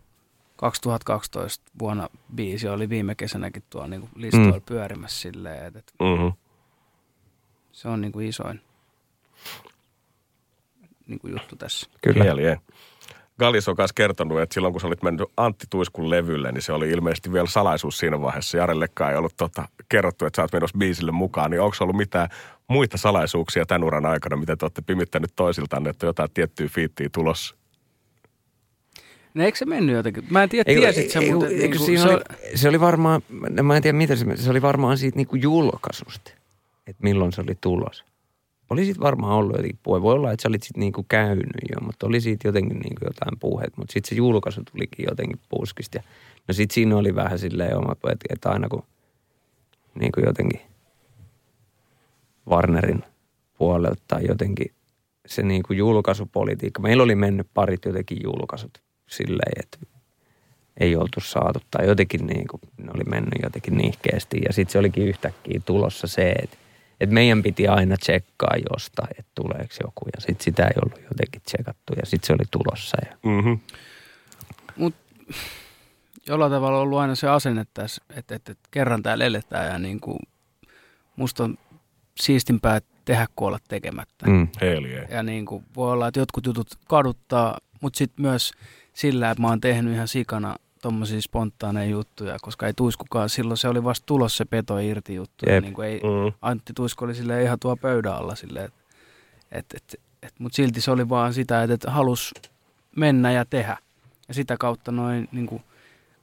2012 0.55 1.71
vuonna 1.79 2.09
biisi 2.35 2.67
oli 2.67 2.89
viime 2.89 3.15
kesänäkin 3.15 3.63
tuolla 3.69 3.87
niin 3.87 4.01
kuin 4.01 4.11
listoilla 4.15 4.57
Mm. 4.57 4.61
pyörimässä 4.65 5.19
silleen, 5.21 5.65
että, 5.65 5.79
että 5.79 5.93
mm-hmm. 5.99 6.33
se 7.71 7.87
on 7.87 8.01
niin 8.01 8.11
kuin 8.11 8.27
isoin 8.27 8.61
niin 11.09 11.19
kuin 11.19 11.31
juttu 11.31 11.55
tässä. 11.55 11.89
Kyllä. 12.01 12.23
Hell 12.23 12.39
yeah. 12.39 12.59
Gallis 13.39 13.69
on 13.69 13.75
kanssa 13.75 13.93
kertonut, 13.93 14.39
että 14.39 14.53
silloin 14.53 14.73
kun 14.73 14.81
sä 14.81 14.87
olit 14.87 15.03
mennyt 15.03 15.29
Antti 15.37 15.65
Tuiskun 15.69 16.09
levylle, 16.09 16.51
niin 16.51 16.61
se 16.61 16.73
oli 16.73 16.89
ilmeisesti 16.89 17.33
vielä 17.33 17.47
salaisuus 17.47 17.97
siinä 17.97 18.21
vaiheessa. 18.21 18.57
Jarellekaan 18.57 19.11
ei 19.11 19.17
ollut 19.17 19.37
tota, 19.37 19.67
kerrottu, 19.89 20.25
että 20.25 20.35
sä 20.35 20.41
oot 20.41 20.53
menossa 20.53 20.77
biisille 20.77 21.11
mukaan. 21.11 21.51
Niin 21.51 21.61
onko 21.61 21.75
ollut 21.81 21.95
mitään 21.95 22.29
muita 22.67 22.97
salaisuuksia 22.97 23.65
tämän 23.65 23.83
uran 23.83 24.05
aikana, 24.05 24.35
mitä 24.35 24.55
te 24.55 24.65
olette 24.65 24.81
pimittänyt 24.81 25.31
toisiltanne, 25.35 25.89
että 25.89 26.05
jotain 26.05 26.29
tiettyä 26.33 26.67
fiittiä 26.67 27.09
tulossa? 27.11 27.55
No 29.33 29.43
eikö 29.43 29.57
se 29.57 29.65
mennyt 29.65 29.95
jotenkin? 29.95 30.23
Mä 30.29 30.43
en 30.43 30.49
tiedä, 30.49 30.73
tiesit 30.73 31.11
sä, 31.11 31.21
mutta 31.21 31.47
eikö 31.47 31.59
niin 31.59 31.71
kuin, 31.71 31.85
siinä 31.85 32.03
se, 32.03 32.09
oli, 32.09 32.21
se 32.55 32.69
oli 32.69 32.79
varmaan, 32.79 33.21
mä 33.63 33.75
en 33.75 33.81
tiedä 33.81 33.97
mitä 33.97 34.15
se, 34.15 34.25
se 34.35 34.49
oli 34.49 34.61
varmaan 34.61 34.97
siitä 34.97 35.15
niinku 35.15 35.35
julkaisusta, 35.35 36.31
että 36.87 37.03
milloin 37.03 37.33
se 37.33 37.41
oli 37.41 37.57
tulos. 37.61 38.03
Oli 38.69 38.85
siitä 38.85 38.99
varmaan 38.99 39.33
ollut 39.33 39.55
jotenkin 39.55 39.79
puhe. 39.83 40.01
Voi 40.01 40.13
olla, 40.13 40.31
että 40.31 40.43
sä 40.43 40.49
olit 40.49 40.63
sitten 40.63 40.79
niinku 40.79 41.05
käynyt 41.09 41.45
jo, 41.75 41.81
mutta 41.81 42.07
oli 42.07 42.21
siitä 42.21 42.47
jotenkin 42.47 42.79
niinku 42.79 43.05
jotain 43.05 43.39
puheet. 43.39 43.77
Mutta 43.77 43.93
sitten 43.93 44.09
se 44.09 44.15
julkaisu 44.15 44.61
tulikin 44.71 45.05
jotenkin 45.09 45.39
puskista. 45.49 45.97
Ja, 45.97 46.03
no 46.47 46.53
sitten 46.53 46.73
siinä 46.73 46.97
oli 46.97 47.15
vähän 47.15 47.39
silleen 47.39 47.77
oma, 47.77 47.91
että, 47.91 48.25
että 48.29 48.49
aina 48.49 48.69
kun 48.69 48.83
niinku 49.99 50.21
jotenkin 50.25 50.61
Warnerin 52.49 53.03
puolelta 53.57 54.03
tai 54.07 54.25
jotenkin 54.27 54.71
se 55.25 55.41
niinku 55.43 55.73
julkaisupolitiikka. 55.73 56.81
Meillä 56.81 57.03
oli 57.03 57.15
mennyt 57.15 57.47
parit 57.53 57.85
jotenkin 57.85 58.17
julkaisut 58.23 58.81
silleen, 59.07 59.63
että 59.63 59.77
ei 60.79 60.95
oltu 60.95 61.19
saatu 61.19 61.59
tai 61.71 61.87
jotenkin 61.87 62.27
niin 62.27 62.47
kuin, 62.47 62.61
ne 62.77 62.91
oli 62.95 63.03
mennyt 63.03 63.39
jotenkin 63.43 63.77
nihkeästi 63.77 64.41
ja 64.47 64.53
sitten 64.53 64.71
se 64.71 64.79
olikin 64.79 65.07
yhtäkkiä 65.07 65.61
tulossa 65.65 66.07
se, 66.07 66.31
että, 66.31 66.57
että 66.99 67.13
meidän 67.13 67.43
piti 67.43 67.67
aina 67.67 67.97
tsekkaa 67.97 68.55
jostain, 68.71 69.09
että 69.19 69.31
tuleeko 69.35 69.73
joku 69.83 70.05
ja 70.15 70.21
sitten 70.21 70.43
sitä 70.43 70.63
ei 70.63 70.73
ollut 70.85 71.03
jotenkin 71.09 71.41
tsekattu 71.45 71.93
ja 71.93 72.05
sitten 72.05 72.27
se 72.27 72.33
oli 72.33 72.45
tulossa 72.51 72.97
ja 73.09 73.17
Mm-hmm. 73.23 73.59
jollain 76.27 76.51
tavalla 76.51 76.77
on 76.77 76.83
ollut 76.83 76.99
aina 76.99 77.15
se 77.15 77.27
asenne 77.29 77.65
tässä, 77.73 78.03
että, 78.09 78.35
että, 78.35 78.51
että 78.51 78.69
kerran 78.71 79.03
täällä 79.03 79.25
eletään 79.25 79.67
ja 79.67 79.79
niin 79.79 79.99
kuin, 79.99 80.19
musta 81.15 81.43
on 81.43 81.57
siistimpää 82.21 82.79
tehdä 83.05 83.27
kuin 83.35 83.47
olla 83.47 83.59
tekemättä. 83.67 84.27
mm. 84.27 84.47
Hell 84.61 84.85
yeah. 84.85 85.09
Ja 85.11 85.23
niin 85.23 85.45
kuin, 85.45 85.65
voi 85.75 85.91
olla, 85.91 86.07
että 86.07 86.19
jotkut 86.19 86.45
jutut 86.45 86.67
kaduttaa, 86.87 87.57
mutta 87.81 87.97
sitten 87.97 88.21
myös 88.25 88.51
sillä, 88.93 89.31
että 89.31 89.41
mä 89.41 89.47
oon 89.47 89.61
tehnyt 89.61 89.93
ihan 89.93 90.07
sikana 90.07 90.55
tommosia 90.81 91.21
spontaaneja 91.21 91.89
juttuja, 91.89 92.37
koska 92.41 92.67
ei 92.67 92.73
Tuiskukaan, 92.73 93.29
silloin 93.29 93.57
se 93.57 93.67
oli 93.67 93.83
vasta 93.83 94.05
tulos 94.05 94.37
se 94.37 94.45
peto 94.45 94.77
irti 94.77 95.15
juttu. 95.15 95.45
Niin 95.61 95.73
kuin 95.73 95.87
ei, 95.87 95.99
Mm. 95.99 96.33
Antti 96.41 96.73
Tuisku 96.73 97.05
oli 97.05 97.15
silleen 97.15 97.43
ihan 97.43 97.59
tuo 97.59 97.75
pöydän 97.75 98.13
alla 98.13 98.33
että 98.61 98.71
et, 99.51 99.65
et, 99.75 100.01
et, 100.23 100.33
mutta 100.39 100.55
silti 100.55 100.81
se 100.81 100.91
oli 100.91 101.09
vaan 101.09 101.33
sitä, 101.33 101.63
että 101.63 101.73
et 101.73 101.83
halus 101.87 102.33
mennä 102.95 103.31
ja 103.31 103.45
tehdä. 103.45 103.77
Ja 104.27 104.33
sitä 104.33 104.57
kautta 104.57 104.91
noin 104.91 105.29
niin 105.31 105.47
kuin 105.47 105.63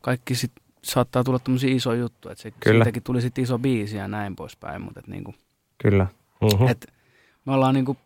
kaikki 0.00 0.34
sit 0.34 0.52
saattaa 0.82 1.24
tulla 1.24 1.38
tommosia 1.38 1.76
isoja 1.76 2.00
juttuja, 2.00 2.32
että 2.32 2.50
siitäkin 2.64 3.02
tuli 3.02 3.20
sitten 3.20 3.44
iso 3.44 3.58
biisi 3.58 3.96
ja 3.96 4.08
näin 4.08 4.36
poispäin, 4.36 4.82
mutta 4.82 5.00
et 5.00 5.06
niin 5.06 5.24
kuin, 5.24 5.36
Kyllä. 5.78 6.06
Mm-hmm. 6.40 6.68
Et 6.68 6.86
me 7.44 7.52
ollaan 7.52 7.74
niinku, 7.74 7.96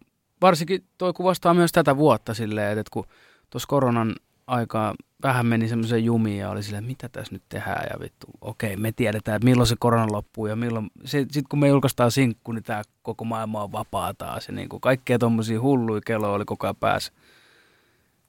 varsinkin 0.42 0.84
toi 0.98 1.12
kuvastaa 1.12 1.54
myös 1.54 1.72
tätä 1.72 1.96
vuotta 1.96 2.34
silleen, 2.34 2.70
että 2.70 2.80
et 2.80 2.88
kun 2.88 3.06
tuossa 3.50 3.66
koronan 3.66 4.16
aikaa 4.50 4.94
vähän 5.22 5.46
meni 5.46 5.68
semmoisen 5.68 6.04
jumiin 6.04 6.38
ja 6.38 6.50
oli 6.50 6.62
silleen, 6.62 6.84
mitä 6.84 7.08
tässä 7.08 7.32
nyt 7.32 7.42
tehdään 7.48 7.86
ja 7.92 8.00
vittu, 8.00 8.26
okei, 8.40 8.76
me 8.76 8.92
tiedetään, 8.92 9.36
että 9.36 9.44
milloin 9.44 9.66
se 9.66 9.76
korona 9.78 10.12
loppuu 10.12 10.46
ja 10.46 10.56
milloin, 10.56 10.90
sitten 11.04 11.44
kun 11.48 11.58
me 11.58 11.68
julkaistaan 11.68 12.10
sinkku, 12.10 12.52
niin 12.52 12.64
tämä 12.64 12.82
koko 13.02 13.24
maailma 13.24 13.62
on 13.62 13.72
vapaa 13.72 14.14
taas 14.14 14.48
ja 14.48 14.54
niinku 14.54 14.80
kaikkea 14.80 15.18
tommosia 15.18 15.60
hulluja 15.60 16.00
kelloja 16.06 16.32
oli 16.32 16.44
koko 16.44 16.66
ajan 16.66 16.76
päässä. 16.76 17.12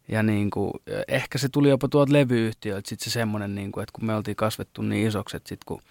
Ja 0.07 0.23
niinku, 0.23 0.71
ehkä 1.07 1.37
se 1.37 1.49
tuli 1.49 1.69
jopa 1.69 1.87
tuolta 1.87 2.13
levyyhtiöltä 2.13 2.89
sitten 2.89 3.09
se 3.09 3.13
semmoinen, 3.13 3.55
niinku, 3.55 3.79
että 3.79 3.93
kun 3.93 4.05
me 4.05 4.15
oltiin 4.15 4.35
kasvettu 4.35 4.81
niin 4.81 5.07
isoksi, 5.07 5.37
että 5.37 5.49
sitten 5.49 5.65
kun 5.65 5.81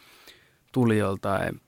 tuli 0.73 0.99
joltain 0.99 1.61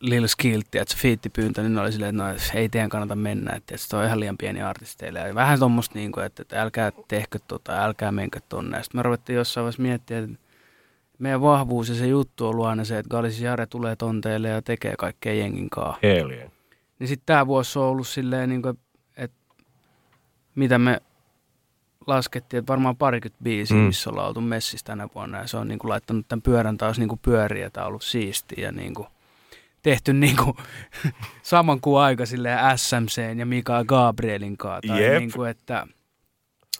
Lil 0.00 0.26
Skiltti, 0.26 0.78
että 0.78 0.94
se 0.94 1.00
fiittipyyntö, 1.00 1.62
niin 1.62 1.74
ne 1.74 1.80
oli 1.80 1.92
silleen, 1.92 2.20
että 2.20 2.32
no, 2.54 2.60
ei 2.60 2.68
teidän 2.68 2.88
kannata 2.90 3.16
mennä, 3.16 3.52
että 3.52 3.76
se 3.76 3.96
on 3.96 4.04
ihan 4.04 4.20
liian 4.20 4.38
pieni 4.38 4.62
artisteille. 4.62 5.18
Ja 5.18 5.34
vähän 5.34 5.58
tuommoista, 5.58 5.94
niin 5.98 6.12
kuin, 6.12 6.26
että, 6.26 6.42
että 6.42 6.62
älkää 6.62 6.92
tehkö 7.08 7.38
tota, 7.48 7.84
älkää 7.84 8.12
menkö 8.12 8.40
tonne. 8.48 8.82
Sitten 8.82 8.98
me 8.98 9.02
ruvettiin 9.02 9.36
jossain 9.36 9.62
vaiheessa 9.62 9.82
miettiä, 9.82 10.18
että 10.18 10.38
meidän 11.18 11.40
vahvuus 11.40 11.88
ja 11.88 11.94
se 11.94 12.06
juttu 12.06 12.44
on 12.44 12.50
ollut 12.50 12.66
aina 12.66 12.84
se, 12.84 12.98
että 12.98 13.08
Galis 13.10 13.40
Jare 13.40 13.66
tulee 13.66 13.96
tonteille 13.96 14.48
ja 14.48 14.62
tekee 14.62 14.94
kaikkea 14.98 15.34
jengin 15.34 15.70
kaa. 15.70 15.98
Helien. 16.02 16.52
Niin 16.98 17.08
sitten 17.08 17.26
tämä 17.26 17.46
vuosi 17.46 17.78
on 17.78 17.84
ollut 17.84 18.08
silleen, 18.08 18.48
niin 18.48 18.62
kuin, 18.62 18.78
että 19.16 19.36
mitä 20.54 20.78
me 20.78 21.00
laskettiin, 22.06 22.58
että 22.58 22.70
varmaan 22.72 22.96
parikymmentä 22.96 23.42
biisiä, 23.44 23.76
Mm. 23.76 23.82
missä 23.82 24.10
ollaan 24.10 24.28
oltu 24.28 24.40
messissä 24.40 24.84
tänä 24.84 25.08
vuonna. 25.14 25.38
Ja 25.38 25.46
se 25.46 25.56
on 25.56 25.68
niin 25.68 25.78
kuin, 25.78 25.88
laittanut 25.88 26.28
tämän 26.28 26.42
pyörän 26.42 26.78
taas 26.78 26.98
niin 26.98 27.08
kuin 27.08 27.20
pyöriä, 27.22 27.70
tämä 27.70 27.84
on 27.84 27.88
ollut 27.88 28.02
siistiä 28.02 28.64
ja 28.64 28.72
niin 28.72 28.94
kuin, 28.94 29.08
tehty 29.82 30.12
niin 30.12 30.36
kuin, 30.36 30.56
saman 31.42 31.80
kuin 31.80 32.00
aika 32.02 32.26
silleen 32.26 32.58
SMCn 32.78 33.38
ja 33.38 33.46
Mika 33.46 33.84
Gabrielin 33.84 34.56
kanssa. 34.56 34.88
Tai 34.92 35.02
Jep. 35.04 35.18
niin 35.18 35.32
kuin, 35.32 35.50
että 35.50 35.86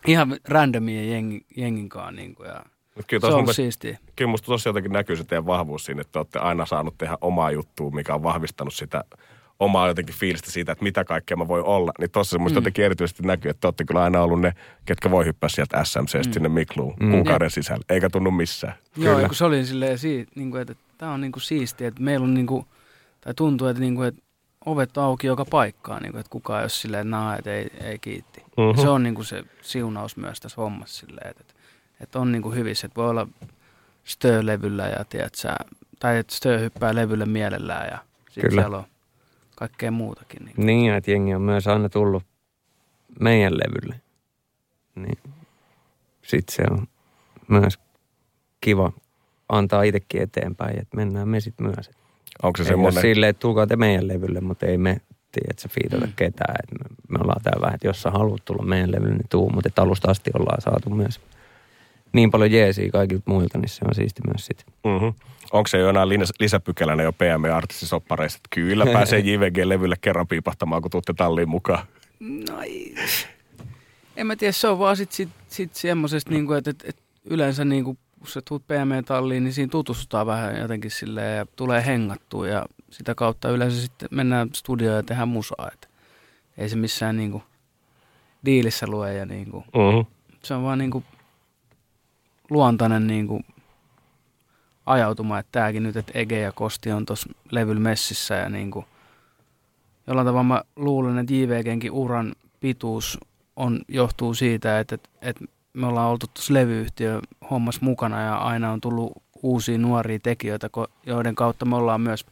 ihan 0.07 0.36
randomien 0.49 1.11
jengi, 1.11 1.46
jengin 1.57 1.88
kanssa. 1.88 2.12
Niin 2.12 2.34
kuin, 2.34 2.49
ja 2.49 2.62
Kyllä, 3.07 3.20
se 3.20 3.34
on 3.34 3.44
mun 3.44 3.55
siistiä. 3.55 3.99
kyllä 4.16 4.30
musta 4.30 4.46
tosi 4.46 4.68
jotenkin 4.68 4.92
näkyy 4.92 5.16
se 5.16 5.24
teidän 5.24 5.46
vahvuus 5.46 5.84
siinä, 5.84 6.01
että 6.01 6.12
te 6.12 6.18
olette 6.18 6.38
aina 6.38 6.66
saanut 6.66 6.99
tehdä 6.99 7.18
omaa 7.20 7.51
juttua, 7.51 7.90
mikä 7.90 8.14
on 8.14 8.22
vahvistanut 8.22 8.74
sitä 8.74 9.05
omaa 9.61 9.88
jotenkin 9.88 10.14
fiilistä 10.14 10.51
siitä, 10.51 10.72
että 10.72 10.84
mitä 10.84 11.05
kaikkea 11.05 11.36
mä 11.36 11.49
voi 11.49 11.61
olla. 11.61 11.92
Niin 11.99 12.11
tossa 12.11 12.30
se 12.30 12.38
musta 12.38 12.55
Mm. 12.55 12.62
jotenkin 12.62 12.84
erityisesti 12.84 13.22
näkyy, 13.22 13.51
että 13.51 13.61
te 13.61 13.66
olette 13.66 13.84
kyllä 13.84 14.03
aina 14.03 14.22
ollut 14.22 14.40
ne, 14.40 14.53
ketkä 14.84 15.11
voi 15.11 15.24
hyppää 15.24 15.49
sieltä 15.49 15.84
SMCstä 15.84 16.32
sinne 16.34 16.49
Mikluun 16.49 16.94
Mm. 17.01 17.11
kuukauden 17.11 17.51
sisällä, 17.51 17.84
eikä 17.88 18.11
tunnu 18.11 18.30
missään. 18.30 18.74
Joo, 18.96 19.14
Kyllä. 19.14 19.28
kun 19.28 19.36
se 19.36 19.44
oli 19.44 19.64
silleen 19.66 19.99
siitä, 19.99 20.32
niin 20.34 20.51
kuin, 20.51 20.62
että 20.62 20.74
tämä 20.99 21.12
on 21.12 21.20
niin 21.20 21.32
kuin 21.32 21.42
siistiä, 21.42 21.88
että 21.88 22.03
meillä 22.03 22.24
on 22.24 22.34
niin 22.34 22.46
kuin, 22.46 22.66
tai 23.21 23.35
tuntuu, 23.35 23.66
että, 23.69 23.81
niin 23.81 23.95
kuin, 23.95 24.09
että 24.09 24.23
ovet 24.66 24.97
on 24.97 25.05
auki 25.05 25.27
joka 25.27 25.45
paikkaan, 25.45 26.03
niin 26.03 26.12
kuin, 26.12 26.21
että 26.21 26.31
kukaan 26.31 26.61
ei 26.61 26.64
ole 26.64 26.69
silleen, 26.69 27.01
että 27.01 27.16
nah, 27.16 27.39
että 27.39 27.55
ei, 27.55 27.71
ei 27.81 27.99
kiitti. 27.99 28.41
Mhm. 28.41 28.66
Mm-hmm. 28.66 28.83
Se 28.83 28.89
on 28.89 29.03
niin 29.03 29.14
kuin 29.14 29.25
se 29.25 29.45
siunaus 29.62 30.16
myös 30.16 30.41
tässä 30.41 30.61
hommassa 30.61 31.07
silleen, 31.07 31.31
että, 31.31 31.55
että 32.01 32.19
on 32.19 32.33
niin 32.33 32.43
kuin 32.43 32.55
hyvissä, 32.55 32.87
että 32.87 32.97
voi 32.97 33.11
olla 33.11 33.29
Stö-levyllä 34.05 34.87
ja 34.87 35.05
tiedät 35.05 35.35
sä, 35.35 35.57
tai 35.99 36.19
että 36.19 36.35
Stö 36.35 36.59
hyppää 36.59 36.95
levylle 36.95 37.27
mielellään 37.27 37.89
ja 37.91 37.99
sitten 38.31 38.51
Kyllä. 38.51 38.62
siellä 38.62 38.79
on 38.79 38.85
kaikkea 39.57 39.91
muutakin. 39.91 40.45
Niin. 40.45 40.66
Niin, 40.66 40.95
että 40.95 41.11
jengi 41.11 41.35
on 41.35 41.43
myös 41.43 41.66
aina 41.66 41.89
tullut 41.89 42.23
meidän 43.21 43.55
levylle. 43.55 44.01
Niin 44.95 45.19
sitten 46.23 46.57
se 46.57 46.62
on 46.71 46.87
myös 47.49 47.79
kiva 48.61 48.93
antaa 49.49 49.83
itsekin 49.83 50.23
eteenpäin, 50.23 50.79
että 50.81 50.97
mennään 50.97 51.29
me 51.29 51.41
sitten 51.41 51.66
myös. 51.66 51.91
Onko 52.43 52.57
se 52.57 52.62
Ei 52.62 52.66
semmoinen, 52.68 53.01
silleen, 53.01 53.30
että 53.30 53.41
tulkaa 53.41 53.66
te 53.66 53.76
meidän 53.76 54.09
levylle, 54.09 54.41
mutta 54.41 54.66
ei 54.66 54.78
me 54.78 54.97
tiedä, 55.32 55.47
että 55.51 55.62
se 55.62 55.68
fiitata 55.68 56.05
Mm. 56.05 56.11
mm. 56.11 56.16
ketään. 56.16 56.55
Et 56.62 56.70
me, 56.78 56.97
me 57.09 57.18
ollaan 57.22 57.43
täällä 57.43 57.61
vähän, 57.61 57.74
että 57.74 57.86
jos 57.86 58.03
sä 58.03 58.11
haluat 58.11 58.45
tulla 58.45 58.62
meidän 58.62 58.93
levylle, 58.93 59.14
niin 59.14 59.28
tuu. 59.30 59.51
Mutta 59.51 59.68
että 59.68 59.82
alusta 59.82 60.11
asti 60.11 60.30
ollaan 60.39 60.61
saatu 60.62 60.91
myös 60.91 61.20
niin 62.12 62.30
paljon 62.30 62.51
jeesiä 62.53 62.91
kaikilta 62.91 63.22
muilta, 63.26 63.59
niin 63.59 63.68
se 63.68 63.84
on 63.89 63.95
siisti 63.95 64.22
myös 64.26 64.47
sitten. 64.47 64.74
mm-hmm. 64.84 65.12
onko 65.53 65.66
se 65.66 65.78
jo 65.78 65.89
enää 65.89 66.05
lis- 66.05 66.34
lisäpykälänä 66.41 67.03
jo 67.03 67.12
PM-artistisoppareissa, 67.12 68.36
että 68.36 68.49
kyllä 68.51 68.86
pääsee 68.86 69.18
JVG-levylle 69.28 69.97
kerran 70.01 70.26
piipahtamaan, 70.28 70.82
kun 70.82 70.91
tuutte 70.91 71.12
talliin 71.14 71.49
mukaan. 71.49 71.86
No 72.20 72.61
ei. 72.62 72.95
En 74.16 74.26
mä 74.26 74.36
tiedä, 74.36 74.53
se 74.53 74.68
on 74.68 74.78
vaan 74.78 74.97
sit, 74.97 75.12
sit, 75.12 75.28
sit 75.49 75.74
semmoisesta, 75.74 76.30
niinku, 76.30 76.53
että 76.53 76.70
et, 76.70 76.84
et 76.86 76.97
yleensä 77.24 77.64
niinku, 77.64 77.97
kun 78.19 78.29
sä 78.29 78.41
tuut 78.49 78.66
PM-talliin, 78.66 79.45
niin 79.45 79.53
siinä 79.55 79.71
tutustutaan 79.71 80.27
vähän 80.27 80.57
jotenkin 80.57 80.91
silleen 80.91 81.37
ja 81.39 81.47
tulee 81.57 81.87
hengattua 81.87 82.49
ja 82.49 82.66
sitä 82.91 83.14
kautta 83.14 83.51
yleensä 83.51 83.81
sitten 83.81 84.09
mennään 84.12 84.49
studioon 84.55 84.97
ja 84.97 85.03
tehdään 85.03 85.29
musaa. 85.29 85.71
Et 85.73 85.89
ei 86.59 86.69
se 86.69 86.77
missään 86.77 87.16
niinku 87.16 87.43
diilissä 88.45 88.87
lue 88.87 89.14
ja 89.14 89.27
niinku, 89.27 89.64
Mm-hmm. 89.75 90.07
se 90.43 90.55
on 90.55 90.62
vaan 90.62 90.79
niinku 90.79 91.05
luontainen 92.51 93.07
niinku 93.07 93.41
ajautuma, 94.87 95.39
että 95.39 95.53
tääkin 95.53 95.83
nyt, 95.83 95.97
että 95.97 96.12
Ege 96.19 96.41
ja 96.41 96.53
Kosti 96.53 96.93
on 96.93 97.07
tuossa 97.07 97.29
levyllä 97.51 97.81
messissä 97.81 98.35
ja 98.35 98.49
niinku, 98.49 98.85
jollain 100.07 100.27
tavalla 100.27 100.43
mä 100.45 100.62
luulen, 100.77 101.19
että 101.19 101.35
JVGnkin 101.35 101.93
uran 101.93 102.35
pituus 102.61 103.19
on, 103.57 103.81
johtuu 103.89 104.35
siitä, 104.35 104.81
että, 104.81 104.95
että, 104.95 105.09
että 105.23 105.45
me 105.73 105.87
ollaan 105.87 106.11
oltu 106.11 106.27
tuossa 106.35 106.55
levyyhtiö 106.55 107.21
hommassa 107.51 107.81
mukana 107.85 108.23
ja 108.23 108.37
aina 108.37 108.73
on 108.73 108.81
tullut 108.81 109.12
uusia 109.43 109.79
nuoria 109.79 110.19
tekijöitä, 110.23 110.71
joiden 111.07 111.35
kautta 111.35 111.64
me 111.64 111.77
ollaan 111.77 112.01
myös 112.01 112.27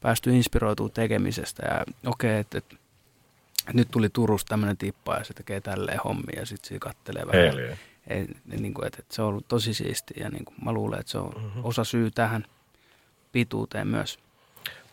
päästy 0.00 0.36
inspiroitumaan 0.36 0.92
tekemisestä 0.92 1.66
ja 1.66 1.84
okei, 2.10 2.30
okay, 2.30 2.40
että, 2.40 2.58
että, 2.58 2.76
että 3.60 3.72
nyt 3.74 3.88
tuli 3.90 4.08
Turusta 4.08 4.48
tämmöinen 4.48 4.76
tippa 4.76 5.14
ja 5.14 5.24
se 5.24 5.34
tekee 5.34 5.60
tälleen 5.60 6.00
hommia 6.04 6.40
ja 6.40 6.46
sitten 6.46 6.68
se 6.68 6.78
kattelee 6.78 7.26
vähän. 7.26 7.44
Ei, 8.06 8.26
niin 8.60 8.74
kuin, 8.74 8.86
että, 8.86 8.98
että 9.00 9.14
se 9.14 9.22
on 9.22 9.28
ollut 9.28 9.48
tosi 9.48 9.74
siistiä 9.74 10.24
ja 10.24 10.30
niin 10.30 10.44
kuin 10.44 10.56
mä 10.64 10.72
luulen, 10.72 11.00
että 11.00 11.12
se 11.12 11.18
on 11.18 11.52
osa 11.62 11.84
syy 11.84 12.10
tähän 12.10 12.44
pituuteen 13.32 13.88
myös. 13.88 14.18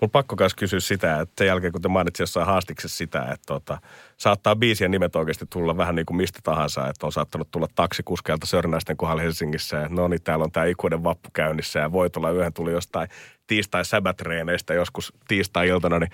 Mun 0.01 0.11
pakko 0.11 0.35
myös 0.39 0.53
kysyä 0.53 0.79
sitä, 0.79 1.19
että 1.21 1.33
sen 1.37 1.47
jälkeen 1.47 1.71
kun 1.71 1.81
te 1.81 1.87
mainitsit 1.87 2.19
jossain 2.19 2.45
haastiksessa 2.45 2.97
sitä, 2.97 3.21
että 3.21 3.45
tota, 3.45 3.77
saattaa 4.17 4.55
biisien 4.55 4.91
nimet 4.91 5.15
oikeasti 5.15 5.45
tulla 5.49 5.77
vähän 5.77 5.95
niin 5.95 6.05
kuin 6.05 6.17
mistä 6.17 6.39
tahansa, 6.43 6.87
että 6.87 7.05
on 7.05 7.11
saattanut 7.11 7.51
tulla 7.51 7.67
taksikuskeilta 7.75 8.45
Sörnäisten 8.45 8.97
kohdalla 8.97 9.21
Helsingissä, 9.21 9.77
ja 9.77 9.87
no 9.89 10.07
niin, 10.07 10.23
täällä 10.23 10.43
on 10.43 10.51
tämä 10.51 10.65
ikuinen 10.65 11.03
vappu 11.03 11.29
käynnissä, 11.33 11.79
ja 11.79 11.91
voi 11.91 12.09
tulla 12.09 12.31
yhden 12.31 12.53
tuli 12.53 12.71
jostain 12.71 13.09
tiistai-säbätreeneistä 13.47 14.73
joskus 14.73 15.13
tiistai-iltana, 15.27 15.99
niin 15.99 16.11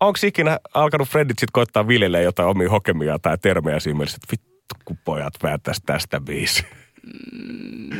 onko 0.00 0.18
ikinä 0.24 0.58
alkanut 0.74 1.08
Fredit 1.08 1.38
sitten 1.38 1.52
koittaa 1.52 1.88
viljelee 1.88 2.22
jotain 2.22 2.48
omia 2.48 2.70
hokemia 2.70 3.18
tai 3.18 3.38
termejä 3.38 3.80
siinä 3.80 3.96
mielessä, 3.96 4.18
että 4.24 4.32
vittu 4.32 4.74
kun 4.84 4.98
pojat 5.04 5.34
tästä 5.86 6.20
biisi. 6.20 6.66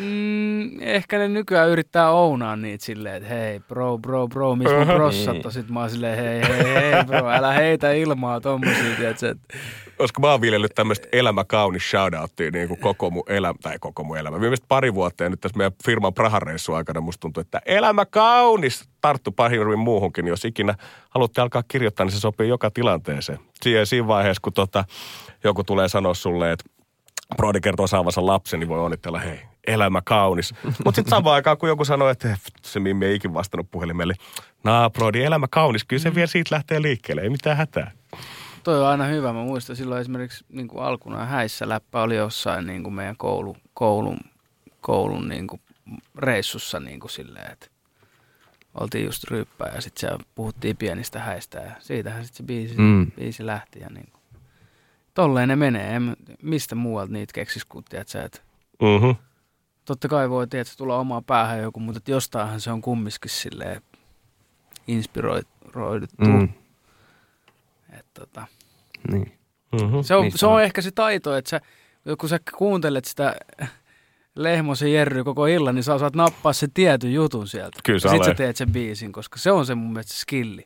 Mm, 0.01 0.81
ehkä 0.81 1.19
ne 1.19 1.29
nykyään 1.29 1.69
yrittää 1.69 2.11
ounaa 2.11 2.57
niitä 2.57 2.85
silleen, 2.85 3.17
että 3.17 3.29
hei 3.29 3.61
bro, 3.61 3.99
bro, 3.99 4.29
bro, 4.29 4.57
missä 4.57 4.77
mun 4.77 4.87
brossat 4.87 5.47
on? 5.47 5.53
Sitten 5.53 5.75
mä 5.75 5.81
oon 5.81 5.91
silleen, 5.91 6.19
hei, 6.19 6.57
hei, 6.57 6.75
hei 6.75 7.05
bro, 7.05 7.31
älä 7.31 7.53
heitä 7.53 7.93
ilmaa 7.93 8.41
tommosia, 8.41 8.97
tiedätkö, 8.97 9.31
että 9.31 9.59
Koska 9.99 10.21
mä 10.21 10.31
oon 10.31 10.41
viljellyt 10.41 10.75
tämmöistä 10.75 11.09
elämä 11.13 11.45
kaunis 11.45 11.91
shoutouttia 11.91 12.51
niin 12.51 12.69
kuin 12.69 12.81
koko 12.81 13.11
mun 13.11 13.23
elämä, 13.27 13.55
tai 13.63 13.79
koko 13.81 14.05
mun 14.05 14.19
elämä. 14.19 14.41
Viimeistä 14.41 14.67
pari 14.69 14.95
vuotta 14.95 15.25
ja 15.25 15.31
nyt 15.31 15.41
tässä 15.41 15.57
meidän 15.57 15.73
firman 15.85 16.15
Prahan 16.15 16.43
reissun 16.43 16.77
aikana 16.77 17.01
musta 17.01 17.21
tuntuu, 17.21 17.41
että 17.41 17.61
elämä 17.67 18.07
kaunis 18.07 18.89
tarttu 19.01 19.33
pahin 19.33 19.79
muuhunkin. 19.79 20.27
Jos 20.27 20.45
ikinä 20.45 20.75
haluatte 21.11 21.41
alkaa 21.41 21.63
kirjoittaa, 21.69 22.07
niin 22.07 22.13
se 22.13 22.21
sopii 22.21 22.49
joka 22.49 22.71
tilanteeseen. 22.71 23.39
Siinä, 23.63 23.85
siinä 23.85 24.07
vaiheessa, 24.07 24.41
kun 24.41 24.53
tota, 24.53 24.85
joku 25.45 25.65
tulee 25.65 25.89
sanoa 25.89 26.15
sulle, 26.15 26.53
että 26.53 26.65
Brody 27.37 27.61
kertoo 27.61 27.87
saavansa 27.87 28.27
lapsen, 28.27 28.61
niin 28.61 28.69
voi 28.69 28.81
onnitella, 28.81 29.19
hei, 29.19 29.41
elämä 29.67 30.03
kaunis. 30.05 30.55
Mutta 30.85 30.97
sitten 30.97 31.11
samaan 31.11 31.35
aikaan, 31.35 31.59
kun 31.59 31.69
joku 31.69 31.85
sanoo, 31.85 32.09
että 32.09 32.31
"Eh, 32.33 32.41
se 32.63 32.81
Mimmi 32.81 33.07
ei 33.07 33.15
ikin 33.15 33.35
vastannut 33.35 33.71
puhelimelle, 33.71 34.15
nah 34.65 34.93
Brody, 34.93 35.25
elämä 35.25 35.47
kaunis, 35.51 35.85
kyllä 35.85 36.03
se 36.03 36.15
vielä 36.15 36.27
siitä 36.27 36.55
lähtee 36.55 36.83
liikkeelle, 36.83 37.23
ei 37.23 37.31
mitään 37.31 37.57
hätää. 37.57 37.91
toi 38.65 38.81
on 38.83 38.87
aina 38.89 39.05
hyvä. 39.05 39.33
Mä 39.33 39.43
muistan 39.43 39.77
silloin 39.77 40.01
esimerkiksi 40.01 40.45
niin 40.49 40.69
kuin 40.69 40.85
alkuna 40.85 41.25
häissä 41.25 41.69
läppä 41.69 42.03
oli 42.03 42.17
jossain 42.17 42.67
niin 42.67 42.83
kuin 42.83 42.95
meidän 42.95 43.17
koulu, 43.17 43.57
koulun, 43.75 44.19
koulun 44.81 45.29
niin 45.29 45.47
kuin 45.47 45.61
reissussa 46.19 46.81
niin 46.81 47.01
kuin 47.01 47.11
silleen, 47.11 47.53
että 47.53 47.67
oltiin 48.75 49.05
just 49.05 49.25
ryppää 49.25 49.73
ja 49.75 49.81
sitten 49.81 50.11
puhuttiin 50.35 50.77
pienistä 50.77 51.21
häistä 51.21 51.59
ja 51.59 51.71
siitähän 51.79 52.25
sitten 52.25 52.37
se 52.37 52.43
biisi, 52.43 52.75
mm. 52.79 52.83
Mm. 52.85 53.11
biisi 53.11 53.47
lähti 53.47 53.81
ja 53.81 53.89
niin 53.91 54.09
kuin. 54.13 54.18
Tolleen 55.19 55.49
ne 55.49 55.57
menee. 55.57 55.97
En, 55.97 56.17
mistä 56.43 56.75
muualta 56.75 57.13
niitä 57.13 57.33
keksis, 57.33 57.65
kun 57.65 57.85
tiedät 57.89 58.09
sä, 58.09 58.25
että 58.25 58.41
Mm-hmm. 58.83 59.15
totta 59.85 60.09
kai 60.09 60.31
voi 60.31 60.47
tiedät, 60.47 60.75
tulla 60.77 60.99
omaa 60.99 61.23
päähän 61.23 61.63
joku, 61.63 61.81
mutta 61.81 61.99
et 61.99 62.09
jostainhan 62.09 62.61
se 62.61 62.71
on 62.71 62.83
kumminkin 62.83 63.31
silleen 63.31 63.83
inspiroiduttu. 64.89 66.25
Mm. 66.25 66.49
Et, 67.99 68.07
tota, 68.15 68.47
Niin. 69.13 69.33
Mm-hmm. 69.73 70.03
se, 70.03 70.15
on, 70.15 70.25
Mistä 70.25 70.39
se 70.39 70.47
on 70.47 70.53
on? 70.53 70.63
ehkä 70.63 70.83
se 70.83 70.91
taito, 70.91 71.37
että 71.37 71.49
sä, 71.51 71.61
kun 72.19 72.29
sä 72.29 72.39
kuuntelet 72.59 73.05
sitä 73.05 73.37
Lehmosen 74.35 74.93
Jerry 74.93 75.25
koko 75.25 75.47
illan, 75.47 75.75
niin 75.75 75.83
sä 75.85 75.95
osaat 75.95 76.17
nappaa 76.17 76.53
sen 76.53 76.71
tietyn 76.75 77.13
jutun 77.15 77.49
sieltä. 77.49 77.79
Kyllä 77.85 77.99
se 77.99 78.09
ja 78.09 78.15
sit 78.15 78.25
sä 78.25 78.35
teet 78.35 78.57
sen 78.57 78.73
biisin, 78.73 79.13
koska 79.13 79.39
se 79.39 79.53
on 79.53 79.67
se 79.67 79.75
mun 79.75 79.93
mielestä 79.93 80.13
se 80.13 80.19
skilli. 80.21 80.65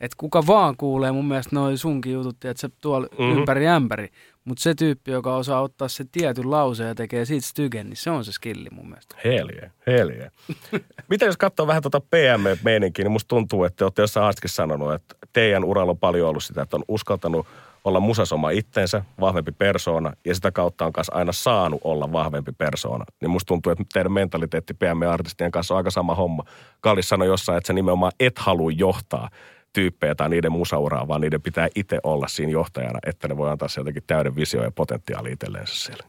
Et 0.00 0.14
kuka 0.14 0.46
vaan 0.46 0.76
kuulee 0.76 1.12
mun 1.12 1.28
mielestä 1.28 1.56
noin 1.56 1.78
sunkin 1.78 2.12
jutut, 2.12 2.44
että 2.44 2.60
se 2.60 2.68
tuolla 2.80 3.06
Mhm. 3.12 3.22
mm-hmm. 3.22 3.38
ympäri 3.38 3.66
ämpäri. 3.68 4.08
Mutta 4.44 4.62
se 4.62 4.74
tyyppi, 4.74 5.10
joka 5.10 5.36
osaa 5.36 5.60
ottaa 5.62 5.88
se 5.88 6.04
tietyn 6.12 6.50
lauseen 6.50 6.88
ja 6.88 6.94
tekee 6.94 7.24
siitä 7.24 7.46
stygen, 7.46 7.86
niin 7.86 7.96
se 7.96 8.10
on 8.10 8.24
se 8.24 8.32
skilli 8.32 8.68
mun 8.72 8.88
mielestä. 8.88 9.16
Helje, 9.24 9.70
helje. 9.86 10.30
Miten 11.10 11.26
jos 11.26 11.36
katsoo 11.36 11.66
vähän 11.66 11.82
tuota 11.82 12.00
PM-meininkiä, 12.00 13.04
niin 13.04 13.12
musta 13.12 13.28
tuntuu, 13.28 13.64
että 13.64 13.76
te 13.76 13.84
olette 13.84 14.02
jossain 14.02 14.22
haastikin 14.24 14.50
sanonut, 14.50 14.92
että 14.94 15.14
teidän 15.32 15.64
uralla 15.64 15.90
on 15.90 15.98
paljon 15.98 16.28
ollut 16.28 16.44
sitä, 16.44 16.62
että 16.62 16.76
on 16.76 16.84
uskaltanut 16.88 17.46
olla 17.84 18.00
musas 18.00 18.32
oma 18.32 18.50
itsensä, 18.50 19.04
vahvempi 19.20 19.52
persoona, 19.52 20.12
ja 20.24 20.34
sitä 20.34 20.52
kautta 20.52 20.86
on 20.86 20.92
kanssa 20.92 21.14
aina 21.14 21.32
saanut 21.32 21.80
olla 21.84 22.12
vahvempi 22.12 22.52
persoona. 22.58 23.04
Niin 23.20 23.30
musta 23.30 23.46
tuntuu, 23.48 23.72
että 23.72 23.84
teidän 23.92 24.12
mentaliteetti 24.12 24.74
PM-artistien 24.74 25.50
kanssa 25.50 25.74
on 25.74 25.78
aika 25.78 25.90
sama 25.90 26.14
homma. 26.14 26.44
Kallis 26.80 27.08
sanoi 27.08 27.28
jossain, 27.28 27.58
että 27.58 27.66
sä 27.66 27.72
nimenomaan 27.72 28.12
et 28.20 28.38
halua 28.38 28.70
johtaa 28.70 29.28
tyyppejä 29.76 30.14
tai 30.14 30.28
niiden 30.28 30.52
musauraa, 30.52 31.08
vaan 31.08 31.20
niiden 31.20 31.42
pitää 31.42 31.68
itse 31.74 31.98
olla 32.02 32.28
siinä 32.28 32.52
johtajana, 32.52 32.98
että 33.06 33.28
ne 33.28 33.36
voi 33.36 33.50
antaa 33.50 33.68
se 33.68 33.80
jotenkin 33.80 34.02
täyden 34.06 34.36
visio 34.36 34.62
ja 34.62 34.70
potentiaali 34.70 35.32
itselleensä 35.32 35.74
siellä. 35.74 36.04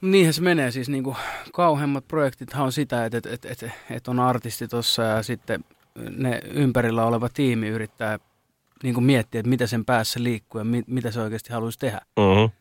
No 0.00 0.08
niinhän 0.08 0.34
se 0.34 0.42
menee 0.42 0.70
siis 0.70 0.88
niinku 0.88 1.16
kauheimmat 1.52 2.08
projektithan 2.08 2.64
on 2.64 2.72
sitä, 2.72 3.04
että, 3.04 3.18
että, 3.18 3.48
että, 3.50 3.70
että, 3.90 4.10
on 4.10 4.20
artisti 4.20 4.68
tuossa 4.68 5.02
ja 5.02 5.22
sitten 5.22 5.64
ne 6.16 6.40
ympärillä 6.50 7.04
oleva 7.04 7.28
tiimi 7.28 7.68
yrittää 7.68 8.18
niinku 8.82 9.00
miettiä, 9.00 9.38
että 9.38 9.50
mitä 9.50 9.66
sen 9.66 9.84
päässä 9.84 10.22
liikkuu 10.22 10.58
ja 10.58 10.64
mi, 10.64 10.82
mitä 10.86 11.10
se 11.10 11.20
oikeasti 11.20 11.52
haluaisi 11.52 11.78
tehdä. 11.78 12.00
Mm-hmm. 12.16 12.59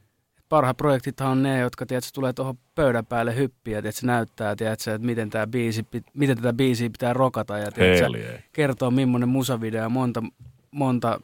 Parhaat 0.50 0.78
projektithan 0.78 1.32
on 1.32 1.44
ne, 1.44 1.60
jotka 1.60 1.86
tiedätkö, 1.86 2.10
tulee 2.14 2.34
tuohon 2.34 2.58
pöydän 2.76 3.06
päälle 3.06 3.36
hyppiä, 3.36 3.78
että 3.78 3.92
se 3.92 4.06
näyttää, 4.06 4.56
tiedätkö, 4.56 4.96
että 4.96 5.06
miten, 5.06 5.30
tää 5.30 5.48
biisi, 5.48 5.86
miten 6.14 6.38
tätä 6.38 6.54
biisiä 6.54 6.90
pitää 6.90 7.14
rokata 7.14 7.58
ja 7.58 7.72
tiedätkö, 7.72 8.40
kertoo, 8.54 8.92
millainen 8.92 9.30
musavideo 9.30 9.84
ja 9.84 9.90
monta, 9.90 10.24
monta 10.72 11.22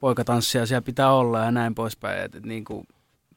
poikatanssia 0.00 0.66
siellä 0.66 0.82
pitää 0.82 1.12
olla 1.12 1.44
ja 1.44 1.50
näin 1.50 1.74
poispäin. 1.74 2.22
Et, 2.22 2.34
et, 2.34 2.46
niin 2.46 2.64
kuin, 2.64 2.86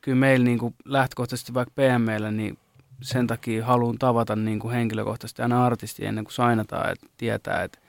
kyllä 0.01 0.18
meillä 0.18 0.43
niin 0.43 0.59
kuin 0.59 0.76
lähtökohtaisesti 0.85 1.53
vaikka 1.53 1.73
PMllä, 1.76 2.31
niin 2.31 2.57
sen 3.01 3.27
takia 3.27 3.65
haluan 3.65 3.97
tavata 3.97 4.35
niin 4.35 4.59
kuin 4.59 4.73
henkilökohtaisesti 4.73 5.41
aina 5.41 5.65
artistia 5.65 6.09
ennen 6.09 6.23
kuin 6.23 6.34
sainataan, 6.34 6.91
että 6.91 7.07
tietää, 7.18 7.63
että 7.63 7.80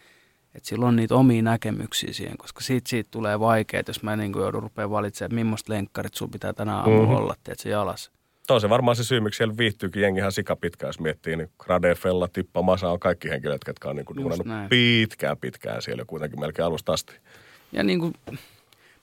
että 0.54 0.68
sillä 0.68 0.86
on 0.86 0.96
niitä 0.96 1.14
omia 1.14 1.42
näkemyksiä 1.42 2.12
siihen, 2.12 2.38
koska 2.38 2.60
siitä, 2.60 2.88
siitä 2.90 3.08
tulee 3.10 3.40
vaikeaa, 3.40 3.82
jos 3.86 4.02
mä 4.02 4.16
niin 4.16 4.32
kuin 4.32 4.42
joudun 4.42 4.62
rupeaa 4.62 4.90
valitsemaan, 4.90 5.26
että 5.32 5.44
millaista 5.44 5.72
lenkkarit 5.72 6.14
sun 6.14 6.30
pitää 6.30 6.52
tänä 6.52 6.76
aamulla 6.76 6.98
Mhm. 6.98 7.08
mm-hmm. 7.10 7.16
olla, 7.24 7.34
tiedätkö, 7.44 7.68
jalassa. 7.68 8.10
Tuo 8.46 8.54
on 8.54 8.60
se 8.60 8.68
varmaan 8.70 8.96
se 8.96 9.04
syy, 9.04 9.20
miksi 9.20 9.36
siellä 9.38 9.56
viihtyykin 9.56 10.02
jengihan 10.02 10.32
sikapitkään, 10.32 10.88
jos 10.88 11.00
miettii, 11.00 11.36
niin 11.36 11.50
Grade, 11.58 11.94
Fella, 11.94 12.28
Tippa, 12.28 12.62
Masa 12.62 12.90
on 12.90 13.00
kaikki 13.00 13.30
henkilöt, 13.30 13.60
jotka 13.66 13.90
on 13.90 13.96
niin 13.96 14.06
kuin 14.06 14.18
pitkään 14.68 15.36
pitkään 15.38 15.82
siellä 15.82 16.04
kuitenkin 16.06 16.40
melkein 16.40 16.66
alusta 16.66 16.92
asti. 16.92 17.12
Ja 17.72 17.82
niin 17.82 18.00
kuin, 18.00 18.14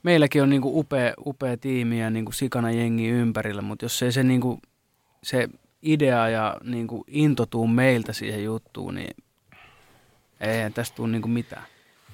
meilläkin 0.03 0.43
on 0.43 0.49
niin 0.49 0.61
kuin 0.61 0.77
upea, 0.77 1.13
upea 1.25 1.57
tiimi 1.57 1.99
ja 1.99 2.09
niin 2.09 2.25
kuin 2.25 2.33
sikana 2.33 2.71
jengi 2.71 3.07
ympärillä, 3.07 3.61
mutta 3.61 3.85
jos 3.85 4.01
ei 4.03 4.11
se, 4.11 4.23
niin 4.23 4.41
kuin, 4.41 4.61
se 5.23 5.49
idea 5.81 6.29
ja 6.29 6.57
niin 6.63 6.87
kuin 6.87 7.03
into 7.07 7.45
tuu 7.45 7.67
meiltä 7.67 8.13
siihen 8.13 8.43
juttuun, 8.43 8.95
niin 8.95 9.15
ei 10.39 10.71
tästä 10.71 10.95
tule 10.95 11.07
niin 11.07 11.21
kuin 11.21 11.31
mitään. 11.31 11.63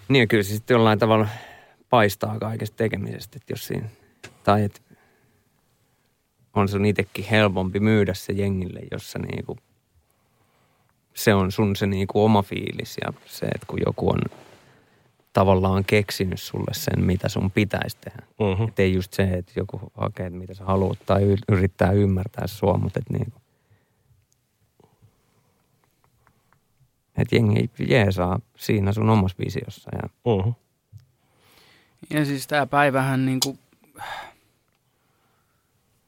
Niin 0.07 0.19
ja 0.19 0.27
kyllä 0.27 0.43
se 0.43 0.53
sitten 0.53 0.75
jollain 0.75 0.99
tavalla 0.99 1.27
paistaa 1.89 2.39
kaikesta 2.39 2.77
tekemisestä, 2.77 3.37
että 3.41 3.53
jos 3.53 3.67
siinä, 3.67 3.89
tai 4.43 4.63
että 4.63 4.81
on 6.53 6.67
sun 6.67 6.85
itsekin 6.85 7.25
helpompi 7.25 7.79
myydä 7.79 8.13
se 8.13 8.33
jengille, 8.33 8.79
jos 8.91 9.11
se 9.11 9.19
niinku, 9.19 9.57
se 11.13 11.33
on 11.33 11.51
sun 11.51 11.75
se 11.75 11.87
niinku 11.87 12.23
oma 12.23 12.41
fiilis 12.43 12.97
ja 13.05 13.13
se, 13.25 13.45
että 13.45 13.65
kun 13.67 13.79
joku 13.85 14.09
on 14.09 14.21
tavallaan 15.33 15.85
keksinyt 15.85 16.41
sulle 16.41 16.73
sen, 16.73 17.05
mitä 17.05 17.29
sun 17.29 17.51
pitäisi 17.51 17.97
tehdä. 18.01 18.23
Mm-hmm. 18.39 18.67
Että 18.67 18.81
ei 18.81 18.93
just 18.93 19.13
se, 19.13 19.23
että 19.23 19.51
joku 19.55 19.91
hakee, 19.97 20.25
että 20.25 20.39
mitä 20.39 20.53
sä 20.53 20.65
haluat 20.65 20.99
tai 21.05 21.35
yrittää 21.51 21.91
ymmärtää 21.91 22.47
sua, 22.47 22.77
mutta 22.77 22.99
että 22.99 23.13
niinku, 23.13 23.41
että 27.17 27.35
jengi 27.35 27.69
jeesaa 27.87 28.39
siinä 28.57 28.93
sun 28.93 29.09
omassa 29.09 29.37
visiossa 29.45 29.91
ja 29.93 30.09
Mm-hmm. 30.25 30.53
Ja 32.09 32.25
siis 32.25 32.47
tämä 32.47 32.65
päivähän 32.65 33.25
niin 33.25 33.39
kuin, 33.39 33.59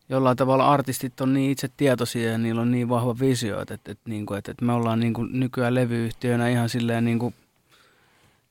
jollain 0.10 0.38
tavalla 0.38 0.72
artistit 0.72 1.22
on 1.22 1.34
niin 1.34 1.52
itse 1.52 1.70
tietoisia 1.78 2.32
ja 2.32 2.38
niillä 2.38 2.62
on 2.62 2.72
niin 2.72 2.90
vahva 2.90 3.16
visio, 3.20 3.62
että, 3.62 3.74
että, 3.74 3.96
niin 4.06 4.26
kuin, 4.26 4.38
että, 4.38 4.52
että 4.52 4.66
me 4.66 4.74
ollaan 4.74 5.00
niin 5.00 5.14
kuin 5.14 5.40
nykyään 5.40 5.76
levyyhtiönä 5.76 6.50
ihan 6.50 6.70
silleen 6.70 7.06
niin 7.06 7.20
kuin 7.20 7.36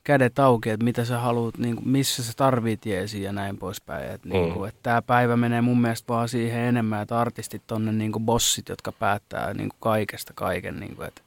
kädet 0.05 0.39
auki, 0.39 0.71
että 0.71 0.85
mitä 0.85 1.05
sä 1.05 1.19
haluat, 1.19 1.59
niin 1.59 1.77
kuin, 1.77 1.89
missä 1.89 2.23
sä 2.23 2.33
tarvit 2.37 2.87
jeesiä 2.87 3.25
ja 3.25 3.33
näin 3.33 3.59
poispäin. 3.59 4.11
Että, 4.11 4.29
niin 4.29 4.53
kuin, 4.53 4.69
että 4.69 4.81
tämä 4.83 5.03
päivä 5.03 5.37
menee 5.37 5.61
mun 5.61 5.81
mielestä 5.81 6.09
vaan 6.09 6.29
siihen 6.29 6.61
enemmän, 6.61 7.03
että 7.03 7.21
artistit 7.21 7.73
on 7.73 7.85
ne 7.85 7.93
niin 7.93 8.13
kuin 8.13 8.25
bossit, 8.25 8.69
jotka 8.69 8.93
päättää 8.93 9.55
niin 9.55 9.69
kuin 9.69 9.81
kaikesta 9.81 10.33
kaiken. 10.35 10.81
Niin 10.81 10.97
kuin, 10.97 11.09
että 11.09 11.23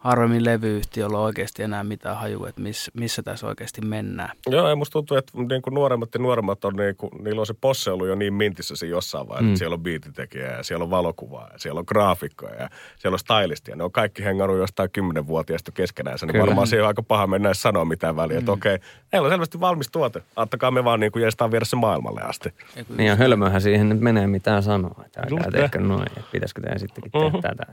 harvemmin 0.00 0.44
levyyhtiöllä 0.44 1.18
on 1.18 1.24
oikeasti 1.24 1.62
enää 1.62 1.84
mitään 1.84 2.16
hajua, 2.16 2.48
että 2.48 2.60
missä, 2.60 2.90
missä 2.94 3.22
tässä 3.22 3.46
oikeasti 3.46 3.80
mennään. 3.80 4.30
Joo, 4.46 4.68
ja 4.68 4.76
musta 4.76 4.92
tuntuu, 4.92 5.16
että 5.16 5.32
niin 5.48 5.62
kuin 5.62 5.74
nuoremmat 5.74 6.14
ja 6.14 6.20
nuoremmat 6.20 6.64
on, 6.64 6.76
niin 6.76 6.96
kuin, 6.96 7.10
niillä 7.24 7.40
on 7.40 7.46
se 7.46 7.54
posse 7.60 7.90
ollut 7.90 8.08
jo 8.08 8.14
niin 8.14 8.34
mintissä 8.34 8.76
siinä 8.76 8.90
jossain 8.90 9.28
vaiheessa, 9.28 9.44
mm. 9.44 9.50
että 9.50 9.58
siellä 9.58 9.74
on 9.74 9.82
biititekijä 9.82 10.56
ja 10.56 10.62
siellä 10.62 10.82
on 10.82 10.90
valokuvaa 10.90 11.48
ja 11.52 11.58
siellä 11.58 11.78
on 11.78 11.84
graafikkoja 11.88 12.54
ja 12.54 12.68
siellä 12.98 13.14
on 13.14 13.18
stylistia. 13.18 13.76
Ne 13.76 13.84
on 13.84 13.92
kaikki 13.92 14.24
hengannut 14.24 14.58
jostain 14.58 14.90
kymmenenvuotiaista 14.90 15.72
keskenäänsä, 15.72 16.26
niin 16.26 16.32
Kyllä. 16.32 16.46
varmaan 16.46 16.66
se 16.66 16.82
on 16.82 16.88
aika 16.88 17.02
paha 17.02 17.26
mennä 17.26 17.54
sanoa 17.54 17.84
mitään 17.84 18.16
väliä, 18.16 18.38
että 18.38 18.52
okei, 18.52 18.78
meillä 19.12 19.26
on 19.26 19.32
selvästi 19.32 19.60
valmis 19.60 19.88
tuote, 19.92 20.22
antakaa 20.36 20.70
me 20.70 20.84
vaan 20.84 21.00
niin 21.00 21.12
kuin 21.12 21.22
viedä 21.50 21.64
se 21.64 21.76
maailmalle 21.76 22.20
asti. 22.22 22.54
Niin 22.96 23.06
ja 23.06 23.16
hölmöhän 23.16 23.60
siihen 23.60 23.88
nyt 23.88 24.00
menee 24.00 24.26
mitään 24.26 24.62
sanoa. 24.62 25.02
Että 25.06 25.20
älkää 25.20 25.50
tehkö 25.50 25.80
noin, 25.80 26.02
että 26.06 26.20
pitäisikö 26.32 26.60
tehdä 26.60 26.78
sittenkin 26.78 27.12
tehdä 27.12 27.28
Mhm. 27.28 27.40
tätä. 27.40 27.72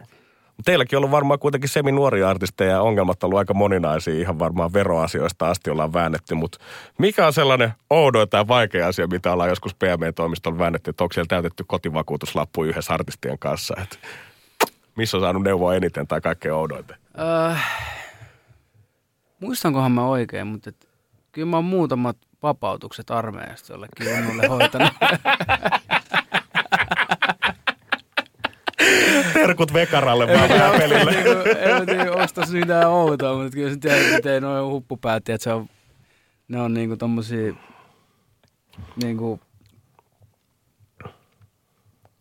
Teilläkin 0.66 0.98
on 0.98 1.00
ollut 1.00 1.12
varmaan 1.12 1.40
kuitenkin 1.40 1.70
semi-nuoria 1.70 2.30
artisteja 2.30 2.72
ja 2.72 2.82
ongelmat 2.82 3.24
on 3.24 3.28
ollut 3.28 3.40
aika 3.40 3.54
moninaisia. 3.54 4.22
Ihan 4.22 4.40
varmaan 4.40 4.74
veroasioista 4.74 5.50
asti 5.50 5.70
ollaan 5.70 5.94
väännetty, 5.94 6.36
mutta 6.36 6.60
mikä 6.98 7.28
on 7.28 7.34
sellainen 7.34 7.74
oudoin 7.90 8.30
tai 8.30 8.48
vaikea 8.48 8.88
asia, 8.88 9.08
mitä 9.08 9.34
ollaan 9.34 9.50
joskus 9.50 9.76
PME-toimistolla 9.76 10.60
väännetty, 10.60 10.90
että 10.90 11.04
onko 11.04 11.14
siellä 11.14 11.28
täytetty 11.28 11.64
kotivakuutuslappu 11.68 12.64
yhdessä 12.64 12.94
artistien 12.94 13.40
kanssa? 13.40 13.76
Et 13.82 14.00
missä 14.96 15.18
on 15.18 15.24
saanut 15.24 15.44
neuvoa 15.44 15.76
eniten 15.76 16.08
tai 16.08 16.22
kaikkein 16.22 16.54
oudointa? 16.54 16.96
Öö, 17.20 17.56
muistankohan 19.40 19.92
mä 19.92 20.08
oikein, 20.08 20.48
mutta 20.48 20.70
et, 20.70 20.88
kyllä 21.32 21.48
mä 21.48 21.58
oon 21.58 21.66
muutamat 21.66 22.18
vapautukset 22.44 23.12
armeijasta 23.12 23.74
jollekin 23.74 24.10
junnulle 24.10 24.48
hoitanut. 24.48 24.94
Terkut 29.48 29.74
Vekaralle 29.74 30.28
vaan 30.28 30.50
vähän 30.50 30.72
pelille. 30.80 31.12
En 31.58 31.86
tiedä, 31.86 32.12
onko 32.12 32.26
tässä 32.34 32.54
mitään 32.54 32.88
outoa, 32.88 33.36
mutta 33.36 33.50
kyllä 33.56 33.70
se 33.74 33.78
tiedät, 33.80 34.16
miten 34.16 34.44
noin 34.44 34.66
huppupäät, 34.74 35.30
että 35.30 35.44
se 35.44 35.54
on, 35.54 35.70
ne 36.48 36.62
on 36.62 36.74
niinku 36.74 36.98
tommosia 36.98 37.54
niinku 39.04 39.40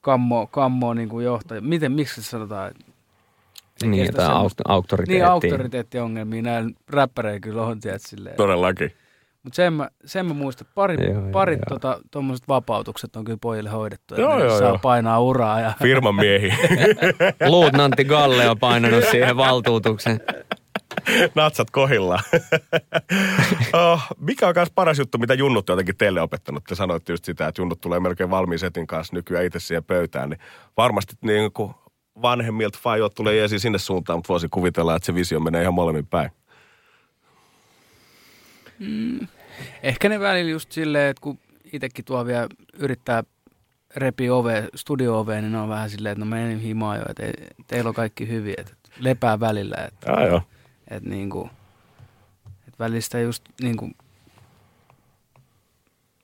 kammo, 0.01 0.47
kammo 0.47 0.94
niinku 0.94 1.20
johtaja. 1.20 1.61
Miten, 1.61 1.93
miksi 1.93 2.23
se 2.23 2.28
sanotaan? 2.31 2.69
että 2.69 3.86
Niin, 3.86 4.05
kestä 4.07 4.23
jotain 4.23 4.36
semmoista- 4.36 4.62
auk- 4.69 4.73
auktoriteettia. 4.73 5.24
Niin, 5.24 5.32
auktoriteettiongelmia 5.32 6.43
näillä 6.43 6.70
räppäreillä 6.89 7.40
kyllä 7.40 7.62
on, 7.62 7.81
tiedät, 7.81 8.03
silleen. 8.03 8.36
Todellakin. 8.36 8.93
Mutta 9.47 9.56
sen 9.56 9.73
mä, 9.73 9.90
sen 10.05 10.27
mä 10.27 10.35
muistan, 10.35 10.66
pari, 10.74 11.05
Joo, 11.05 11.12
joo, 11.12 11.31
parit 11.32 11.59
joo. 11.59 11.78
tota, 11.78 12.01
tommoset 12.10 12.48
vapautukset 12.48 13.16
on 13.16 13.24
kyllä 13.24 13.39
pojille 13.40 13.70
hoidettu. 13.70 14.14
Joo, 14.14 14.32
että 14.32 14.44
ne 14.44 14.51
joo, 14.51 14.59
saa 14.59 14.68
joo. 14.68 14.78
painaa 14.78 15.20
uraa. 15.20 15.60
Ja, 15.60 15.73
Firman 15.82 16.14
miehi. 16.14 16.52
Luutnantti 17.48 18.05
Galle 18.05 18.51
on 18.51 18.59
painanut 18.59 19.05
siihen 19.10 19.36
valtuutuksen. 19.36 20.20
Natsat 21.35 21.70
kohillaan. 21.70 22.23
oh, 23.93 24.02
mikä 24.20 24.48
on 24.48 24.52
myös 24.56 24.70
paras 24.74 24.98
juttu, 24.98 25.18
mitä 25.18 25.35
junnut 25.35 25.70
on 25.70 25.74
jotenkin 25.74 25.97
teille 25.97 26.20
opettanut? 26.20 26.64
Te 26.64 26.74
sanoitte 26.74 27.12
just 27.12 27.24
sitä, 27.24 27.48
että 27.48 27.60
junnut 27.60 27.81
tulee 27.81 28.01
melkein 28.01 28.31
valmiin 28.31 28.59
setin 28.59 28.86
kanssa 28.86 29.16
nykyään 29.16 29.44
itse 29.44 29.60
siihen 29.60 29.85
pöytään. 29.85 30.31
Niin 30.31 30.40
varmasti 30.77 31.14
niin 31.20 31.52
kuin 31.52 31.74
vanhemmilta 32.23 32.78
fajot 32.82 33.14
tulee 33.14 33.44
esiin 33.44 33.60
sinne 33.60 33.78
suuntaan, 33.78 34.18
mutta 34.18 34.32
voisin 34.32 34.51
kuvitella, 34.51 34.97
että 34.97 35.06
se 35.06 35.14
visio 35.14 35.40
menee 35.40 35.62
ihan 35.62 35.74
molemmin 35.74 36.06
päin. 36.06 36.31
Ehkä 39.83 40.09
ne 40.09 40.20
välillä 40.20 40.51
just 40.51 40.73
silleen, 40.73 41.11
että 41.11 41.20
kun 41.20 41.39
itsekin 41.73 42.05
tuo 42.05 42.27
vielä 42.27 42.49
yrittää 42.78 43.24
repi 43.97 44.31
ove, 44.31 44.69
studio 44.74 45.19
oveen, 45.20 45.45
niin 45.45 45.53
ne 45.53 45.59
on 45.59 45.69
vähän 45.69 45.91
silleen, 45.91 46.12
että 46.12 46.24
no 46.24 46.31
menin 46.31 46.61
himaan 46.61 46.99
jo, 46.99 47.05
että 47.09 47.23
ei, 47.23 47.33
teillä 47.66 47.89
on 47.89 47.95
kaikki 47.95 48.28
hyvin, 48.28 48.55
että 48.59 48.73
lepää 48.99 49.41
välillä, 49.41 49.77
että, 49.77 50.12
Ah, 50.12 50.27
joo. 50.27 50.43
että, 50.89 51.09
niinku, 51.09 51.51
että 52.69 52.78
välistä 52.78 53.20
just 53.20 53.43
niinku, 53.62 53.91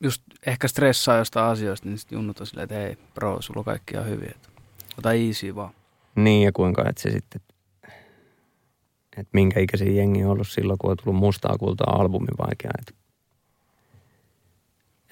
just 0.00 0.22
ehkä 0.46 0.68
stressaa 0.68 1.16
jostain 1.16 1.46
asioista, 1.46 1.88
niin 1.88 1.98
sitten 1.98 2.16
junnut 2.16 2.40
on 2.40 2.46
silleen, 2.46 2.64
että 2.64 2.74
hei 2.74 2.96
bro, 3.14 3.42
sulla 3.42 3.58
on 3.58 3.64
kaikki 3.64 3.94
ihan 3.94 4.06
hyvin, 4.08 4.30
että 4.30 4.48
ota 4.98 5.12
easy 5.12 5.54
vaan. 5.54 5.74
Niin, 6.14 6.44
ja 6.44 6.52
kuinka, 6.52 6.88
että 6.88 7.02
se 7.02 7.10
sitten 7.10 7.40
että 9.16 9.30
minkä 9.32 9.60
ikäisiä 9.60 9.92
jengi 9.92 10.24
on 10.24 10.30
ollut 10.30 10.48
silloin, 10.48 10.78
kun 10.78 10.90
on 10.90 10.96
tullut 10.96 11.20
mustaa 11.20 11.58
kultaa 11.58 11.96
albumin 12.00 12.38
vaikea. 12.38 12.70
Että 12.78 13.01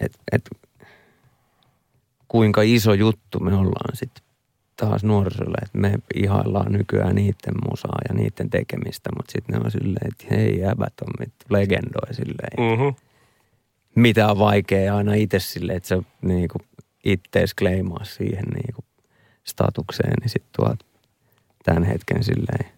et, 0.01 0.19
et, 0.33 0.51
kuinka 2.29 2.63
iso 2.63 2.95
juttu 2.95 3.41
me 3.41 3.55
ollaan 3.55 3.97
sitten 3.97 4.25
taas 4.77 5.05
nuorisolle, 5.05 5.57
että 5.63 5.79
me 5.79 5.99
ihaillaan 6.15 6.73
nykyään 6.73 7.15
niiden 7.15 7.55
musaa 7.71 7.99
ja 8.09 8.15
niiden 8.15 8.51
tekemistä, 8.51 9.11
mutta 9.17 9.33
sitten 9.33 9.59
ne 9.59 9.65
on 9.65 9.71
silleen, 9.71 10.07
että 10.07 10.27
hei 10.31 10.59
jäbät 10.59 10.93
on 11.03 11.09
mit 11.19 11.33
legendoja 11.49 12.15
silleen. 12.15 12.79
Mm-hmm. 12.79 12.95
Mitä 13.95 14.31
on 14.31 14.39
vaikea 14.39 14.97
aina 14.97 15.15
itse 15.15 15.39
silleen, 15.39 15.77
että 15.77 15.89
se 15.89 16.03
niinku 16.23 16.59
ittees 17.05 17.55
kleimaa 17.55 18.05
siihen 18.05 18.45
niinku 18.45 18.85
statukseen, 19.45 20.15
niin 20.21 20.31
sitten 20.31 20.51
tuot 20.57 20.87
tämän 21.65 21.85
hetken 21.85 22.25
silleen 22.25 22.71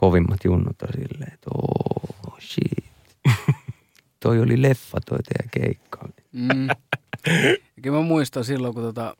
kovimmat 0.00 0.44
junnut 0.44 0.82
on 0.82 0.88
silleen, 0.92 1.32
että 1.32 1.50
oh 1.54 2.40
shit. 2.40 2.84
toi 4.20 4.40
oli 4.40 4.62
leffa 4.62 4.98
toi 5.00 5.18
teidän 5.18 5.50
keikka. 5.50 6.08
Mm. 6.32 6.68
Kyllä 7.82 7.96
mä 7.96 8.02
muistan 8.02 8.44
silloin, 8.44 8.74
kun 8.74 8.82
tota, 8.82 9.16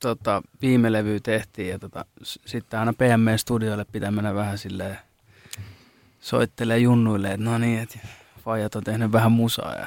tota, 0.00 0.42
viime 0.62 0.92
levy 0.92 1.20
tehtiin 1.20 1.68
ja 1.68 1.78
tota, 1.78 2.04
sitten 2.22 2.80
aina 2.80 2.92
PME-studioille 2.92 3.84
pitää 3.92 4.10
mennä 4.10 4.34
vähän 4.34 4.58
silleen 4.58 4.98
soittelee 6.20 6.78
junnuille, 6.78 7.32
että 7.32 7.44
no 7.44 7.58
niin, 7.58 7.78
että 7.78 7.98
faijat 8.44 8.74
on 8.74 8.84
tehnyt 8.84 9.12
vähän 9.12 9.32
musaa 9.32 9.74
ja 9.74 9.86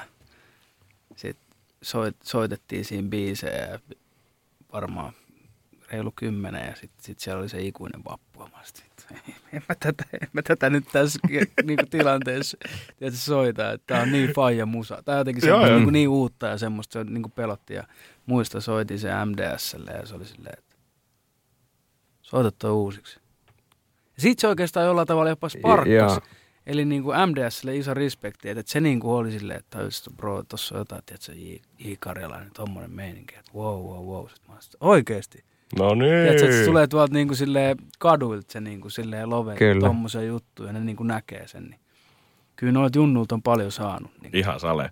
sitten 1.15 1.47
soit, 1.81 2.15
soitettiin 2.23 2.85
siinä 2.85 3.09
biisejä 3.09 3.65
ja 3.65 3.80
varmaan 4.73 5.14
reilu 5.91 6.14
kymmenen 6.15 6.68
ja 6.68 6.76
sitten 6.76 7.03
sit 7.05 7.19
siellä 7.19 7.39
oli 7.39 7.49
se 7.49 7.61
ikuinen 7.61 8.03
vappu. 8.03 8.27
en 9.54 9.64
mä 9.70 9.76
tätä, 9.80 10.04
en 10.22 10.28
mä 10.34 10.42
tätä 10.42 10.70
nyt 10.70 10.86
tässä 10.92 11.20
niinku 11.64 11.86
tilanteessa 11.90 12.58
tiedätkö, 13.00 13.20
soita, 13.20 13.72
että 13.72 13.84
tää 13.88 14.02
on 14.02 14.12
niin 14.12 14.34
faija 14.34 14.66
musa. 14.66 15.04
Tää 15.06 15.16
on 15.16 15.20
jotenkin 15.20 15.42
semmoista 15.42 15.68
joo. 15.68 15.78
niinku 15.78 15.92
niin 15.92 16.10
uutta 16.10 16.48
ja 16.48 16.58
semmoista 16.58 17.00
se 17.00 17.04
niinku 17.04 17.30
pelotti 17.30 17.74
ja 17.74 17.84
muista 18.26 18.62
soitin 18.62 19.00
se 19.00 19.10
MDSlle 19.26 19.92
ja 19.92 20.06
se 20.06 20.16
oli 20.16 20.26
silleen, 20.26 20.56
että 20.58 20.76
soita 22.22 22.52
toi 22.52 22.72
uusiksi. 22.72 23.20
Ja 24.16 24.22
sit 24.22 24.40
se 24.40 24.48
oikeastaan 24.48 24.86
jollain 24.86 25.08
tavalla 25.08 25.30
jopa 25.30 25.50
sparkkas. 25.50 25.88
Joo. 25.88 26.20
Eli 26.66 26.86
niin 26.86 27.04
kuin 27.04 27.18
MDSlle 27.30 27.78
iso 27.78 27.94
respekti, 27.94 28.50
että 28.50 28.64
se 28.66 28.80
niin 28.80 29.00
kuin 29.00 29.12
oli 29.12 29.32
silleen, 29.32 29.60
että 29.60 29.82
just, 29.82 30.08
bro, 30.18 30.44
tossa 30.44 30.76
on 30.76 30.80
jotain, 30.80 31.02
tiedätkö, 31.06 31.34
J. 31.34 31.56
J. 31.80 31.94
Karjalainen, 32.00 32.52
tommonen 32.54 32.92
meininki, 32.92 33.36
että 33.36 33.52
wow, 33.56 33.86
wow, 33.86 34.06
wow. 34.06 34.28
Sitten 34.28 34.52
mä 34.52 34.60
oikeesti. 34.80 35.44
No 35.76 35.95
niin. 35.95 36.11
Tiedätkö, 36.11 36.45
että 36.45 36.57
se 36.57 36.65
tulee 36.65 36.88
tuolta 36.88 37.14
niin 37.14 37.27
kuin 37.27 37.38
silleen 37.38 37.77
kaduilta 37.99 38.52
se 38.52 38.61
niin 38.61 38.81
kuin 38.81 38.91
silleen 38.91 39.30
love, 39.30 39.56
Kyllä. 39.56 39.88
tommosen 39.88 40.27
juttu 40.27 40.64
ja 40.64 40.73
ne 40.73 40.80
niin 40.80 40.95
kuin 40.95 41.07
näkee 41.07 41.48
sen. 41.48 41.64
Niin. 41.64 41.80
Kyllä 42.56 42.72
noilta 42.73 42.99
junnulta 42.99 43.35
on 43.35 43.41
paljon 43.41 43.72
saanut. 43.72 44.11
Niin. 44.22 44.35
Ihan 44.35 44.60
sale. 44.60 44.91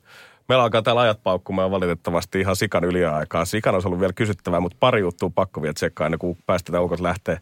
Meillä 0.49 0.63
alkaa 0.63 0.81
täällä 0.81 1.01
ajat 1.01 1.23
paukkumaan 1.23 1.71
valitettavasti 1.71 2.39
ihan 2.39 2.55
sikan 2.55 2.83
yliaikaa. 2.83 3.45
Sikan 3.45 3.73
olisi 3.73 3.87
ollut 3.87 3.99
vielä 3.99 4.13
kysyttävää, 4.13 4.59
mutta 4.59 4.77
pari 4.79 5.01
juttua 5.01 5.31
pakko 5.35 5.61
vielä 5.61 5.73
tsekkaa 5.73 6.07
ennen 6.07 6.19
kuin 6.19 6.37
päästetään 6.45 6.83
ukot 6.83 6.99
lähtee. 6.99 7.37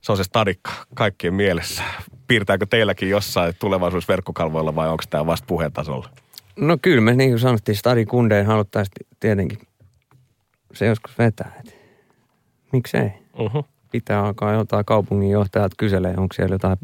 Se 0.00 0.12
on 0.12 0.16
se 0.16 0.24
stadikka 0.24 0.70
kaikkien 0.94 1.34
mielessä. 1.34 1.82
Piirtääkö 2.28 2.66
teilläkin 2.70 3.10
jossain 3.10 3.54
tulevaisuudessa 3.58 4.12
verkkokalvoilla 4.12 4.74
vai 4.74 4.88
onko 4.88 5.04
tämä 5.10 5.26
vasta 5.26 5.46
puheen 5.46 5.72
tasolla? 5.72 6.08
No 6.56 6.78
kyllä 6.82 7.00
me 7.00 7.14
niin 7.14 7.30
kuin 7.30 7.40
sanottiin, 7.40 7.76
stadi 7.76 8.06
kundeen 8.06 8.46
haluttaisiin 8.46 9.06
tietenkin 9.20 9.58
se 10.74 10.86
joskus 10.86 11.18
vetää. 11.18 11.52
Et. 11.60 11.75
Miksei? 12.72 13.10
Uh-huh. 13.38 13.64
Pitää 13.90 14.24
alkaa 14.24 14.52
jotain 14.52 14.84
kaupunginjohtajat 14.84 15.72
kyselee, 15.78 16.14
onko 16.16 16.34
siellä 16.34 16.54
jotain 16.54 16.78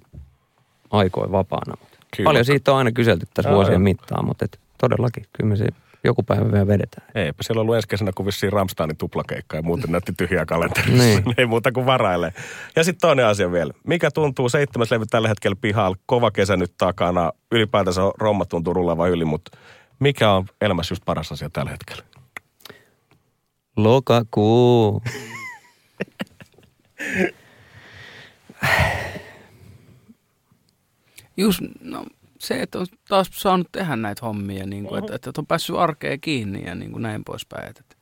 aikoja 0.90 1.32
vapaana. 1.32 1.74
Kyllä. 2.16 2.28
Paljon 2.28 2.44
siitä 2.44 2.72
on 2.72 2.78
aina 2.78 2.92
kyselty 2.92 3.26
tässä 3.34 3.50
Joo, 3.50 3.56
vuosien 3.56 3.80
mittaan, 3.80 4.26
mutta 4.26 4.44
et 4.44 4.60
todellakin 4.78 5.24
kyllä 5.32 5.50
me 5.50 5.56
se 5.56 5.66
joku 6.04 6.22
päivä 6.22 6.52
vielä 6.52 6.66
vedetään. 6.66 7.06
Eipä 7.14 7.42
siellä 7.42 7.60
ollut 7.60 7.76
ensi 7.76 7.88
kesänä 7.88 8.10
kuin 8.14 8.26
vissiin 8.26 8.52
Ramsteinin 8.52 8.96
tuplakeikka 8.96 9.56
ja 9.56 9.62
muuten 9.62 9.90
näytti 9.92 10.12
tyhjää 10.16 10.46
kalenterissa. 10.46 11.04
Niin. 11.04 11.24
Ei 11.38 11.46
muuta 11.46 11.72
kuin 11.72 11.86
varailee. 11.86 12.32
Ja 12.76 12.84
sitten 12.84 13.00
toinen 13.00 13.26
asia 13.26 13.52
vielä. 13.52 13.72
Mikä 13.86 14.10
tuntuu, 14.10 14.48
seitsemäs 14.48 14.90
levy 14.90 15.06
tällä 15.06 15.28
hetkellä 15.28 15.56
pihalla, 15.60 15.96
kova 16.06 16.30
kesä 16.30 16.56
nyt 16.56 16.72
takana, 16.78 17.32
ylipäätänsä 17.52 18.00
romma 18.18 18.44
tuntuu 18.44 18.74
rullaavan 18.74 19.10
yli, 19.10 19.24
mutta 19.24 19.58
mikä 19.98 20.32
on 20.32 20.46
elämässä 20.60 20.92
just 20.92 21.04
paras 21.06 21.32
asia 21.32 21.50
tällä 21.50 21.70
hetkellä? 21.70 22.02
Lokakuu. 23.76 25.02
Just 31.36 31.60
no, 31.80 32.06
se, 32.38 32.62
että 32.62 32.78
on 32.78 32.86
taas 33.08 33.30
saanut 33.32 33.68
tehdä 33.72 33.96
näitä 33.96 34.26
hommia, 34.26 34.66
niin 34.66 34.84
kuin, 34.84 35.04
että, 35.04 35.14
että 35.14 35.30
on 35.38 35.46
päässyt 35.46 35.76
arkeen 35.76 36.20
kiinni 36.20 36.64
ja 36.64 36.74
niin 36.74 36.92
kuin 36.92 37.02
näin 37.02 37.24
poispäin. 37.24 37.70
Että, 37.70 37.80
että, 37.80 37.96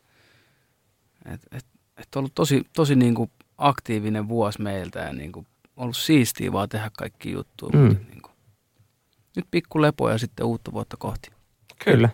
että, 1.35 1.47
että, 1.57 1.71
että 1.97 2.19
on 2.19 2.21
ollut 2.21 2.35
tosi, 2.35 2.63
tosi 2.77 2.95
niin 2.95 3.15
kuin 3.15 3.31
aktiivinen 3.59 4.29
vuosi 4.29 4.63
meiltä 4.63 4.99
ja 4.99 5.13
niin 5.13 5.33
kuin 5.33 5.47
ollut 5.77 5.97
siistiä 5.97 6.53
vaan 6.53 6.69
tehdä 6.69 6.91
kaikki 6.99 7.33
juttuja. 7.33 7.79
Mm. 7.79 7.85
Mutta 7.85 8.05
niin 8.11 8.23
kuin, 8.23 8.33
nyt 9.37 9.47
pikku 9.51 9.83
lepo 9.83 10.11
ja 10.11 10.19
sitten 10.19 10.47
uutta 10.47 10.73
vuotta 10.73 10.97
kohti. 10.97 11.31
Kyllä. 11.85 12.09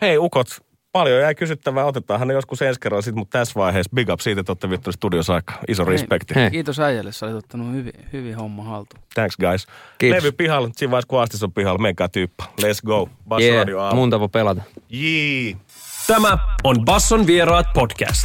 Hei 0.00 0.18
ukot, 0.18 0.48
paljon 0.92 1.20
jäi 1.20 1.34
kysyttävää. 1.34 1.84
Otetaanhan 1.84 2.28
ne 2.28 2.34
joskus 2.34 2.62
ensi 2.62 2.80
kerralla 2.80 3.02
sit, 3.02 3.14
mutta 3.14 3.38
tässä 3.38 3.52
vaiheessa 3.60 3.90
big 3.94 4.08
up 4.10 4.20
siitä, 4.20 4.40
että 4.40 4.52
olette 4.52 4.70
viettäneet 4.70 4.94
studios 4.94 5.30
aika. 5.30 5.54
Iso 5.68 5.84
Hei. 5.86 5.92
respekti. 5.92 6.34
Hei. 6.34 6.50
Kiitos 6.50 6.80
äijälle, 6.80 7.12
sä 7.12 7.26
olit 7.26 7.36
ottanut 7.36 7.72
hyvin, 7.74 7.92
hyvin 8.12 8.36
homma 8.36 8.64
haltuun. 8.64 9.02
Thanks 9.14 9.36
guys. 9.36 9.66
Kiitos. 9.98 10.22
Levy 10.22 10.32
pihalla, 10.32 10.68
siinä 10.76 10.90
vaiheessa 10.90 11.08
kun 11.08 11.22
Astis 11.22 11.42
on 11.42 11.52
pihalla, 11.52 11.78
menkää 11.78 12.08
tyyppä. 12.08 12.44
Let's 12.60 12.80
go. 12.86 13.08
Bass 13.28 13.42
Yeah, 13.44 13.58
Radio 13.58 13.80
aamu. 13.80 13.96
mun 14.00 14.10
tapa 14.10 14.28
pelata. 14.28 14.62
Jii. 14.88 15.56
Tämä 16.06 16.38
on 16.64 16.84
Basson 16.84 17.26
vieraat 17.26 17.66
podcast. 17.74 18.24